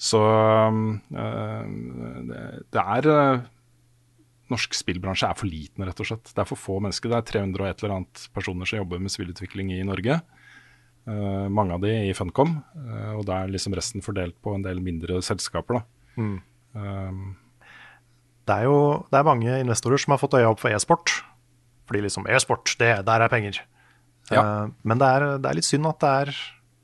Så 0.00 0.20
øh, 0.20 1.64
det, 2.72 2.80
er 2.80 3.08
øh, 3.12 3.42
Norsk 4.50 4.74
spillbransje 4.74 5.28
er 5.28 5.36
for 5.38 5.50
liten, 5.50 5.84
rett 5.84 6.00
og 6.00 6.08
slett. 6.08 6.32
Det 6.32 6.40
er 6.40 6.48
for 6.48 6.58
få 6.58 6.78
mennesker. 6.80 7.12
Det 7.12 7.18
er 7.18 7.28
300 7.44 7.62
og 7.62 7.68
et 7.68 7.84
eller 7.84 7.96
annet 7.98 8.22
personer 8.34 8.68
som 8.68 8.80
jobber 8.80 9.02
med 9.02 9.12
spillutvikling 9.12 9.74
i 9.76 9.82
Norge. 9.86 10.20
Eh, 11.08 11.46
mange 11.48 11.76
av 11.76 11.84
de 11.84 11.92
i 12.08 12.14
Funcom, 12.16 12.58
eh, 12.76 13.12
og 13.16 13.24
da 13.28 13.42
er 13.42 13.52
liksom 13.52 13.76
resten 13.76 14.04
fordelt 14.04 14.36
på 14.44 14.54
en 14.56 14.64
del 14.64 14.82
mindre 14.84 15.20
selskaper. 15.24 15.80
Da. 15.80 16.20
Mm. 16.20 16.36
Um, 16.74 17.22
Det 18.46 18.56
er 18.56 18.64
jo 18.66 19.06
det 19.10 19.18
er 19.18 19.26
mange 19.26 19.60
investorer 19.60 20.00
som 20.00 20.12
har 20.12 20.18
fått 20.18 20.34
øya 20.34 20.50
opp 20.50 20.60
for 20.60 20.72
e-sport. 20.74 21.12
Fordi 21.86 22.00
liksom 22.02 22.26
e-sport, 22.26 22.74
der 22.78 23.04
er 23.06 23.28
penger. 23.28 23.60
Eh, 24.30 24.66
men 24.82 24.98
det 24.98 25.06
er, 25.06 25.38
det 25.38 25.50
er 25.50 25.54
litt 25.54 25.68
synd 25.68 25.86
at 25.86 26.00
det 26.00 26.10
er 26.10 26.34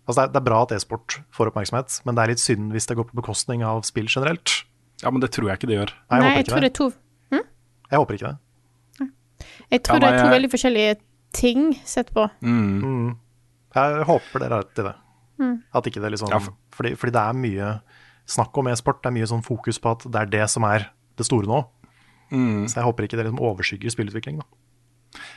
Altså 0.06 0.20
det 0.20 0.24
er, 0.28 0.32
det 0.32 0.40
er 0.40 0.46
bra 0.46 0.62
at 0.62 0.72
e-sport 0.76 1.16
får 1.34 1.50
oppmerksomhet, 1.50 2.00
men 2.06 2.14
det 2.14 2.22
er 2.22 2.30
litt 2.30 2.42
synd 2.42 2.70
hvis 2.74 2.86
det 2.86 2.96
går 2.96 3.08
på 3.10 3.16
bekostning 3.18 3.64
av 3.66 3.82
spill 3.88 4.06
generelt. 4.06 4.62
Ja, 5.02 5.10
men 5.10 5.20
det 5.20 5.32
tror 5.34 5.50
jeg 5.50 5.58
ikke 5.58 5.68
det 5.70 5.76
gjør. 5.80 5.92
Nei, 6.10 6.18
jeg 6.18 6.22
Nei, 6.22 6.28
håper 6.28 6.36
jeg 6.36 6.44
ikke 6.46 6.52
tror 6.52 6.60
det 6.60 6.70
er 6.70 6.78
to 6.78 6.86
Jeg 7.90 7.98
håper 8.00 8.14
ikke 8.18 8.30
det. 8.30 8.36
Jeg 9.70 9.82
tror 9.82 9.96
Ja, 9.96 10.00
det 10.00 10.08
er 10.08 10.16
to 10.18 10.24
jeg- 10.26 10.34
veldig 10.36 10.50
forskjellige 10.54 10.96
ting 11.36 11.74
sett 11.84 12.12
på. 12.14 12.30
Mm. 12.40 13.16
Jeg 13.74 14.04
håper 14.08 14.38
dere 14.40 14.54
har 14.56 14.62
rett 14.62 14.78
i 14.78 14.82
det. 14.86 14.94
Mm. 15.38 15.62
At 15.74 15.84
ikke 15.90 16.00
det 16.00 16.12
liksom 16.12 16.30
fordi, 16.72 16.94
fordi 16.96 17.12
det 17.12 17.22
er 17.22 17.32
mye 17.34 17.80
snakk 18.26 18.56
om 18.58 18.68
e-sport. 18.68 19.02
Det 19.02 19.10
er 19.10 19.16
mye 19.18 19.26
sånn 19.28 19.44
fokus 19.44 19.78
på 19.78 19.90
at 19.90 20.06
det 20.10 20.20
er 20.22 20.26
det 20.26 20.50
som 20.50 20.64
er 20.64 20.88
det 21.16 21.26
store 21.26 21.46
nå. 21.46 21.66
Mm. 22.32 22.64
Så 22.66 22.74
jeg 22.80 22.84
håper 22.84 23.04
ikke 23.04 23.16
det 23.18 23.26
liksom 23.26 23.42
overskygger 23.42 23.90
spillutvikling. 23.92 24.38
Da. 24.38 24.46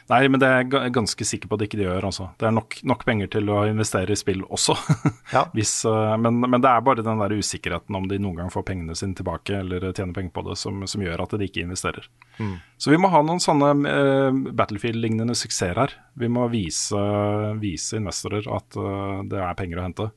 Nei, 0.09 0.23
men 0.27 0.41
det 0.41 0.47
er 0.47 0.63
jeg 0.63 0.93
ganske 0.95 1.25
sikker 1.27 1.49
på 1.49 1.55
at 1.55 1.61
det 1.61 1.67
ikke 1.69 1.79
de 1.79 1.85
gjør. 1.85 2.07
Altså. 2.09 2.29
Det 2.41 2.47
er 2.49 2.53
nok, 2.55 2.77
nok 2.91 3.05
penger 3.07 3.29
til 3.31 3.51
å 3.53 3.61
investere 3.69 4.15
i 4.15 4.19
spill 4.19 4.41
også. 4.47 4.75
Hvis, 5.55 5.73
øh, 5.87 6.15
men, 6.21 6.41
men 6.43 6.63
det 6.63 6.71
er 6.71 6.85
bare 6.85 7.05
den 7.05 7.21
der 7.21 7.35
usikkerheten 7.37 7.99
om 7.99 8.07
de 8.09 8.19
noen 8.21 8.41
gang 8.41 8.53
får 8.53 8.65
pengene 8.71 8.97
sine 8.97 9.17
tilbake 9.17 9.61
eller 9.61 9.89
tjener 9.91 10.15
penger 10.17 10.33
på 10.35 10.45
det, 10.49 10.57
som, 10.59 10.81
som 10.89 11.03
gjør 11.05 11.25
at 11.25 11.35
de 11.37 11.49
ikke 11.49 11.63
investerer. 11.63 12.09
Mm. 12.39 12.55
Så 12.81 12.93
vi 12.93 12.99
må 13.01 13.11
ha 13.13 13.21
noen 13.25 13.43
sånne 13.43 13.73
uh, 13.85 14.41
Battlefield-lignende 14.57 15.37
suksesser 15.37 15.79
her. 15.79 15.95
Vi 16.19 16.31
må 16.31 16.47
vise, 16.51 17.03
vise 17.61 17.99
investorer 17.99 18.49
at 18.55 18.79
uh, 18.79 19.21
det 19.29 19.43
er 19.43 19.59
penger 19.59 19.81
å 19.81 19.87
hente. 19.87 20.09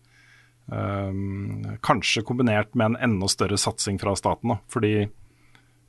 Um, 0.73 1.65
kanskje 1.85 2.23
kombinert 2.24 2.73
med 2.79 2.93
en 2.93 3.01
enda 3.11 3.29
større 3.29 3.59
satsing 3.61 3.99
fra 4.01 4.15
staten. 4.16 4.55
Da. 4.55 4.61
Fordi 4.73 4.95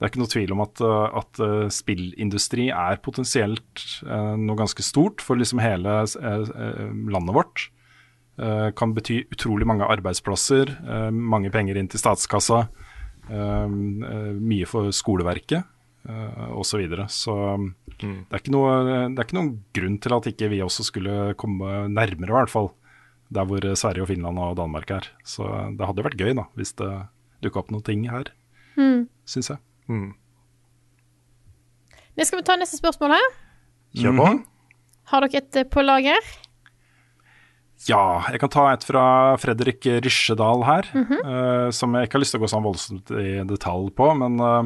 det 0.04 0.10
er 0.10 0.12
ikke 0.12 0.20
noe 0.20 0.32
tvil 0.34 0.52
om 0.52 0.62
at, 0.66 0.82
uh, 0.84 1.06
at 1.16 1.40
uh, 1.40 1.70
spillindustri 1.72 2.66
er 2.76 2.98
potensielt 3.00 3.84
uh, 4.04 4.34
noe 4.36 4.60
ganske 4.60 4.84
stort 4.84 5.24
for 5.24 5.40
liksom 5.40 5.62
hele 5.64 6.02
landet 6.04 7.38
vårt. 7.38 7.70
Uh, 8.36 8.74
kan 8.76 8.92
bety 8.92 9.22
utrolig 9.32 9.64
mange 9.70 9.88
arbeidsplasser, 9.88 10.74
uh, 10.84 11.08
mange 11.08 11.54
penger 11.56 11.80
inn 11.80 11.88
til 11.88 12.04
statskassa, 12.04 12.66
mye 13.24 14.66
for 14.68 14.92
skoleverket 14.92 15.64
uh, 15.64 16.50
osv. 16.60 16.74
Så, 16.74 16.80
videre. 16.82 17.08
så 17.08 17.38
um, 17.56 17.70
det, 17.88 18.12
er 18.28 18.42
ikke 18.42 18.52
noe, 18.52 18.74
det 19.08 19.16
er 19.16 19.24
ikke 19.24 19.38
noen 19.40 19.54
grunn 19.80 19.96
til 20.04 20.18
at 20.18 20.28
ikke 20.34 20.52
vi 20.52 20.60
også 20.68 20.84
skulle 20.90 21.32
komme 21.40 21.86
nærmere, 21.88 22.28
i 22.28 22.36
hvert 22.42 22.52
fall. 22.52 22.74
Der 23.32 23.48
hvor 23.48 23.64
Sverige 23.80 24.04
og 24.04 24.12
Finland 24.12 24.44
og 24.44 24.58
Danmark 24.60 24.92
er. 24.92 25.08
Så 25.24 25.48
det 25.80 25.88
hadde 25.88 26.04
vært 26.04 26.20
gøy 26.20 26.36
da, 26.36 26.50
hvis 26.60 26.76
det 26.84 26.92
dukka 27.48 27.64
opp 27.64 27.72
noen 27.72 27.88
ting 27.88 28.10
her, 28.12 28.28
Mm. 28.76 29.08
syns 29.30 29.52
jeg. 29.54 29.60
Det 32.14 32.28
skal 32.28 32.40
vi 32.40 32.46
ta 32.48 32.58
neste 32.60 32.78
spørsmål 32.78 33.16
her. 33.16 33.30
Kjør 33.98 34.18
på. 34.18 34.32
Har 35.12 35.26
dere 35.26 35.42
et 35.42 35.60
eh, 35.60 35.70
på 35.70 35.84
lager? 35.84 36.34
Ja, 37.90 38.24
jeg 38.32 38.40
kan 38.40 38.52
ta 38.54 38.68
et 38.72 38.86
fra 38.88 39.06
Fredrik 39.42 39.86
Rysjedal 40.06 40.64
her, 40.64 40.90
Mm 40.94 41.06
-hmm. 41.06 41.22
uh, 41.28 41.72
som 41.72 41.94
jeg 41.94 42.04
ikke 42.04 42.14
har 42.14 42.20
lyst 42.20 42.32
til 42.32 42.40
å 42.40 42.44
gå 42.44 42.48
sånn 42.48 42.64
voldsomt 42.64 43.12
i 43.12 43.44
detalj 43.44 43.92
på, 43.92 44.14
men 44.14 44.40
uh, 44.40 44.64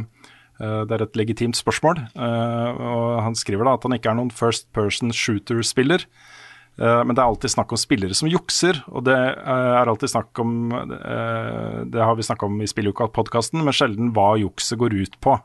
eh, 0.62 0.86
det 0.86 0.92
er 0.92 1.04
et 1.04 1.16
legitimt 1.16 1.58
spørsmål. 1.58 1.98
Uh, 2.16 2.70
og 2.78 3.24
han 3.24 3.36
skriver 3.36 3.64
da 3.64 3.74
at 3.74 3.84
han 3.84 3.94
ikke 3.94 4.10
er 4.10 4.16
noen 4.16 4.32
first 4.32 4.72
person 4.74 5.12
shooter-spiller. 5.12 6.06
Eh, 6.80 7.02
men 7.04 7.16
det 7.16 7.22
er 7.24 7.28
alltid 7.28 7.54
snakk 7.54 7.74
om 7.74 7.80
spillere 7.82 8.16
som 8.18 8.30
jukser, 8.32 8.80
og 8.92 9.06
det 9.08 9.18
eh, 9.18 9.74
er 9.82 9.90
alltid 9.90 10.12
snakk 10.14 10.42
om 10.44 10.72
eh, 10.74 11.84
Det 11.90 12.02
har 12.04 12.16
vi 12.18 12.26
snakka 12.28 12.48
om 12.50 12.62
i 12.62 12.70
Spilluka-podkasten, 12.70 13.64
men 13.66 13.76
sjelden 13.76 14.14
hva 14.16 14.36
jukset 14.42 14.80
går 14.82 14.96
ut 14.98 15.20
på. 15.24 15.38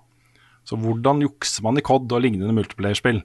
Så 0.68 0.78
hvordan 0.78 1.22
jukser 1.24 1.64
man 1.66 1.78
i 1.78 1.84
COD 1.84 2.12
og 2.14 2.22
lignende 2.22 2.54
multiplayer-spill? 2.54 3.22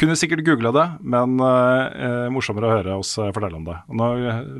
Kunne 0.00 0.14
sikkert 0.16 0.44
googla 0.46 0.70
det, 0.72 0.84
men 1.02 1.34
eh, 1.44 2.28
morsommere 2.32 2.68
å 2.68 2.74
høre 2.78 2.98
oss 3.02 3.10
fortelle 3.18 3.58
om 3.58 3.66
det. 3.66 3.76
Og 3.90 3.98
nå 3.98 4.10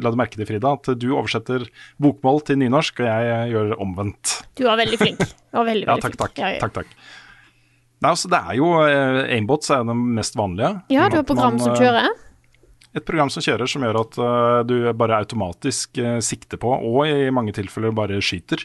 La 0.03 0.13
du 0.13 0.19
merke 0.19 0.37
til, 0.37 0.49
Frida, 0.49 0.75
at 0.77 0.91
du 1.01 1.07
oversetter 1.15 1.65
bokmål 2.03 2.43
til 2.49 2.61
nynorsk, 2.61 3.01
og 3.01 3.09
jeg 3.09 3.53
gjør 3.55 3.77
omvendt. 3.81 4.41
Du 4.59 4.67
var 4.67 4.81
veldig 4.83 5.01
flink. 5.01 5.23
Var 5.57 5.67
veldig, 5.67 5.87
Ja, 5.89 5.97
takk, 6.03 6.19
takk. 6.21 6.37
Ja, 6.39 6.51
ja. 6.57 6.61
takk, 6.63 6.81
takk. 6.83 6.99
Nei, 8.01 8.11
altså, 8.15 8.29
det 8.33 8.39
er 8.41 8.57
jo 8.57 8.69
Aimbots 8.81 9.73
er 9.75 9.83
den 9.85 10.05
mest 10.17 10.37
vanlige. 10.39 10.75
Ja, 10.93 11.09
du 11.13 11.19
har 11.21 11.25
program 11.29 11.57
man, 11.57 11.65
som 11.65 11.75
kjører. 11.77 12.11
Et 12.95 13.05
program 13.07 13.31
som 13.31 13.43
kjører 13.45 13.71
som 13.71 13.85
gjør 13.87 13.99
at 14.01 14.17
eh, 14.19 14.61
du 14.67 14.75
bare 14.99 15.21
automatisk 15.23 15.99
eh, 16.03 16.19
sikter 16.27 16.59
på, 16.59 16.73
og 16.75 17.05
i 17.07 17.29
mange 17.31 17.53
tilfeller 17.55 17.93
bare 17.95 18.19
skyter. 18.25 18.65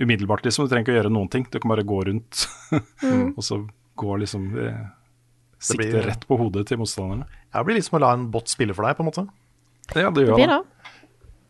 Umiddelbart, 0.00 0.42
liksom. 0.46 0.64
Du 0.66 0.72
trenger 0.72 0.86
ikke 0.88 0.94
å 0.96 0.98
gjøre 1.02 1.12
noen 1.14 1.28
ting. 1.30 1.44
Du 1.52 1.58
kan 1.60 1.70
bare 1.74 1.84
gå 1.86 2.00
rundt, 2.08 2.46
Mm. 3.04 3.34
og 3.36 3.44
så 3.44 3.60
gå 4.00 4.16
liksom 4.22 4.46
eh, 4.58 4.82
Sikte 5.62 5.84
blir- 5.92 6.06
rett 6.08 6.24
på 6.26 6.38
hodet 6.40 6.64
til 6.72 6.80
motstanderne. 6.80 7.26
Ja, 7.52 7.60
det 7.60 7.66
blir 7.68 7.76
litt 7.78 7.86
som 7.86 7.98
å 8.00 8.02
la 8.02 8.12
en 8.16 8.30
bot 8.34 8.48
spille 8.50 8.74
for 8.74 8.88
deg, 8.88 8.96
på 8.98 9.04
en 9.04 9.10
måte. 9.12 9.26
Ja, 9.94 10.08
det 10.10 10.24
gjør 10.24 10.34
Det 10.38 10.46
blir. 10.48 10.62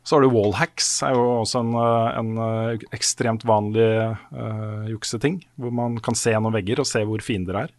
Så 0.02 0.16
har 0.18 0.24
du 0.26 0.32
wallhacks, 0.34 0.88
er 1.06 1.14
jo 1.14 1.22
også 1.44 1.60
en, 1.62 1.76
en 1.78 2.80
ekstremt 2.92 3.44
vanlig 3.46 3.84
uh, 4.34 4.82
jukseting. 4.90 5.36
Hvor 5.62 5.70
man 5.78 5.94
kan 6.02 6.16
se 6.18 6.32
gjennom 6.34 6.50
vegger 6.56 6.82
og 6.82 6.88
se 6.90 7.04
hvor 7.06 7.22
fiender 7.22 7.60
er. 7.60 7.70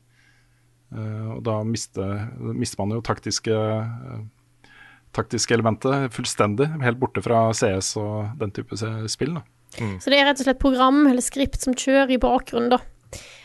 Eh, 0.94 1.28
og 1.36 1.42
da 1.46 1.60
mister, 1.66 2.28
mister 2.54 2.82
man 2.82 2.94
jo 2.96 3.02
taktiske, 3.06 3.54
eh, 3.54 4.70
taktiske 5.16 5.56
elementet 5.56 6.14
fullstendig. 6.14 6.70
Helt 6.84 7.02
borte 7.02 7.24
fra 7.26 7.48
CS 7.54 7.96
og 8.02 8.40
den 8.40 8.54
type 8.56 8.78
spill. 9.10 9.40
Da. 9.40 9.46
Så 9.74 10.12
det 10.12 10.20
er 10.20 10.28
rett 10.30 10.42
og 10.42 10.46
slett 10.46 10.62
program 10.62 11.06
eller 11.10 11.24
skript 11.26 11.64
som 11.66 11.74
kjører 11.74 12.14
i 12.14 12.22
bakgrunnen, 12.22 12.76
da. 12.76 12.82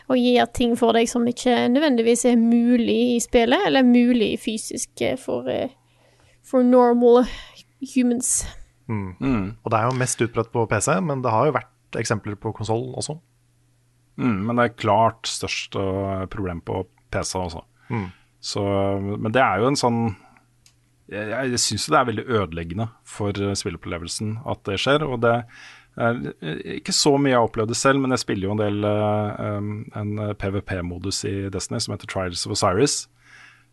Og 0.09 0.17
gir 0.17 0.45
ting 0.57 0.75
for 0.77 0.97
deg 0.97 1.09
som 1.09 1.25
ikke 1.29 1.67
nødvendigvis 1.69 2.25
er 2.25 2.37
mulig 2.41 3.15
i 3.15 3.19
spillet, 3.21 3.67
eller 3.67 3.85
mulig 3.85 4.35
fysisk 4.41 5.01
eh, 5.05 5.17
for, 5.17 5.49
for 6.45 6.65
normal 6.65 7.25
humans. 7.93 8.43
Mm. 8.89 9.57
Og 9.61 9.69
det 9.69 9.77
er 9.77 9.85
jo 9.85 9.99
mest 9.99 10.21
utbredt 10.25 10.49
på 10.53 10.65
PC, 10.69 10.95
men 11.05 11.21
det 11.21 11.33
har 11.33 11.49
jo 11.49 11.57
vært 11.59 11.99
eksempler 11.99 12.37
på 12.41 12.53
konsoll 12.57 12.89
også. 12.97 13.19
Mm, 14.19 14.39
men 14.47 14.57
det 14.59 14.65
er 14.65 14.79
klart 14.81 15.29
størst 15.29 15.77
øh, 15.79 16.25
problem 16.31 16.59
på 16.65 16.83
PC 17.13 17.35
også. 17.39 17.63
Mm. 17.89 18.07
Så, 18.39 18.63
men 19.19 19.33
det 19.35 19.41
er 19.43 19.59
jo 19.59 19.67
en 19.67 19.77
sånn 19.79 19.97
Jeg, 21.11 21.25
jeg 21.51 21.59
syns 21.59 21.87
det 21.89 21.97
er 21.99 22.07
veldig 22.07 22.25
ødeleggende 22.29 22.85
for 23.07 23.35
øh, 23.35 23.55
spilleopplevelsen 23.57 24.37
at 24.47 24.61
det 24.69 24.77
skjer. 24.79 25.03
Og 25.07 25.19
det 25.25 25.31
er 25.33 26.19
øh, 26.21 26.59
ikke 26.77 26.93
så 26.95 27.15
mye 27.17 27.33
jeg 27.33 27.39
har 27.41 27.49
opplevd 27.49 27.73
det 27.73 27.79
selv, 27.79 27.99
men 28.03 28.13
jeg 28.13 28.21
spiller 28.21 28.47
jo 28.47 28.53
en 28.53 28.61
del 28.61 28.85
um, 28.85 29.71
en 29.97 30.11
PVP-modus 30.37 31.23
i 31.25 31.33
Destiny 31.49 31.81
som 31.81 31.95
heter 31.95 32.11
Trials 32.13 32.45
of 32.45 32.53
Osiris. 32.53 33.01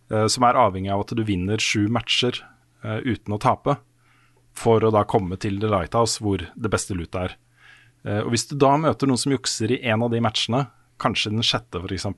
Uh, 0.08 0.24
som 0.30 0.46
er 0.46 0.58
avhengig 0.58 0.92
av 0.94 1.02
at 1.04 1.12
du 1.18 1.22
vinner 1.26 1.60
sju 1.62 1.90
matcher 1.92 2.38
uh, 2.86 3.02
uten 3.04 3.36
å 3.36 3.42
tape. 3.42 3.76
For 4.56 4.80
å 4.80 4.92
da 4.94 5.02
komme 5.04 5.36
til 5.36 5.60
The 5.60 5.68
Lighthouse, 5.68 6.22
hvor 6.24 6.40
det 6.40 6.72
beste 6.72 6.96
lootet 6.96 7.20
er. 7.20 7.36
Uh, 8.06 8.20
og 8.24 8.32
Hvis 8.32 8.48
du 8.48 8.56
da 8.56 8.76
møter 8.80 9.10
noen 9.10 9.20
som 9.20 9.34
jukser 9.34 9.76
i 9.76 9.82
en 9.90 10.06
av 10.06 10.12
de 10.14 10.22
matchene, 10.24 10.66
kanskje 11.02 11.34
den 11.34 11.44
sjette 11.44 11.82
f.eks., 11.82 12.08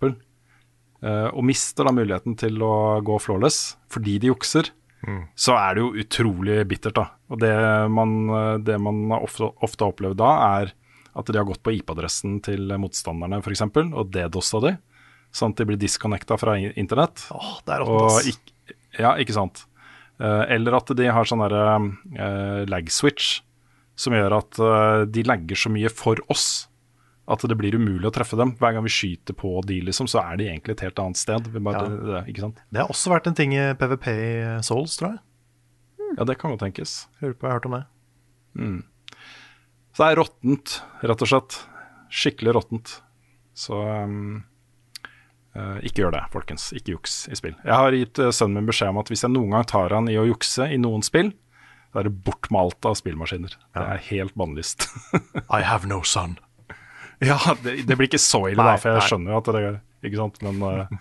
og 1.30 1.44
mister 1.46 1.84
da 1.86 1.92
muligheten 1.94 2.34
til 2.40 2.56
å 2.64 3.00
gå 3.06 3.18
flawless 3.22 3.76
fordi 3.92 4.16
de 4.18 4.32
jukser, 4.32 4.70
så 5.38 5.54
er 5.54 5.76
det 5.76 5.82
jo 5.84 5.92
utrolig 6.02 6.56
bittert. 6.66 6.94
da. 6.98 7.04
Og 7.30 7.38
Det 7.38 7.52
man, 7.94 8.16
eh, 8.34 8.58
det 8.58 8.80
man 8.82 9.04
ofte, 9.14 9.46
ofte 9.62 9.84
har 9.84 9.92
opplevd 9.92 10.16
da, 10.18 10.30
er 10.60 10.72
at 11.14 11.26
de 11.26 11.38
har 11.38 11.46
gått 11.46 11.62
på 11.62 11.70
IP-adressen 11.76 12.40
til 12.42 12.66
motstanderne 12.78 13.38
f.eks., 13.42 13.62
og 13.94 14.10
DDoS-a 14.10 14.60
de, 14.60 14.72
sånn 15.32 15.50
at 15.54 15.56
de 15.62 15.64
blir 15.70 15.78
disconnecta 15.78 16.36
fra 16.38 16.56
internett. 16.58 17.28
Åh, 17.30 17.60
det 17.64 17.74
er 17.76 17.84
rått, 17.86 18.26
ikk- 18.26 18.74
ja, 18.98 19.14
ikke 19.22 19.34
sant. 19.34 19.64
Eh, 20.20 20.44
eller 20.56 20.74
at 20.80 20.90
de 20.98 21.06
har 21.06 21.24
sånn 21.24 21.42
derre 21.46 21.78
uh, 21.78 22.64
lag 22.66 22.90
switch, 22.90 23.40
som 23.98 24.12
gjør 24.14 24.36
at 24.38 24.58
uh, 24.58 25.04
de 25.06 25.22
lagger 25.26 25.56
så 25.58 25.70
mye 25.70 25.90
for 25.90 26.18
oss 26.28 26.67
at 27.28 27.44
det 27.44 27.56
blir 27.60 27.76
umulig 27.76 28.08
å 28.08 28.12
treffe 28.14 28.38
dem. 28.40 28.54
Hver 28.56 28.72
gang 28.76 28.84
vi 28.86 28.92
skyter 28.92 29.36
på 29.36 29.58
de, 29.68 29.82
liksom, 29.84 30.08
så 30.08 30.22
er 30.22 30.38
de 30.40 30.46
egentlig 30.48 30.78
et 30.78 30.84
helt 30.86 31.00
annet 31.02 31.20
sted. 31.20 31.48
Vi 31.52 31.60
bare, 31.60 31.84
Ja. 31.84 32.22
det? 32.24 32.64
Det 32.72 32.80
har 32.80 32.88
også 32.88 33.12
vært 33.12 33.28
en 33.28 33.36
ting 33.36 33.52
i 33.52 33.74
PVP 33.76 34.06
i 34.08 34.62
Souls, 34.64 34.96
tror 34.96 35.12
jeg. 35.12 35.18
Ja, 36.16 36.24
det 36.24 36.38
kan 36.40 36.50
jo 36.54 36.56
tenkes. 36.56 37.06
Lurer 37.20 37.34
på, 37.34 37.44
jeg 37.44 37.52
har 37.52 37.58
hørt 37.60 37.66
om 37.68 37.76
det. 37.76 37.84
Mm. 38.56 38.84
Så 39.92 40.04
det 40.04 40.08
er 40.08 40.20
råttent, 40.22 40.82
rett 41.02 41.22
og 41.22 41.28
slett. 41.28 41.58
Skikkelig 42.08 42.54
råttent. 42.56 42.94
Så 43.52 43.76
um, 43.76 44.44
uh, 45.52 45.78
ikke 45.84 46.04
gjør 46.04 46.16
det, 46.16 46.24
folkens. 46.32 46.70
Ikke 46.72 46.94
juks 46.94 47.28
i 47.28 47.36
spill. 47.36 47.56
Jeg 47.60 47.74
har 47.74 47.92
gitt 47.92 48.18
uh, 48.22 48.30
sønnen 48.32 48.62
min 48.62 48.70
beskjed 48.70 48.94
om 48.94 49.02
at 49.02 49.12
hvis 49.12 49.26
jeg 49.26 49.34
noen 49.34 49.52
gang 49.52 49.68
tar 49.68 49.92
han 49.92 50.08
i 50.08 50.16
å 50.16 50.24
jukse 50.30 50.70
i 50.72 50.80
noen 50.80 51.04
spill, 51.04 51.34
da 51.92 52.00
er 52.00 52.08
det 52.08 52.24
bortmalt 52.24 52.88
av 52.88 52.96
spillmaskiner. 52.96 53.52
Det 53.76 53.84
er 53.84 54.04
helt 54.10 54.36
bannlyst. 54.38 54.88
I 55.58 55.60
have 55.66 55.88
no 55.88 56.00
son. 56.06 56.38
Ja, 57.24 57.38
det, 57.64 57.80
det 57.88 57.96
blir 57.96 58.06
ikke 58.06 58.20
så 58.22 58.44
ille, 58.46 58.62
Nei, 58.62 58.76
da, 58.76 58.82
for 58.82 58.92
jeg 58.92 59.00
nei. 59.00 59.08
skjønner 59.10 59.34
jo 59.34 59.40
at 59.40 59.48
det 59.50 59.62
er 59.62 59.78
Ikke 60.06 60.20
sant? 60.20 60.38
Men 60.46 60.60
uh, 60.62 61.00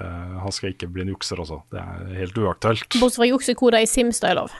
eh, 0.00 0.38
han 0.44 0.54
skal 0.54 0.72
ikke 0.72 0.88
bli 0.92 1.04
en 1.04 1.12
jukser 1.12 1.42
også. 1.42 1.60
Det 1.74 1.82
er 1.82 2.14
helt 2.22 2.40
uaktuelt. 2.40 2.88
Bortsett 2.96 3.20
fra 3.20 3.28
juksekoder 3.28 3.84
i 3.84 3.90
Sims, 3.90 4.22
da 4.24 4.32
er 4.32 4.40
lov. 4.40 4.54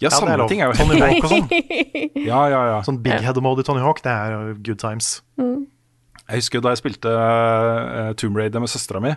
Ja, 0.00 0.08
det 0.08 0.14
er 0.14 0.16
samme 0.16 0.38
lov. 0.40 0.48
ting 0.48 0.62
er 0.64 0.70
jo 0.70 0.78
Tony 0.78 0.96
Hawk 1.02 1.26
og 1.26 1.34
sånn. 1.34 1.50
Ja, 2.30 2.40
ja, 2.48 2.62
ja. 2.70 2.80
Sånn 2.86 3.02
big 3.04 3.20
head-mode 3.20 3.60
i 3.60 3.68
Tony 3.68 3.84
Hawk, 3.84 4.00
det 4.06 4.14
er 4.14 4.54
good 4.56 4.80
times. 4.80 5.18
Jeg 5.36 6.40
husker 6.40 6.62
da 6.64 6.72
jeg 6.72 6.80
spilte 6.80 7.12
uh, 7.12 8.12
Tomb 8.16 8.38
Raider 8.40 8.62
med 8.62 8.72
søstera 8.72 9.02
mi, 9.04 9.12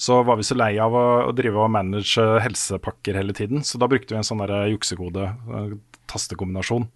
så 0.00 0.20
var 0.24 0.38
vi 0.38 0.46
så 0.46 0.54
lei 0.54 0.74
av 0.80 0.94
å, 0.94 1.04
å 1.26 1.32
drive 1.36 1.58
og 1.58 1.72
manage 1.74 2.22
helsepakker 2.44 3.18
hele 3.18 3.34
tiden. 3.36 3.64
Så 3.66 3.80
da 3.80 3.88
brukte 3.90 4.14
vi 4.14 4.20
en 4.20 4.26
sånn 4.28 4.40
der 4.44 4.70
juksekode, 4.70 5.26
eh, 5.28 5.72
tastekombinasjon, 6.08 6.86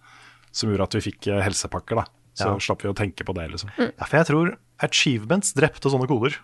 som 0.55 0.71
gjorde 0.71 0.87
at 0.87 0.97
vi 0.97 1.03
fikk 1.11 1.29
helsepakker. 1.45 2.01
da. 2.01 2.07
Så 2.35 2.47
Ja. 2.51 2.57
slapp 2.59 2.83
vi 2.83 2.89
å 2.91 2.95
tenke 2.95 3.25
på 3.25 3.35
det, 3.35 3.49
liksom. 3.53 3.71
Ja, 3.79 4.05
for 4.05 4.17
jeg 4.17 4.27
tror 4.27 4.57
achievements 4.83 5.53
drepte 5.55 5.91
sånne 5.91 6.09
koder. 6.09 6.37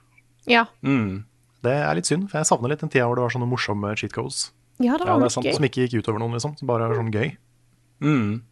Ja. 0.47 0.67
Mm. 0.85 1.25
Det 1.63 1.73
er 1.73 1.95
litt 1.95 2.07
synd, 2.07 2.31
for 2.31 2.39
jeg 2.39 2.47
savner 2.47 2.69
litt 2.71 2.81
den 2.81 2.89
tida 2.89 3.05
hvor 3.07 3.17
det 3.17 3.23
var 3.27 3.31
sånne 3.35 3.49
morsomme 3.51 3.97
cheat 3.97 4.13
codes. 4.13 4.53
Ja, 4.79 4.97
det 4.97 5.07
Ja, 5.07 5.13
var 5.15 5.19
det 5.21 5.27
er 5.27 5.35
sant. 5.35 5.47
gøy. 5.47 5.55
Som 5.55 5.65
ikke 5.65 5.83
gikk 5.89 5.99
utover 6.03 6.19
noen, 6.21 6.33
liksom. 6.33 6.57
Som 6.59 6.67
bare 6.69 6.89
er 6.89 6.95
sånn 6.95 7.13
gøy. 7.13 7.37
Mm. 8.01 8.43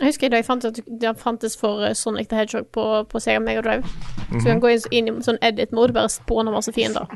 Jeg 0.00 0.06
husker 0.14 0.30
da 0.30 0.36
jeg 0.40 0.46
fant 0.46 0.64
at 0.64 0.78
det 0.86 1.10
fantes 1.20 1.56
for 1.58 1.82
eh, 1.84 1.92
Sonic 1.98 2.28
the 2.28 2.36
Hedgehog 2.36 2.70
på, 2.72 2.84
på 3.10 3.20
Sega 3.20 3.40
Mega 3.42 3.60
Drive. 3.62 3.84
Så 3.84 4.36
Mhm. 4.36 4.38
du 4.44 4.44
kan 4.44 4.60
gå 4.60 4.70
inn, 4.92 5.08
i 5.08 5.10
sånn 5.20 5.38
edit-mode, 5.42 5.92
bare 5.92 6.08
spåne 6.08 6.52
masse 6.52 6.72
fiender. 6.72 7.06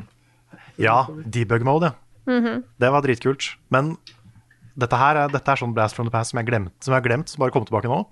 Ja, 0.77 1.05
debug 1.29 1.63
mode, 1.63 1.93
ja. 1.93 1.93
Mhm. 2.27 2.63
Det 2.79 2.91
var 2.91 3.01
dritkult. 3.01 3.55
Men 3.71 3.97
dette 4.77 4.97
her 4.97 5.15
er, 5.15 5.27
dette 5.29 5.47
er 5.47 5.55
sånn 5.55 5.73
blast 5.73 5.95
from 5.95 6.05
the 6.05 6.11
past 6.11 6.31
som 6.31 6.39
jeg, 6.39 6.47
glemt, 6.47 6.71
som 6.81 6.93
jeg 6.93 7.01
har 7.01 7.09
glemt, 7.09 7.29
som 7.29 7.39
bare 7.39 7.51
kom 7.51 7.65
tilbake 7.65 7.85
nå. 7.85 8.05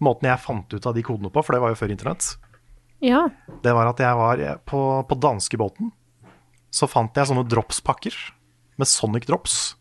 Måten 0.00 0.28
jeg 0.30 0.38
fant 0.44 0.74
ut 0.74 0.86
av 0.86 0.94
de 0.94 1.02
kodene 1.02 1.30
på, 1.34 1.42
for 1.42 1.56
det 1.56 1.60
var 1.62 1.72
jo 1.74 1.78
før 1.80 1.90
internett, 1.94 2.36
Ja. 3.02 3.24
det 3.62 3.72
var 3.74 3.86
at 3.90 3.98
jeg 4.02 4.14
var 4.18 4.42
på, 4.66 4.82
på 5.08 5.18
danskebåten. 5.18 5.90
Så 6.70 6.86
fant 6.90 7.14
jeg 7.16 7.26
sånne 7.30 7.46
dropspakker 7.48 8.14
med 8.78 8.86
Sonic 8.86 9.26
Drops. 9.26 9.74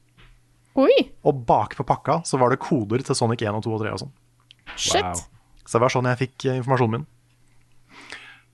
Oi, 0.77 1.09
Og 1.25 1.43
bak 1.49 1.73
på 1.77 1.83
pakka 1.85 2.19
så 2.25 2.37
var 2.37 2.49
det 2.53 2.59
koder 2.61 3.01
til 3.01 3.17
Sonic 3.17 3.41
1 3.41 3.55
og 3.57 3.63
2 3.65 3.73
og 3.75 3.81
3 3.81 3.93
og 3.95 4.01
sånn. 4.05 4.11
shit. 4.77 5.01
Wow. 5.03 5.13
Så 5.67 5.77
det 5.77 5.81
var 5.83 5.89
sånn 5.93 6.05
jeg 6.09 6.19
fikk 6.21 6.45
eh, 6.47 6.57
informasjonen 6.61 6.99
min. 6.99 7.07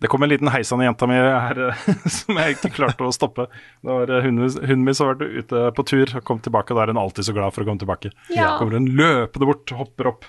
Det 0.03 0.09
kom 0.11 0.23
en 0.25 0.31
liten 0.31 0.49
heisende 0.51 0.83
jenta 0.87 1.07
mi 1.07 1.15
her 1.15 1.59
eh, 1.69 1.83
som 2.17 2.39
jeg 2.39 2.55
ikke 2.57 2.71
klarte 2.75 3.05
å 3.07 3.11
stoppe. 3.15 3.45
Det 3.83 3.87
var 3.91 4.09
eh, 4.11 4.23
Hunden 4.25 4.49
hunden 4.49 4.83
min 4.87 4.95
som 4.97 5.07
har 5.11 5.15
vært 5.19 5.43
ute 5.43 5.61
på 5.77 5.85
tur 5.87 6.15
og 6.17 6.23
kom 6.27 6.41
tilbake, 6.43 6.73
og 6.73 6.79
da 6.79 6.83
er 6.87 6.91
hun 6.95 6.99
alltid 7.03 7.27
så 7.29 7.35
glad 7.35 7.53
for 7.55 7.63
å 7.63 7.69
komme 7.69 7.83
tilbake. 7.83 8.11
Ja. 8.33 8.55
kommer 8.59 8.79
hun 8.79 8.89
løpende 8.97 9.47
bort, 9.51 9.75
hopper 9.77 10.11
opp. 10.15 10.25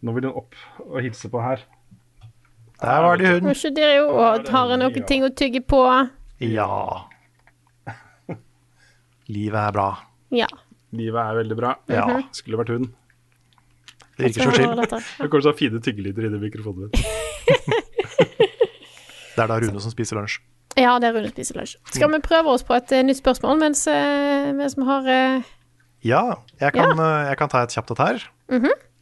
Nå 0.00 0.14
vil 0.16 0.30
hun 0.30 0.38
opp 0.40 0.56
og 0.86 1.00
hilse 1.04 1.28
på 1.32 1.42
her. 1.44 1.62
Der 2.80 3.02
var 3.04 3.18
det 3.20 3.26
hun. 3.28 3.44
hund. 3.44 3.56
ikke 3.56 3.74
dere 3.76 3.98
jo 3.98 4.06
og 4.14 4.48
har 4.48 4.70
hun 4.72 4.80
noen 4.80 5.06
ting 5.08 5.26
å 5.26 5.32
tygge 5.36 5.60
på? 5.60 5.82
Ja. 6.40 6.70
Livet 9.30 9.60
er 9.60 9.74
bra. 9.76 9.88
Ja. 10.34 10.48
Livet 10.96 11.20
er 11.20 11.36
veldig 11.42 11.58
bra. 11.58 11.74
Ja. 11.92 12.06
Skulle 12.34 12.58
vært 12.62 12.72
hun. 12.74 12.88
Det 14.16 14.30
virker 14.30 14.48
så 14.48 14.54
chill. 14.56 14.72
Du 14.72 15.28
kommer 15.28 15.44
Det 15.44 15.50
å 15.50 15.52
ha 15.52 15.58
fine 15.58 15.82
tyggelyder 15.84 16.26
i 16.26 16.32
den 16.32 16.42
mikrofonen 16.42 16.90
din. 16.90 17.04
Det 19.30 19.44
er 19.44 19.48
da 19.48 19.56
Rune 19.62 19.80
som 19.80 19.92
spiser 19.92 20.18
lunsj. 20.18 20.40
Ja, 20.76 20.98
det 21.00 21.06
er 21.08 21.14
Rune 21.16 21.28
som 21.30 21.32
spiser 21.32 21.56
lunsj. 21.60 21.76
Skal 21.94 22.10
vi 22.12 22.18
prøve 22.24 22.52
oss 22.52 22.64
på 22.66 22.74
et 22.76 22.92
eh, 22.92 23.04
nytt 23.06 23.20
spørsmål 23.22 23.60
mens, 23.62 23.86
eh, 23.88 24.50
mens 24.56 24.74
vi 24.76 24.84
har 24.84 25.06
eh, 25.08 25.46
Ja, 26.04 26.22
jeg 26.60 26.74
kan, 26.74 26.92
eh, 26.98 27.28
jeg 27.30 27.38
kan 27.40 27.52
ta 27.52 27.62
et 27.64 27.72
kjapt 27.72 27.94
et 27.94 28.02
her. 28.02 28.26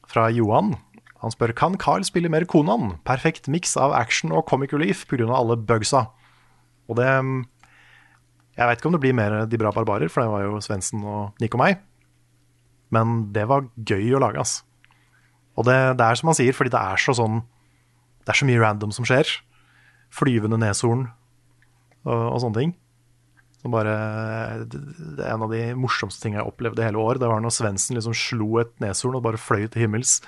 Fra 0.09 0.29
Johan. 0.31 0.77
Han 1.23 1.35
spør 1.35 1.53
kan 1.57 1.74
Carl 1.81 2.05
spille 2.07 2.31
mer 2.31 2.47
Konan. 2.47 2.97
Perfekt 3.07 3.49
miks 3.51 3.74
av 3.81 3.95
action 3.97 4.31
og 4.31 4.47
comic 4.47 4.73
relief 4.74 5.05
pga. 5.11 5.27
alle 5.35 5.57
bugsa. 5.59 6.07
Og 6.89 6.97
det 6.97 7.09
mm, 7.09 7.45
Jeg 8.59 8.66
vet 8.66 8.78
ikke 8.78 8.89
om 8.89 8.97
det 8.97 9.03
blir 9.03 9.15
mer 9.15 9.47
De 9.47 9.59
bra 9.59 9.70
barbarer, 9.74 10.09
for 10.09 10.23
det 10.23 10.31
var 10.31 10.47
jo 10.47 10.61
Svendsen 10.62 11.05
og 11.05 11.35
Nick 11.40 11.55
og 11.55 11.62
meg. 11.62 11.82
Men 12.90 13.32
det 13.35 13.49
var 13.49 13.69
gøy 13.77 14.15
å 14.16 14.23
lage, 14.23 14.40
ass. 14.40 14.62
Og 15.59 15.66
det, 15.66 15.77
det 15.99 16.07
er 16.07 16.19
som 16.19 16.31
han 16.31 16.39
sier, 16.39 16.55
fordi 16.55 16.73
det 16.73 16.81
er 16.81 17.03
så 17.03 17.15
sånn 17.19 17.43
Det 18.23 18.32
er 18.32 18.39
så 18.40 18.49
mye 18.49 18.62
random 18.62 18.95
som 18.95 19.07
skjer. 19.09 19.28
Flyvende 20.15 20.61
neshorn 20.61 21.09
og, 22.07 22.15
og 22.15 22.39
sånne 22.45 22.62
ting. 22.62 22.77
Som 23.59 23.74
bare, 23.74 23.95
det 24.70 24.78
det 25.19 25.24
er 25.27 25.35
en 25.35 25.45
av 25.49 25.51
de 25.51 25.65
morsomste 25.74 26.23
tingene 26.23 26.45
jeg 26.45 26.53
opplevde 26.53 26.85
hele 26.86 27.03
år. 27.03 27.19
Det 27.19 27.27
var 27.27 27.43
når 27.43 27.57
Svendsen 27.57 27.99
liksom 27.99 28.15
slo 28.15 28.61
et 28.62 28.70
neshorn 28.78 29.19
og 29.19 29.24
bare 29.27 29.40
fløy 29.40 29.66
til 29.66 29.82
himmels. 29.82 30.20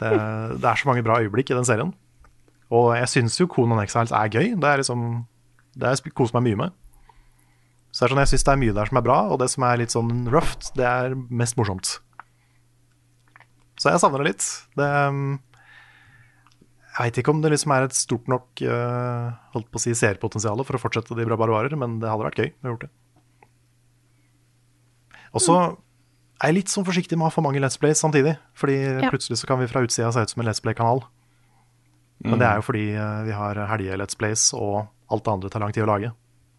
Det, 0.00 0.10
det 0.58 0.66
er 0.68 0.80
så 0.80 0.88
mange 0.88 1.04
bra 1.06 1.20
øyeblikk 1.22 1.52
i 1.52 1.58
den 1.58 1.66
serien. 1.68 1.92
Og 2.74 2.94
jeg 2.96 3.10
syns 3.12 3.36
jo 3.38 3.48
Conan 3.50 3.82
Exiles 3.82 4.14
er 4.14 4.32
gøy. 4.32 4.54
Det 4.58 4.70
er 4.70 4.80
liksom 4.80 5.24
Det 5.74 5.86
har 5.86 5.98
jeg 5.98 6.14
kost 6.16 6.34
meg 6.34 6.46
mye 6.48 6.60
med. 6.64 6.80
Så 7.94 8.08
sånn, 8.10 8.18
jeg 8.24 8.32
syns 8.32 8.46
det 8.46 8.52
er 8.52 8.58
mye 8.58 8.74
der 8.74 8.90
som 8.90 8.98
er 8.98 9.06
bra, 9.06 9.18
og 9.30 9.38
det 9.38 9.46
som 9.52 9.64
er 9.68 9.78
litt 9.78 9.94
sånn 9.94 10.24
røft, 10.34 10.72
det 10.74 10.86
er 10.86 11.12
mest 11.30 11.54
morsomt. 11.54 11.92
Så 13.78 13.92
jeg 13.92 14.02
savner 14.02 14.22
det 14.22 14.32
litt. 14.32 14.46
Det 14.78 14.88
Jeg 16.94 16.98
veit 16.98 17.20
ikke 17.22 17.34
om 17.34 17.40
det 17.42 17.52
liksom 17.54 17.74
er 17.74 17.86
et 17.86 17.94
stort 17.94 18.28
nok 18.30 18.62
uh, 18.66 19.30
holdt 19.54 19.70
på 19.70 19.78
å 19.78 19.82
si 19.82 19.94
seerpotensial 19.98 20.62
for 20.62 20.78
å 20.78 20.82
fortsette 20.82 21.14
De 21.18 21.26
bra 21.26 21.38
barbarer, 21.38 21.74
men 21.78 21.98
det 22.02 22.10
hadde 22.10 22.26
vært 22.26 22.42
gøy 22.42 22.50
å 22.50 22.74
gjort 22.74 22.86
det. 22.86 22.92
Og 25.34 25.42
så 26.44 26.50
er 26.50 26.56
litt 26.58 26.68
sånn 26.68 26.84
forsiktig 26.84 27.16
med 27.16 27.24
å 27.24 27.28
ha 27.30 27.32
for 27.32 27.44
mange 27.46 27.60
Let's 27.62 27.78
Plays 27.80 28.00
samtidig. 28.02 28.34
Fordi 28.54 28.76
Ja. 29.02 29.10
plutselig 29.10 29.38
så 29.40 29.46
kan 29.46 29.58
vi 29.60 29.66
fra 29.66 29.80
utsida 29.80 30.12
se 30.12 30.20
ut 30.20 30.30
som 30.30 30.42
en 30.42 30.48
Let's 30.48 30.60
Play-kanal. 30.60 31.00
Men 32.24 32.38
det 32.38 32.46
er 32.46 32.56
jo 32.56 32.62
fordi 32.62 32.94
eh, 32.94 33.22
vi 33.24 33.32
har 33.32 33.54
helge-Let's 33.54 34.16
Plays, 34.16 34.52
og 34.54 34.86
alt 35.10 35.24
det 35.24 35.32
andre 35.32 35.50
tar 35.50 35.60
lang 35.60 35.72
tid 35.72 35.84
å 35.84 35.86
lage. 35.86 36.12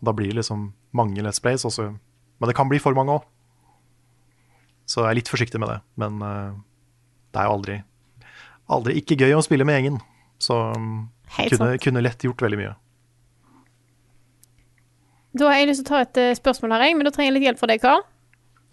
Da 0.03 0.12
blir 0.12 0.28
det 0.30 0.38
liksom 0.41 0.74
mange 0.94 1.22
Let's 1.22 1.41
Plays, 1.41 1.64
også. 1.66 1.98
men 2.40 2.48
det 2.49 2.56
kan 2.56 2.68
bli 2.70 2.80
for 2.80 2.94
mange 2.94 3.12
òg. 3.12 3.24
Så 4.86 5.02
jeg 5.02 5.10
er 5.12 5.16
litt 5.16 5.30
forsiktig 5.30 5.60
med 5.60 5.70
det. 5.70 5.82
Men 5.98 6.22
eh, 6.22 6.53
det 7.34 7.41
er 7.41 7.45
jo 7.45 7.56
aldri, 7.57 7.84
aldri 8.70 8.98
ikke 9.02 9.18
gøy 9.18 9.34
å 9.36 9.44
spille 9.44 9.66
med 9.66 9.78
gjengen. 9.82 10.02
Så 10.40 10.76
um, 10.76 11.10
kunne, 11.36 11.78
kunne 11.80 12.02
lett 12.03 12.24
gjort 12.26 12.41
veldig 12.41 12.57
mye. 12.57 12.76
Da 15.36 15.49
har 15.49 15.60
jeg 15.60 15.68
lyst 15.68 15.84
til 15.84 15.88
å 15.88 15.95
ta 15.95 16.02
et 16.06 16.18
eh, 16.18 16.36
spørsmål 16.38 16.72
her, 16.78 16.94
men 16.95 17.03
da 17.07 17.12
trenger 17.12 17.32
jeg 17.34 17.40
litt 17.40 17.48
hjelp 17.49 17.60
fra 17.60 17.68
deg, 17.68 17.82
Karl. 17.84 18.03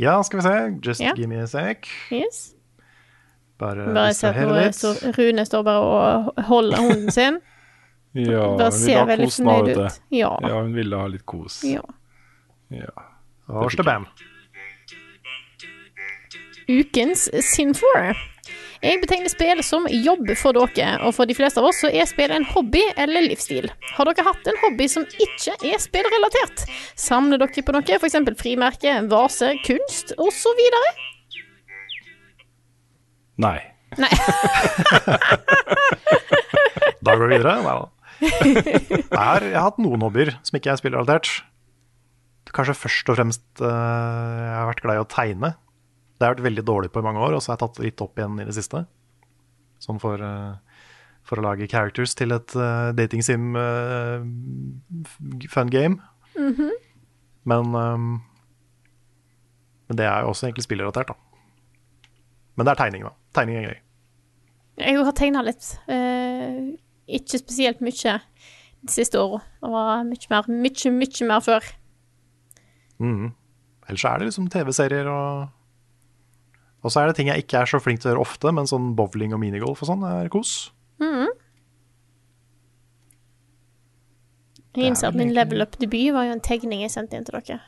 Ja, 0.03 0.17
skal 0.27 0.41
vi 0.41 0.43
se. 0.49 0.57
Just 0.89 1.01
Ja. 1.05 1.13
give 1.17 1.29
me 1.31 1.39
a 1.43 1.47
sec. 1.47 1.87
Yes. 2.11 2.43
Bare, 3.63 3.87
Bare 3.95 4.15
se 4.19 4.33
på 4.35 4.49
litt. 4.57 4.83
Rune 5.19 5.45
står 5.47 5.63
bare 5.63 5.81
og 5.81 6.45
holder 6.51 6.83
hunden 6.89 7.11
sin. 7.15 7.41
Ja, 8.15 8.43
hun 8.45 8.59
ville 8.61 8.99
ha 8.99 9.05
veldig 9.09 9.25
kos 9.31 9.39
nå, 9.41 9.53
fornøyd 9.55 9.69
vet 9.71 9.79
ut. 9.79 9.95
du. 10.11 10.17
Ja. 10.19 10.33
Ja, 10.45 10.57
hun 10.61 10.75
ville 10.77 10.99
ha 11.01 11.07
litt 11.09 11.23
kos. 11.25 11.63
ja. 11.65 11.81
Ja. 12.69 12.91
Og 13.49 13.71
stabam. 13.73 14.05
Ukens 16.69 17.31
Sin 17.55 17.73
4. 17.75 18.15
Jeg 18.83 18.99
betegner 18.99 19.31
spill 19.31 19.61
som 19.63 19.85
jobb 19.87 20.33
for 20.39 20.57
dere, 20.57 20.97
og 21.07 21.15
for 21.15 21.31
de 21.31 21.37
fleste 21.39 21.63
av 21.63 21.69
oss 21.69 21.79
så 21.85 21.91
er 21.95 22.09
spill 22.11 22.33
en 22.35 22.47
hobby 22.51 22.83
eller 22.99 23.23
livsstil. 23.29 23.69
Har 23.95 24.11
dere 24.11 24.25
hatt 24.27 24.49
en 24.51 24.59
hobby 24.65 24.89
som 24.91 25.07
ikke 25.23 25.55
er 25.71 25.79
spillrelatert? 25.83 26.65
Samler 26.99 27.39
dere 27.45 27.63
på 27.63 27.75
noe, 27.77 27.87
f.eks. 27.87 28.19
frimerke, 28.41 28.97
vase, 29.13 29.53
kunst 29.63 30.11
osv.? 30.19 30.65
Nei. 33.43 33.59
Nei. 34.03 34.13
Da 37.03 37.17
går 37.19 37.27
vi 37.27 37.35
videre. 37.35 37.57
Nei 37.67 37.73
da. 37.75 37.89
Har, 39.11 39.43
jeg 39.43 39.57
har 39.57 39.65
hatt 39.67 39.81
noen 39.83 40.05
hobbyer 40.05 40.37
som 40.47 40.59
ikke 40.59 40.71
er 40.71 40.79
spillrelatert. 40.79 41.31
Kanskje 42.55 42.77
først 42.77 43.11
og 43.11 43.17
fremst 43.19 43.63
uh, 43.63 43.67
jeg 43.67 44.55
har 44.55 44.69
vært 44.69 44.83
glad 44.85 44.99
i 44.99 45.03
å 45.03 45.09
tegne. 45.11 45.51
Det 46.23 46.29
har 46.29 46.37
jeg 46.37 46.39
vært 46.39 46.47
veldig 46.53 46.63
dårlig 46.63 46.89
på 46.95 47.01
i 47.01 47.03
mange 47.03 47.19
år, 47.19 47.35
og 47.35 47.41
så 47.43 47.51
har 47.51 47.57
jeg 47.57 47.61
tatt 47.65 47.79
det 47.81 47.85
litt 47.89 48.03
opp 48.05 48.21
igjen 48.21 48.37
i 48.39 48.45
det 48.47 48.53
siste. 48.55 48.85
Sånn 49.83 49.97
for, 49.99 50.23
eh, 50.23 50.83
for 51.27 51.41
å 51.41 51.43
lage 51.43 51.67
characters 51.67 52.13
til 52.15 52.31
et 52.31 52.53
uh, 52.55 52.93
dating 52.95 53.25
sim 53.27 53.57
uh, 53.59 54.23
fun 55.51 55.73
game. 55.73 55.99
Men 57.43 57.75
um, 57.75 58.05
Men 59.91 59.99
det 59.99 60.07
er 60.07 60.23
jo 60.23 60.31
også 60.31 60.47
egentlig 60.47 60.63
spillrelatert, 60.69 61.11
da. 61.11 62.13
Men 62.55 62.69
det 62.69 62.73
er 62.77 62.81
tegning, 62.85 63.09
da. 63.09 63.11
Tegning 63.35 63.59
er 63.59 63.67
gøy. 63.67 63.81
Jeg 64.85 65.01
har 65.03 65.17
tegna 65.19 65.43
litt. 65.43 65.73
Uh, 65.91 66.71
ikke 67.11 67.41
spesielt 67.43 67.83
mye 67.83 68.15
de 68.23 68.95
siste 68.95 69.19
åra. 69.19 69.43
Det 69.59 69.73
var 69.75 70.07
mye 70.07 70.31
mer, 70.31 70.53
mye, 70.69 70.95
mye 71.01 71.29
mer 71.33 71.43
før. 71.43 71.67
Mm. 73.03 73.35
Ellers 73.89 74.07
er 74.07 74.23
det 74.23 74.31
liksom 74.31 74.47
TV-serier 74.55 75.11
og 75.11 75.51
Og 76.83 76.91
så 76.91 77.01
er 77.01 77.11
det 77.11 77.19
ting 77.19 77.31
jeg 77.31 77.45
ikke 77.45 77.63
er 77.63 77.71
så 77.71 77.79
flink 77.83 78.03
til 78.03 78.11
å 78.11 78.15
gjøre 78.15 78.25
ofte, 78.27 78.53
men 78.55 78.67
sånn 78.67 78.93
bowling 78.99 79.35
og 79.37 79.43
minigolf 79.43 79.85
og 79.85 79.91
sånn 79.93 80.03
er 80.09 80.31
kos. 80.33 80.73
Jeg 84.73 84.89
innser 84.89 85.11
at 85.11 85.17
min 85.19 85.35
level 85.37 85.61
up-debut 85.61 86.15
var 86.17 86.31
jo 86.31 86.33
en 86.33 86.41
tegning 86.45 86.81
jeg 86.81 86.93
sendte 86.95 87.19
inn 87.19 87.27
til 87.29 87.37
dere. 87.37 87.59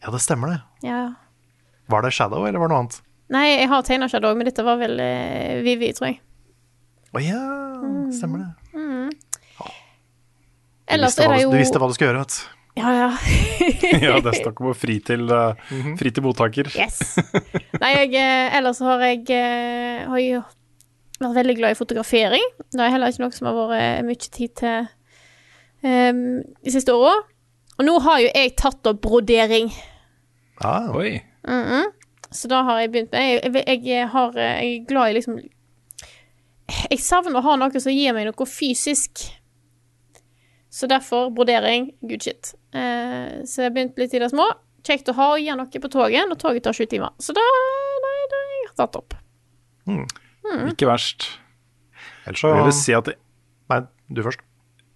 Ja, 0.00 0.12
det 0.12 0.22
stemmer 0.24 0.54
det. 0.54 0.60
Ja. 0.86 1.00
Var 1.92 2.06
det 2.06 2.14
Shadow, 2.16 2.46
eller 2.48 2.62
var 2.62 2.70
det 2.70 2.74
noe 2.74 2.84
annet? 2.86 2.96
Nei, 3.34 3.44
jeg 3.50 3.68
har 3.68 3.82
tegna 3.84 4.08
Shadow, 4.08 4.32
men 4.38 4.48
dette 4.48 4.64
var 4.64 4.78
vel 4.80 4.96
uh, 4.96 5.60
Vivi, 5.66 5.90
tror 5.96 6.08
jeg. 6.08 6.20
Å 7.12 7.22
ja, 7.22 7.42
stemmer 8.14 8.44
det. 8.44 8.50
Du 10.86 10.94
Ellers 10.94 11.12
visste, 11.12 11.24
er 11.26 11.32
hva 11.32 11.36
det 11.36 11.42
du, 11.42 11.44
jo 11.44 11.52
du 11.52 11.58
visste 11.58 11.80
hva 11.82 11.88
du 11.90 11.94
skulle 11.96 12.10
gjøre, 12.12 12.24
vet 12.24 12.36
du. 12.36 12.65
Ja, 12.76 12.90
ja. 12.92 13.08
Ja, 14.06 14.18
det 14.20 14.34
stakk 14.36 14.60
om 14.60 14.68
på 14.70 14.74
fri 14.76 14.98
til, 15.04 15.24
Mhm. 15.26 15.94
fri 15.98 16.10
til 16.12 16.22
mottaker. 16.26 16.68
Yes. 16.76 17.16
Nei, 17.80 17.92
jeg, 17.96 18.12
eh, 18.20 18.56
ellers 18.58 18.78
har 18.84 19.00
jeg, 19.00 19.24
eh, 19.32 20.04
har 20.06 20.18
jeg 20.20 20.42
vært 21.20 21.38
veldig 21.40 21.56
glad 21.56 21.72
i 21.72 21.78
fotografering. 21.78 22.44
Det 22.70 22.80
er 22.84 22.92
heller 22.92 23.08
ikke 23.12 23.24
noe 23.24 23.32
som 23.32 23.48
har 23.48 23.56
vært 23.72 24.04
mye 24.04 24.20
tid 24.28 24.54
til 24.60 24.88
um, 25.86 26.20
de 26.64 26.70
siste 26.74 26.92
åra. 26.92 27.14
Og 27.78 27.84
nå 27.88 27.96
har 28.04 28.20
jo 28.24 28.30
jeg 28.34 28.54
tatt 28.56 28.86
opp 28.88 29.00
brodering. 29.04 29.72
Ah, 30.64 30.88
Oi. 30.96 31.22
Så 32.32 32.48
da 32.50 32.62
har 32.66 32.80
jeg 32.82 32.90
begynt 32.92 33.12
med 33.12 33.22
Jeg, 33.22 33.52
jeg, 33.66 33.82
jeg, 33.86 34.08
har, 34.10 34.32
jeg 34.34 34.70
er 34.80 34.86
glad 34.88 35.10
i 35.12 35.14
liksom 35.14 35.36
Jeg 36.90 36.98
savner 36.98 37.38
å 37.38 37.42
ha 37.44 37.54
noe 37.60 37.80
som 37.80 37.92
gir 37.94 38.12
meg 38.16 38.26
noe 38.26 38.46
fysisk. 38.50 39.22
Så 40.72 40.88
derfor 40.90 41.30
brodering, 41.32 41.92
good 42.02 42.24
shit. 42.26 42.54
Eh, 42.76 43.32
så 43.48 43.66
jeg 43.66 43.74
begynte 43.76 44.02
litt 44.02 44.14
i 44.16 44.20
det 44.22 44.30
små. 44.32 44.46
Kjekt 44.86 45.08
å 45.10 45.16
ha 45.18 45.28
og 45.34 45.42
gjøre 45.42 45.58
noe 45.62 45.82
på 45.82 45.90
toget, 45.90 46.28
når 46.30 46.38
toget 46.38 46.62
tar 46.66 46.76
sju 46.76 46.84
timer. 46.90 47.14
Så 47.22 47.34
da, 47.36 47.42
nei, 48.04 48.16
da 48.32 48.40
har 48.42 48.52
jeg 48.60 48.74
tatt 48.82 48.98
opp. 49.00 49.16
Ikke 50.70 50.88
verst. 50.90 51.26
ellers 52.26 52.42
så 52.42 52.52
vil 52.54 52.68
Jeg 52.70 52.76
si 52.78 52.94
at 52.94 53.08
Nei, 53.70 53.80
du 54.14 54.20
først. 54.22 54.42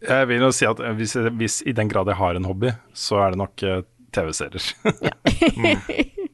Jeg 0.07 0.29
vil 0.31 0.45
jo 0.45 0.51
si 0.55 0.65
at 0.69 0.79
hvis, 0.97 1.17
hvis 1.37 1.57
i 1.67 1.75
den 1.77 1.91
grad 1.91 2.07
jeg 2.09 2.17
har 2.21 2.39
en 2.39 2.47
hobby, 2.47 2.71
så 2.97 3.19
er 3.25 3.35
det 3.35 3.41
nok 3.43 3.65
eh, 3.67 3.83
TV-serier. 4.15 4.63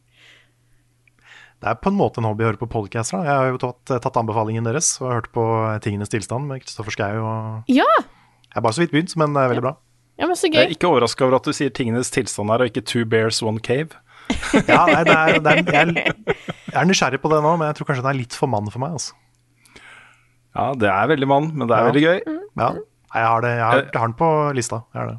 Det 1.56 1.70
er 1.70 1.78
på 1.80 1.88
en 1.88 1.96
måte 1.96 2.20
en 2.20 2.26
hobby 2.28 2.44
å 2.44 2.50
høre 2.50 2.60
på 2.60 2.68
podcaster. 2.68 3.16
da. 3.16 3.24
Jeg 3.24 3.40
har 3.40 3.46
jo 3.48 3.60
tatt, 3.62 3.92
tatt 4.04 4.18
anbefalingen 4.20 4.66
deres 4.68 4.90
og 5.00 5.08
hørt 5.08 5.30
på 5.32 5.42
Tingenes 5.82 6.12
tilstand 6.12 6.44
med 6.50 6.60
Kristoffer 6.62 6.92
Schou. 6.92 7.22
og 7.24 7.72
Ja! 7.72 7.86
Jeg 7.96 8.52
har 8.60 8.64
bare 8.66 8.76
så 8.76 8.84
vidt 8.84 8.92
begynt, 8.92 9.14
men 9.16 9.32
det 9.32 9.40
er 9.42 9.50
veldig 9.54 9.64
bra. 9.64 9.72
Ja, 10.16 10.26
men 10.26 10.36
så 10.38 10.48
Jeg 10.48 10.64
er 10.64 10.72
ikke 10.74 10.88
overraska 10.88 11.26
over 11.26 11.36
at 11.38 11.46
du 11.48 11.52
sier 11.56 11.70
tingenes 11.74 12.10
tilstand 12.14 12.50
her, 12.52 12.64
og 12.64 12.70
ikke 12.70 12.84
Two 12.88 13.04
Bears, 13.04 13.42
One 13.44 13.60
Cave. 13.60 13.92
Ja, 14.66 14.82
nei, 14.88 15.02
det 15.06 15.14
er, 15.14 15.36
det 15.38 15.52
er, 15.52 15.60
jeg, 15.62 15.76
er, 15.76 16.34
jeg 16.72 16.78
er 16.80 16.88
nysgjerrig 16.88 17.20
på 17.22 17.30
det 17.30 17.38
nå, 17.44 17.52
men 17.60 17.68
jeg 17.68 17.76
tror 17.78 17.88
kanskje 17.90 18.02
den 18.02 18.10
er 18.14 18.18
litt 18.24 18.34
for 18.34 18.50
mann 18.50 18.70
for 18.72 18.82
meg. 18.82 18.96
altså. 18.98 19.14
Ja, 20.56 20.70
det 20.80 20.88
er 20.88 21.10
veldig 21.12 21.28
mann, 21.30 21.50
men 21.52 21.68
det 21.68 21.76
er 21.76 21.84
Ja. 21.84 21.90
veldig 21.92 22.02
gøy. 22.02 22.18
Ja, 22.56 22.68
jeg 23.16 23.28
har, 23.30 23.44
det, 23.44 23.52
jeg 23.54 23.64
har, 23.66 23.82
jeg 23.84 24.00
har 24.00 24.08
den 24.08 24.16
på 24.18 24.30
lista. 24.56 24.80
Jeg 24.94 25.02
har 25.02 25.12
det. 25.12 25.18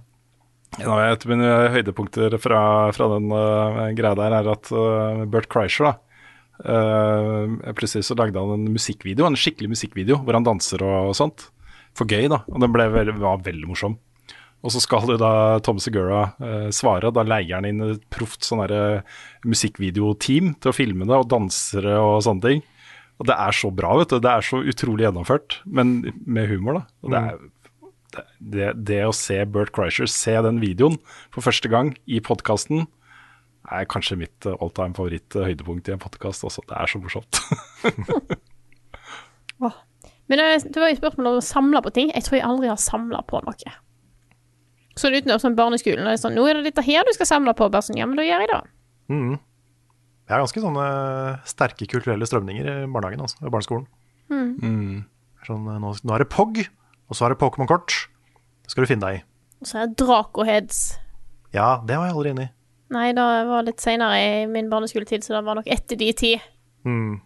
En 0.81 0.91
av 0.91 0.99
et 1.07 1.23
mine 1.29 1.51
høydepunkter 1.73 2.35
fra, 2.41 2.59
fra 2.93 3.07
den 3.15 3.29
uh, 3.31 3.77
greia 3.97 4.17
der 4.19 4.33
er 4.41 4.49
at 4.51 4.67
uh, 4.75 5.23
Bert 5.31 5.47
Kreischer 5.49 5.87
da, 5.87 5.93
uh, 6.67 7.71
plutselig 7.77 8.05
så 8.09 8.17
lagde 8.19 8.41
han 8.41 8.51
en 8.57 8.73
musikkvideo, 8.75 9.25
en 9.29 9.37
skikkelig 9.39 9.71
musikkvideo, 9.75 10.19
hvor 10.25 10.37
han 10.37 10.45
danser 10.45 10.83
og, 10.85 11.13
sånt. 11.17 11.47
For 11.97 12.05
gøy, 12.09 12.27
da. 12.29 12.43
Og 12.51 12.59
den 12.61 12.73
ble 12.75 12.89
veldig, 12.93 13.15
var 13.23 13.39
veldig 13.45 13.69
morsom. 13.71 13.95
Og 14.65 14.73
så 14.73 14.81
skal 14.81 15.05
jo 15.13 15.19
da 15.21 15.59
Tom 15.63 15.77
Segura 15.81 16.31
eh, 16.41 16.69
svare, 16.75 17.09
og 17.09 17.17
da 17.17 17.25
leier 17.27 17.59
han 17.59 17.67
inn 17.69 17.83
et 17.91 18.07
proft 18.13 18.47
sånn 18.47 18.63
musikkvideoteam 19.45 20.55
til 20.57 20.71
å 20.71 20.75
filme 20.75 21.05
det, 21.07 21.17
og 21.17 21.29
dansere 21.31 21.99
og 22.01 22.23
sånne 22.25 22.45
ting. 22.47 22.65
Og 23.17 23.29
det 23.29 23.37
er 23.37 23.55
så 23.55 23.69
bra, 23.73 23.95
vet 23.97 24.11
du. 24.13 24.19
Det 24.21 24.31
er 24.31 24.45
så 24.45 24.59
utrolig 24.61 25.07
gjennomført, 25.07 25.59
men 25.65 25.99
med 26.25 26.49
humor, 26.51 26.81
da. 26.81 26.83
Og 27.05 27.13
det 27.13 27.21
er 27.21 27.39
det, 28.39 28.67
det 28.87 29.01
å 29.05 29.15
se 29.15 29.37
Bert 29.51 29.73
Kreischer 29.75 30.09
se 30.09 30.33
den 30.45 30.61
videoen 30.63 30.95
for 31.33 31.45
første 31.45 31.69
gang 31.71 31.91
i 32.09 32.21
podkasten, 32.23 32.85
er 33.67 33.87
kanskje 33.91 34.19
mitt 34.21 34.47
eh, 34.47 34.55
all 34.63 34.71
time 34.71 34.95
favoritt-høydepunkt 34.95 35.89
i 35.89 35.95
en 35.95 36.01
podkast 36.01 36.45
også. 36.47 36.63
Det 36.69 36.77
er 36.77 36.91
så 36.91 37.01
morsomt. 37.03 37.41
Men 40.27 40.39
det, 40.41 40.47
det 40.71 40.79
var 40.79 40.91
jo 40.91 40.99
spørsmål 40.99 41.29
om 41.29 41.37
å 41.39 41.43
samle 41.43 41.81
på 41.83 41.91
ting. 41.95 42.09
Jeg 42.15 42.25
tror 42.27 42.37
jeg 42.37 42.47
aldri 42.47 42.71
har 42.71 42.79
samla 42.79 43.21
på 43.27 43.39
noe. 43.43 43.75
Sånn 44.97 45.15
utenom 45.17 45.39
sånn 45.41 45.55
barneskolen. 45.57 46.03
Og 46.03 46.09
det 46.09 46.17
er 46.17 46.23
sånn, 46.23 46.35
'Nå 46.35 46.47
er 46.49 46.53
det 46.59 46.73
dette 46.73 46.83
her 46.85 47.03
du 47.05 47.13
skal 47.13 47.29
samle 47.29 47.53
på.' 47.53 47.69
Bare 47.69 47.85
sånn, 47.85 47.97
ja, 47.97 48.05
men 48.05 48.17
da 48.17 48.23
gjør 48.25 48.41
jeg 48.43 48.49
det. 48.49 48.61
Mm. 49.09 49.39
Det 50.27 50.35
er 50.35 50.41
ganske 50.43 50.61
sånne 50.61 50.85
sterke 51.47 51.87
kulturelle 51.87 52.25
strømninger 52.27 52.65
i 52.67 52.87
barnehagen, 52.91 53.21
altså, 53.23 53.39
i 53.45 53.49
barneskolen. 53.53 53.87
Sånn, 55.47 55.63
eh, 55.71 55.79
nå, 55.79 55.93
nå 56.03 56.15
er 56.15 56.19
det 56.23 56.29
POG, 56.33 56.67
og 57.07 57.15
så 57.15 57.25
er 57.25 57.29
det 57.33 57.39
Pokémon-kort. 57.39 57.93
Det 58.65 58.73
skal 58.73 58.83
du 58.83 58.89
finne 58.89 59.05
deg 59.05 59.19
i. 59.19 59.23
Og 59.61 59.67
så 59.69 59.79
er 59.79 59.87
det 59.87 59.97
Dracoheads. 60.01 60.81
Ja, 61.53 61.79
det 61.85 61.95
var 61.95 62.09
jeg 62.09 62.15
aldri 62.17 62.33
inne 62.35 62.47
i. 62.47 62.51
Nei, 62.91 63.11
det 63.15 63.23
var 63.47 63.63
litt 63.67 63.79
seinere 63.83 64.17
i 64.19 64.45
min 64.51 64.69
barneskoletid, 64.71 65.23
så 65.23 65.37
det 65.37 65.45
var 65.47 65.55
nok 65.59 65.67
etter 65.71 65.99
de 65.99 66.11
ti. 66.13 66.33
Mm. 66.87 67.21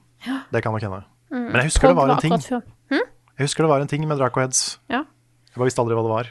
Det 0.51 0.61
kan 0.61 0.73
nok 0.73 0.85
hende. 0.85 1.03
Men 1.31 1.57
jeg 1.61 1.71
husker 1.71 1.87
det 1.89 1.97
var 1.97 2.09
en 2.13 2.21
ting. 2.21 2.33
akkurat 2.33 2.61
før. 2.61 3.01
Jeg 3.39 3.47
husker 3.47 3.63
det 3.65 3.69
var 3.71 3.81
en 3.81 3.89
ting 3.89 4.05
med 4.05 4.19
Dracoheads. 4.19 4.79
Ja. 4.91 5.01
Jeg 5.49 5.57
bare 5.57 5.65
visste 5.69 5.81
aldri 5.81 5.95
hva 5.97 6.03
det 6.05 6.13
var. 6.13 6.27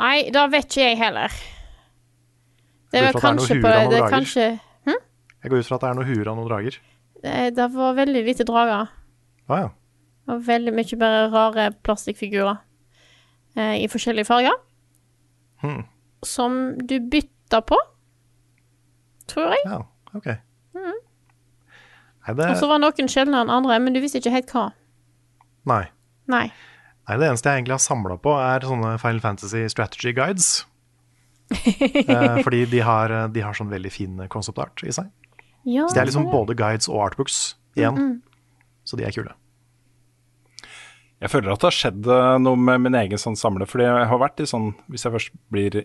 Nei, 0.00 0.30
det 0.32 0.44
vet 0.52 0.64
ikke 0.70 0.86
jeg 0.86 0.96
heller. 1.00 1.34
Det 2.90 3.02
noe 3.04 3.20
kanskje 3.22 3.58
på 3.60 3.70
det, 3.70 3.82
Det 3.92 4.00
kanskje 4.10 4.46
Jeg 5.40 5.50
går 5.52 5.60
ut 5.62 5.68
fra 5.68 5.76
at 5.78 5.84
det 5.84 5.90
er 5.90 5.98
noe 6.00 6.08
huer 6.08 6.28
av 6.28 6.36
noen 6.36 6.48
drager. 6.48 6.80
det, 7.22 7.36
det 7.56 7.66
var 7.74 7.94
veldig 7.96 8.24
lite 8.26 8.44
drager. 8.48 8.90
Ah, 9.48 9.60
ja. 9.62 9.68
Og 10.30 10.42
veldig 10.46 10.72
mye 10.76 10.98
bare 11.00 11.22
rare 11.32 11.70
plastikkfigurer 11.84 12.58
eh, 13.56 13.80
i 13.84 13.88
forskjellige 13.88 14.28
farger. 14.28 14.56
Hmm. 15.62 15.84
Som 16.24 16.58
du 16.80 16.98
bytta 17.12 17.60
på, 17.64 17.78
tror 19.28 19.54
jeg. 19.54 19.64
ja. 19.64 19.80
Ok. 20.14 20.26
Mm. 20.74 20.98
Nei, 22.26 22.34
det, 22.36 22.50
Og 22.50 22.56
så 22.60 22.68
var 22.68 22.80
noen 22.82 23.08
sjeldnere 23.08 23.46
enn 23.46 23.52
andre, 23.52 23.78
men 23.80 23.94
du 23.94 24.00
visste 24.02 24.20
ikke 24.20 24.34
helt 24.34 24.52
hva. 24.54 24.70
nei. 25.70 25.84
Nei. 26.30 26.46
Nei, 27.10 27.16
det 27.18 27.26
eneste 27.26 27.50
jeg 27.50 27.58
egentlig 27.58 27.74
har 27.74 27.82
samla 27.82 28.16
på, 28.22 28.32
er 28.38 28.62
sånne 28.62 28.92
Final 29.02 29.22
Fantasy 29.24 29.64
strategy 29.72 30.12
guides. 30.14 30.50
eh, 31.50 32.38
fordi 32.44 32.60
de 32.70 32.84
har, 32.86 33.10
de 33.34 33.42
har 33.42 33.56
sånn 33.58 33.72
veldig 33.72 33.90
fin 33.90 34.20
concept 34.30 34.60
art 34.62 34.84
i 34.86 34.94
seg. 34.94 35.10
Ja, 35.66 35.88
Så 35.88 35.96
det 35.96 36.04
er 36.04 36.08
liksom 36.12 36.28
det. 36.28 36.32
både 36.36 36.54
guides 36.54 36.86
og 36.88 37.02
artbooks 37.08 37.40
igjen. 37.74 38.20
Så 38.86 38.96
de 38.96 39.08
er 39.08 39.14
kule. 39.16 39.34
Jeg 41.20 41.34
føler 41.34 41.52
at 41.52 41.60
det 41.60 41.68
har 41.68 41.76
skjedd 41.76 42.06
eh, 42.08 42.36
noe 42.46 42.56
med 42.70 42.86
min 42.86 42.96
egen 43.02 43.20
sånn 43.20 43.36
samle. 43.36 43.66
fordi 43.68 43.90
jeg 43.90 44.08
har 44.08 44.22
vært 44.22 44.40
i 44.40 44.48
sånn 44.48 44.70
Hvis 44.88 45.04
jeg 45.04 45.12
først 45.12 45.34
blir 45.52 45.82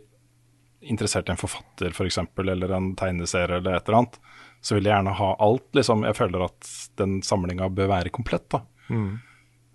interessert 0.85 1.27
i 1.27 1.33
en 1.33 1.41
forfatter 1.41 1.95
for 1.97 2.05
eksempel, 2.05 2.53
eller 2.53 2.71
en 2.77 2.93
tegneserie 2.95 3.57
eller 3.57 3.79
et 3.79 3.87
eller 3.89 4.03
annet, 4.03 4.19
så 4.61 4.77
vil 4.77 4.85
jeg 4.85 4.93
gjerne 4.93 5.15
ha 5.17 5.29
alt. 5.41 5.65
Liksom. 5.73 6.05
Jeg 6.05 6.17
føler 6.19 6.45
at 6.45 6.69
den 7.01 7.17
samlinga 7.25 7.71
bør 7.73 7.89
være 7.89 8.13
komplett. 8.13 8.45
da. 8.53 8.61
Mm. 8.93 9.17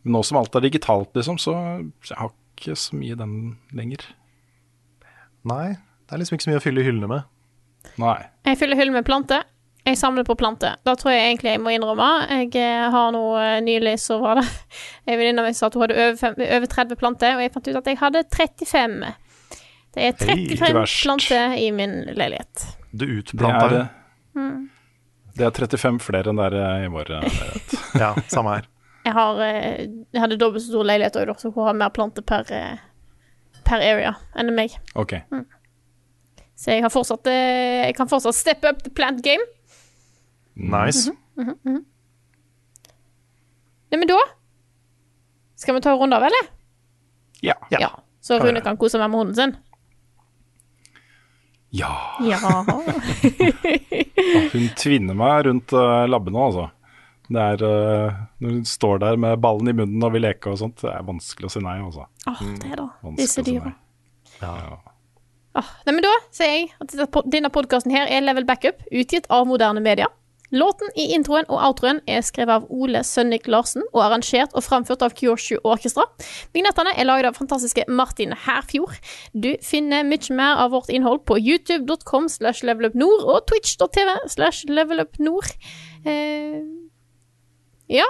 Men 0.02 0.16
nå 0.16 0.22
som 0.26 0.40
alt 0.40 0.56
er 0.56 0.64
digitalt, 0.64 1.12
liksom, 1.16 1.38
så 1.40 1.54
jeg 2.08 2.16
har 2.16 2.32
ikke 2.56 2.76
så 2.78 2.96
mye 2.96 3.16
den 3.18 3.36
lenger. 3.76 4.04
Nei, 5.48 5.76
det 6.06 6.16
er 6.16 6.22
liksom 6.22 6.36
ikke 6.36 6.48
så 6.48 6.52
mye 6.52 6.60
å 6.60 6.64
fylle 6.64 6.84
hyllene 6.84 7.08
med. 7.10 7.28
Nei. 8.00 8.18
Jeg 8.48 8.60
fyller 8.60 8.80
hyllene 8.80 9.00
med 9.00 9.08
planter. 9.08 9.44
Jeg 9.84 9.96
samler 9.96 10.26
på 10.28 10.36
planter. 10.36 10.76
Da 10.84 10.92
tror 10.98 11.14
jeg 11.14 11.30
egentlig 11.30 11.54
jeg 11.54 11.60
må 11.64 11.72
innrømme. 11.72 12.08
Jeg 12.28 12.50
eh, 12.60 12.88
har 12.92 13.12
nå 13.14 13.22
eh, 13.40 13.60
nylig 13.64 13.94
så 14.02 14.18
var 14.20 14.40
det 14.40 14.44
En 15.08 15.16
venninne 15.16 15.40
av 15.40 15.48
meg 15.48 15.56
sa 15.56 15.70
at 15.70 15.76
hun 15.76 15.86
hadde 15.86 15.96
over, 15.96 16.18
fem, 16.20 16.36
over 16.44 16.72
30 16.74 17.00
planter, 17.00 17.36
og 17.36 17.44
jeg 17.44 17.54
fant 17.54 17.70
ut 17.70 17.78
at 17.80 17.88
jeg 17.88 18.00
hadde 18.02 18.24
35. 18.36 18.98
Det 19.96 20.04
er 20.06 20.18
35 20.20 20.60
hey, 20.60 20.90
planter 21.00 21.56
i 21.58 21.70
min 21.74 21.96
leilighet. 22.12 22.66
Du 22.92 23.06
Det 23.06 23.48
er, 23.48 23.72
det. 23.72 23.86
Mm. 24.36 24.68
det 25.38 25.46
er 25.48 25.56
35 25.56 25.98
flere 26.04 26.30
enn 26.30 26.38
det 26.38 26.50
er 26.52 26.84
i 26.84 26.92
vår 26.92 27.16
eh, 27.16 27.24
leilighet. 27.24 27.74
Ja, 28.04 28.12
samme 28.30 28.58
her. 28.58 28.68
Jeg, 29.04 29.12
har, 29.16 29.38
eh, 29.40 29.86
jeg 30.12 30.20
hadde 30.20 30.36
dobbelt 30.40 30.62
så 30.64 30.68
stor 30.74 30.84
leilighet 30.84 31.16
òg, 31.22 31.30
så 31.40 31.48
hun 31.54 31.64
har 31.64 31.74
mer 31.78 31.88
planter 31.94 32.22
per, 32.26 32.44
eh, 32.52 32.76
per 33.64 33.80
area 33.84 34.14
enn 34.36 34.52
meg. 34.56 34.70
Ok. 34.98 35.14
Så 36.60 36.70
jeg 36.74 36.82
har 36.84 36.90
fortsatt 36.92 37.26
eh, 37.32 37.86
Jeg 37.86 37.94
kan 37.96 38.08
fortsatt 38.10 38.36
step 38.36 38.64
up 38.68 38.82
the 38.84 38.90
plant 38.92 39.22
game. 39.24 39.40
Nice. 40.54 41.10
Mhm, 41.38 41.54
mhm. 41.64 41.84
Nei, 43.90 43.98
men 43.98 44.08
da 44.10 44.18
Skal 45.56 45.74
vi 45.74 45.80
ta 45.80 45.90
en 45.94 45.98
runde 46.02 46.16
av, 46.16 46.22
eller? 46.28 46.44
Ja. 47.40 47.54
Ja. 47.70 47.88
Så 48.20 48.38
Rune 48.38 48.58
gjøre. 48.58 48.64
kan 48.64 48.76
kose 48.76 48.98
meg 49.00 49.10
med 49.10 49.18
hunden 49.18 49.34
sin? 49.36 49.56
Ja. 51.70 52.16
Ja. 52.20 52.38
Hun 54.52 54.68
tvinner 54.76 55.14
meg 55.16 55.44
rundt 55.46 55.72
labbene, 55.72 56.08
labben 56.10 56.36
altså. 56.36 56.70
Det 57.30 57.38
er 57.38 57.62
uh, 57.62 58.20
Når 58.42 58.54
du 58.58 58.64
står 58.66 59.02
der 59.04 59.18
med 59.22 59.40
ballen 59.42 59.70
i 59.70 59.76
munnen 59.76 60.02
og 60.02 60.14
vil 60.16 60.24
leke 60.26 60.50
og 60.50 60.58
sånt, 60.58 60.80
det 60.82 60.90
er 60.90 61.04
vanskelig 61.06 61.46
å 61.46 61.52
si 61.54 61.62
nei, 61.62 61.76
altså. 61.84 62.06
Åh, 62.26 62.40
det 62.58 62.72
er 62.72 62.80
da. 62.82 62.88
Vanskelig 63.06 63.20
Disse 63.22 63.42
å 63.42 63.46
si 63.46 63.52
dyra. 63.52 63.74
nei. 63.74 63.76
Ja. 64.40 64.78
Ah, 65.60 65.66
nei, 65.86 65.96
men 65.96 66.04
da 66.06 66.14
sier 66.30 66.52
jeg 66.54 66.70
at 66.80 67.22
denne 67.30 67.50
podkasten 67.50 67.92
her 67.94 68.10
er 68.10 68.22
Level 68.22 68.46
Backup, 68.46 68.82
utgitt 68.90 69.26
av 69.34 69.48
moderne 69.50 69.82
media. 69.82 70.06
Låten 70.50 70.90
i 70.98 71.04
introen 71.14 71.46
og 71.46 71.60
outroen 71.62 72.00
er 72.10 72.24
skrevet 72.26 72.58
av 72.58 72.70
Ole 72.74 73.04
Sønnik 73.06 73.46
Larsen 73.50 73.84
og 73.92 74.00
arrangert 74.02 74.54
og 74.58 74.64
framført 74.66 75.04
av 75.06 75.14
Kyoshu 75.14 75.60
Orkestra. 75.62 76.08
Vignettene 76.54 76.90
er 76.98 77.06
laget 77.06 77.30
av 77.30 77.38
fantastiske 77.38 77.84
Martin 77.86 78.34
Herfjord. 78.46 78.98
Du 79.30 79.52
finner 79.62 80.02
mye 80.06 80.34
mer 80.34 80.58
av 80.64 80.74
vårt 80.74 80.90
innhold 80.90 81.22
på 81.30 81.38
youtube.com 81.38 82.26
slash 82.28 82.66
levelupnord 82.66 83.22
og 83.30 83.46
twitch.tv 83.50 84.16
slash 84.34 84.66
levelupnord. 84.66 85.54
Eh, 86.02 86.58
ja. 87.90 88.06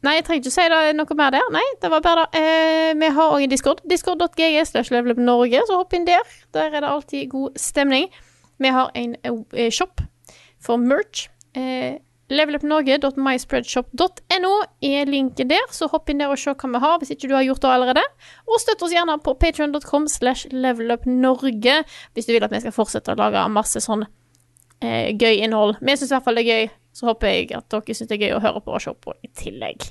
Nei, 0.00 0.14
jeg 0.16 0.24
trenger 0.24 0.46
ikke 0.46 0.54
si 0.54 0.64
det 0.72 0.76
noe 0.96 1.16
mer 1.18 1.34
der. 1.34 1.48
Nei, 1.52 1.66
det 1.82 1.90
var 1.92 2.00
bare 2.04 2.22
det. 2.32 2.40
Eh, 2.40 2.92
vi 2.96 3.08
har 3.16 3.34
òg 3.34 3.42
en 3.44 3.52
Discord. 3.52 3.82
Discord.gg 3.88 4.56
slash 4.64 4.92
levelupnorge, 4.94 5.60
så 5.68 5.76
hopp 5.76 5.92
inn 5.96 6.08
der. 6.08 6.24
Der 6.56 6.70
er 6.70 6.80
det 6.80 6.88
alltid 6.88 7.28
god 7.34 7.58
stemning. 7.60 8.06
Vi 8.60 8.68
har 8.72 8.88
en 8.96 9.16
eh, 9.24 9.70
shop 9.70 10.00
for 10.60 10.76
merch. 10.80 11.28
Eh, 11.56 11.98
Levelupnorge.myspreadshop.no 12.30 14.52
er 14.86 15.08
linken 15.10 15.48
der, 15.50 15.64
så 15.74 15.88
hopp 15.90 16.06
inn 16.12 16.20
der 16.22 16.30
og 16.30 16.38
se 16.38 16.52
hva 16.54 16.68
vi 16.70 16.78
har, 16.84 17.00
hvis 17.00 17.10
ikke 17.16 17.28
du 17.28 17.34
har 17.34 17.42
gjort 17.42 17.62
det 17.64 17.72
allerede. 17.74 18.04
Og 18.46 18.60
støtt 18.62 18.84
oss 18.86 18.94
gjerne 18.94 19.16
på 19.24 19.34
patreon.com 19.42 20.04
slash 20.08 20.46
levelupnorge 20.54 21.76
hvis 22.14 22.26
du 22.28 22.32
vil 22.36 22.46
at 22.46 22.54
vi 22.54 22.62
skal 22.62 22.76
fortsette 22.76 23.12
å 23.12 23.18
lage 23.18 23.48
masse 23.50 23.80
sånn 23.82 24.04
eh, 24.78 25.10
gøy 25.18 25.42
innhold. 25.42 25.74
Vi 25.82 25.96
syns 25.96 26.12
i 26.12 26.14
hvert 26.14 26.26
fall 26.28 26.38
det 26.38 26.44
er 26.46 26.54
gøy, 26.54 26.66
så 27.00 27.08
håper 27.08 27.32
jeg 27.32 27.52
at 27.56 27.64
dere 27.72 27.94
syns 27.96 28.10
det 28.10 28.18
er 28.18 28.26
gøy 28.26 28.34
å 28.36 28.42
høre 28.44 28.60
på 28.60 28.74
og 28.76 28.82
se 28.84 28.92
på 28.92 29.14
i 29.24 29.30
tillegg. 29.40 29.86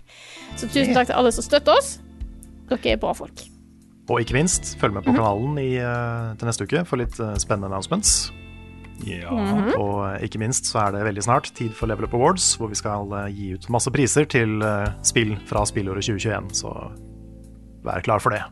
Så 0.59 0.67
tusen 0.69 0.93
takk 0.93 1.09
til 1.09 1.17
alle 1.17 1.31
som 1.33 1.45
støtter 1.45 1.73
oss. 1.73 1.95
Dere 2.69 2.93
er 2.93 2.99
bra 3.01 3.15
folk. 3.17 3.41
Og 4.09 4.21
ikke 4.21 4.37
minst, 4.37 4.75
følg 4.81 4.93
med 4.93 5.05
på 5.05 5.13
kanalen 5.13 5.57
i, 5.61 5.71
eh, 5.81 6.29
til 6.37 6.49
neste 6.49 6.65
uke 6.65 6.83
for 6.85 7.01
litt 7.01 7.17
eh, 7.21 7.33
spennende 7.41 7.69
announcements. 7.69 8.31
Ja. 9.05 9.31
Mhm. 9.33 9.73
Og 9.77 9.97
eh, 10.05 10.27
ikke 10.27 10.41
minst 10.41 10.69
så 10.69 10.83
er 10.83 10.93
det 10.93 11.05
veldig 11.07 11.25
snart 11.25 11.49
tid 11.57 11.73
for 11.77 11.89
Level 11.89 12.05
Up 12.05 12.13
Awards, 12.17 12.51
hvor 12.57 12.69
vi 12.69 12.77
skal 12.77 13.09
gi 13.33 13.53
ut 13.57 13.69
masse 13.73 13.89
priser 13.93 14.29
til 14.29 14.61
spill 15.05 15.35
fra 15.49 15.65
spillåret 15.65 16.05
2021. 16.05 16.53
Så 16.61 16.73
vær 17.85 18.05
klar 18.05 18.21
for 18.21 18.33
det. 18.37 18.43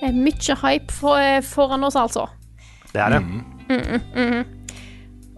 Det 0.00 0.10
er 0.10 0.18
mye 0.18 0.58
hype 0.62 0.92
for, 0.92 1.40
foran 1.46 1.86
oss, 1.86 1.98
altså. 1.98 2.26
Det 2.92 3.02
er 3.02 3.14
det. 3.14 3.22
Mhm, 3.22 4.00
mhm. 4.14 4.55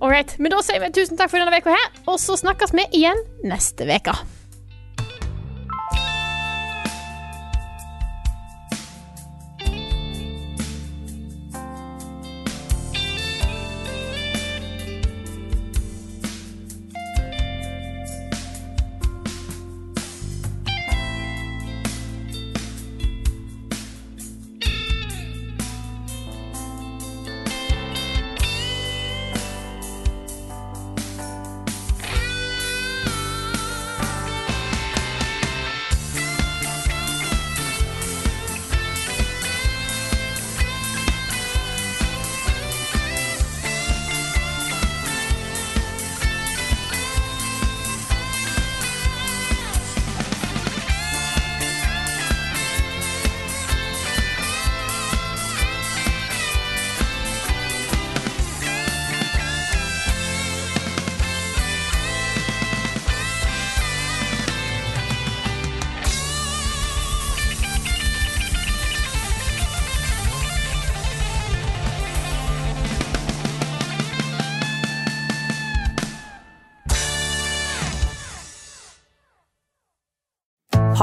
All 0.00 0.10
right. 0.12 0.34
Men 0.38 0.54
da 0.54 0.62
sier 0.62 0.82
vi 0.82 0.92
tusen 0.94 1.18
takk 1.18 1.32
for 1.32 1.42
denne 1.42 1.54
veka 1.54 1.74
her, 1.74 1.88
og 2.06 2.20
så 2.22 2.38
snakkes 2.38 2.74
vi 2.76 2.86
igjen 3.00 3.18
neste 3.46 3.86
veke. 3.88 4.14